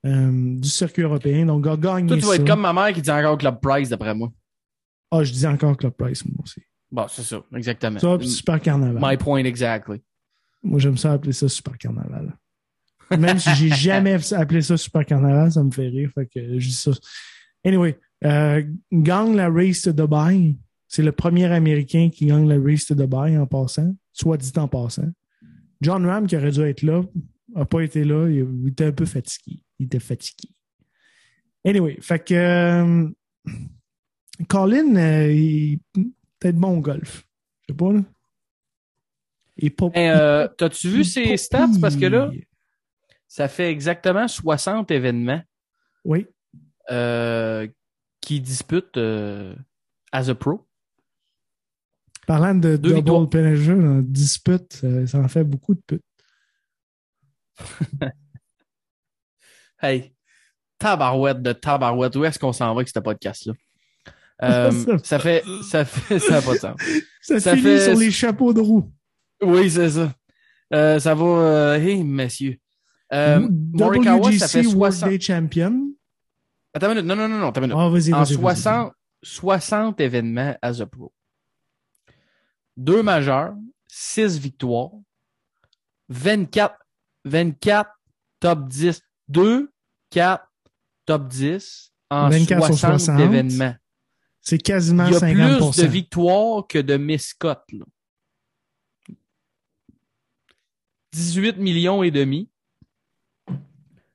euh, 0.05 0.55
du 0.57 0.69
circuit 0.69 1.03
européen. 1.03 1.45
Donc, 1.45 1.65
a 1.67 1.76
gagné 1.76 2.07
Toi, 2.07 2.17
tu 2.17 2.26
vas 2.26 2.36
être 2.36 2.47
comme 2.47 2.61
ma 2.61 2.74
mère 2.74 2.93
qui 2.93 3.01
dit 3.01 3.11
encore 3.11 3.38
Club 3.38 3.59
Price, 3.61 3.89
d'après 3.89 4.13
moi. 4.13 4.32
Ah, 5.11 5.24
je 5.24 5.32
dis 5.32 5.45
encore 5.45 5.76
Club 5.76 5.93
Price, 5.93 6.26
moi 6.26 6.38
aussi. 6.43 6.61
Bon, 6.91 7.05
c'est 7.09 7.24
ça, 7.24 7.41
exactement. 7.55 7.99
Ça, 7.99 8.17
puis 8.17 8.30
Super 8.30 8.59
Carnaval. 8.59 9.01
My 9.01 9.17
point 9.17 9.43
exactly. 9.45 10.01
Moi, 10.63 10.80
j'aime 10.80 10.97
ça 10.97 11.13
appeler 11.13 11.34
ça 11.34 11.47
Super 11.49 11.78
Carnaval. 11.78 12.38
Même 13.17 13.39
si 13.39 13.49
j'ai 13.55 13.69
jamais 13.76 14.17
appelé 14.34 14.61
ça 14.61 14.78
Super 14.78 15.05
Carnaval, 15.05 15.51
ça 15.51 15.63
me 15.63 15.72
fait 15.72 15.88
rire. 15.88 16.09
Fait 16.13 16.28
que 16.28 16.59
je 16.59 16.67
dis 16.67 16.74
ça. 16.74 16.91
Anyway, 17.65 17.97
euh, 18.24 18.63
gagne 18.91 19.36
la 19.36 19.49
Race 19.49 19.82
to 19.82 19.91
Dubai. 19.91 20.55
C'est 20.88 21.03
le 21.03 21.11
premier 21.13 21.45
Américain 21.45 22.09
qui 22.11 22.26
gagne 22.26 22.47
la 22.47 22.59
Race 22.59 22.86
to 22.86 22.95
Dubai 22.95 23.38
en 23.38 23.47
passant, 23.47 23.95
soit 24.11 24.38
dit 24.38 24.51
en 24.57 24.67
passant. 24.67 25.09
John 25.82 26.05
Ram, 26.05 26.27
qui 26.27 26.36
aurait 26.38 26.51
dû 26.51 26.61
être 26.61 26.82
là, 26.84 27.01
n'a 27.55 27.65
pas 27.65 27.82
été 27.82 28.03
là. 28.03 28.27
Il, 28.29 28.47
il 28.63 28.67
était 28.69 28.86
un 28.86 28.91
peu 28.91 29.05
fatigué. 29.05 29.63
Il 29.79 29.88
était 29.88 29.99
fatigué. 29.99 30.49
Anyway, 31.65 31.97
fait 32.01 32.19
que 32.23 32.34
euh, 32.34 33.09
Colin, 34.47 34.95
euh, 34.95 35.32
il 35.32 35.73
est 35.73 35.79
peut-être 36.39 36.55
bon 36.55 36.77
au 36.77 36.82
golf. 36.82 37.27
Je 37.61 37.73
sais 37.73 37.77
pas, 37.77 37.91
là. 37.93 38.03
Il 39.57 39.65
est 39.67 39.69
pas. 39.69 39.89
Euh, 39.95 40.47
T'as-tu 40.57 40.89
vu 40.89 41.03
ses 41.03 41.36
stats? 41.38 41.67
Parce 41.79 41.95
que 41.95 42.05
là, 42.05 42.32
ça 43.27 43.47
fait 43.47 43.69
exactement 43.69 44.27
60 44.27 44.89
événements 44.91 45.41
Oui. 46.05 46.25
euh, 46.89 47.67
qui 48.21 48.39
disputent 48.39 48.97
euh, 48.97 49.55
as 50.11 50.29
a 50.29 50.36
pro. 50.36 50.65
Parlant 52.28 52.55
de 52.55 52.78
Deux 52.78 52.93
victoires. 52.95 53.19
double 53.22 53.30
penalty 53.30 53.72
en 53.72 54.01
dispute, 54.01 54.80
euh, 54.84 55.05
ça 55.07 55.19
en 55.19 55.28
fait 55.28 55.43
beaucoup 55.43 55.74
de 55.76 55.82
putes. 55.86 56.03
Hey, 59.84 60.13
tabarouette 60.78 61.41
de 61.41 61.53
tabarouette. 61.53 62.15
Où 62.15 62.24
est-ce 62.26 62.38
qu'on 62.38 62.53
s'en 62.53 62.65
va 62.67 62.72
avec 62.82 62.89
ce 62.89 62.99
podcast-là? 62.99 63.53
Euh, 64.43 64.72
ça 65.03 65.19
fait, 65.19 65.43
ça 65.69 65.86
fait, 65.86 66.17
ça 66.17 66.32
n'a 66.32 66.41
pas 66.41 66.53
de 66.55 66.57
sens. 66.57 66.76
Ça, 67.22 67.39
Ça 67.39 67.51
finit 67.51 67.61
fait- 67.63 67.89
sur 67.91 67.99
les 67.99 68.09
chapeaux 68.09 68.53
de 68.53 68.59
roue. 68.59 68.91
Oui, 69.43 69.69
c'est 69.69 69.91
ça. 69.91 70.11
Euh, 70.74 70.97
ça 70.99 71.13
va, 71.13 71.24
euh, 71.26 71.76
hey, 71.80 72.03
messieurs. 72.03 72.57
Morikawa, 73.13 74.32
ça 74.32 74.47
fait 74.47 74.65
World 74.65 74.95
60. 74.95 75.09
Day 75.09 75.19
Champion. 75.19 75.91
Attends 76.74 76.88
une 76.88 76.93
minute. 77.03 77.05
Non, 77.05 77.15
non, 77.15 77.28
non, 77.30 77.38
non, 77.38 77.47
attends 77.49 77.61
une 77.61 77.67
minute. 77.67 77.78
Ah, 77.80 77.86
en 77.86 77.91
vas-y. 77.91 78.09
vas-y. 78.09 78.34
60, 78.34 78.93
60 79.22 80.01
événements 80.01 80.57
as 80.59 80.82
a 80.82 80.88
pro. 80.88 81.13
Deux 82.78 83.03
majeurs, 83.03 83.55
6 83.88 84.39
victoires, 84.39 84.91
24, 86.09 86.76
24 87.26 87.89
top 88.39 88.67
10, 88.67 89.01
2, 89.28 89.72
4 90.09 90.47
top 91.05 91.28
10 91.28 91.93
en 92.09 92.30
24 92.30 92.65
sur 92.65 92.78
60, 92.78 92.99
60. 92.99 93.19
événements. 93.19 93.76
C'est 94.41 94.57
quasiment 94.57 95.05
Il 95.07 95.13
y 95.13 95.15
a 95.15 95.19
50 95.19 95.74
plus 95.74 95.82
de 95.84 95.88
victoires 95.88 96.65
que 96.67 96.80
de 96.80 96.97
miscotes. 96.97 97.72
là. 97.74 97.86
18 101.13 101.57
millions 101.57 102.03
et 102.03 102.11
demi. 102.11 102.49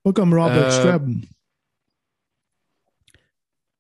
Pas 0.03 0.13
comme 0.13 0.33
Robert 0.35 0.67
Euh, 0.67 0.71
Streb. 0.71 1.11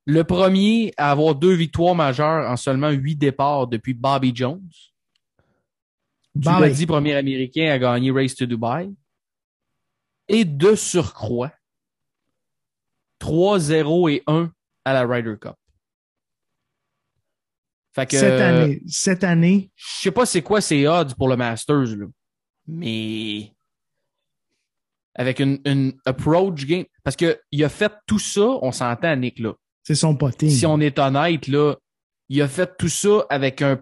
Le 0.06 0.22
premier 0.22 0.92
à 0.96 1.10
avoir 1.10 1.34
deux 1.34 1.54
victoires 1.54 1.96
majeures 1.96 2.48
en 2.48 2.56
seulement 2.56 2.90
huit 2.90 3.16
départs 3.16 3.66
depuis 3.66 3.92
Bobby 3.92 4.30
Jones. 4.34 4.68
Tu 6.34 6.42
l'as 6.44 6.60
Bobby. 6.60 6.72
dit, 6.74 6.86
premier 6.86 7.14
Américain 7.14 7.70
à 7.72 7.78
gagner 7.78 8.12
Race 8.12 8.34
to 8.36 8.46
Dubai. 8.46 8.90
Et 10.28 10.44
de 10.44 10.74
surcroît, 10.74 11.52
3-0 13.20 14.10
et 14.12 14.22
1 14.26 14.52
à 14.84 14.92
la 14.92 15.06
Ryder 15.06 15.36
Cup. 15.40 15.54
Fait 17.92 18.06
que, 18.06 18.18
Cette 18.18 18.40
année. 18.40 18.82
Cette 18.86 19.24
année. 19.24 19.70
je 19.74 19.86
sais 20.02 20.10
pas 20.10 20.26
c'est 20.26 20.42
quoi 20.42 20.60
ses 20.60 20.86
odds 20.86 21.14
pour 21.16 21.28
le 21.28 21.36
Masters, 21.36 21.96
là. 21.96 22.06
Mais 22.68 23.52
avec 25.14 25.40
une, 25.40 25.60
une 25.64 25.98
approach 26.04 26.66
game. 26.66 26.84
Parce 27.02 27.16
que 27.16 27.40
il 27.50 27.64
a 27.64 27.68
fait 27.68 27.92
tout 28.06 28.18
ça, 28.18 28.46
on 28.62 28.70
s'entend, 28.70 29.16
Nick, 29.16 29.38
là. 29.38 29.54
C'est 29.86 29.94
son 29.94 30.16
potting. 30.16 30.50
Si 30.50 30.66
on 30.66 30.80
est 30.80 30.98
honnête, 30.98 31.46
là, 31.46 31.76
il 32.28 32.42
a 32.42 32.48
fait 32.48 32.76
tout 32.76 32.88
ça 32.88 33.24
avec 33.30 33.62
un 33.62 33.80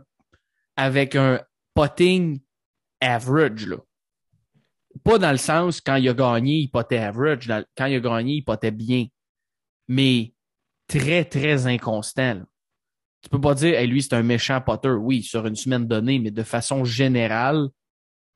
avec 0.76 1.16
un 1.16 1.40
potting 1.72 2.40
average, 3.00 3.66
là. 3.66 3.78
Pas 5.02 5.16
dans 5.16 5.30
le 5.30 5.38
sens 5.38 5.80
quand 5.80 5.96
il 5.96 6.07
a 6.11 6.12
gagné, 6.12 6.57
il 6.57 6.68
potait 6.68 6.98
average. 6.98 7.50
Quand 7.74 7.86
il 7.86 7.94
a 7.96 8.00
gagné, 8.00 8.34
il 8.34 8.42
potait 8.42 8.70
bien. 8.70 9.07
Mais 9.88 10.34
très, 10.88 11.24
très 11.24 11.66
inconstant. 11.66 12.34
là. 12.34 12.44
Tu 13.22 13.30
peux 13.30 13.40
pas 13.40 13.55
dire, 13.55 13.74
hey, 13.78 13.86
lui, 13.86 14.02
c'est 14.02 14.12
un 14.12 14.22
méchant 14.22 14.61
potter. 14.61 14.90
Oui, 14.90 15.22
sur 15.22 15.46
une 15.46 15.57
semaine 15.57 15.86
donnée, 15.86 16.18
mais 16.18 16.30
de 16.30 16.42
façon 16.42 16.84
générale, 16.84 17.68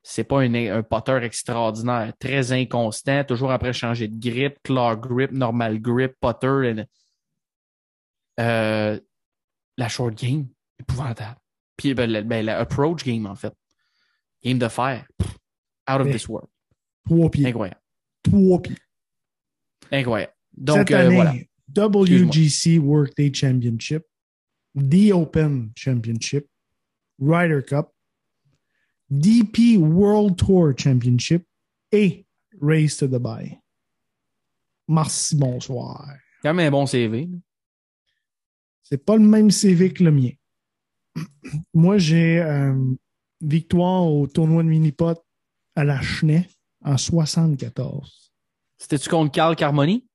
c'est 0.03 0.25
pas 0.25 0.41
un, 0.41 0.55
un 0.55 0.83
potter 0.83 1.21
extraordinaire. 1.23 2.15
Très 2.19 2.51
inconstant, 2.51 3.25
toujours 3.25 3.51
après 3.51 3.75
changer 3.75 4.09
de 4.09 4.19
grip, 4.19 4.57
claw 4.63 4.97
grip, 4.97 5.33
normal 5.33 5.79
grip, 5.83 6.15
potter. 6.19 6.87
Euh, 8.39 9.01
la 9.77 9.89
short 9.89 10.15
game, 10.15 10.49
épouvantable. 10.79 11.39
Puis 11.77 11.95
ben, 11.95 12.11
la, 12.11 12.23
ben, 12.23 12.45
la 12.45 12.59
approach 12.59 13.05
game, 13.05 13.27
en 13.27 13.35
fait. 13.35 13.55
Game 14.45 14.59
de 14.59 14.69
fer. 14.69 15.07
pff, 15.19 15.37
Out 15.91 16.01
of 16.01 16.07
Mais- 16.07 16.13
this 16.13 16.29
world. 16.29 16.49
Trois 17.07 17.31
pieds. 17.31 17.47
Incroyable. 17.47 17.81
Trois 18.23 18.61
pieds. 18.61 18.77
Incroyable. 19.91 20.33
Donc, 20.57 20.89
Cette 20.89 20.91
euh, 20.93 21.07
année, 21.07 21.15
voilà. 21.15 21.35
WGC 21.91 22.79
Workday 22.79 23.33
Championship, 23.33 24.05
The 24.75 25.13
Open 25.13 25.73
Championship, 25.77 26.47
Ryder 27.21 27.63
Cup, 27.63 27.91
DP 29.11 29.77
World 29.79 30.37
Tour 30.37 30.73
Championship 30.77 31.47
et 31.93 32.27
Race 32.61 32.97
to 32.99 33.07
Dubai. 33.07 33.59
Merci, 34.89 35.37
bonsoir. 35.37 36.17
Quand 36.43 36.55
même 36.55 36.69
un 36.69 36.71
bon 36.71 36.87
CV. 36.87 37.29
C'est 38.89 39.05
pas 39.05 39.17
le 39.17 39.23
même 39.23 39.51
CV 39.51 39.93
que 39.93 40.03
le 40.03 40.11
mien. 40.11 40.31
Moi, 41.75 41.99
j'ai 41.99 42.41
euh, 42.41 42.75
victoire 43.43 44.07
au 44.07 44.27
tournoi 44.27 44.63
de 44.63 44.69
mini-pot 44.69 45.23
à 45.77 45.85
la 45.85 46.01
Chenet 46.01 46.49
en 46.83 46.97
74. 46.97 48.33
C'était-tu 48.79 49.11
contre 49.11 49.33
Carl 49.33 49.57
Carmoni? 49.57 50.09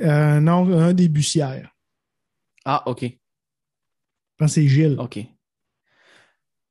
Euh, 0.00 0.40
non, 0.40 0.68
un 0.76 0.92
des 0.92 1.08
bussières. 1.08 1.76
Ah, 2.64 2.82
OK. 2.86 3.02
Je 3.02 3.08
pense 4.36 4.50
que 4.50 4.60
c'est 4.60 4.66
Gilles. 4.68 4.96
OK. 4.98 5.20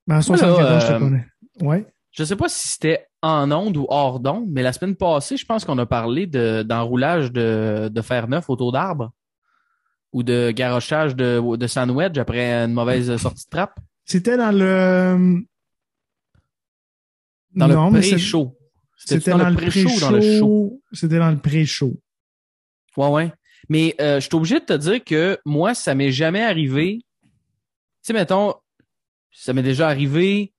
Mais 0.06 0.16
en 0.16 0.22
74, 0.22 0.82
je 0.82 0.86
te 0.86 0.92
euh, 0.92 0.98
connais. 0.98 1.26
Ouais. 1.60 1.86
Je 2.10 2.24
sais 2.24 2.36
pas 2.36 2.48
si 2.50 2.68
c'était 2.68 3.06
en 3.22 3.50
onde 3.52 3.76
ou 3.78 3.86
hors 3.88 4.20
d'onde, 4.20 4.48
mais 4.50 4.62
la 4.62 4.74
semaine 4.74 4.96
passée, 4.96 5.38
je 5.38 5.46
pense 5.46 5.64
qu'on 5.64 5.78
a 5.78 5.86
parlé 5.86 6.26
de, 6.26 6.62
d'enroulage 6.62 7.32
de, 7.32 7.88
de 7.90 8.02
fer 8.02 8.28
neuf 8.28 8.50
autour 8.50 8.72
d'arbres 8.72 9.12
ou 10.12 10.22
de 10.22 10.50
garochage 10.50 11.14
de, 11.16 11.56
de 11.56 11.66
sandwich 11.66 12.16
après 12.18 12.52
une 12.52 12.72
mauvaise 12.72 13.14
sortie 13.16 13.44
de 13.44 13.50
trappe? 13.50 13.78
C'était 14.04 14.36
dans 14.36 14.52
le. 14.52 15.44
Dans 17.54 17.68
non, 17.68 17.90
le 17.90 18.00
pré-show. 18.00 18.56
C'était 18.96 19.30
dans, 19.30 19.38
dans 19.38 19.50
le 19.50 19.56
pré-show 19.56 20.00
dans 20.00 20.10
le 20.10 20.38
show? 20.38 20.82
C'était 20.92 21.18
dans 21.18 21.30
le 21.30 21.38
pré-show. 21.38 22.00
Ouais, 22.96 23.08
ouais. 23.08 23.32
Mais 23.68 23.94
euh, 24.00 24.20
je 24.20 24.26
suis 24.26 24.34
obligé 24.34 24.60
de 24.60 24.64
te 24.64 24.72
dire 24.72 25.02
que 25.04 25.38
moi, 25.44 25.74
ça 25.74 25.94
m'est 25.94 26.10
jamais 26.12 26.42
arrivé. 26.42 27.00
Tu 27.22 27.28
sais, 28.02 28.12
mettons, 28.12 28.54
ça 29.32 29.52
m'est 29.52 29.62
déjà 29.62 29.88
arrivé 29.88 30.52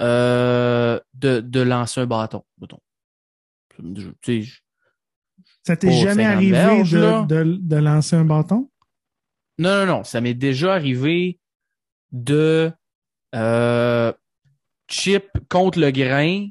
euh, 0.00 0.98
de, 1.14 1.40
de 1.40 1.60
lancer 1.60 2.00
un 2.00 2.06
bâton. 2.06 2.44
mettons. 2.60 2.80
Ça 3.76 3.82
Tu 4.22 4.44
sais, 5.64 5.76
t'est 5.76 5.92
jamais 5.92 6.24
50 6.24 6.36
arrivé 6.36 6.52
verges, 6.52 6.92
de, 6.92 6.98
là. 6.98 7.26
de, 7.28 7.58
de 7.60 7.76
lancer 7.76 8.16
un 8.16 8.24
bâton? 8.24 8.70
Non, 9.58 9.84
non, 9.84 9.86
non. 9.86 10.04
Ça 10.04 10.20
m'est 10.20 10.34
déjà 10.34 10.74
arrivé 10.74 11.38
de 12.12 12.72
euh, 13.34 14.12
chip 14.88 15.26
contre 15.48 15.78
le 15.80 15.90
grain. 15.90 16.48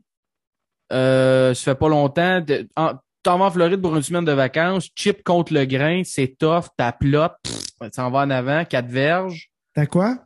Euh, 0.92 1.54
ça 1.54 1.72
fait 1.74 1.80
pas 1.80 1.90
longtemps. 1.90 2.42
de- 2.42 2.68
en- 2.76 2.94
T'en 3.24 3.40
vas 3.40 3.46
en 3.46 3.52
Floride 3.52 3.82
pour 3.82 3.96
une 3.96 4.04
semaine 4.04 4.24
de 4.26 4.32
vacances, 4.34 4.90
chip 4.96 5.24
contre 5.24 5.52
le 5.52 5.66
grain, 5.66 6.04
c'est 6.06 6.36
tough, 6.38 6.66
t'as 6.78 6.92
plot, 6.92 7.30
tu 7.44 7.90
t'en 7.90 8.12
vas 8.12 8.20
en 8.20 8.30
avant, 8.30 8.64
quatre 8.66 8.86
verges. 8.88 9.50
T'as 9.74 9.88
quoi? 9.88 10.20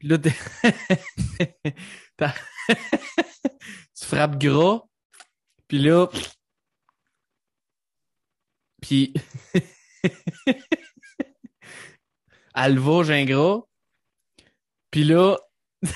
Puis 0.00 0.08
là, 0.08 0.18
t'es- 0.18 0.34
t'as- 2.16 2.34
tu 2.68 4.04
frappes 4.04 4.36
gras. 4.36 4.80
Puis 5.68 5.78
là, 5.78 6.08
puis 8.82 9.14
elle 12.54 12.78
va, 12.78 13.02
gingras. 13.02 13.60
Puis 14.90 15.04
là, 15.04 15.36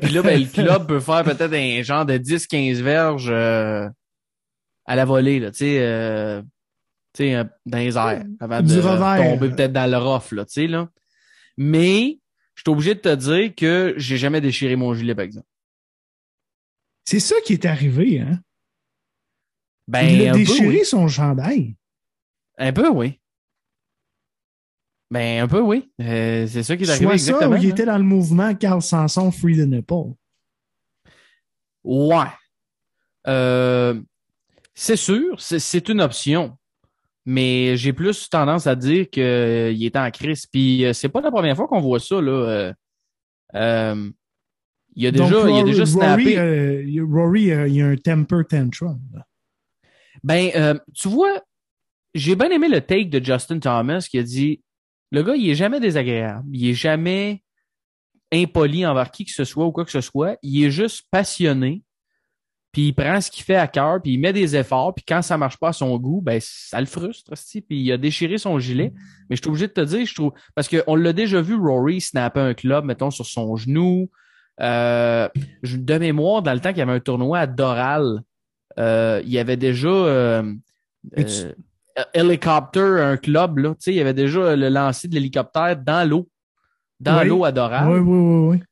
puis 0.00 0.12
là, 0.12 0.22
ben, 0.22 0.40
le 0.40 0.46
club 0.46 0.86
peut 0.86 1.00
faire 1.00 1.24
peut-être 1.24 1.52
un 1.52 1.82
genre 1.82 2.04
de 2.04 2.18
10-15 2.18 2.82
verges 2.82 3.30
euh, 3.30 3.88
à 4.86 4.96
la 4.96 5.04
volée, 5.04 5.40
là, 5.40 5.50
tu 5.50 5.58
sais, 5.58 5.78
euh, 5.80 6.42
tu 7.14 7.24
sais, 7.24 7.34
euh, 7.34 7.44
dans 7.66 7.78
les 7.78 7.96
airs, 7.96 8.24
avant 8.38 8.62
Du 8.62 8.76
de 8.76 8.80
revers. 8.80 9.16
tomber 9.16 9.50
peut-être 9.50 9.72
dans 9.72 9.90
le 9.90 9.96
rough, 9.96 10.32
là, 10.32 10.44
tu 10.44 10.52
sais, 10.52 10.66
là. 10.66 10.88
Mais, 11.56 12.20
je 12.54 12.62
suis 12.62 12.70
obligé 12.70 12.94
de 12.94 13.00
te 13.00 13.14
dire 13.14 13.54
que 13.54 13.94
j'ai 13.96 14.16
jamais 14.16 14.40
déchiré 14.40 14.76
mon 14.76 14.94
gilet, 14.94 15.14
par 15.14 15.24
exemple. 15.24 15.46
C'est 17.04 17.20
ça 17.20 17.36
qui 17.44 17.54
est 17.54 17.64
arrivé, 17.64 18.20
hein? 18.20 18.40
Ben, 19.88 20.02
il 20.02 20.28
a 20.28 20.32
peu, 20.32 20.38
déchiré 20.38 20.68
oui. 20.68 20.84
son 20.84 21.08
chandail. 21.08 21.74
Un 22.58 22.72
peu, 22.72 22.88
oui. 22.88 23.19
Ben, 25.10 25.42
un 25.42 25.48
peu, 25.48 25.60
oui. 25.60 25.90
Euh, 26.00 26.46
c'est 26.46 26.62
ça 26.62 26.76
qui 26.76 26.84
est 26.84 26.88
arrivé 26.90 27.18
Soit 27.18 27.40
ça 27.40 27.48
ou 27.48 27.56
il 27.56 27.66
hein. 27.66 27.70
était 27.70 27.84
dans 27.84 27.98
le 27.98 28.04
mouvement 28.04 28.54
Carl 28.54 28.80
Sanson 28.80 29.30
Free 29.32 29.56
the 29.56 29.66
Nipple. 29.66 30.14
Ouais. 31.82 32.26
Euh, 33.26 34.00
c'est 34.74 34.96
sûr, 34.96 35.40
c'est- 35.40 35.88
une 35.88 36.00
option. 36.00 36.56
Mais 37.26 37.76
j'ai 37.76 37.92
plus 37.92 38.28
tendance 38.30 38.66
à 38.66 38.74
dire 38.74 39.08
qu'il 39.10 39.22
est 39.84 39.96
en 39.96 40.10
crise. 40.10 40.46
Puis 40.46 40.84
euh, 40.86 40.92
c'est 40.92 41.08
pas 41.08 41.20
la 41.20 41.30
première 41.30 41.54
fois 41.56 41.68
qu'on 41.68 41.80
voit 41.80 42.00
ça. 42.00 42.20
Là. 42.20 42.32
Euh, 42.32 42.72
euh, 43.54 44.10
il 44.96 45.06
a 45.06 45.10
déjà, 45.10 45.24
Donc, 45.24 45.32
il 45.44 45.50
a 45.50 45.54
Rory, 45.58 45.64
déjà 45.70 45.86
snappé. 45.86 46.22
Rory, 46.22 46.38
euh, 46.38 46.82
il- 46.84 47.02
Rory, 47.02 47.50
euh, 47.52 47.68
il 47.68 47.74
y 47.74 47.82
a 47.82 47.86
un 47.88 47.96
temper 47.96 48.42
tantrum. 48.48 49.00
là. 49.12 49.26
Ben, 50.24 50.50
euh, 50.56 50.74
tu 50.94 51.08
vois, 51.08 51.42
j'ai 52.14 52.36
bien 52.36 52.48
aimé 52.50 52.68
le 52.68 52.80
take 52.80 53.06
de 53.06 53.24
Justin 53.24 53.58
Thomas 53.58 54.06
qui 54.10 54.18
a 54.18 54.22
dit 54.22 54.62
le 55.10 55.22
gars, 55.22 55.34
il 55.36 55.48
est 55.50 55.54
jamais 55.54 55.80
désagréable. 55.80 56.44
Il 56.52 56.68
est 56.68 56.74
jamais 56.74 57.42
impoli 58.32 58.86
envers 58.86 59.10
qui 59.10 59.24
que 59.24 59.32
ce 59.32 59.44
soit 59.44 59.66
ou 59.66 59.72
quoi 59.72 59.84
que 59.84 59.90
ce 59.90 60.00
soit. 60.00 60.36
Il 60.42 60.64
est 60.64 60.70
juste 60.70 61.06
passionné. 61.10 61.82
Puis 62.72 62.88
il 62.88 62.92
prend 62.92 63.20
ce 63.20 63.32
qu'il 63.32 63.42
fait 63.42 63.56
à 63.56 63.66
cœur, 63.66 64.00
puis 64.00 64.12
il 64.12 64.18
met 64.18 64.32
des 64.32 64.54
efforts, 64.54 64.94
puis 64.94 65.04
quand 65.04 65.22
ça 65.22 65.36
marche 65.36 65.56
pas 65.58 65.70
à 65.70 65.72
son 65.72 65.98
goût, 65.98 66.20
ben 66.20 66.38
ça 66.40 66.78
le 66.78 66.86
frustre, 66.86 67.32
esti. 67.32 67.62
puis 67.62 67.80
il 67.82 67.90
a 67.90 67.98
déchiré 67.98 68.38
son 68.38 68.60
gilet. 68.60 68.92
Mais 69.28 69.34
je 69.34 69.42
suis 69.42 69.48
obligé 69.48 69.66
de 69.66 69.72
te 69.72 69.80
dire, 69.80 70.06
je 70.06 70.14
trouve 70.14 70.32
parce 70.54 70.68
qu'on 70.68 70.94
l'a 70.94 71.12
déjà 71.12 71.40
vu 71.40 71.56
Rory 71.56 72.00
snapper 72.00 72.38
un 72.38 72.54
club, 72.54 72.84
mettons 72.84 73.10
sur 73.10 73.26
son 73.26 73.56
genou. 73.56 74.08
Euh, 74.60 75.28
de 75.64 75.98
mémoire, 75.98 76.42
dans 76.42 76.52
le 76.54 76.60
temps 76.60 76.68
qu'il 76.68 76.78
y 76.78 76.82
avait 76.82 76.92
un 76.92 77.00
tournoi 77.00 77.40
à 77.40 77.46
Doral, 77.48 78.20
euh, 78.78 79.20
il 79.24 79.32
y 79.32 79.38
avait 79.40 79.56
déjà 79.56 79.88
euh, 79.88 80.42
tu- 81.16 81.22
euh, 81.24 81.52
Helicopter, 82.14 82.80
un 83.00 83.16
club, 83.16 83.58
là. 83.58 83.70
Tu 83.70 83.76
sais, 83.80 83.92
il 83.92 83.96
y 83.96 84.00
avait 84.00 84.14
déjà 84.14 84.56
le 84.56 84.68
lancer 84.68 85.08
de 85.08 85.14
l'hélicoptère 85.14 85.76
dans 85.76 86.08
l'eau. 86.08 86.28
Dans 87.00 87.20
Oui. 87.20 87.28
l'eau 87.28 87.44
à 87.44 87.52
Doral. 87.52 87.88
Oui, 87.90 87.98
oui, 87.98 88.18
oui, 88.18 88.48
oui. 88.56 88.62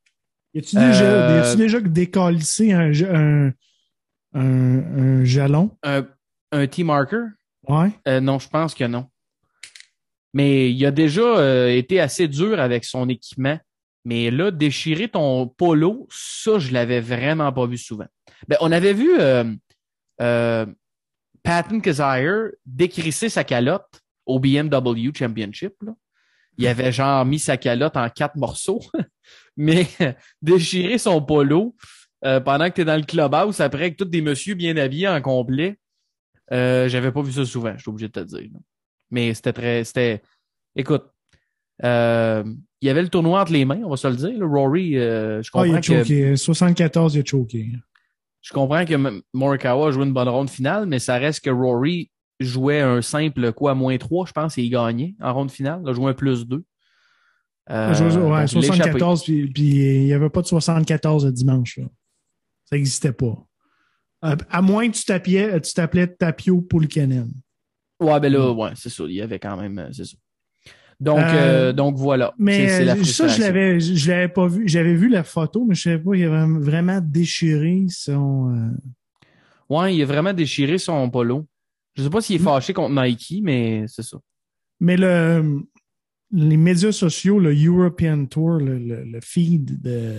Y 0.54 0.58
a-tu 0.58 0.76
Euh, 0.78 1.56
déjà, 1.56 1.80
décalissé 1.80 2.72
un, 2.72 2.90
un, 2.92 3.52
un, 4.34 4.78
un 5.20 5.24
jalon? 5.24 5.70
Un, 5.82 6.06
un 6.52 6.66
T-marker? 6.66 7.24
Ouais. 7.68 7.90
Euh, 8.06 8.20
non, 8.20 8.38
je 8.38 8.48
pense 8.48 8.74
que 8.74 8.84
non. 8.84 9.06
Mais 10.34 10.70
il 10.70 10.86
a 10.86 10.90
déjà 10.90 11.22
euh, 11.22 11.68
été 11.68 12.00
assez 12.00 12.28
dur 12.28 12.60
avec 12.60 12.84
son 12.84 13.08
équipement. 13.08 13.58
Mais 14.04 14.30
là, 14.30 14.50
déchirer 14.50 15.08
ton 15.08 15.46
polo, 15.46 16.06
ça, 16.10 16.58
je 16.58 16.72
l'avais 16.72 17.00
vraiment 17.00 17.52
pas 17.52 17.66
vu 17.66 17.76
souvent. 17.78 18.06
Ben, 18.46 18.56
on 18.60 18.72
avait 18.72 18.94
vu 18.94 19.10
euh, 19.18 19.44
euh, 20.20 20.66
Patton 21.48 21.80
Kazire 21.80 22.50
décrisser 22.66 23.30
sa 23.30 23.42
calotte 23.42 24.02
au 24.26 24.38
BMW 24.38 25.10
Championship. 25.16 25.72
Là. 25.80 25.94
Il 26.58 26.66
avait 26.66 26.92
genre 26.92 27.24
mis 27.24 27.38
sa 27.38 27.56
calotte 27.56 27.96
en 27.96 28.10
quatre 28.10 28.36
morceaux. 28.36 28.80
Mais 29.56 29.86
déchirer 30.42 30.98
son 30.98 31.22
polo 31.22 31.74
euh, 32.26 32.38
pendant 32.40 32.68
que 32.68 32.74
tu 32.74 32.80
es 32.82 32.84
dans 32.84 32.96
le 32.96 33.02
clubhouse 33.02 33.60
après 33.60 33.84
avec 33.84 33.96
tous 33.96 34.04
des 34.04 34.20
messieurs 34.20 34.56
bien 34.56 34.76
habillés 34.76 35.08
en 35.08 35.22
complet, 35.22 35.78
euh, 36.52 36.86
j'avais 36.88 37.12
pas 37.12 37.22
vu 37.22 37.32
ça 37.32 37.44
souvent, 37.46 37.72
je 37.76 37.80
suis 37.80 37.88
obligé 37.88 38.08
de 38.08 38.12
te 38.12 38.20
dire. 38.20 38.48
là. 38.52 38.58
Mais 39.10 39.32
c'était 39.32 39.52
très. 39.54 39.84
C'était. 39.84 40.20
Écoute. 40.76 41.04
euh, 41.82 42.44
il 42.80 42.86
y 42.86 42.90
avait 42.90 43.02
le 43.02 43.08
tournoi 43.08 43.40
entre 43.40 43.52
les 43.52 43.64
mains, 43.64 43.80
on 43.84 43.88
va 43.90 43.96
se 43.96 44.06
le 44.06 44.16
dire. 44.16 44.38
là. 44.38 44.46
Rory, 44.46 44.96
euh, 44.98 45.42
je 45.42 45.50
Ah, 45.54 45.66
il 45.66 45.72
comprends 45.72 45.74
a 45.76 45.80
que 45.80 46.04
choqué. 46.04 46.36
74, 46.36 47.14
il 47.14 47.20
a 47.20 47.24
choqué. 47.24 47.72
Je 48.42 48.52
comprends 48.52 48.84
que 48.84 49.22
Morikawa 49.34 49.88
a 49.88 49.90
joué 49.90 50.04
une 50.04 50.12
bonne 50.12 50.28
ronde 50.28 50.50
finale, 50.50 50.86
mais 50.86 50.98
ça 50.98 51.16
reste 51.18 51.44
que 51.44 51.50
Rory 51.50 52.10
jouait 52.40 52.80
un 52.80 53.02
simple 53.02 53.52
quoi, 53.52 53.74
moins 53.74 53.98
3, 53.98 54.26
je 54.26 54.32
pense, 54.32 54.56
et 54.58 54.62
il 54.62 54.70
gagnait 54.70 55.14
en 55.20 55.34
ronde 55.34 55.50
finale. 55.50 55.80
Il 55.84 55.88
a 55.90 55.92
joué 55.92 56.10
un 56.10 56.14
plus 56.14 56.46
2. 56.46 56.64
Euh, 57.70 57.88
Ouais, 58.30 58.40
donc, 58.42 58.52
il 58.52 58.58
l'a 58.60 58.74
échappé. 58.74 58.98
74, 58.98 59.24
puis, 59.24 59.50
puis 59.52 59.64
il 59.64 60.04
n'y 60.04 60.12
avait 60.12 60.30
pas 60.30 60.40
de 60.42 60.46
74 60.46 61.26
le 61.26 61.32
dimanche. 61.32 61.78
Là. 61.78 61.84
Ça 62.64 62.76
n'existait 62.76 63.12
pas. 63.12 63.36
À, 64.22 64.36
à 64.50 64.62
moins 64.62 64.88
que 64.90 64.96
tu 64.96 65.04
t'appelais, 65.04 65.60
tu 65.60 65.72
t'appelais 65.74 66.06
Tapio 66.06 66.60
Poulkanen. 66.62 67.30
Ouais, 68.00 68.20
ben 68.20 68.32
là, 68.32 68.52
ouais, 68.52 68.70
c'est 68.76 68.88
ça. 68.90 69.04
Il 69.04 69.12
y 69.14 69.20
avait 69.20 69.38
quand 69.38 69.56
même. 69.60 69.78
euh, 69.78 69.88
C'est 69.92 70.04
ça. 70.04 70.16
Donc, 71.00 71.18
Euh, 71.20 71.68
euh, 71.68 71.72
donc 71.72 71.96
voilà. 71.96 72.34
Mais 72.38 72.66
C'est- 72.66 72.78
c'est 72.78 72.84
la 72.84 72.96
euh, 72.96 73.04
ça, 73.04 73.28
je 73.28 73.40
l'avais, 73.40 73.78
je 73.78 74.10
l'avais 74.10 74.28
pas 74.28 74.46
vu. 74.48 74.66
J'avais 74.68 74.94
vu 74.94 75.08
la 75.08 75.22
photo, 75.22 75.64
mais 75.64 75.74
je 75.76 75.82
savais 75.82 75.98
pas, 75.98 76.14
il 76.16 76.24
avait 76.24 76.58
vraiment 76.60 77.00
déchiré 77.00 77.86
son. 77.88 78.50
euh, 78.52 78.70
Ouais, 79.70 79.94
il 79.94 80.02
a 80.02 80.06
vraiment 80.06 80.32
déchiré 80.32 80.78
son 80.78 81.08
polo. 81.10 81.46
Je 81.94 82.02
sais 82.02 82.10
pas 82.10 82.18
Mm. 82.18 82.22
s'il 82.22 82.36
est 82.36 82.44
fâché 82.44 82.72
contre 82.72 83.00
Nike, 83.00 83.40
mais 83.42 83.84
c'est 83.86 84.02
ça. 84.02 84.18
Mais 84.80 84.96
le, 84.96 85.60
les 86.32 86.56
médias 86.56 86.90
sociaux, 86.92 87.38
le 87.38 87.54
European 87.54 88.24
Tour, 88.26 88.58
le, 88.58 88.78
le, 88.78 89.04
le 89.04 89.20
feed 89.20 89.80
de 89.82 90.14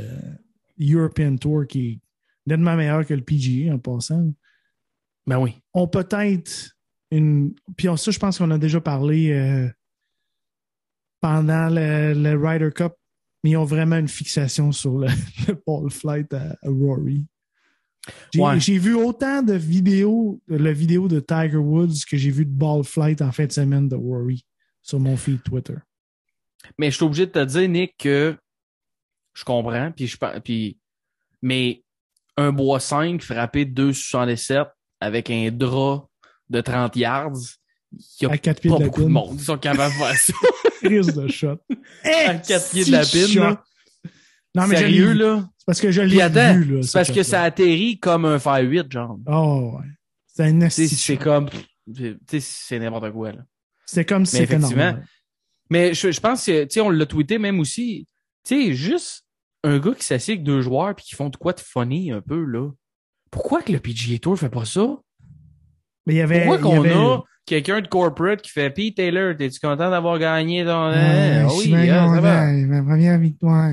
European 0.80 1.36
Tour 1.38 1.66
qui 1.68 1.88
est 1.88 2.00
nettement 2.46 2.76
meilleur 2.76 3.06
que 3.06 3.14
le 3.14 3.22
PGA 3.22 3.74
en 3.74 3.80
passant, 3.80 4.32
Ben 5.28 5.40
oui. 5.40 5.56
ont 5.74 5.88
peut-être 5.88 6.76
une. 7.12 7.54
Puis 7.76 7.90
on- 7.90 7.98
ça, 7.98 8.12
je 8.12 8.20
pense 8.20 8.38
qu'on 8.38 8.52
a 8.52 8.58
déjà 8.58 8.80
parlé 8.82 9.32
euh, 9.32 9.68
pendant 11.22 11.70
le, 11.70 12.14
le 12.14 12.36
Ryder 12.38 12.72
Cup, 12.74 12.94
mais 13.44 13.52
ils 13.52 13.58
ont 13.58 13.66
vraiment 13.66 13.98
une 13.98 14.08
fixation 14.08 14.72
sur 14.72 14.98
le, 15.00 15.08
le 15.48 15.62
ball 15.66 15.90
flight 15.90 16.34
à, 16.34 16.52
à 16.62 16.70
Rory. 16.70 17.26
J'ai 18.34 18.42
Ouais. 18.42 18.58
vu 18.58 18.96
autant 18.96 19.44
de 19.44 19.54
vidéos, 19.54 20.42
la 20.48 20.72
vidéo 20.72 21.08
de 21.08 21.20
Tiger 21.20 21.58
Woods 21.58 22.06
que 22.10 22.18
j'ai 22.18 22.32
vu 22.32 22.46
de 22.46 22.52
ball 22.52 22.84
flight 22.84 23.22
en 23.22 23.32
fin 23.32 23.46
de 23.46 23.52
semaine 23.52 23.88
de 23.88 23.96
Rory 23.96 24.44
sur 24.82 25.00
mon 25.00 25.16
feed 25.18 25.44
Twitter. 25.44 25.76
Mais 26.78 26.90
je 26.90 26.96
suis 26.96 27.06
obligé 27.06 27.26
de 27.26 27.32
te 27.32 27.44
dire, 27.46 27.70
Nick, 27.70 27.96
que 27.98 28.36
je 29.34 29.44
comprends, 29.44 29.92
puis 29.92 30.08
je 30.08 30.18
puis 30.44 30.78
mais 31.42 31.84
un 32.36 32.52
bois 32.52 32.80
5 32.80 33.22
frappé 33.22 33.66
2,77 33.66 34.66
avec 35.00 35.30
un 35.30 35.50
drap 35.52 36.08
de 36.50 36.62
30 36.62 36.96
yards, 36.96 37.32
il 37.92 38.00
y 38.22 38.26
a 38.26 38.30
pas 38.30 38.38
de 38.38 38.84
beaucoup 38.86 39.04
de 39.04 39.08
monde 39.08 39.38
qui 39.38 39.44
sont 39.44 39.58
capables 39.58 39.94
de 39.94 40.00
faire 40.00 40.16
ça. 40.16 40.34
Crise 40.84 41.14
de 41.14 41.28
shot. 41.28 41.58
à 42.04 42.36
quatre 42.36 42.70
pieds 42.72 42.86
de 42.86 42.92
la 42.92 43.06
pine. 43.06 43.58
Non, 44.56 44.68
mais 44.68 44.78
Sérieux, 44.78 45.14
là? 45.14 45.48
C'est 45.58 45.66
parce 45.66 45.82
que 45.82 45.92
je 45.92 46.02
l'ai 46.02 46.16
vu. 46.16 46.18
là, 46.18 46.82
c'est 46.82 46.88
ce 46.88 46.94
parce 46.94 47.12
que 47.12 47.24
ça 47.24 47.44
atterrit 47.44 48.00
comme 48.00 48.26
un 48.26 48.40
Fire 48.40 48.68
8, 48.68 48.92
genre. 48.92 49.20
Oh, 49.28 49.78
ouais. 49.78 49.88
C'est 50.28 50.44
un 50.44 50.70
c'est 50.70 51.18
comme, 51.18 51.50
tu 51.50 52.18
sais, 52.28 52.40
c'est 52.40 52.80
n'importe 52.80 53.12
quoi, 53.12 53.32
là. 53.34 53.40
C'est 53.86 54.06
comme 54.06 54.26
si 54.26 54.38
c'était 54.38 54.58
normal. 54.58 55.06
Mais 55.70 55.94
je, 55.94 56.12
je 56.12 56.20
pense 56.20 56.46
que, 56.46 56.64
tu 56.64 56.70
sais, 56.72 56.82
on 56.82 56.90
l'a 56.90 57.06
tweeté 57.06 57.38
même 57.38 57.60
aussi. 57.60 58.08
Tu 58.44 58.68
sais, 58.68 58.74
juste 58.74 59.26
un 59.64 59.80
gars 59.80 59.94
qui 59.94 60.06
s'assied 60.06 60.36
avec 60.36 60.44
deux 60.44 60.62
joueurs 60.62 60.96
puis 60.96 61.06
qui 61.06 61.16
font 61.16 61.30
de 61.30 61.36
quoi 61.36 61.54
de 61.54 61.60
funny 61.60 62.12
un 62.12 62.22
peu, 62.22 62.44
là. 62.44 62.70
Pourquoi 63.32 63.62
que 63.62 63.72
le 63.72 63.80
PGA 63.80 64.18
Tour 64.18 64.40
fait 64.40 64.50
pas 64.50 64.66
ça? 64.66 64.98
Mais 66.06 66.16
il 66.16 66.18
y 66.18 66.22
avait. 66.22 66.46
Pourquoi 66.46 66.58
qu'on 66.60 66.84
a 66.86 67.24
quelqu'un 67.50 67.82
de 67.82 67.88
corporate 67.88 68.42
qui 68.42 68.52
fait 68.52 68.70
Pete 68.70 68.96
Taylor, 68.96 69.36
t'es-tu 69.36 69.60
content 69.60 69.90
d'avoir 69.90 70.20
gagné 70.20 70.64
ton. 70.64 70.90
Ouais, 70.90 71.44
Ah, 71.44 71.48
oui, 71.58 71.90
ah, 71.90 72.14
ça 72.14 72.22
va. 72.22 72.52
Ma 72.52 72.84
première 72.84 73.18
victoire. 73.18 73.72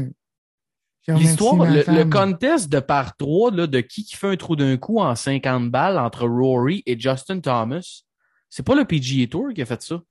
L'histoire, 1.08 1.70
le, 1.70 2.10
contest 2.10 2.68
de 2.68 2.80
par 2.80 3.16
trois, 3.16 3.52
là, 3.52 3.68
de 3.68 3.80
qui 3.80 4.04
qui 4.04 4.16
fait 4.16 4.26
un 4.26 4.36
trou 4.36 4.56
d'un 4.56 4.76
coup 4.76 4.98
en 4.98 5.14
50 5.14 5.70
balles 5.70 5.98
entre 5.98 6.26
Rory 6.26 6.82
et 6.84 6.98
Justin 6.98 7.38
Thomas, 7.38 8.02
c'est 8.50 8.66
pas 8.66 8.74
le 8.74 8.84
PGA 8.84 9.28
Tour 9.28 9.50
qui 9.54 9.62
a 9.62 9.66
fait 9.66 9.80
ça. 9.82 10.02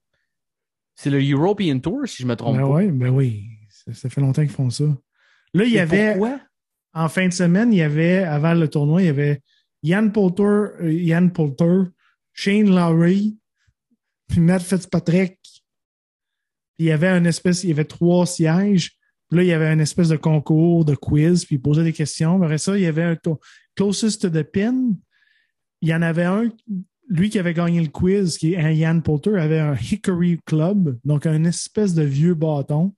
C'est 0.96 1.10
le 1.10 1.20
European 1.20 1.80
Tour, 1.80 2.04
si 2.06 2.24
je 2.24 2.28
me 2.28 2.36
trompe 2.36 2.56
Ben 2.56 2.64
pas. 2.64 2.70
oui, 2.70 2.88
ben 2.92 3.10
oui. 3.10 3.44
Ça, 3.70 3.94
ça 3.94 4.10
fait 4.10 4.22
longtemps 4.22 4.44
qu'ils 4.44 4.52
font 4.52 4.70
ça. 4.70 4.86
Là, 5.54 5.66
il 5.66 5.72
y 5.72 5.80
avait. 5.80 6.14
Pourquoi? 6.14 6.40
En 6.94 7.10
fin 7.10 7.28
de 7.28 7.34
semaine, 7.34 7.74
il 7.74 7.80
y 7.80 7.82
avait, 7.82 8.20
avant 8.20 8.54
le 8.54 8.70
tournoi, 8.70 9.02
il 9.02 9.06
y 9.08 9.10
avait 9.10 9.42
Yann 9.84 10.14
Poulter, 10.14 10.44
euh, 10.44 10.94
Yann 10.94 11.30
Poulter, 11.30 11.90
Shane 12.32 12.74
Lowry, 12.74 13.38
puis 14.28 14.42
Matt 14.42 14.62
Fitzpatrick. 14.62 15.40
Il 16.78 16.86
y 16.86 16.92
avait 16.92 17.10
une 17.10 17.26
espèce, 17.26 17.64
il 17.64 17.70
y 17.70 17.74
avait 17.74 17.86
trois 17.86 18.26
sièges. 18.26 18.98
Là, 19.32 19.44
il 19.44 19.48
y 19.48 19.54
avait 19.54 19.72
une 19.74 19.80
espèce 19.80 20.10
de 20.10 20.18
concours, 20.18 20.86
de 20.86 20.96
quiz, 20.96 21.46
puis 21.46 21.56
il 21.56 21.62
posait 21.62 21.84
des 21.84 21.94
questions. 21.94 22.42
Après 22.42 22.58
ça, 22.58 22.78
il 22.78 22.84
y 22.84 22.86
avait 22.86 23.04
un 23.04 23.18
closest 23.76 24.22
to 24.22 24.30
the 24.30 24.44
pin. 24.44 24.92
Il 25.82 25.90
y 25.90 25.96
en 25.96 26.02
avait 26.02 26.26
un, 26.26 26.50
lui 27.10 27.30
qui 27.30 27.40
avait 27.40 27.54
gagné 27.54 27.82
le 27.82 27.90
quiz, 27.90 28.38
qui 28.38 28.54
est 28.54 28.58
un 28.58 28.72
Yann 28.72 29.02
Poulter, 29.02 29.38
avait 29.38 29.60
un 29.60 29.76
Hickory 29.76 30.40
Club, 30.46 31.00
donc 31.04 31.26
un 31.26 31.44
espèce 31.44 31.94
de 31.94 32.04
vieux 32.04 32.34
bâton. 32.34 32.94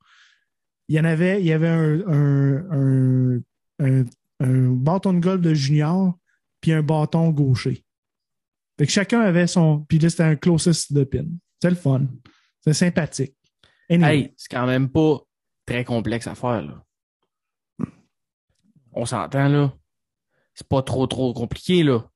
Il 0.89 0.95
y 0.95 0.99
en 0.99 1.05
avait, 1.05 1.39
il 1.39 1.45
y 1.45 1.51
avait 1.51 1.67
un, 1.67 2.01
un, 2.07 2.65
un, 2.69 3.41
un, 3.79 4.05
un 4.39 4.69
bâton 4.71 5.13
de 5.13 5.19
golf 5.19 5.41
de 5.41 5.53
junior, 5.53 6.17
puis 6.61 6.71
un 6.71 6.81
bâton 6.81 7.29
gaucher. 7.29 7.83
Fait 8.77 8.85
que 8.85 8.91
chacun 8.91 9.21
avait 9.21 9.47
son. 9.47 9.81
Puis 9.87 9.99
là, 9.99 10.09
c'était 10.09 10.23
un 10.23 10.35
closest 10.35 10.93
de 10.93 11.03
pin. 11.03 11.25
C'est 11.61 11.69
le 11.69 11.75
fun. 11.75 12.05
C'est 12.61 12.73
sympathique. 12.73 13.35
Anyway. 13.89 14.17
Hey, 14.19 14.33
c'est 14.37 14.49
quand 14.49 14.67
même 14.67 14.89
pas 14.89 15.19
très 15.65 15.83
complexe 15.83 16.27
à 16.27 16.35
faire, 16.35 16.61
là. 16.61 16.83
On 18.93 19.05
s'entend, 19.05 19.47
là. 19.47 19.73
C'est 20.53 20.67
pas 20.67 20.81
trop, 20.81 21.05
trop 21.07 21.33
compliqué, 21.33 21.83
là. 21.83 22.09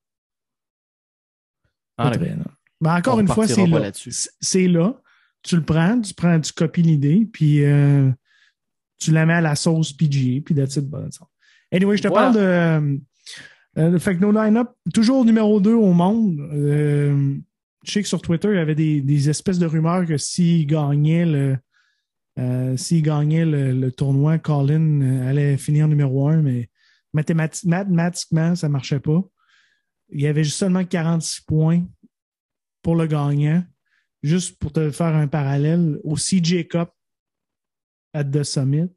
Ah. 1.98 2.10
Mais 2.80 2.90
encore 2.90 3.16
on 3.16 3.20
une 3.20 3.28
fois, 3.28 3.46
c'est 3.46 3.66
là. 3.66 3.90
C'est- 4.40 4.68
là. 4.68 5.00
Tu 5.42 5.56
le 5.56 5.64
prends, 5.64 6.00
tu 6.00 6.14
prends, 6.14 6.40
tu 6.40 6.52
copies 6.52 6.82
l'idée, 6.82 7.28
puis 7.32 7.64
euh, 7.64 8.10
tu 8.98 9.10
la 9.10 9.26
mets 9.26 9.34
à 9.34 9.40
la 9.40 9.56
sauce 9.56 9.92
PGA, 9.92 10.40
puis 10.40 10.54
that's 10.54 10.76
it, 10.76 10.88
bon. 10.88 11.08
Anyway, 11.72 11.96
je 11.96 12.02
te 12.02 12.08
Voilà. 12.08 12.32
parle 12.32 12.36
de. 12.36 13.00
Euh, 13.78 13.98
fait 13.98 14.16
que 14.16 14.20
nos 14.20 14.32
line-up, 14.32 14.70
toujours 14.92 15.24
numéro 15.24 15.60
2 15.60 15.72
au 15.72 15.92
monde. 15.92 16.40
Euh, 16.52 17.36
je 17.84 17.90
sais 17.90 18.02
que 18.02 18.08
sur 18.08 18.20
Twitter, 18.20 18.48
il 18.48 18.56
y 18.56 18.58
avait 18.58 18.74
des, 18.74 19.30
espèces 19.30 19.58
de 19.58 19.66
rumeurs 19.66 20.06
que 20.06 20.16
s'il 20.16 20.66
gagnait 20.66 21.24
le 21.24 21.56
euh, 22.38 22.76
s'il 22.78 23.02
gagnait 23.02 23.44
le, 23.44 23.90
tournoi, 23.90 24.38
Colin 24.38 25.02
allait 25.26 25.58
finir 25.58 25.86
numéro 25.86 26.28
un, 26.28 26.40
mais 26.40 26.70
mathémati- 27.14 27.68
mathématiquement, 27.68 28.54
ça 28.54 28.68
ne 28.68 28.72
marchait 28.72 29.00
pas. 29.00 29.22
Il 30.08 30.20
y 30.20 30.26
avait 30.26 30.44
juste 30.44 30.56
seulement 30.56 30.84
46 30.84 31.42
points 31.42 31.84
pour 32.82 32.96
le 32.96 33.06
gagnant. 33.06 33.62
Juste 34.22 34.58
pour 34.58 34.72
te 34.72 34.90
faire 34.90 35.14
un 35.14 35.26
parallèle, 35.26 35.98
au 36.04 36.14
CJ 36.14 36.68
Cup 36.68 36.90
at 38.14 38.24
The 38.24 38.44
Summit, 38.44 38.92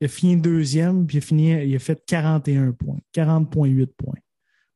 il 0.00 0.04
a 0.04 0.08
fini 0.08 0.36
deuxième, 0.36 1.06
puis 1.06 1.16
il 1.16 1.18
a, 1.18 1.22
fini, 1.22 1.50
il 1.66 1.74
a 1.74 1.78
fait 1.78 2.00
41 2.06 2.72
points, 2.72 2.98
40,8 3.14 3.86
points. 3.96 4.14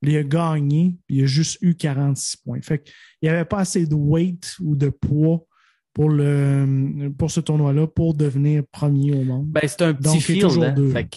Il 0.05 0.17
a 0.17 0.25
gagné, 0.25 0.97
puis 1.07 1.19
il 1.19 1.23
a 1.23 1.27
juste 1.27 1.59
eu 1.63 1.75
46 1.77 2.39
points. 2.39 2.61
Fait 2.61 2.83
qu'il 2.83 2.93
n'y 3.23 3.29
avait 3.29 3.45
pas 3.45 3.59
assez 3.61 3.87
de 3.87 3.95
weight 3.95 4.57
ou 4.61 4.75
de 4.75 4.89
poids 4.89 5.45
pour, 5.93 6.09
le, 6.11 7.09
pour 7.17 7.31
ce 7.31 7.39
tournoi-là 7.39 7.87
pour 7.87 8.15
devenir 8.15 8.65
premier 8.73 9.15
au 9.15 9.23
monde. 9.23 9.47
Ben, 9.47 9.61
c'est 9.65 9.83
un 9.83 9.95
petit 9.95 10.03
Donc, 10.03 10.15
il 10.17 10.21
field. 10.23 10.41
toujours 10.43 10.65
hein. 10.65 10.73
deux. 10.73 10.91
Fait 10.91 11.05
que, 11.05 11.17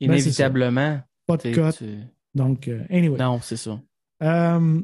Ben, 0.00 0.12
inévitablement. 0.14 1.00
Pas 1.26 1.36
de 1.36 1.54
cote. 1.54 1.76
tu- 1.76 1.98
Donc, 2.34 2.68
euh, 2.68 2.82
anyway. 2.88 3.18
Non, 3.18 3.38
c'est 3.42 3.58
ça. 3.58 3.78
Euh, 4.22 4.80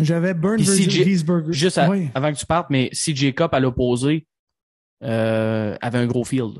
J'avais 0.00 0.34
Burn 0.34 0.58
Wiesberger. 0.58 1.52
Juste 1.52 1.78
à- 1.78 1.88
Oui. 1.88 2.08
avant 2.14 2.32
que 2.32 2.38
tu 2.38 2.46
partes, 2.46 2.70
mais 2.70 2.90
CJ 2.92 3.34
Cup 3.34 3.50
à 3.52 3.60
l'opposé 3.60 4.26
euh, 5.04 5.76
avait 5.80 5.98
un 5.98 6.06
gros 6.06 6.24
field. 6.24 6.54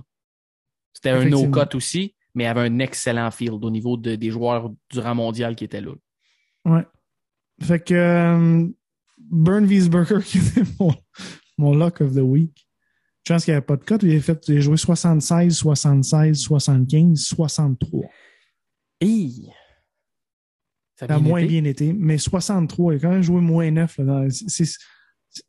C'était 1.03 1.11
un 1.11 1.25
no-cut 1.31 1.77
aussi, 1.77 2.15
mais 2.35 2.47
avait 2.47 2.61
un 2.61 2.79
excellent 2.79 3.31
field 3.31 3.65
au 3.65 3.71
niveau 3.71 3.97
de- 3.97 4.15
des 4.15 4.31
joueurs 4.31 4.71
du 4.91 4.99
rang 5.01 5.15
mondial 5.15 5.57
qui 5.57 5.65
étaient 5.65 5.81
là. 5.81 5.93
Ouais. 6.65 6.87
Fait 7.61 7.81
que 7.81 7.95
euh, 7.95 8.69
Burn 9.19 9.65
Wiesberger, 9.65 10.19
qui 10.25 10.39
était 10.39 10.63
mon, 10.79 10.95
mon 11.59 11.75
lock 11.75 12.01
of 12.01 12.13
the 12.15 12.19
week. 12.21 12.67
Je 13.27 13.33
pense 13.33 13.45
qu'il 13.45 13.53
n'y 13.53 13.57
avait 13.57 13.67
pas 13.67 13.77
de 13.77 13.85
cote. 13.85 14.03
Il 14.03 14.17
a, 14.17 14.21
fait, 14.21 14.49
il 14.49 14.59
a 14.59 14.61
joué 14.61 14.77
76, 14.77 15.57
76, 15.57 16.39
75, 16.41 17.19
63. 17.21 18.05
Hey! 19.01 19.49
Ça 20.97 21.07
Ça 21.07 21.15
a 21.15 21.19
bien 21.19 21.29
moins 21.29 21.39
été. 21.41 21.49
bien 21.49 21.65
été, 21.65 21.93
mais 21.93 22.19
63, 22.19 22.95
il 22.95 22.97
a 22.97 23.01
quand 23.01 23.11
même 23.11 23.23
joué 23.23 23.41
moins 23.41 23.71
9. 23.71 23.99
là, 23.99 24.05
dans- 24.05 24.29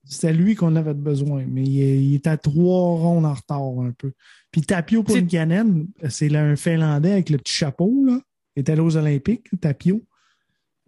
c'est- 0.04 0.34
lui 0.34 0.56
qu'on 0.56 0.76
avait 0.76 0.94
besoin, 0.94 1.46
mais 1.48 1.64
il, 1.64 1.82
est- 1.82 2.04
il 2.04 2.22
à 2.26 2.38
trois 2.38 2.98
rondes 2.98 3.26
en 3.26 3.34
retard 3.34 3.62
un 3.82 3.92
peu. 3.92 4.12
Puis 4.52 4.62
Tapio 4.62 5.04
Punkanen, 5.22 5.88
c'est 6.10 6.30
là 6.30 6.44
un 6.44 6.56
Finlandais 6.56 7.12
avec 7.12 7.30
le 7.30 7.38
petit 7.38 7.54
chapeau, 7.54 8.04
là. 8.06 8.20
Il 8.56 8.62
était 8.62 8.72
allé 8.74 8.82
aux 8.82 8.96
Olympiques, 8.98 9.50
Tapio. 9.60 10.02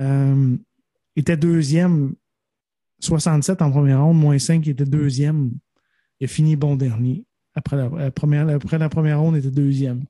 Euh, 0.02 0.56
il 1.16 1.20
était 1.22 1.38
deuxième, 1.38 2.14
67 3.00 3.62
en 3.62 3.72
première 3.72 4.04
ronde, 4.04 4.18
moins 4.20 4.38
5, 4.40 4.66
il 4.66 4.72
était 4.72 4.86
deuxième. 4.86 5.52
Il 6.20 6.26
a 6.26 6.28
fini 6.28 6.56
bon 6.56 6.76
dernier. 6.76 7.26
Après 7.56 7.76
la, 7.78 7.90
la 7.90 8.12
première, 8.12 8.48
après 8.50 8.78
la 8.78 8.90
première 8.90 9.20
ronde, 9.20 9.36
il 9.36 9.40
était 9.40 9.50
deuxième. 9.52 10.04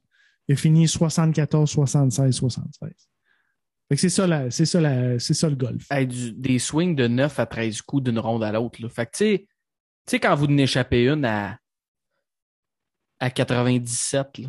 Il 0.48 0.54
a 0.54 0.56
fini 0.56 0.88
74, 0.88 1.70
76, 1.70 2.36
76. 2.36 2.92
Fait 3.90 3.96
que 3.96 4.02
c'est 4.02 4.10
ça, 4.10 4.26
la- 4.26 4.50
c'est 4.52 4.66
ça, 4.66 4.82
la- 4.82 5.20
c'est 5.20 5.34
ça 5.36 5.48
le 5.50 5.56
golf. 5.56 5.86
Hey, 5.92 6.08
du- 6.08 6.34
des 6.34 6.58
swings 6.60 6.96
de 6.96 7.08
9 7.08 7.40
à 7.40 7.46
13 7.46 7.82
coups 7.82 8.04
d'une 8.04 8.20
ronde 8.20 8.44
à 8.44 8.52
l'autre. 8.52 8.82
là. 8.82 8.90
Fait 8.90 9.06
que, 9.06 9.12
tu 9.38 9.48
sais, 10.08 10.20
quand 10.20 10.36
vous 10.36 10.46
en 10.48 10.58
échappez 10.58 11.08
une 11.08 11.24
à, 11.26 11.60
à 13.20 13.30
97, 13.30 14.40
là, 14.40 14.48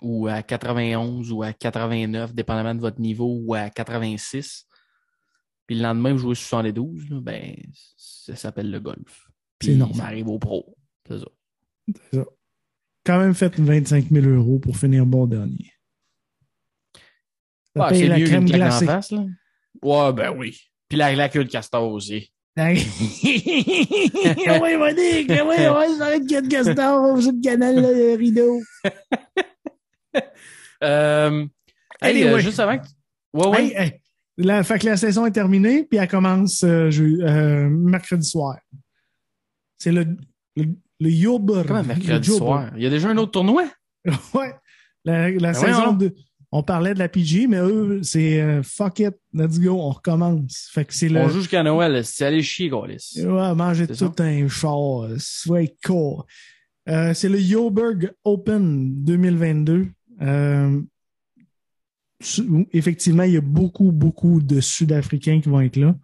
ou 0.00 0.26
à 0.26 0.42
91, 0.42 1.30
ou 1.32 1.42
à 1.42 1.52
89, 1.52 2.34
dépendamment 2.34 2.74
de 2.74 2.80
votre 2.80 3.00
niveau, 3.00 3.38
ou 3.44 3.54
à 3.54 3.70
86, 3.70 4.66
puis 5.66 5.76
le 5.76 5.82
lendemain, 5.82 6.12
vous 6.12 6.18
jouez 6.18 6.34
72, 6.34 7.08
là, 7.08 7.20
ben, 7.20 7.54
ça 7.96 8.34
s'appelle 8.36 8.70
le 8.70 8.80
golf. 8.80 9.28
Puis 9.58 9.68
ça 9.94 10.06
arrive 10.06 10.28
au 10.28 10.38
pro. 10.40 10.76
C'est 11.08 11.18
ça. 11.20 11.26
C'est 12.10 12.16
ça. 12.18 12.24
Quand 13.04 13.18
même 13.18 13.34
fait 13.34 13.58
25 13.58 14.08
000 14.10 14.26
euros 14.26 14.58
pour 14.58 14.76
finir 14.76 15.06
bon 15.06 15.26
dernier. 15.26 15.71
Ah, 17.78 17.88
c'est 17.92 18.06
la 18.08 18.18
mieux 18.18 18.26
crème 18.26 18.44
claque 18.44 18.58
glacée. 18.58 18.84
en 18.84 18.88
face, 18.88 19.10
là. 19.12 19.24
Ouais, 19.82 20.12
ben 20.12 20.34
oui. 20.36 20.58
Puis 20.88 20.98
la, 20.98 21.14
de 21.44 21.50
castor 21.50 21.90
aussi. 21.90 22.32
oui, 22.56 22.76
Monique, 24.76 25.28
oui, 25.30 25.36
ouais, 25.38 25.66
ça 25.66 25.98
va 25.98 26.16
être 26.16 26.26
Ken 26.28 26.46
Gaston 26.46 27.18
sur 27.20 27.32
le 27.32 27.42
canal 27.42 27.76
là, 27.80 28.16
Rideau. 28.16 28.60
Euh, 30.84 31.46
hey, 32.02 32.10
Anyway. 32.24 32.32
euh, 32.34 32.38
juste 32.40 32.58
avant 32.58 32.76
que... 32.78 32.86
Ouais, 33.32 33.46
ouais. 33.46 33.64
Hey, 33.66 33.72
hey, 33.76 33.92
la, 34.36 34.64
fait 34.64 34.80
que 34.80 34.86
la 34.86 34.96
saison 34.96 35.24
est 35.26 35.30
terminée, 35.30 35.84
puis 35.84 35.98
elle 35.98 36.08
commence 36.08 36.64
euh, 36.64 36.90
je- 36.90 37.22
euh, 37.22 37.68
mercredi 37.70 38.28
soir. 38.28 38.58
C'est 39.78 39.92
le, 39.92 40.04
le, 40.56 40.64
le 40.64 41.08
le 41.82 41.82
mercredi 41.86 42.30
Yober. 42.30 42.38
soir? 42.38 42.70
Il 42.76 42.82
y 42.82 42.86
a 42.86 42.90
déjà 42.90 43.08
un 43.10 43.16
autre 43.18 43.30
tournoi? 43.32 43.64
Ouais. 44.34 44.52
La, 45.04 45.30
la 45.30 45.38
Ben 45.52 45.54
saison 45.54 45.72
voyons. 45.72 45.92
de. 45.92 46.14
On 46.54 46.62
parlait 46.62 46.92
de 46.92 46.98
la 46.98 47.08
PG, 47.08 47.46
mais 47.46 47.56
eux, 47.56 48.00
c'est 48.02 48.40
euh, 48.42 48.62
fuck 48.62 48.98
it, 48.98 49.14
let's 49.32 49.58
go, 49.58 49.70
on 49.70 49.88
recommence. 49.88 50.68
Fait 50.70 50.84
que 50.84 50.92
c'est 50.92 51.08
le. 51.08 51.20
On 51.20 51.28
joue 51.28 51.38
jusqu'à 51.38 51.62
Noël. 51.62 52.04
C'est 52.04 52.26
allé 52.26 52.42
chier, 52.42 52.68
Gaulis. 52.68 53.14
Ouais, 53.16 53.54
manger 53.54 53.86
tout 53.86 54.12
un 54.18 54.48
char. 54.48 55.06
Soit 55.16 55.74
cool. 55.82 56.24
Euh, 56.90 57.14
c'est 57.14 57.30
le 57.30 57.40
Yoberg 57.40 58.12
Open 58.24 59.02
2022. 59.02 59.86
Euh, 60.20 60.82
effectivement, 62.72 63.22
il 63.22 63.32
y 63.32 63.36
a 63.38 63.40
beaucoup, 63.40 63.90
beaucoup 63.90 64.42
de 64.42 64.60
Sud-Africains 64.60 65.40
qui 65.40 65.48
vont 65.48 65.62
être 65.62 65.76
là. 65.76 65.96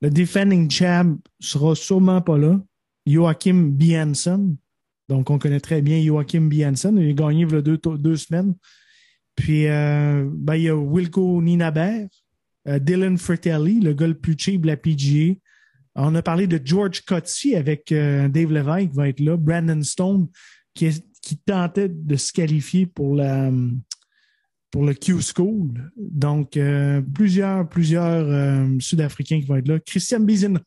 Le 0.00 0.10
defending 0.10 0.70
champ 0.70 1.16
sera 1.40 1.74
sûrement 1.74 2.20
pas 2.20 2.38
là. 2.38 2.60
Joachim 3.04 3.70
Bianson. 3.72 4.56
Donc, 5.08 5.30
on 5.30 5.38
connaît 5.38 5.60
très 5.60 5.82
bien 5.82 6.00
Joachim 6.02 6.42
Bianson. 6.42 6.94
Il 6.96 7.10
a 7.10 7.12
gagné 7.14 7.42
il 7.42 7.52
y 7.52 7.56
a 7.56 7.62
deux, 7.62 7.78
deux 7.78 8.16
semaines. 8.16 8.54
Puis, 9.38 9.68
euh, 9.68 10.28
ben, 10.34 10.56
il 10.56 10.62
y 10.62 10.68
a 10.68 10.74
Wilco 10.76 11.40
Ninabert, 11.40 12.08
euh, 12.66 12.80
Dylan 12.80 13.16
Fratelli, 13.16 13.78
le 13.78 13.94
gars 13.94 14.08
le 14.08 14.18
plus 14.18 14.34
cheap 14.36 14.62
de 14.62 14.66
la 14.66 14.76
PGA. 14.76 15.34
On 15.94 16.12
a 16.16 16.22
parlé 16.22 16.48
de 16.48 16.60
George 16.62 17.02
Coetzee 17.04 17.54
avec 17.54 17.92
euh, 17.92 18.26
Dave 18.28 18.52
Levine 18.52 18.90
qui 18.90 18.96
va 18.96 19.08
être 19.08 19.20
là. 19.20 19.36
Brandon 19.36 19.80
Stone 19.84 20.26
qui, 20.74 20.86
est- 20.86 21.06
qui 21.22 21.38
tentait 21.38 21.88
de 21.88 22.16
se 22.16 22.32
qualifier 22.32 22.86
pour 22.86 23.14
la 23.14 23.50
pour 24.72 24.84
le 24.84 24.92
Q 24.92 25.22
School. 25.22 25.90
Donc, 25.96 26.58
plusieurs, 27.14 27.66
plusieurs 27.68 28.66
Sud-Africains 28.80 29.40
qui 29.40 29.46
vont 29.46 29.56
être 29.56 29.66
là. 29.68 29.78
Christian 29.80 30.20
Bizen, 30.20 30.60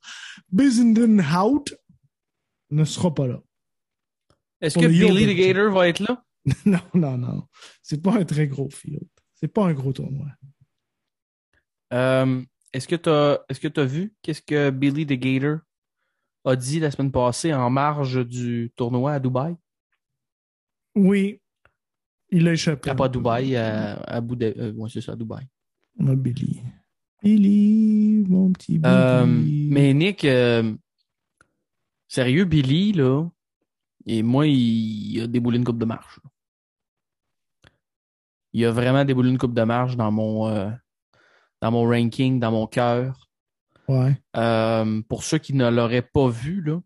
Bizendenhout 0.51 1.65
ne 2.71 2.83
sera 2.83 3.13
pas 3.13 3.27
là. 3.27 3.39
Est-ce 4.59 4.79
que 4.79 4.87
Billy 4.87 5.25
the 5.35 5.37
Gator 5.37 5.71
va 5.71 5.87
être 5.87 5.99
là? 5.99 6.23
non, 6.65 6.79
non, 6.93 7.17
non. 7.17 7.47
C'est 7.81 8.01
pas 8.01 8.17
un 8.17 8.25
très 8.25 8.47
gros 8.47 8.69
field. 8.69 9.07
C'est 9.35 9.47
pas 9.47 9.65
un 9.65 9.73
gros 9.73 9.93
tournoi. 9.93 10.27
Euh, 11.93 12.41
est-ce 12.73 12.87
que 12.87 12.95
tu 12.95 13.79
as, 13.79 13.85
vu 13.85 14.13
qu'est-ce 14.21 14.41
que 14.41 14.69
Billy 14.69 15.05
the 15.05 15.13
Gator 15.13 15.59
a 16.45 16.55
dit 16.55 16.79
la 16.79 16.89
semaine 16.89 17.11
passée 17.11 17.53
en 17.53 17.69
marge 17.69 18.25
du 18.25 18.71
tournoi 18.75 19.13
à 19.13 19.19
Dubaï? 19.19 19.55
Oui, 20.95 21.41
il 22.29 22.47
a 22.47 22.53
échappé. 22.53 22.89
Ah, 22.89 22.95
pas 22.95 23.05
à 23.05 23.09
Dubaï, 23.09 23.55
à, 23.55 23.99
à 24.01 24.21
Dhabi. 24.21 24.45
Euh, 24.57 24.73
ouais, 24.73 24.89
c'est 24.89 25.01
ça, 25.01 25.13
à 25.13 25.15
Dubaï. 25.15 25.45
Billy. 25.97 26.61
Billy, 27.21 28.25
mon 28.27 28.51
petit 28.51 28.79
Billy. 28.79 28.93
Euh, 28.93 29.25
mais 29.25 29.93
Nick, 29.93 30.25
euh, 30.25 30.73
sérieux, 32.07 32.45
Billy, 32.45 32.93
là, 32.93 33.27
et 34.05 34.23
moi, 34.23 34.47
il, 34.47 35.15
il 35.15 35.21
a 35.21 35.27
déboulé 35.27 35.57
une 35.57 35.63
coupe 35.63 35.77
de 35.77 35.85
marche. 35.85 36.19
là. 36.23 36.30
Il 38.53 38.65
a 38.65 38.71
vraiment 38.71 39.05
déboulé 39.05 39.29
une 39.29 39.37
coupe 39.37 39.53
de 39.53 39.63
marche 39.63 39.95
dans 39.95 40.11
mon, 40.11 40.47
euh, 40.49 40.69
dans 41.61 41.71
mon 41.71 41.83
ranking, 41.83 42.39
dans 42.39 42.51
mon 42.51 42.67
cœur. 42.67 43.29
Ouais. 43.87 44.15
Euh, 44.37 45.01
pour 45.07 45.23
ceux 45.23 45.37
qui 45.37 45.53
ne 45.53 45.69
l'auraient 45.69 46.01
pas 46.01 46.27
vu, 46.29 46.61
là, 46.61 46.79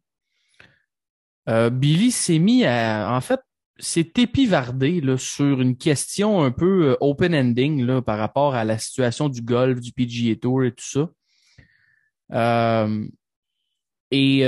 euh, 1.50 1.70
Billy 1.70 2.12
s'est 2.12 2.40
mis 2.40 2.66
à. 2.66 3.16
En 3.16 3.22
fait, 3.22 3.40
s'est 3.78 4.12
épivardé 4.18 5.02
là, 5.02 5.18
sur 5.18 5.60
une 5.60 5.76
question 5.76 6.44
un 6.44 6.52
peu 6.52 6.98
open-ending 7.02 7.86
là, 7.86 8.02
par 8.02 8.18
rapport 8.18 8.56
à 8.56 8.64
la 8.64 8.78
situation 8.78 9.28
du 9.28 9.42
golf, 9.42 9.80
du 9.82 9.92
PGA 9.92 10.36
Tour 10.36 10.64
et 10.64 10.72
tout 10.72 11.10
ça. 12.32 12.86
Et, 14.12 14.40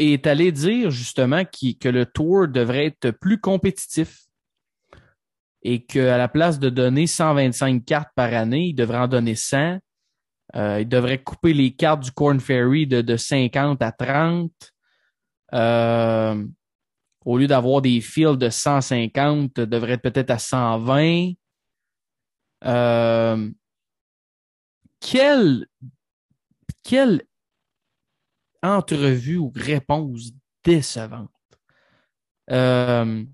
est 0.00 0.26
allé 0.26 0.52
dire 0.52 0.90
justement 0.90 1.44
que 1.44 1.88
le 1.88 2.06
tour 2.06 2.48
devrait 2.48 2.86
être 2.86 3.10
plus 3.10 3.40
compétitif 3.40 4.27
et 5.62 5.84
qu'à 5.84 6.16
la 6.16 6.28
place 6.28 6.58
de 6.58 6.70
donner 6.70 7.06
125 7.06 7.84
cartes 7.84 8.10
par 8.14 8.32
année, 8.32 8.68
il 8.68 8.74
devrait 8.74 8.98
en 8.98 9.08
donner 9.08 9.34
100. 9.34 9.78
Euh, 10.56 10.80
il 10.80 10.88
devrait 10.88 11.22
couper 11.22 11.52
les 11.52 11.74
cartes 11.74 12.02
du 12.02 12.12
Corn 12.12 12.40
Ferry 12.40 12.86
de, 12.86 13.00
de 13.02 13.16
50 13.16 13.82
à 13.82 13.92
30. 13.92 14.50
Euh, 15.54 16.46
au 17.24 17.38
lieu 17.38 17.46
d'avoir 17.46 17.82
des 17.82 18.00
fils 18.00 18.38
de 18.38 18.48
150, 18.48 19.60
devrait 19.60 19.94
être 19.94 20.02
peut-être 20.02 20.30
à 20.30 20.38
120. 20.38 21.32
Euh, 22.64 23.50
quel. 25.00 25.66
Tu 25.80 26.74
quelle 26.82 27.22
entrevue 28.62 29.36
ou 29.36 29.52
réponse 29.54 30.32
décevante. 30.64 31.30
Euh, 32.50 33.24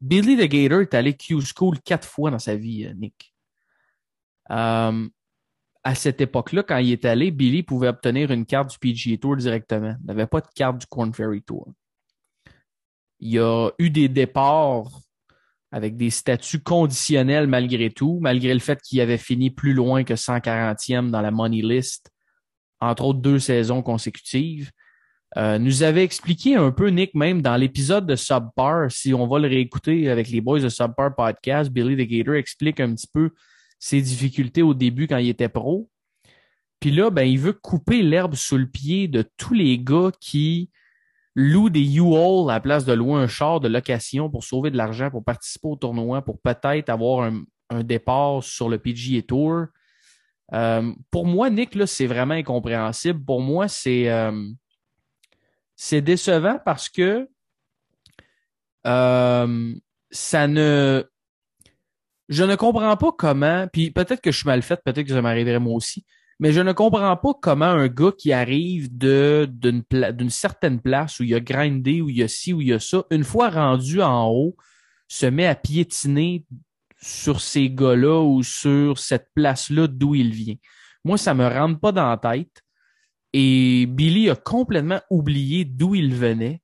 Billy 0.00 0.36
the 0.36 0.48
Gator 0.48 0.80
est 0.80 0.94
allé 0.94 1.14
Q-School 1.14 1.80
quatre 1.80 2.08
fois 2.08 2.30
dans 2.30 2.38
sa 2.38 2.56
vie, 2.56 2.86
euh, 2.86 2.94
Nick. 2.94 3.34
Euh, 4.50 5.08
à 5.82 5.94
cette 5.94 6.20
époque-là, 6.20 6.62
quand 6.62 6.78
il 6.78 6.92
est 6.92 7.04
allé, 7.04 7.30
Billy 7.30 7.62
pouvait 7.62 7.88
obtenir 7.88 8.30
une 8.30 8.46
carte 8.46 8.70
du 8.70 8.78
PGA 8.78 9.16
Tour 9.16 9.36
directement. 9.36 9.96
Il 10.00 10.06
n'avait 10.06 10.26
pas 10.26 10.40
de 10.40 10.48
carte 10.54 10.78
du 10.78 10.86
Corn 10.86 11.12
Ferry 11.12 11.42
Tour. 11.42 11.72
Il 13.20 13.32
y 13.32 13.38
a 13.38 13.70
eu 13.78 13.90
des 13.90 14.08
départs 14.08 14.88
avec 15.72 15.96
des 15.96 16.10
statuts 16.10 16.62
conditionnels 16.62 17.46
malgré 17.46 17.90
tout, 17.90 18.18
malgré 18.20 18.52
le 18.52 18.60
fait 18.60 18.80
qu'il 18.82 19.00
avait 19.00 19.18
fini 19.18 19.50
plus 19.50 19.72
loin 19.72 20.04
que 20.04 20.14
140e 20.14 21.10
dans 21.10 21.20
la 21.20 21.30
money 21.30 21.62
list, 21.62 22.10
entre 22.80 23.04
autres 23.04 23.20
deux 23.20 23.38
saisons 23.38 23.82
consécutives. 23.82 24.70
Euh, 25.36 25.58
nous 25.58 25.82
avait 25.82 26.02
expliqué 26.02 26.56
un 26.56 26.72
peu, 26.72 26.88
Nick, 26.88 27.14
même 27.14 27.40
dans 27.40 27.56
l'épisode 27.56 28.06
de 28.06 28.16
Subpar, 28.16 28.90
si 28.90 29.14
on 29.14 29.28
va 29.28 29.38
le 29.38 29.46
réécouter 29.46 30.10
avec 30.10 30.28
les 30.28 30.40
boys 30.40 30.60
de 30.60 30.68
Subpar 30.68 31.14
Podcast, 31.14 31.70
Billy 31.70 31.94
the 31.96 32.08
Gator 32.08 32.34
explique 32.34 32.80
un 32.80 32.94
petit 32.94 33.06
peu 33.12 33.30
ses 33.78 34.02
difficultés 34.02 34.62
au 34.62 34.74
début 34.74 35.06
quand 35.06 35.18
il 35.18 35.28
était 35.28 35.48
pro. 35.48 35.88
Puis 36.80 36.90
là, 36.90 37.10
ben, 37.10 37.22
il 37.22 37.38
veut 37.38 37.52
couper 37.52 38.02
l'herbe 38.02 38.34
sous 38.34 38.56
le 38.56 38.66
pied 38.66 39.06
de 39.06 39.24
tous 39.36 39.54
les 39.54 39.78
gars 39.78 40.10
qui 40.20 40.70
louent 41.36 41.70
des 41.70 41.96
U-Haul 41.96 42.50
à 42.50 42.54
la 42.54 42.60
place 42.60 42.84
de 42.84 42.92
louer 42.92 43.20
un 43.20 43.28
char 43.28 43.60
de 43.60 43.68
location 43.68 44.30
pour 44.30 44.42
sauver 44.42 44.70
de 44.70 44.76
l'argent, 44.76 45.10
pour 45.10 45.22
participer 45.22 45.68
au 45.68 45.76
tournoi, 45.76 46.22
pour 46.22 46.40
peut-être 46.40 46.88
avoir 46.88 47.22
un, 47.24 47.44
un, 47.68 47.84
départ 47.84 48.42
sur 48.42 48.68
le 48.68 48.78
PGA 48.78 49.22
Tour. 49.22 49.66
Euh, 50.52 50.92
pour 51.10 51.26
moi, 51.26 51.50
Nick, 51.50 51.74
là, 51.74 51.86
c'est 51.86 52.06
vraiment 52.06 52.34
incompréhensible. 52.34 53.24
Pour 53.24 53.40
moi, 53.40 53.68
c'est 53.68 54.10
euh, 54.10 54.32
c'est 55.82 56.02
décevant 56.02 56.58
parce 56.62 56.90
que 56.90 57.26
euh, 58.86 59.74
ça 60.10 60.46
ne. 60.46 61.04
Je 62.28 62.44
ne 62.44 62.54
comprends 62.54 62.98
pas 62.98 63.12
comment, 63.16 63.66
puis 63.72 63.90
peut-être 63.90 64.20
que 64.20 64.30
je 64.30 64.36
suis 64.36 64.46
mal 64.46 64.60
fait, 64.60 64.78
peut-être 64.84 65.06
que 65.06 65.14
ça 65.14 65.22
m'arriverait 65.22 65.58
moi 65.58 65.74
aussi, 65.74 66.04
mais 66.38 66.52
je 66.52 66.60
ne 66.60 66.72
comprends 66.72 67.16
pas 67.16 67.32
comment 67.40 67.64
un 67.64 67.88
gars 67.88 68.12
qui 68.16 68.30
arrive 68.30 68.94
d'une 68.94 69.82
d'une 69.90 70.30
certaine 70.30 70.82
place 70.82 71.18
où 71.18 71.22
il 71.22 71.30
y 71.30 71.34
a 71.34 71.40
grindé, 71.40 72.02
où 72.02 72.10
il 72.10 72.18
y 72.18 72.22
a 72.22 72.28
ci, 72.28 72.52
où 72.52 72.60
il 72.60 72.68
y 72.68 72.72
a 72.74 72.78
ça, 72.78 73.04
une 73.10 73.24
fois 73.24 73.48
rendu 73.48 74.02
en 74.02 74.28
haut, 74.28 74.56
se 75.08 75.24
met 75.24 75.46
à 75.46 75.54
piétiner 75.54 76.44
sur 77.00 77.40
ces 77.40 77.70
gars-là 77.70 78.20
ou 78.20 78.42
sur 78.42 78.98
cette 78.98 79.30
place-là 79.34 79.86
d'où 79.86 80.14
il 80.14 80.34
vient. 80.34 80.56
Moi, 81.06 81.16
ça 81.16 81.32
me 81.32 81.48
rentre 81.48 81.80
pas 81.80 81.92
dans 81.92 82.10
la 82.10 82.18
tête. 82.18 82.62
Et 83.32 83.86
Billy 83.86 84.28
a 84.30 84.36
complètement 84.36 85.00
oublié 85.10 85.64
d'où 85.64 85.94
il 85.94 86.14
venait. 86.14 86.60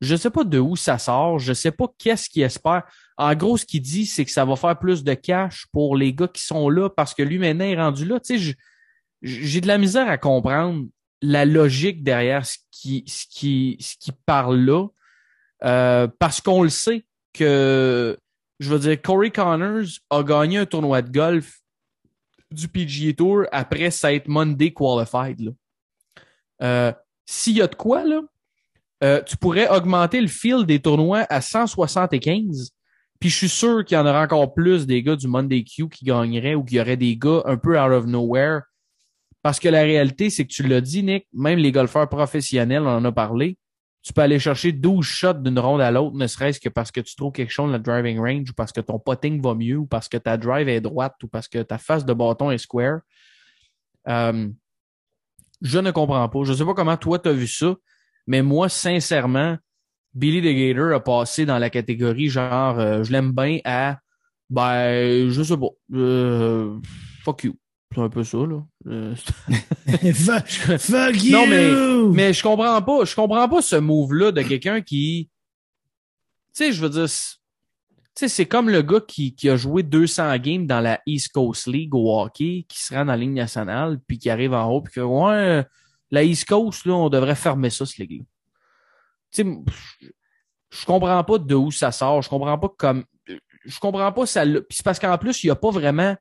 Je 0.00 0.16
sais 0.16 0.30
pas 0.30 0.44
de 0.44 0.58
où 0.58 0.76
ça 0.76 0.98
sort. 0.98 1.38
Je 1.38 1.52
sais 1.52 1.70
pas 1.70 1.86
qu'est-ce 1.98 2.28
qu'il 2.28 2.42
espère. 2.42 2.84
En 3.16 3.34
gros, 3.34 3.56
ce 3.56 3.66
qu'il 3.66 3.82
dit, 3.82 4.06
c'est 4.06 4.24
que 4.24 4.30
ça 4.30 4.44
va 4.44 4.56
faire 4.56 4.78
plus 4.78 5.04
de 5.04 5.14
cash 5.14 5.66
pour 5.72 5.96
les 5.96 6.14
gars 6.14 6.28
qui 6.28 6.42
sont 6.42 6.68
là 6.70 6.88
parce 6.88 7.14
que 7.14 7.22
lui 7.22 7.38
maintenant 7.38 7.66
est 7.66 7.76
rendu 7.76 8.06
là. 8.06 8.18
Tu 8.20 8.38
sais, 8.38 8.56
j'ai 9.22 9.60
de 9.60 9.66
la 9.66 9.78
misère 9.78 10.08
à 10.08 10.16
comprendre 10.16 10.86
la 11.22 11.44
logique 11.44 12.02
derrière 12.02 12.46
ce 12.46 12.56
qui, 12.70 13.04
ce 13.06 13.26
qui, 13.28 13.76
ce 13.80 13.96
qui 13.98 14.12
parle 14.24 14.58
là. 14.60 14.86
Euh, 15.64 16.08
parce 16.18 16.40
qu'on 16.40 16.62
le 16.62 16.70
sait 16.70 17.04
que, 17.34 18.18
je 18.58 18.70
veux 18.70 18.78
dire, 18.78 19.00
Corey 19.02 19.30
Connors 19.30 19.88
a 20.08 20.22
gagné 20.22 20.58
un 20.58 20.66
tournoi 20.66 21.02
de 21.02 21.10
golf 21.10 21.58
du 22.50 22.68
PGA 22.68 23.12
Tour 23.12 23.44
après 23.52 23.90
s'être 23.90 24.28
Monday 24.28 24.72
qualified. 24.72 25.40
Là. 25.40 25.52
Euh, 26.62 26.92
S'il 27.26 27.56
y 27.56 27.62
a 27.62 27.66
de 27.66 27.74
quoi, 27.74 28.04
là, 28.04 28.20
euh, 29.02 29.22
tu 29.22 29.36
pourrais 29.36 29.68
augmenter 29.68 30.20
le 30.20 30.28
fil 30.28 30.66
des 30.66 30.80
tournois 30.80 31.26
à 31.30 31.40
175. 31.40 32.70
Puis 33.18 33.28
je 33.28 33.36
suis 33.36 33.48
sûr 33.48 33.84
qu'il 33.84 33.96
y 33.96 33.98
en 33.98 34.06
aura 34.06 34.22
encore 34.22 34.54
plus 34.54 34.86
des 34.86 35.02
gars 35.02 35.16
du 35.16 35.28
Monday 35.28 35.62
Q 35.62 35.88
qui 35.88 36.04
gagneraient 36.04 36.54
ou 36.54 36.64
qu'il 36.64 36.78
y 36.78 36.80
aurait 36.80 36.96
des 36.96 37.16
gars 37.16 37.42
un 37.44 37.56
peu 37.56 37.78
out 37.78 37.92
of 37.92 38.06
nowhere. 38.06 38.62
Parce 39.42 39.58
que 39.58 39.68
la 39.68 39.82
réalité, 39.82 40.28
c'est 40.28 40.44
que 40.46 40.52
tu 40.52 40.62
l'as 40.62 40.80
dit, 40.80 41.02
Nick, 41.02 41.26
même 41.32 41.58
les 41.58 41.72
golfeurs 41.72 42.08
professionnels, 42.08 42.82
on 42.82 42.96
en 42.96 43.04
a 43.04 43.12
parlé, 43.12 43.56
tu 44.02 44.12
peux 44.12 44.22
aller 44.22 44.38
chercher 44.38 44.72
12 44.72 45.04
shots 45.04 45.34
d'une 45.34 45.58
ronde 45.58 45.80
à 45.80 45.90
l'autre, 45.90 46.16
ne 46.16 46.26
serait-ce 46.26 46.60
que 46.60 46.68
parce 46.68 46.90
que 46.90 47.00
tu 47.00 47.14
trouves 47.14 47.32
quelque 47.32 47.50
chose 47.50 47.70
dans 47.70 47.76
le 47.76 47.82
driving 47.82 48.18
range 48.18 48.50
ou 48.50 48.54
parce 48.54 48.72
que 48.72 48.80
ton 48.80 48.98
potting 48.98 49.42
va 49.42 49.54
mieux 49.54 49.76
ou 49.76 49.86
parce 49.86 50.08
que 50.08 50.16
ta 50.16 50.36
drive 50.36 50.68
est 50.68 50.80
droite 50.80 51.16
ou 51.22 51.28
parce 51.28 51.48
que 51.48 51.58
ta 51.58 51.78
face 51.78 52.04
de 52.04 52.12
bâton 52.14 52.50
est 52.50 52.58
square. 52.58 53.00
Euh, 54.08 54.48
je 55.62 55.78
ne 55.78 55.90
comprends 55.90 56.28
pas. 56.28 56.44
Je 56.44 56.52
ne 56.52 56.56
sais 56.56 56.64
pas 56.64 56.74
comment 56.74 56.96
toi 56.96 57.18
tu 57.18 57.28
as 57.28 57.32
vu 57.32 57.46
ça, 57.46 57.74
mais 58.26 58.42
moi, 58.42 58.68
sincèrement, 58.68 59.56
Billy 60.14 60.40
the 60.40 60.56
Gator 60.56 60.94
a 60.94 61.00
passé 61.00 61.46
dans 61.46 61.58
la 61.58 61.70
catégorie 61.70 62.28
genre 62.28 62.78
euh, 62.78 63.04
je 63.04 63.12
l'aime 63.12 63.32
bien 63.32 63.58
à 63.64 63.98
ben 64.50 65.30
je 65.30 65.42
sais 65.42 65.56
pas. 65.56 65.68
Euh, 65.94 66.78
fuck 67.24 67.44
you. 67.44 67.54
C'est 67.94 68.00
un 68.00 68.08
peu 68.08 68.22
ça, 68.22 68.38
là. 68.38 68.62
Euh, 68.86 69.14
fuck 70.14 71.22
you! 71.24 71.32
Non, 71.32 71.46
mais, 71.46 72.14
mais 72.14 72.32
je 72.32 72.40
comprends 72.40 72.80
pas. 72.82 73.04
Je 73.04 73.14
comprends 73.16 73.48
pas 73.48 73.62
ce 73.62 73.76
move-là 73.76 74.30
de 74.30 74.42
quelqu'un 74.42 74.80
qui. 74.80 75.28
Tu 76.54 76.64
sais, 76.64 76.72
je 76.72 76.80
veux 76.80 76.88
dire. 76.88 77.08
Sais, 78.14 78.28
c'est 78.28 78.46
comme 78.46 78.68
le 78.68 78.82
gars 78.82 79.00
qui, 79.00 79.34
qui 79.34 79.48
a 79.48 79.56
joué 79.56 79.82
200 79.82 80.36
games 80.38 80.66
dans 80.66 80.80
la 80.80 81.00
East 81.06 81.32
Coast 81.32 81.66
League 81.66 81.94
au 81.94 82.20
hockey, 82.20 82.66
qui 82.68 82.82
se 82.82 82.92
rend 82.92 83.04
dans 83.04 83.12
la 83.12 83.16
ligne 83.16 83.34
nationale, 83.34 83.98
puis 84.06 84.18
qui 84.18 84.28
arrive 84.28 84.52
en 84.52 84.68
haut, 84.68 84.82
puis 84.82 84.94
que, 84.94 85.00
ouais, 85.00 85.64
la 86.10 86.22
East 86.22 86.46
Coast, 86.46 86.84
là, 86.84 86.94
on 86.94 87.08
devrait 87.08 87.36
fermer 87.36 87.70
ça, 87.70 87.86
ce 87.86 88.02
ligue 88.02 88.24
Tu 89.30 89.42
sais, 89.42 89.56
je 90.70 90.86
comprends 90.86 91.22
pas 91.24 91.38
de 91.38 91.54
où 91.54 91.70
ça 91.70 91.92
sort. 91.92 92.22
Je 92.22 92.28
comprends 92.28 92.58
pas 92.58 92.68
comme. 92.76 93.04
Je 93.64 93.78
comprends 93.78 94.12
pas 94.12 94.26
ça. 94.26 94.44
Puis 94.44 94.64
c'est 94.70 94.84
parce 94.84 94.98
qu'en 94.98 95.18
plus, 95.18 95.42
il 95.42 95.48
y 95.48 95.50
a 95.50 95.56
pas 95.56 95.70
vraiment 95.70 96.16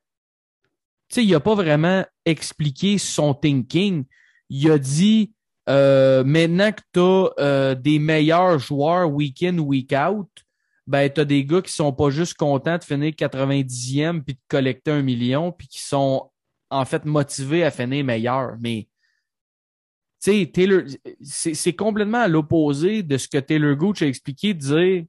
tu 1.09 1.15
sais, 1.15 1.25
il 1.25 1.35
a 1.35 1.39
pas 1.39 1.55
vraiment 1.55 2.05
expliqué 2.23 2.99
son 2.99 3.33
thinking. 3.33 4.05
Il 4.49 4.69
a 4.69 4.77
dit 4.77 5.33
euh, 5.67 6.23
maintenant 6.23 6.71
que 6.71 6.81
tu 6.93 6.99
as 6.99 7.29
euh, 7.39 7.75
des 7.75 7.97
meilleurs 7.97 8.59
joueurs 8.59 9.11
week-in, 9.11 9.57
week-out, 9.57 10.29
ben 10.89 11.07
tu 11.07 11.21
as 11.21 11.25
des 11.25 11.45
gars 11.45 11.61
qui 11.61 11.71
sont 11.71 11.93
pas 11.93 12.09
juste 12.09 12.33
contents 12.33 12.79
de 12.79 12.83
finir 12.83 13.11
90e 13.11 14.23
puis 14.23 14.33
de 14.33 14.39
collecter 14.47 14.89
un 14.89 15.03
million, 15.03 15.51
puis 15.51 15.67
qui 15.67 15.81
sont 15.81 16.31
en 16.71 16.83
fait 16.83 17.05
motivés 17.05 17.63
à 17.63 17.69
finir 17.69 18.03
meilleur. 18.03 18.55
Mais 18.59 18.87
tu 20.19 20.31
sais, 20.31 20.51
Taylor, 20.51 20.81
c'est 21.21 21.73
complètement 21.73 22.21
à 22.21 22.27
l'opposé 22.27 23.03
de 23.03 23.17
ce 23.17 23.27
que 23.27 23.37
Taylor 23.37 23.75
Gooch 23.75 24.01
a 24.01 24.07
expliqué, 24.07 24.55
de 24.55 24.59
dire. 24.59 25.05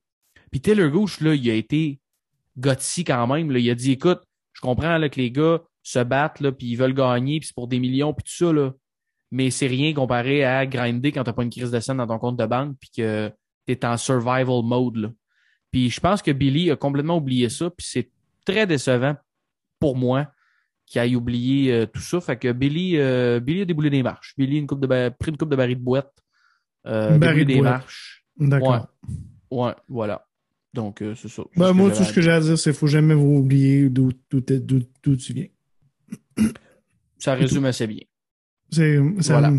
Puis 0.50 0.60
Taylor 0.60 0.90
Gooch, 0.90 1.22
là, 1.22 1.34
il 1.34 1.48
a 1.48 1.54
été 1.54 1.98
gothique 2.58 3.06
quand 3.06 3.26
même. 3.26 3.50
Là. 3.50 3.58
Il 3.58 3.70
a 3.70 3.74
dit 3.74 3.92
écoute, 3.92 4.20
je 4.52 4.60
comprends 4.60 4.98
là, 4.98 5.08
que 5.08 5.18
les 5.18 5.30
gars 5.30 5.62
se 5.82 6.00
battent, 6.00 6.40
là, 6.40 6.52
puis 6.52 6.66
ils 6.66 6.76
veulent 6.76 6.92
gagner, 6.92 7.40
puis 7.40 7.46
c'est 7.46 7.54
pour 7.54 7.68
des 7.68 7.78
millions, 7.78 8.12
puis 8.12 8.24
tout 8.24 8.44
ça, 8.44 8.52
là. 8.52 8.74
Mais 9.30 9.50
c'est 9.50 9.66
rien 9.66 9.94
comparé 9.94 10.44
à 10.44 10.66
grinder 10.66 11.10
quand 11.10 11.24
t'as 11.24 11.32
pas 11.32 11.42
une 11.42 11.50
crise 11.50 11.70
de 11.70 11.80
scène 11.80 11.96
dans 11.96 12.06
ton 12.06 12.18
compte 12.18 12.36
de 12.36 12.44
banque, 12.44 12.76
puis 12.78 12.90
que 12.94 13.32
t'es 13.64 13.82
en 13.86 13.96
survival 13.96 14.62
mode, 14.62 14.96
là. 14.96 15.08
Puis 15.70 15.90
je 15.90 16.00
pense 16.00 16.22
que 16.22 16.30
Billy 16.30 16.70
a 16.70 16.76
complètement 16.76 17.16
oublié 17.16 17.48
ça, 17.48 17.70
puis 17.70 17.86
c'est 17.88 18.10
très 18.44 18.66
décevant 18.66 19.16
pour 19.78 19.96
moi 19.96 20.28
qu'il 20.86 21.00
ait 21.00 21.14
oublié 21.14 21.72
euh, 21.72 21.86
tout 21.86 22.00
ça. 22.00 22.20
Fait 22.20 22.36
que 22.36 22.52
Billy, 22.52 22.96
euh, 22.96 23.38
Billy 23.40 23.62
a 23.62 23.64
déboulé 23.64 23.90
des 23.90 24.02
marches. 24.02 24.34
Billy 24.36 24.56
a 24.56 24.58
une 24.60 24.66
coupe 24.66 24.80
de 24.80 25.08
pris 25.10 25.30
une 25.30 25.36
coupe 25.36 25.50
de 25.50 25.56
baril 25.56 25.78
de 25.78 25.82
boîte. 25.82 26.12
Euh, 26.86 27.18
Baril 27.18 27.44
de 27.44 27.52
des 27.52 27.60
boîte. 27.60 27.72
marches. 27.72 28.24
D'accord. 28.38 28.88
Ouais. 29.50 29.66
ouais, 29.66 29.74
voilà. 29.88 30.26
Donc, 30.72 31.02
euh, 31.02 31.14
c'est 31.14 31.28
ça. 31.28 31.42
Ben, 31.56 31.72
moi, 31.72 31.90
tout 31.90 32.04
ce 32.04 32.12
que 32.12 32.20
j'ai 32.20 32.30
à 32.30 32.40
dire, 32.40 32.58
c'est 32.58 32.70
qu'il 32.70 32.78
faut 32.78 32.86
jamais 32.86 33.14
vous 33.14 33.36
oublier 33.36 33.88
d'où 33.88 34.12
tu 34.22 35.32
viens. 35.32 35.46
Ça 37.18 37.34
résume 37.34 37.64
assez 37.66 37.86
bien. 37.86 38.02
C'est, 38.70 38.98
ça, 39.20 39.38
Voilà. 39.38 39.52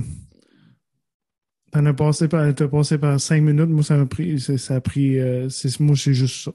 T'en 1.72 1.85
as 1.85 1.93
passé 1.93 2.27
par, 2.27 2.53
t'as 2.53 2.68
passé 2.68 2.98
par 2.98 3.19
cinq 3.19 3.41
minutes. 3.41 3.69
Moi, 3.69 3.84
ça 3.84 3.95
m'a 3.98 4.06
pris, 4.06 4.39
ça 4.39 4.76
a 4.76 4.81
pris, 4.81 5.18
euh, 5.19 5.48
c'est, 5.49 5.80
moi, 5.80 5.95
c'est 5.95 6.14
juste 6.14 6.43
ça. 6.45 6.52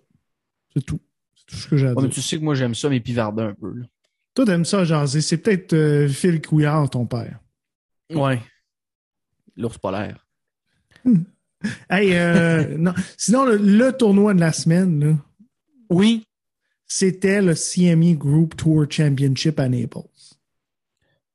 C'est 0.74 0.84
tout. 0.84 1.00
C'est 1.34 1.46
tout 1.46 1.56
ce 1.56 1.66
que 1.68 1.76
j'ai 1.76 1.86
à 1.86 1.90
Ouais, 1.90 2.02
mais 2.02 2.08
dire. 2.08 2.14
tu 2.14 2.20
sais 2.22 2.38
que 2.38 2.44
moi, 2.44 2.54
j'aime 2.54 2.74
ça, 2.74 2.88
mais 2.90 3.00
pivarder 3.00 3.42
un 3.44 3.54
peu. 3.54 3.72
Là. 3.74 3.86
Toi, 4.34 4.44
t'aimes 4.44 4.64
ça, 4.66 4.84
jaser. 4.84 5.22
C'est 5.22 5.38
peut-être 5.38 5.72
euh, 5.72 6.08
Phil 6.08 6.42
Couillard, 6.42 6.90
ton 6.90 7.06
père. 7.06 7.40
Ouais. 8.12 8.40
L'ours 9.56 9.78
polaire. 9.78 10.26
Hey, 11.88 12.12
euh, 12.14 12.76
non. 12.78 12.92
Sinon, 13.16 13.46
le, 13.46 13.56
le 13.56 13.92
tournoi 13.92 14.34
de 14.34 14.40
la 14.40 14.52
semaine, 14.52 15.02
là, 15.02 15.16
Oui. 15.88 16.24
c'était 16.86 17.40
le 17.40 17.54
CME 17.54 18.14
Group 18.16 18.54
Tour 18.56 18.84
Championship 18.90 19.58
à 19.58 19.68
Naples. 19.68 20.00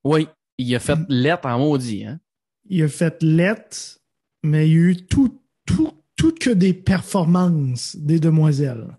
Oui. 0.04 0.28
Il 0.60 0.76
a 0.76 0.80
fait 0.80 1.00
lettre 1.10 1.48
en 1.48 1.58
maudit, 1.58 2.06
hein? 2.06 2.20
Il 2.70 2.84
a 2.84 2.88
fait 2.88 3.22
lettre, 3.24 4.00
mais 4.44 4.68
il 4.70 4.74
y 4.74 4.78
a 4.78 4.80
eu 4.80 4.98
tout, 5.06 5.40
tout, 5.66 5.92
tout 6.16 6.34
que 6.34 6.50
des 6.50 6.74
performances 6.74 7.96
des 7.96 8.20
demoiselles. 8.20 8.98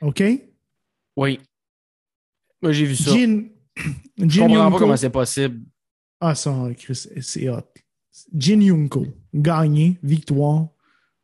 OK? 0.00 0.22
Oui. 1.16 1.40
Moi, 2.62 2.72
j'ai 2.72 2.86
vu 2.86 2.96
ça. 2.96 3.10
Jin, 3.12 3.44
Je 4.18 4.40
comprends 4.40 4.70
pas 4.70 4.78
comment 4.78 4.96
c'est 4.96 5.10
possible. 5.10 5.60
Ah, 6.20 6.34
ça, 6.34 6.68
Chris, 6.76 7.06
c'est 7.20 7.48
hot. 7.48 7.62
Jin 8.34 8.60
Yunko, 8.60 9.06
gagné, 9.32 9.96
victoire, 10.02 10.68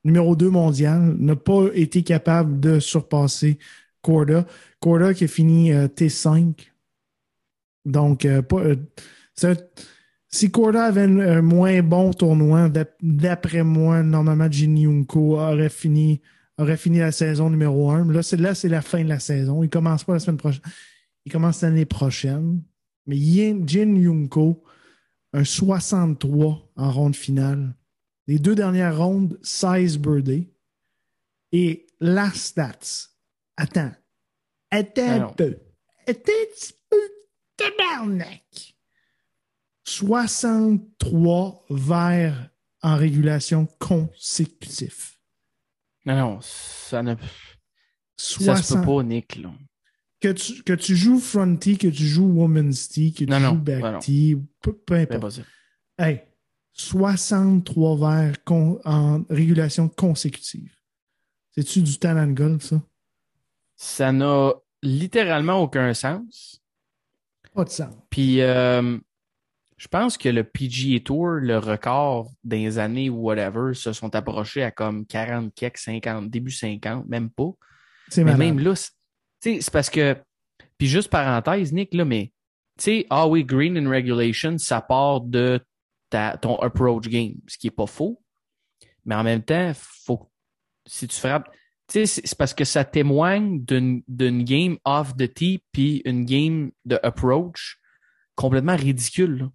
numéro 0.04 0.36
2 0.36 0.48
mondial, 0.50 1.16
n'a 1.18 1.34
pas 1.34 1.66
été 1.74 2.04
capable 2.04 2.60
de 2.60 2.78
surpasser 2.78 3.58
Corda. 4.00 4.46
Corda 4.78 5.12
qui 5.12 5.24
a 5.24 5.28
fini 5.28 5.72
euh, 5.72 5.88
T5. 5.88 6.54
Donc, 7.84 8.24
euh, 8.24 8.42
pas, 8.42 8.60
euh, 8.60 8.76
c'est 9.34 9.48
un- 9.60 9.64
si 10.34 10.50
Corda 10.50 10.84
avait 10.86 11.02
un, 11.02 11.18
un 11.18 11.42
moins 11.42 11.82
bon 11.82 12.12
tournoi, 12.12 12.68
d'ap- 12.68 12.96
d'après 13.00 13.62
moi, 13.62 14.02
normalement, 14.02 14.50
Jin 14.50 14.76
Yunko 14.76 15.38
aurait 15.38 15.68
fini, 15.68 16.20
aurait 16.58 16.76
fini 16.76 16.98
la 16.98 17.12
saison 17.12 17.50
numéro 17.50 17.90
1. 17.90 18.10
Là, 18.12 18.22
c'est 18.22 18.36
là, 18.36 18.54
c'est 18.54 18.68
la 18.68 18.82
fin 18.82 19.02
de 19.04 19.08
la 19.08 19.20
saison. 19.20 19.62
Il 19.62 19.70
commence 19.70 20.04
pas 20.04 20.14
la 20.14 20.18
semaine 20.18 20.36
prochaine. 20.38 20.62
Il 21.24 21.32
commence 21.32 21.62
l'année 21.62 21.84
prochaine. 21.86 22.62
Mais 23.06 23.16
Yin- 23.16 23.66
Jin 23.68 23.94
Yunko, 23.96 24.62
un 25.32 25.44
63 25.44 26.72
en 26.76 26.90
ronde 26.92 27.16
finale. 27.16 27.74
Les 28.26 28.38
deux 28.38 28.54
dernières 28.54 28.96
rondes, 28.98 29.38
16 29.42 29.98
birdies. 29.98 30.48
Et 31.52 31.86
la 32.00 32.30
stats. 32.32 33.08
Attends. 33.56 33.92
Attends 34.70 35.02
un 35.22 35.32
peu. 35.32 35.56
Attends 36.06 36.32
un 36.32 36.54
petit 36.54 36.72
peu. 36.90 36.96
Tabarnak. 37.56 38.73
63 39.84 41.64
verres 41.70 42.50
en 42.82 42.96
régulation 42.96 43.66
consécutif. 43.78 45.18
Non, 46.06 46.16
non, 46.18 46.38
ça 46.42 47.02
ne 47.02 47.14
ça 47.14 47.22
60 48.16 48.56
se 48.64 48.74
peut 48.74 48.82
pas, 48.84 49.02
Nick. 49.02 49.36
Là. 49.36 49.52
que 50.20 50.32
tu, 50.32 50.62
que 50.62 50.72
tu 50.74 50.96
joues 50.96 51.18
fronty, 51.18 51.78
que 51.78 51.88
tu 51.88 52.04
joues 52.04 52.26
woman's 52.26 52.88
tee, 52.88 53.12
que 53.12 53.24
tu 53.24 53.30
Non, 53.30 53.40
joues 53.40 53.56
back 53.58 53.82
non. 53.82 53.98
tee, 54.00 54.36
peu, 54.60 54.72
peu 54.76 54.96
C'est 54.96 55.14
importe. 55.14 55.40
Hey, 55.98 56.22
63 56.72 57.96
verres 57.98 58.44
con- 58.44 58.80
en 58.84 59.22
régulation 59.30 59.88
consécutive. 59.88 60.74
C'est-tu 61.52 61.82
du 61.82 61.98
talent 61.98 62.26
de 62.26 62.32
golf, 62.32 62.64
ça? 62.64 62.82
Ça 63.76 64.12
n'a 64.12 64.52
littéralement 64.82 65.62
aucun 65.62 65.94
sens. 65.94 66.60
Pas 67.54 67.64
de 67.64 67.70
sens. 67.70 67.94
Puis, 68.10 68.40
euh, 68.40 68.98
je 69.76 69.88
pense 69.88 70.16
que 70.16 70.28
le 70.28 70.44
PGA 70.44 71.00
Tour, 71.00 71.26
le 71.40 71.58
record 71.58 72.30
des 72.44 72.78
années 72.78 73.10
ou 73.10 73.16
whatever, 73.22 73.74
se 73.74 73.92
sont 73.92 74.14
approchés 74.14 74.62
à 74.62 74.70
comme 74.70 75.04
40, 75.06 75.52
quelques, 75.54 75.78
50, 75.78 76.30
début 76.30 76.52
50, 76.52 77.08
même 77.08 77.30
pas. 77.30 77.50
C'est 78.08 78.24
même 78.24 78.58
là, 78.58 78.74
c'est 79.40 79.70
parce 79.72 79.90
que. 79.90 80.16
Puis 80.78 80.88
juste 80.88 81.08
parenthèse, 81.08 81.72
Nick, 81.72 81.94
là, 81.94 82.04
mais 82.04 82.32
tu 82.78 82.84
sais, 82.84 83.06
ah 83.10 83.28
oui, 83.28 83.44
Green 83.44 83.76
in 83.76 83.88
Regulation, 83.88 84.58
ça 84.58 84.80
part 84.80 85.20
de 85.20 85.60
ta, 86.10 86.36
ton 86.36 86.56
approach 86.56 87.08
game, 87.08 87.34
ce 87.46 87.58
qui 87.58 87.68
est 87.68 87.70
pas 87.70 87.86
faux. 87.86 88.20
Mais 89.04 89.14
en 89.14 89.22
même 89.22 89.42
temps, 89.42 89.72
faut 89.74 90.30
si 90.86 91.06
tu 91.06 91.16
frappes. 91.16 91.48
Tu 91.86 92.06
sais, 92.06 92.22
c'est 92.24 92.38
parce 92.38 92.54
que 92.54 92.64
ça 92.64 92.84
témoigne 92.84 93.62
d'une 93.64 94.02
d'une 94.08 94.44
game 94.44 94.78
off 94.84 95.14
the 95.16 95.32
tee 95.32 95.62
puis 95.72 96.02
une 96.04 96.24
game 96.24 96.70
de 96.84 96.98
approach 97.02 97.78
complètement 98.34 98.76
ridicule. 98.76 99.50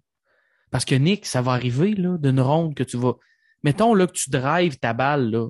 Parce 0.70 0.84
que 0.84 0.94
Nick, 0.94 1.26
ça 1.26 1.42
va 1.42 1.52
arriver 1.52 1.94
là 1.94 2.16
d'une 2.18 2.40
ronde 2.40 2.74
que 2.74 2.82
tu 2.82 2.96
vas. 2.96 3.14
Mettons 3.62 3.94
là 3.94 4.06
que 4.06 4.12
tu 4.12 4.30
drives 4.30 4.78
ta 4.78 4.92
balle 4.92 5.30
là. 5.30 5.48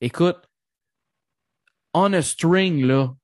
Écoute, 0.00 0.38
on 1.94 2.12
a 2.12 2.22
string 2.22 2.84
là. 2.84 3.14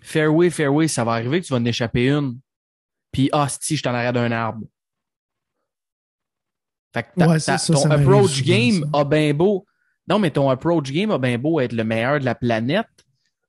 Fairway, 0.00 0.50
fairway, 0.50 0.88
ça 0.88 1.04
va 1.04 1.12
arriver 1.12 1.40
que 1.40 1.46
tu 1.46 1.52
vas 1.52 1.58
en 1.58 1.64
échapper 1.64 2.08
une. 2.08 2.38
Puis 3.12 3.28
ah 3.32 3.48
si 3.48 3.76
je 3.76 3.82
t'en 3.82 3.94
arrête 3.94 4.14
d'un 4.14 4.30
arbre. 4.32 4.66
Fait 6.94 7.02
que 7.02 7.24
Ouais, 7.24 7.38
ça, 7.38 7.58
ton 7.58 7.76
ça 7.76 7.92
approach 7.92 8.42
game 8.42 8.84
ça. 8.92 9.00
a 9.00 9.04
bien 9.04 9.34
beau. 9.34 9.66
Non, 10.06 10.18
mais 10.18 10.30
ton 10.30 10.48
approach 10.48 10.90
game 10.90 11.10
a 11.10 11.18
bien 11.18 11.38
beau 11.38 11.60
être 11.60 11.72
le 11.72 11.84
meilleur 11.84 12.20
de 12.20 12.24
la 12.24 12.34
planète. 12.34 12.86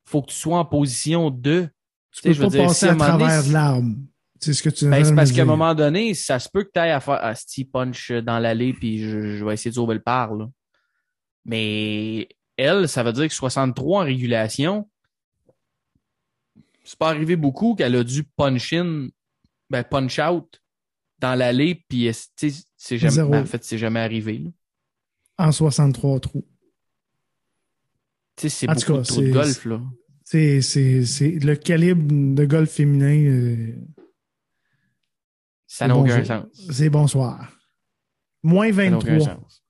Faut 0.06 0.22
que 0.22 0.32
tu 0.32 0.36
sois 0.36 0.58
en 0.58 0.66
position 0.66 1.30
de. 1.30 1.70
Tu 2.12 2.22
Tu 2.22 2.22
peux 2.22 2.30
sais, 2.30 2.34
je 2.34 2.42
veux 2.42 2.48
pas 2.48 2.52
dire, 2.52 2.64
passer 2.68 2.88
si 2.88 2.92
à 2.92 2.96
travers 2.96 3.48
l'arbre. 3.48 3.96
C'est 4.40 4.54
ce 4.54 4.64
que 4.64 4.70
tu 4.70 4.90
Ben, 4.90 5.04
c'est 5.04 5.16
parce 5.16 5.32
qu'à 5.32 5.42
un 5.42 5.46
moment 5.46 5.76
donné, 5.76 6.14
ça 6.14 6.40
se 6.40 6.48
peut 6.50 6.64
que 6.64 6.72
tu 6.74 6.80
ailles 6.80 6.92
à 6.92 7.00
faire 7.00 7.20
ah, 7.22 7.36
si 7.36 7.66
punch 7.66 8.12
dans 8.12 8.40
l'allée 8.40 8.74
puis 8.74 9.00
je, 9.00 9.36
je 9.38 9.46
vais 9.46 9.54
essayer 9.54 9.72
de 9.72 9.76
sauver 9.76 9.96
le 9.96 10.02
par. 10.02 10.34
Là. 10.34 10.48
Mais 11.46 12.30
elle, 12.56 12.88
ça 12.88 13.04
veut 13.04 13.14
dire 13.14 13.28
que 13.28 13.34
63 13.34 14.02
en 14.02 14.06
régulation, 14.06 14.90
c'est 16.86 16.98
pas 16.98 17.10
arrivé 17.10 17.36
beaucoup 17.36 17.76
qu'elle 17.76 17.96
a 17.96 18.04
dû 18.04 18.24
punch 18.24 18.74
in, 18.74 19.10
ben 19.70 19.84
punch 19.84 20.20
out 20.20 20.62
dans 21.20 21.36
l'allée 21.36 21.84
puis 21.88 22.10
c'est 22.78 22.98
jamais, 22.98 23.30
ben, 23.30 23.44
en 23.44 23.46
fait, 23.46 23.64
c'est 23.64 23.78
jamais 23.78 24.00
arrivé. 24.00 24.40
là. 24.40 24.50
En 25.38 25.52
63 25.52 26.20
trous. 26.22 26.48
C'est 28.38 28.68
beaucoup 28.68 28.80
cas, 28.80 28.98
de 29.00 29.04
trop 29.04 29.22
de 29.22 29.32
golf 29.32 29.66
là. 29.66 29.82
C'est 30.24 30.60
le 30.62 31.56
calibre 31.56 32.36
de 32.36 32.46
golf 32.46 32.72
féminin. 32.72 33.26
euh, 33.26 33.74
Ça 35.72 35.88
n'a 35.88 35.96
aucun 35.96 36.18
bonjour. 36.18 36.26
sens. 36.26 36.46
C'est 36.72 36.90
bonsoir. 36.90 37.52
Moins 38.42 38.74
Ça 38.74 38.90
n'a 38.90 38.98
aucun 38.98 39.18
23. 39.20 39.36
sens. 39.36 39.64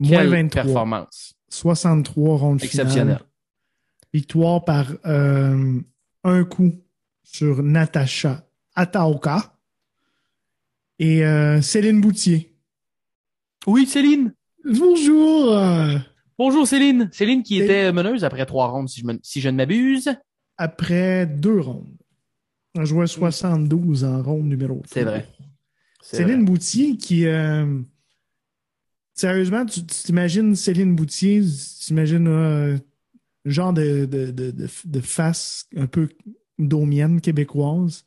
Moins 0.00 0.10
Quelle 0.18 0.28
23. 0.30 0.62
performance 0.64 1.34
63 1.48 2.36
rondes 2.38 2.62
exceptionnelle. 2.64 3.16
finales. 3.18 3.24
Victoire 4.12 4.64
par 4.64 4.86
euh, 5.06 5.80
un 6.24 6.44
coup 6.44 6.72
sur 7.22 7.62
Natacha 7.62 8.44
Ataoka 8.74 9.56
et 10.98 11.24
euh, 11.24 11.62
Céline 11.62 12.00
Boutier. 12.00 12.56
Oui, 13.68 13.86
Céline. 13.86 14.34
Bonjour! 14.64 15.56
Bonjour 16.36 16.66
Céline. 16.66 17.08
Céline 17.12 17.42
qui 17.44 17.60
était 17.60 17.92
meneuse 17.92 18.24
après 18.24 18.44
trois 18.46 18.66
rondes, 18.68 18.88
si 18.88 19.00
je, 19.02 19.06
me- 19.06 19.20
si 19.22 19.40
je 19.40 19.48
ne 19.50 19.56
m'abuse. 19.56 20.10
après 20.56 21.26
deux 21.26 21.60
rondes. 21.60 21.96
On 22.76 22.84
jouait 22.84 23.06
72 23.06 24.04
en 24.04 24.22
ronde 24.22 24.46
numéro 24.46 24.82
C'est 24.86 25.00
3. 25.00 25.12
vrai. 25.12 25.26
C'est 26.02 26.16
Céline 26.18 26.36
vrai. 26.36 26.44
Boutier 26.44 26.96
qui. 26.96 27.26
euh, 27.26 27.80
sérieusement, 29.14 29.66
tu 29.66 29.84
t'imagines 29.84 30.54
Céline 30.54 30.94
Boutier, 30.96 31.40
tu 31.42 31.84
t'imagines 31.86 32.28
euh, 32.28 32.78
genre 33.44 33.72
de, 33.72 34.06
de, 34.06 34.30
de, 34.30 34.50
de, 34.84 35.00
face 35.00 35.66
un 35.76 35.86
peu 35.86 36.08
domienne 36.58 37.20
québécoise. 37.20 38.04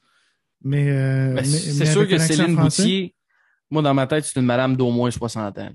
Mais, 0.63 0.89
euh, 0.89 1.33
Ben, 1.33 1.41
mais- 1.41 1.43
c'est 1.45 1.85
sûr 1.85 2.07
que 2.07 2.17
Céline 2.17 2.55
français. 2.55 2.83
Boutier, 2.83 3.15
moi 3.69 3.81
dans 3.81 3.93
ma 3.93 4.07
tête, 4.07 4.23
c'est 4.25 4.39
une 4.39 4.45
madame 4.45 4.75
d'au 4.77 4.91
moins 4.91 5.11
60 5.11 5.57
ans. 5.59 5.71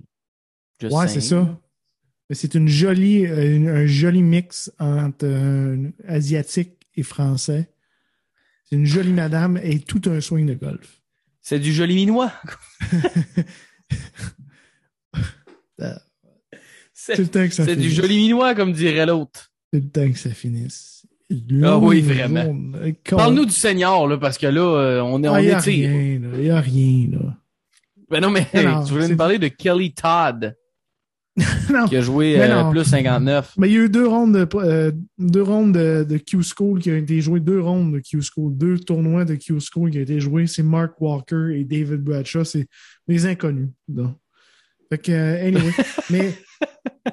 Just 0.80 0.94
Ouais, 0.96 1.08
c'est 1.08 1.20
ça. 1.20 1.60
Mais 2.30 2.36
C'est 2.36 2.54
une 2.54 2.68
jolie, 2.68 3.26
euh, 3.26 3.56
une- 3.56 3.68
un 3.68 3.86
joli 3.86 4.22
mix 4.22 4.72
entre 4.78 5.76
asiatique 6.06 6.72
et 6.96 7.02
français. 7.02 7.70
C'est 8.68 8.76
une 8.76 8.86
jolie 8.86 9.12
madame 9.12 9.58
et 9.62 9.80
tout 9.80 10.02
un 10.10 10.20
swing 10.20 10.46
de 10.46 10.54
golf. 10.54 11.00
C'est 11.40 11.58
du 11.58 11.72
joli 11.72 11.94
minois. 11.94 12.32
C'est 16.92 17.76
du 17.76 17.90
joli 17.90 18.16
minois, 18.18 18.54
comme 18.54 18.72
dirait 18.72 19.06
l'autre. 19.06 19.50
C'est 19.72 19.80
le 19.80 19.88
temps 19.88 20.10
que 20.10 20.18
ça 20.18 20.30
finisse. 20.30 21.06
Ah 21.62 21.78
oui, 21.78 22.00
vraiment. 22.00 22.54
Parle-nous 23.08 23.44
du 23.46 23.52
Seigneur, 23.52 24.06
là, 24.06 24.16
parce 24.18 24.38
que 24.38 24.46
là, 24.46 24.60
euh, 24.62 25.00
on 25.02 25.22
est, 25.22 25.28
on 25.28 25.34
Ah, 25.34 25.42
y 25.42 25.50
a 25.50 25.58
étire. 25.58 25.90
rien, 25.90 26.18
là. 26.20 26.38
Y 26.38 26.50
a 26.50 26.60
rien, 26.60 27.06
là. 27.12 27.36
Ben 28.10 28.20
non, 28.20 28.30
mais 28.30 28.46
tu 28.50 28.92
voulais 28.92 29.08
nous 29.08 29.16
parler 29.16 29.38
de 29.38 29.48
Kelly 29.48 29.92
Todd, 29.92 30.56
non. 31.72 31.86
qui 31.86 31.96
a 31.96 32.00
joué 32.00 32.40
euh, 32.40 32.70
plus 32.70 32.84
59. 32.84 33.54
Mais 33.58 33.68
il 33.68 33.74
y 33.74 33.78
a 33.78 33.84
eu 33.84 33.88
deux 33.88 34.06
rondes 34.06 34.34
de, 34.34 34.46
euh, 34.56 34.92
deux 35.18 35.42
rondes 35.42 35.72
de, 35.72 36.04
de 36.04 36.16
Q-School 36.18 36.80
qui 36.80 36.90
ont 36.90 36.96
été 36.96 37.20
jouées, 37.20 37.40
deux 37.40 37.60
rondes 37.60 37.92
de 37.94 38.00
Q-School, 38.00 38.56
deux 38.56 38.78
tournois 38.78 39.24
de 39.24 39.34
Q-School 39.34 39.90
qui 39.90 39.98
ont 39.98 40.02
été 40.02 40.20
joués. 40.20 40.46
C'est 40.46 40.62
Mark 40.62 41.00
Walker 41.00 41.50
et 41.54 41.64
David 41.64 42.02
Bradshaw. 42.02 42.44
C'est 42.44 42.66
des 43.06 43.26
inconnus. 43.26 43.68
Donc. 43.86 44.16
Fait 44.90 44.98
que, 44.98 45.12
euh, 45.12 45.46
anyway. 45.46 45.72
mais, 46.10 46.32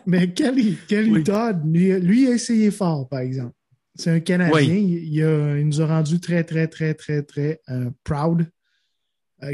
mais 0.05 0.33
Kelly, 0.33 0.77
Kelly 0.87 1.11
Oui. 1.11 1.23
Todd, 1.23 1.61
lui, 1.65 1.99
lui 1.99 2.27
a 2.27 2.31
essayé 2.31 2.71
fort, 2.71 3.07
par 3.09 3.19
exemple. 3.19 3.53
C'est 3.95 4.11
un 4.11 4.19
Canadien. 4.19 4.53
Oui. 4.55 4.67
Il, 4.67 5.13
il 5.13 5.23
a- 5.23 5.57
il 5.57 5.67
nous 5.67 5.81
a 5.81 5.85
rendu 5.87 6.19
très, 6.19 6.43
très, 6.43 6.67
très, 6.67 6.93
très, 6.93 7.21
très 7.21 7.59
euh, 7.69 7.89
proud. 8.03 8.45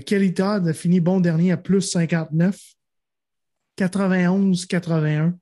Kelly 0.06 0.34
Todd 0.34 0.68
a 0.68 0.74
fini 0.74 1.00
bon 1.00 1.20
dernier 1.20 1.52
à 1.52 1.58
plus 1.58 1.82
59, 1.82 2.58
91, 3.78 4.66
81, 4.66 5.34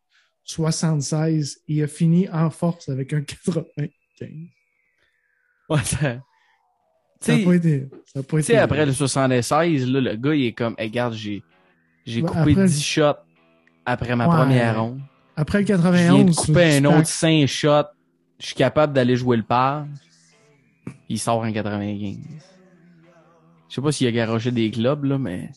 76. 0.44 1.60
Il 1.68 1.84
a 1.84 1.88
fini 1.88 2.30
en 2.30 2.50
force 2.50 2.90
avec 2.90 3.14
un 3.14 3.22
95. 3.22 3.90
Ouais, 5.70 5.84
ça... 5.84 6.22
Ça 7.22 7.36
n'a 7.38 7.44
pas 7.46 7.56
été. 7.56 7.90
Ça 8.06 8.20
a 8.22 8.24
pas 8.24 8.40
été- 8.40 8.58
après 8.58 8.86
le 8.86 8.94
76, 8.94 9.90
là, 9.92 10.00
le 10.00 10.16
gars, 10.16 10.34
il 10.34 10.46
est 10.46 10.54
comme, 10.54 10.74
hey, 10.78 10.88
regarde, 10.88 11.14
j'ai, 11.14 11.44
j'ai 12.06 12.22
coupé 12.22 12.52
après- 12.52 12.66
10 12.66 12.82
shots 12.82 13.04
après 13.86 14.16
ma 14.16 14.26
Ouais. 14.30 14.36
première 14.38 14.82
ronde. 14.82 15.02
Après 15.36 15.60
le 15.60 15.66
Je 15.66 15.74
91. 15.74 16.16
viens 16.16 16.24
de 16.24 16.32
couper 16.34 16.78
un 16.78 16.86
autre 16.86 16.98
pas- 17.00 17.04
5 17.04 17.46
shots. 17.46 17.90
Je 18.40 18.46
suis 18.46 18.56
capable 18.56 18.94
d'aller 18.94 19.18
jouer 19.18 19.36
le 19.36 19.44
par. 19.44 19.86
Il 21.10 21.20
sort 21.20 21.40
en 21.40 21.52
95. 21.52 22.18
Je 23.68 23.76
sais 23.76 23.82
pas 23.82 23.92
s'il 23.92 24.08
a 24.08 24.12
garoché 24.14 24.52
des 24.52 24.72
clubs, 24.72 25.04
là, 25.04 25.18
mais. 25.18 25.50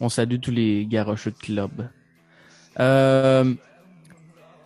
On 0.00 0.08
salue 0.08 0.38
tous 0.40 0.50
les 0.50 0.86
garocheux 0.86 1.32
de 1.32 1.36
clubs. 1.36 1.88
Euh, 2.78 3.54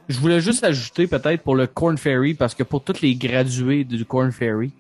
je 0.08 0.18
voulais 0.18 0.40
juste 0.40 0.64
ajouter 0.64 1.06
peut-être 1.06 1.42
pour 1.42 1.56
le 1.56 1.66
Corn 1.66 1.96
Ferry, 1.96 2.34
parce 2.34 2.54
que 2.54 2.62
pour 2.62 2.84
tous 2.84 3.00
les 3.00 3.14
gradués 3.14 3.84
du 3.84 4.04
Corn 4.04 4.30
Ferry, 4.30 4.72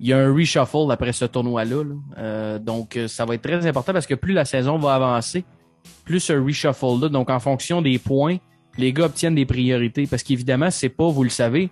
il 0.00 0.06
y 0.08 0.12
a 0.12 0.18
un 0.18 0.32
reshuffle 0.32 0.90
après 0.90 1.12
ce 1.12 1.24
tournoi-là. 1.24 1.84
là. 1.84 1.94
Euh, 2.18 2.58
donc, 2.58 2.96
euh, 2.96 3.08
ça 3.08 3.24
va 3.24 3.34
être 3.34 3.42
très 3.42 3.66
important 3.66 3.92
parce 3.92 4.06
que 4.06 4.14
plus 4.14 4.32
la 4.32 4.44
saison 4.44 4.78
va 4.78 4.94
avancer, 4.94 5.44
plus 6.04 6.20
ce 6.20 6.32
reshuffle-là, 6.32 7.08
donc 7.08 7.30
en 7.30 7.40
fonction 7.40 7.82
des 7.82 7.98
points, 7.98 8.38
les 8.76 8.92
gars 8.92 9.06
obtiennent 9.06 9.34
des 9.34 9.46
priorités. 9.46 10.06
Parce 10.06 10.22
qu'évidemment, 10.22 10.70
c'est 10.70 10.88
pas, 10.88 11.08
vous 11.08 11.24
le 11.24 11.30
savez, 11.30 11.70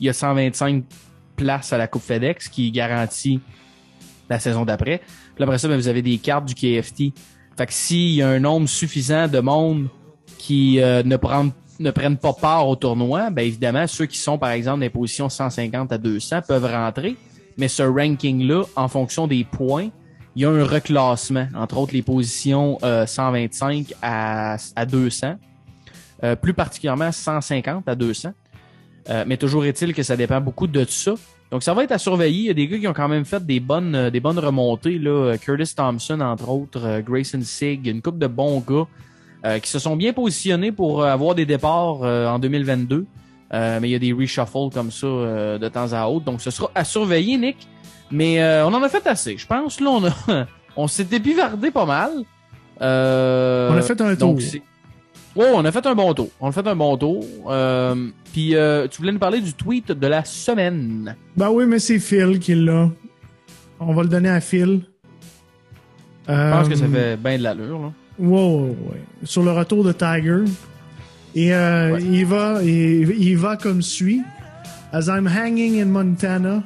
il 0.00 0.06
y 0.06 0.08
a 0.08 0.12
125 0.12 0.84
places 1.36 1.72
à 1.72 1.78
la 1.78 1.86
Coupe 1.86 2.02
FedEx 2.02 2.48
qui 2.48 2.70
garantit 2.70 3.40
la 4.28 4.38
saison 4.38 4.64
d'après. 4.64 5.00
Puis 5.34 5.42
après 5.42 5.58
ça, 5.58 5.68
ben, 5.68 5.76
vous 5.76 5.88
avez 5.88 6.02
des 6.02 6.18
cartes 6.18 6.44
du 6.44 6.54
KFT. 6.54 7.14
Fait 7.56 7.66
que 7.66 7.72
s'il 7.72 8.14
y 8.14 8.22
a 8.22 8.28
un 8.28 8.40
nombre 8.40 8.68
suffisant 8.68 9.28
de 9.28 9.40
monde 9.40 9.88
qui 10.38 10.80
euh, 10.80 11.02
ne, 11.02 11.16
prennent, 11.16 11.52
ne 11.78 11.90
prennent 11.90 12.16
pas 12.16 12.32
part 12.32 12.68
au 12.68 12.76
tournoi, 12.76 13.30
ben 13.30 13.46
évidemment, 13.46 13.86
ceux 13.86 14.06
qui 14.06 14.18
sont, 14.18 14.38
par 14.38 14.50
exemple, 14.50 14.78
dans 14.78 14.84
les 14.84 14.90
positions 14.90 15.28
150 15.28 15.92
à 15.92 15.98
200 15.98 16.40
peuvent 16.48 16.64
rentrer. 16.64 17.16
Mais 17.58 17.68
ce 17.68 17.82
ranking-là, 17.82 18.64
en 18.76 18.88
fonction 18.88 19.26
des 19.26 19.44
points, 19.44 19.90
il 20.34 20.42
y 20.42 20.44
a 20.46 20.50
un 20.50 20.64
reclassement, 20.64 21.46
entre 21.54 21.76
autres 21.78 21.92
les 21.92 22.02
positions 22.02 22.78
euh, 22.82 23.04
125 23.04 23.92
à, 24.00 24.56
à 24.74 24.86
200, 24.86 25.34
euh, 26.24 26.36
plus 26.36 26.54
particulièrement 26.54 27.12
150 27.12 27.86
à 27.86 27.94
200. 27.94 28.30
Euh, 29.10 29.24
mais 29.26 29.36
toujours 29.36 29.64
est-il 29.64 29.94
que 29.94 30.02
ça 30.02 30.16
dépend 30.16 30.40
beaucoup 30.40 30.66
de 30.66 30.84
ça. 30.88 31.14
Donc 31.50 31.62
ça 31.62 31.74
va 31.74 31.84
être 31.84 31.92
à 31.92 31.98
surveiller. 31.98 32.38
Il 32.40 32.46
y 32.46 32.50
a 32.50 32.54
des 32.54 32.68
gars 32.68 32.78
qui 32.78 32.88
ont 32.88 32.92
quand 32.92 33.08
même 33.08 33.24
fait 33.24 33.44
des 33.44 33.60
bonnes, 33.60 33.94
euh, 33.94 34.10
des 34.10 34.20
bonnes 34.20 34.38
remontées. 34.38 34.98
Là. 34.98 35.36
Curtis 35.38 35.74
Thompson, 35.74 36.20
entre 36.20 36.48
autres, 36.48 36.84
euh, 36.84 37.00
Grayson 37.02 37.40
Sig, 37.42 37.86
une 37.86 38.00
couple 38.00 38.18
de 38.18 38.26
bons 38.28 38.60
gars 38.66 38.86
euh, 39.44 39.58
qui 39.58 39.68
se 39.68 39.78
sont 39.78 39.96
bien 39.96 40.12
positionnés 40.12 40.72
pour 40.72 41.02
euh, 41.02 41.06
avoir 41.08 41.34
des 41.34 41.44
départs 41.44 42.04
euh, 42.04 42.28
en 42.28 42.38
2022. 42.38 43.04
Euh, 43.54 43.78
mais 43.82 43.88
il 43.88 43.92
y 43.92 43.94
a 43.94 43.98
des 43.98 44.12
reshuffles 44.14 44.70
comme 44.72 44.90
ça 44.90 45.06
euh, 45.06 45.58
de 45.58 45.68
temps 45.68 45.92
à 45.92 46.06
autre. 46.06 46.24
Donc 46.24 46.40
ce 46.40 46.50
sera 46.50 46.70
à 46.74 46.84
surveiller, 46.84 47.36
Nick. 47.36 47.56
Mais 48.10 48.40
euh, 48.42 48.64
on 48.66 48.72
en 48.72 48.82
a 48.82 48.88
fait 48.88 49.06
assez. 49.06 49.36
Je 49.36 49.46
pense 49.46 49.80
là, 49.80 49.90
on 49.90 50.04
a 50.06 50.46
on 50.76 50.86
s'est 50.86 51.06
épivardé 51.12 51.70
pas 51.70 51.84
mal. 51.86 52.10
Euh, 52.80 53.70
On 53.70 53.76
a 53.76 53.82
fait 53.82 54.00
un 54.00 54.14
donc, 54.14 54.38
tour. 54.38 54.40
c'est- 54.40 54.62
Ouais, 55.34 55.50
on 55.54 55.64
a 55.64 55.72
fait 55.72 55.86
un 55.86 55.94
bon 55.94 56.12
tour. 56.12 56.28
On 56.40 56.48
a 56.48 56.52
fait 56.52 56.66
un 56.66 56.76
bon 56.76 56.96
tour. 56.96 57.24
Euh, 57.48 58.08
Puis 58.32 58.54
euh, 58.54 58.86
tu 58.88 58.98
voulais 58.98 59.12
nous 59.12 59.18
parler 59.18 59.40
du 59.40 59.54
tweet 59.54 59.90
de 59.92 60.06
la 60.06 60.24
semaine. 60.24 61.16
Ben 61.36 61.50
oui, 61.50 61.64
mais 61.66 61.78
c'est 61.78 61.98
Phil 61.98 62.38
qui 62.38 62.54
l'a. 62.54 62.90
On 63.80 63.94
va 63.94 64.02
le 64.02 64.08
donner 64.08 64.28
à 64.28 64.40
Phil. 64.40 64.82
Je 66.28 66.32
Euh, 66.32 66.52
pense 66.52 66.68
que 66.68 66.74
ça 66.76 66.86
fait 66.86 67.16
bien 67.16 67.38
de 67.38 67.42
l'allure. 67.42 67.80
Là. 67.80 67.92
Ouais, 68.18 68.28
ouais, 68.28 68.68
ouais. 68.90 69.02
Sur 69.24 69.42
le 69.42 69.52
retour 69.52 69.82
de 69.84 69.92
Tiger. 69.92 70.44
Et 71.34 71.52
euh, 71.54 71.94
Ouais. 71.94 72.02
il, 72.02 72.26
va, 72.26 72.62
il, 72.62 73.10
il 73.18 73.36
va 73.38 73.56
comme 73.56 73.80
suit. 73.82 74.22
As 74.92 75.06
I'm 75.08 75.26
hanging 75.26 75.80
in 75.80 75.86
Montana, 75.86 76.62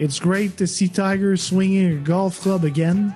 it's 0.00 0.18
great 0.18 0.56
to 0.56 0.66
see 0.66 0.88
Tiger 0.88 1.36
swinging 1.36 1.92
a 1.92 1.94
golf 2.02 2.40
club 2.40 2.64
again. 2.64 3.12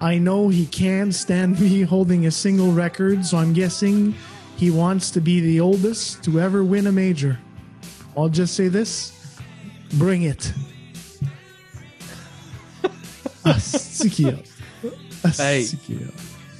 I 0.00 0.18
know 0.18 0.48
he 0.48 0.66
can't 0.66 1.14
stand 1.14 1.58
me 1.58 1.82
holding 1.82 2.26
a 2.26 2.30
single 2.30 2.70
record, 2.72 3.24
so 3.24 3.38
I'm 3.38 3.52
guessing 3.54 4.14
he 4.58 4.70
wants 4.70 5.10
to 5.12 5.20
be 5.20 5.40
the 5.40 5.60
oldest 5.60 6.22
to 6.24 6.38
ever 6.40 6.62
win 6.62 6.86
a 6.86 6.92
major. 6.92 7.38
I'll 8.16 8.28
just 8.28 8.54
say 8.54 8.68
this 8.68 9.12
bring 9.94 10.22
it. 10.22 10.52
Ah, 13.44 13.58
c'est 13.60 14.10
qu'il 14.10 14.26
y 14.26 14.30
a. 14.30 14.38
Ah, 15.24 15.30
Hey. 15.38 15.66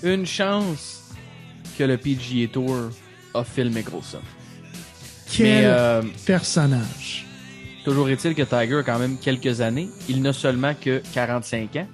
Une 0.02 0.24
chance 0.26 1.02
que 1.76 1.84
le 1.84 1.96
PGA 1.98 2.46
Tour 2.52 2.90
a 3.34 3.44
Phil 3.44 3.70
Mickelson. 3.70 4.20
Quel 5.30 5.46
Mais 5.46 5.62
euh, 5.64 6.02
personnage. 6.24 7.26
toujours 7.84 8.08
est-il 8.08 8.34
que 8.34 8.42
Tiger 8.42 8.78
a 8.78 8.82
quand 8.82 8.98
même 8.98 9.18
quelques 9.18 9.60
années. 9.60 9.88
Il 10.08 10.22
n'a 10.22 10.32
seulement 10.32 10.74
que 10.74 11.02
45 11.12 11.76
ans. 11.76 11.88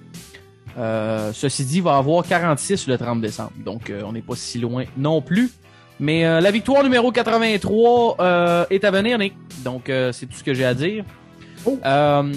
Euh, 0.79 1.33
ceci 1.33 1.65
dit, 1.65 1.77
il 1.79 1.83
va 1.83 1.97
avoir 1.97 2.25
46 2.25 2.87
le 2.89 2.97
30 2.99 3.21
décembre. 3.21 3.53
Donc, 3.65 3.91
euh, 3.91 4.03
on 4.05 4.13
n'est 4.13 4.23
pas 4.23 4.37
si 4.37 4.59
loin 4.59 4.85
non 4.97 5.21
plus. 5.21 5.51
Mais 6.01 6.25
euh, 6.25 6.41
la 6.41 6.51
victoire 6.51 6.83
numéro 6.83 7.13
83 7.13 8.17
euh, 8.21 8.65
est 8.71 8.85
à 8.85 8.91
venir, 8.91 9.19
Nick. 9.19 9.35
Donc, 9.65 9.89
euh, 9.89 10.11
c'est 10.13 10.27
tout 10.27 10.37
ce 10.37 10.43
que 10.45 10.55
j'ai 10.55 10.65
à 10.65 10.75
dire. 10.75 11.05
Oh. 11.65 11.79
Euh, 11.85 12.33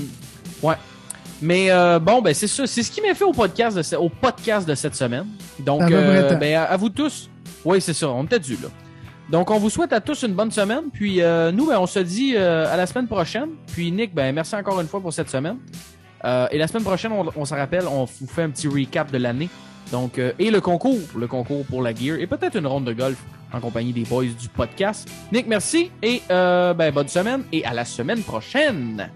ouais. 0.61 0.75
Mais 1.41 1.71
euh, 1.71 1.99
bon, 1.99 2.21
ben 2.21 2.33
c'est 2.33 2.47
ça. 2.47 2.65
C'est 2.67 2.83
ce 2.83 2.91
qui 2.91 3.01
m'a 3.01 3.13
fait 3.15 3.23
au 3.25 3.31
podcast 3.33 3.75
de, 3.77 3.81
ce- 3.81 3.95
au 3.95 4.09
podcast 4.09 4.67
de 4.67 4.75
cette 4.75 4.95
semaine. 4.95 5.25
Donc, 5.59 5.81
euh, 5.91 6.35
ben, 6.35 6.55
à, 6.55 6.63
à 6.63 6.77
vous 6.77 6.89
tous. 6.89 7.29
Oui, 7.63 7.81
c'est 7.81 7.93
ça. 7.93 8.09
On 8.09 8.23
était 8.23 8.39
dû 8.39 8.53
là. 8.53 8.69
Donc, 9.31 9.49
on 9.49 9.57
vous 9.57 9.69
souhaite 9.71 9.91
à 9.91 9.99
tous 10.01 10.21
une 10.23 10.33
bonne 10.33 10.51
semaine. 10.51 10.83
Puis, 10.93 11.21
euh, 11.21 11.51
nous, 11.51 11.65
ben, 11.67 11.79
on 11.79 11.87
se 11.87 11.99
dit 11.99 12.33
euh, 12.35 12.71
à 12.71 12.77
la 12.77 12.85
semaine 12.85 13.07
prochaine. 13.07 13.49
Puis, 13.73 13.91
Nick, 13.91 14.13
ben, 14.13 14.33
merci 14.35 14.55
encore 14.55 14.79
une 14.79 14.87
fois 14.87 15.01
pour 15.01 15.11
cette 15.11 15.29
semaine. 15.29 15.57
Euh, 16.25 16.47
et 16.51 16.57
la 16.57 16.67
semaine 16.67 16.83
prochaine, 16.83 17.11
on, 17.11 17.25
on 17.35 17.45
s'en 17.45 17.55
rappelle, 17.55 17.87
on 17.87 18.05
vous 18.05 18.27
fait 18.27 18.43
un 18.43 18.49
petit 18.49 18.67
recap 18.67 19.11
de 19.11 19.17
l'année. 19.17 19.49
Donc, 19.91 20.17
euh, 20.17 20.33
et 20.39 20.49
le 20.49 20.61
concours, 20.61 20.99
le 21.15 21.27
concours 21.27 21.65
pour 21.65 21.81
la 21.81 21.93
gear, 21.93 22.17
et 22.19 22.27
peut-être 22.27 22.57
une 22.57 22.67
ronde 22.67 22.85
de 22.85 22.93
golf 22.93 23.17
en 23.53 23.59
compagnie 23.59 23.93
des 23.93 24.03
boys 24.03 24.25
du 24.25 24.49
podcast. 24.49 25.07
Nick, 25.31 25.47
merci 25.47 25.91
et 26.01 26.21
euh, 26.31 26.73
ben, 26.73 26.91
bonne 26.91 27.07
semaine 27.07 27.43
et 27.51 27.63
à 27.65 27.73
la 27.73 27.85
semaine 27.85 28.21
prochaine. 28.21 29.09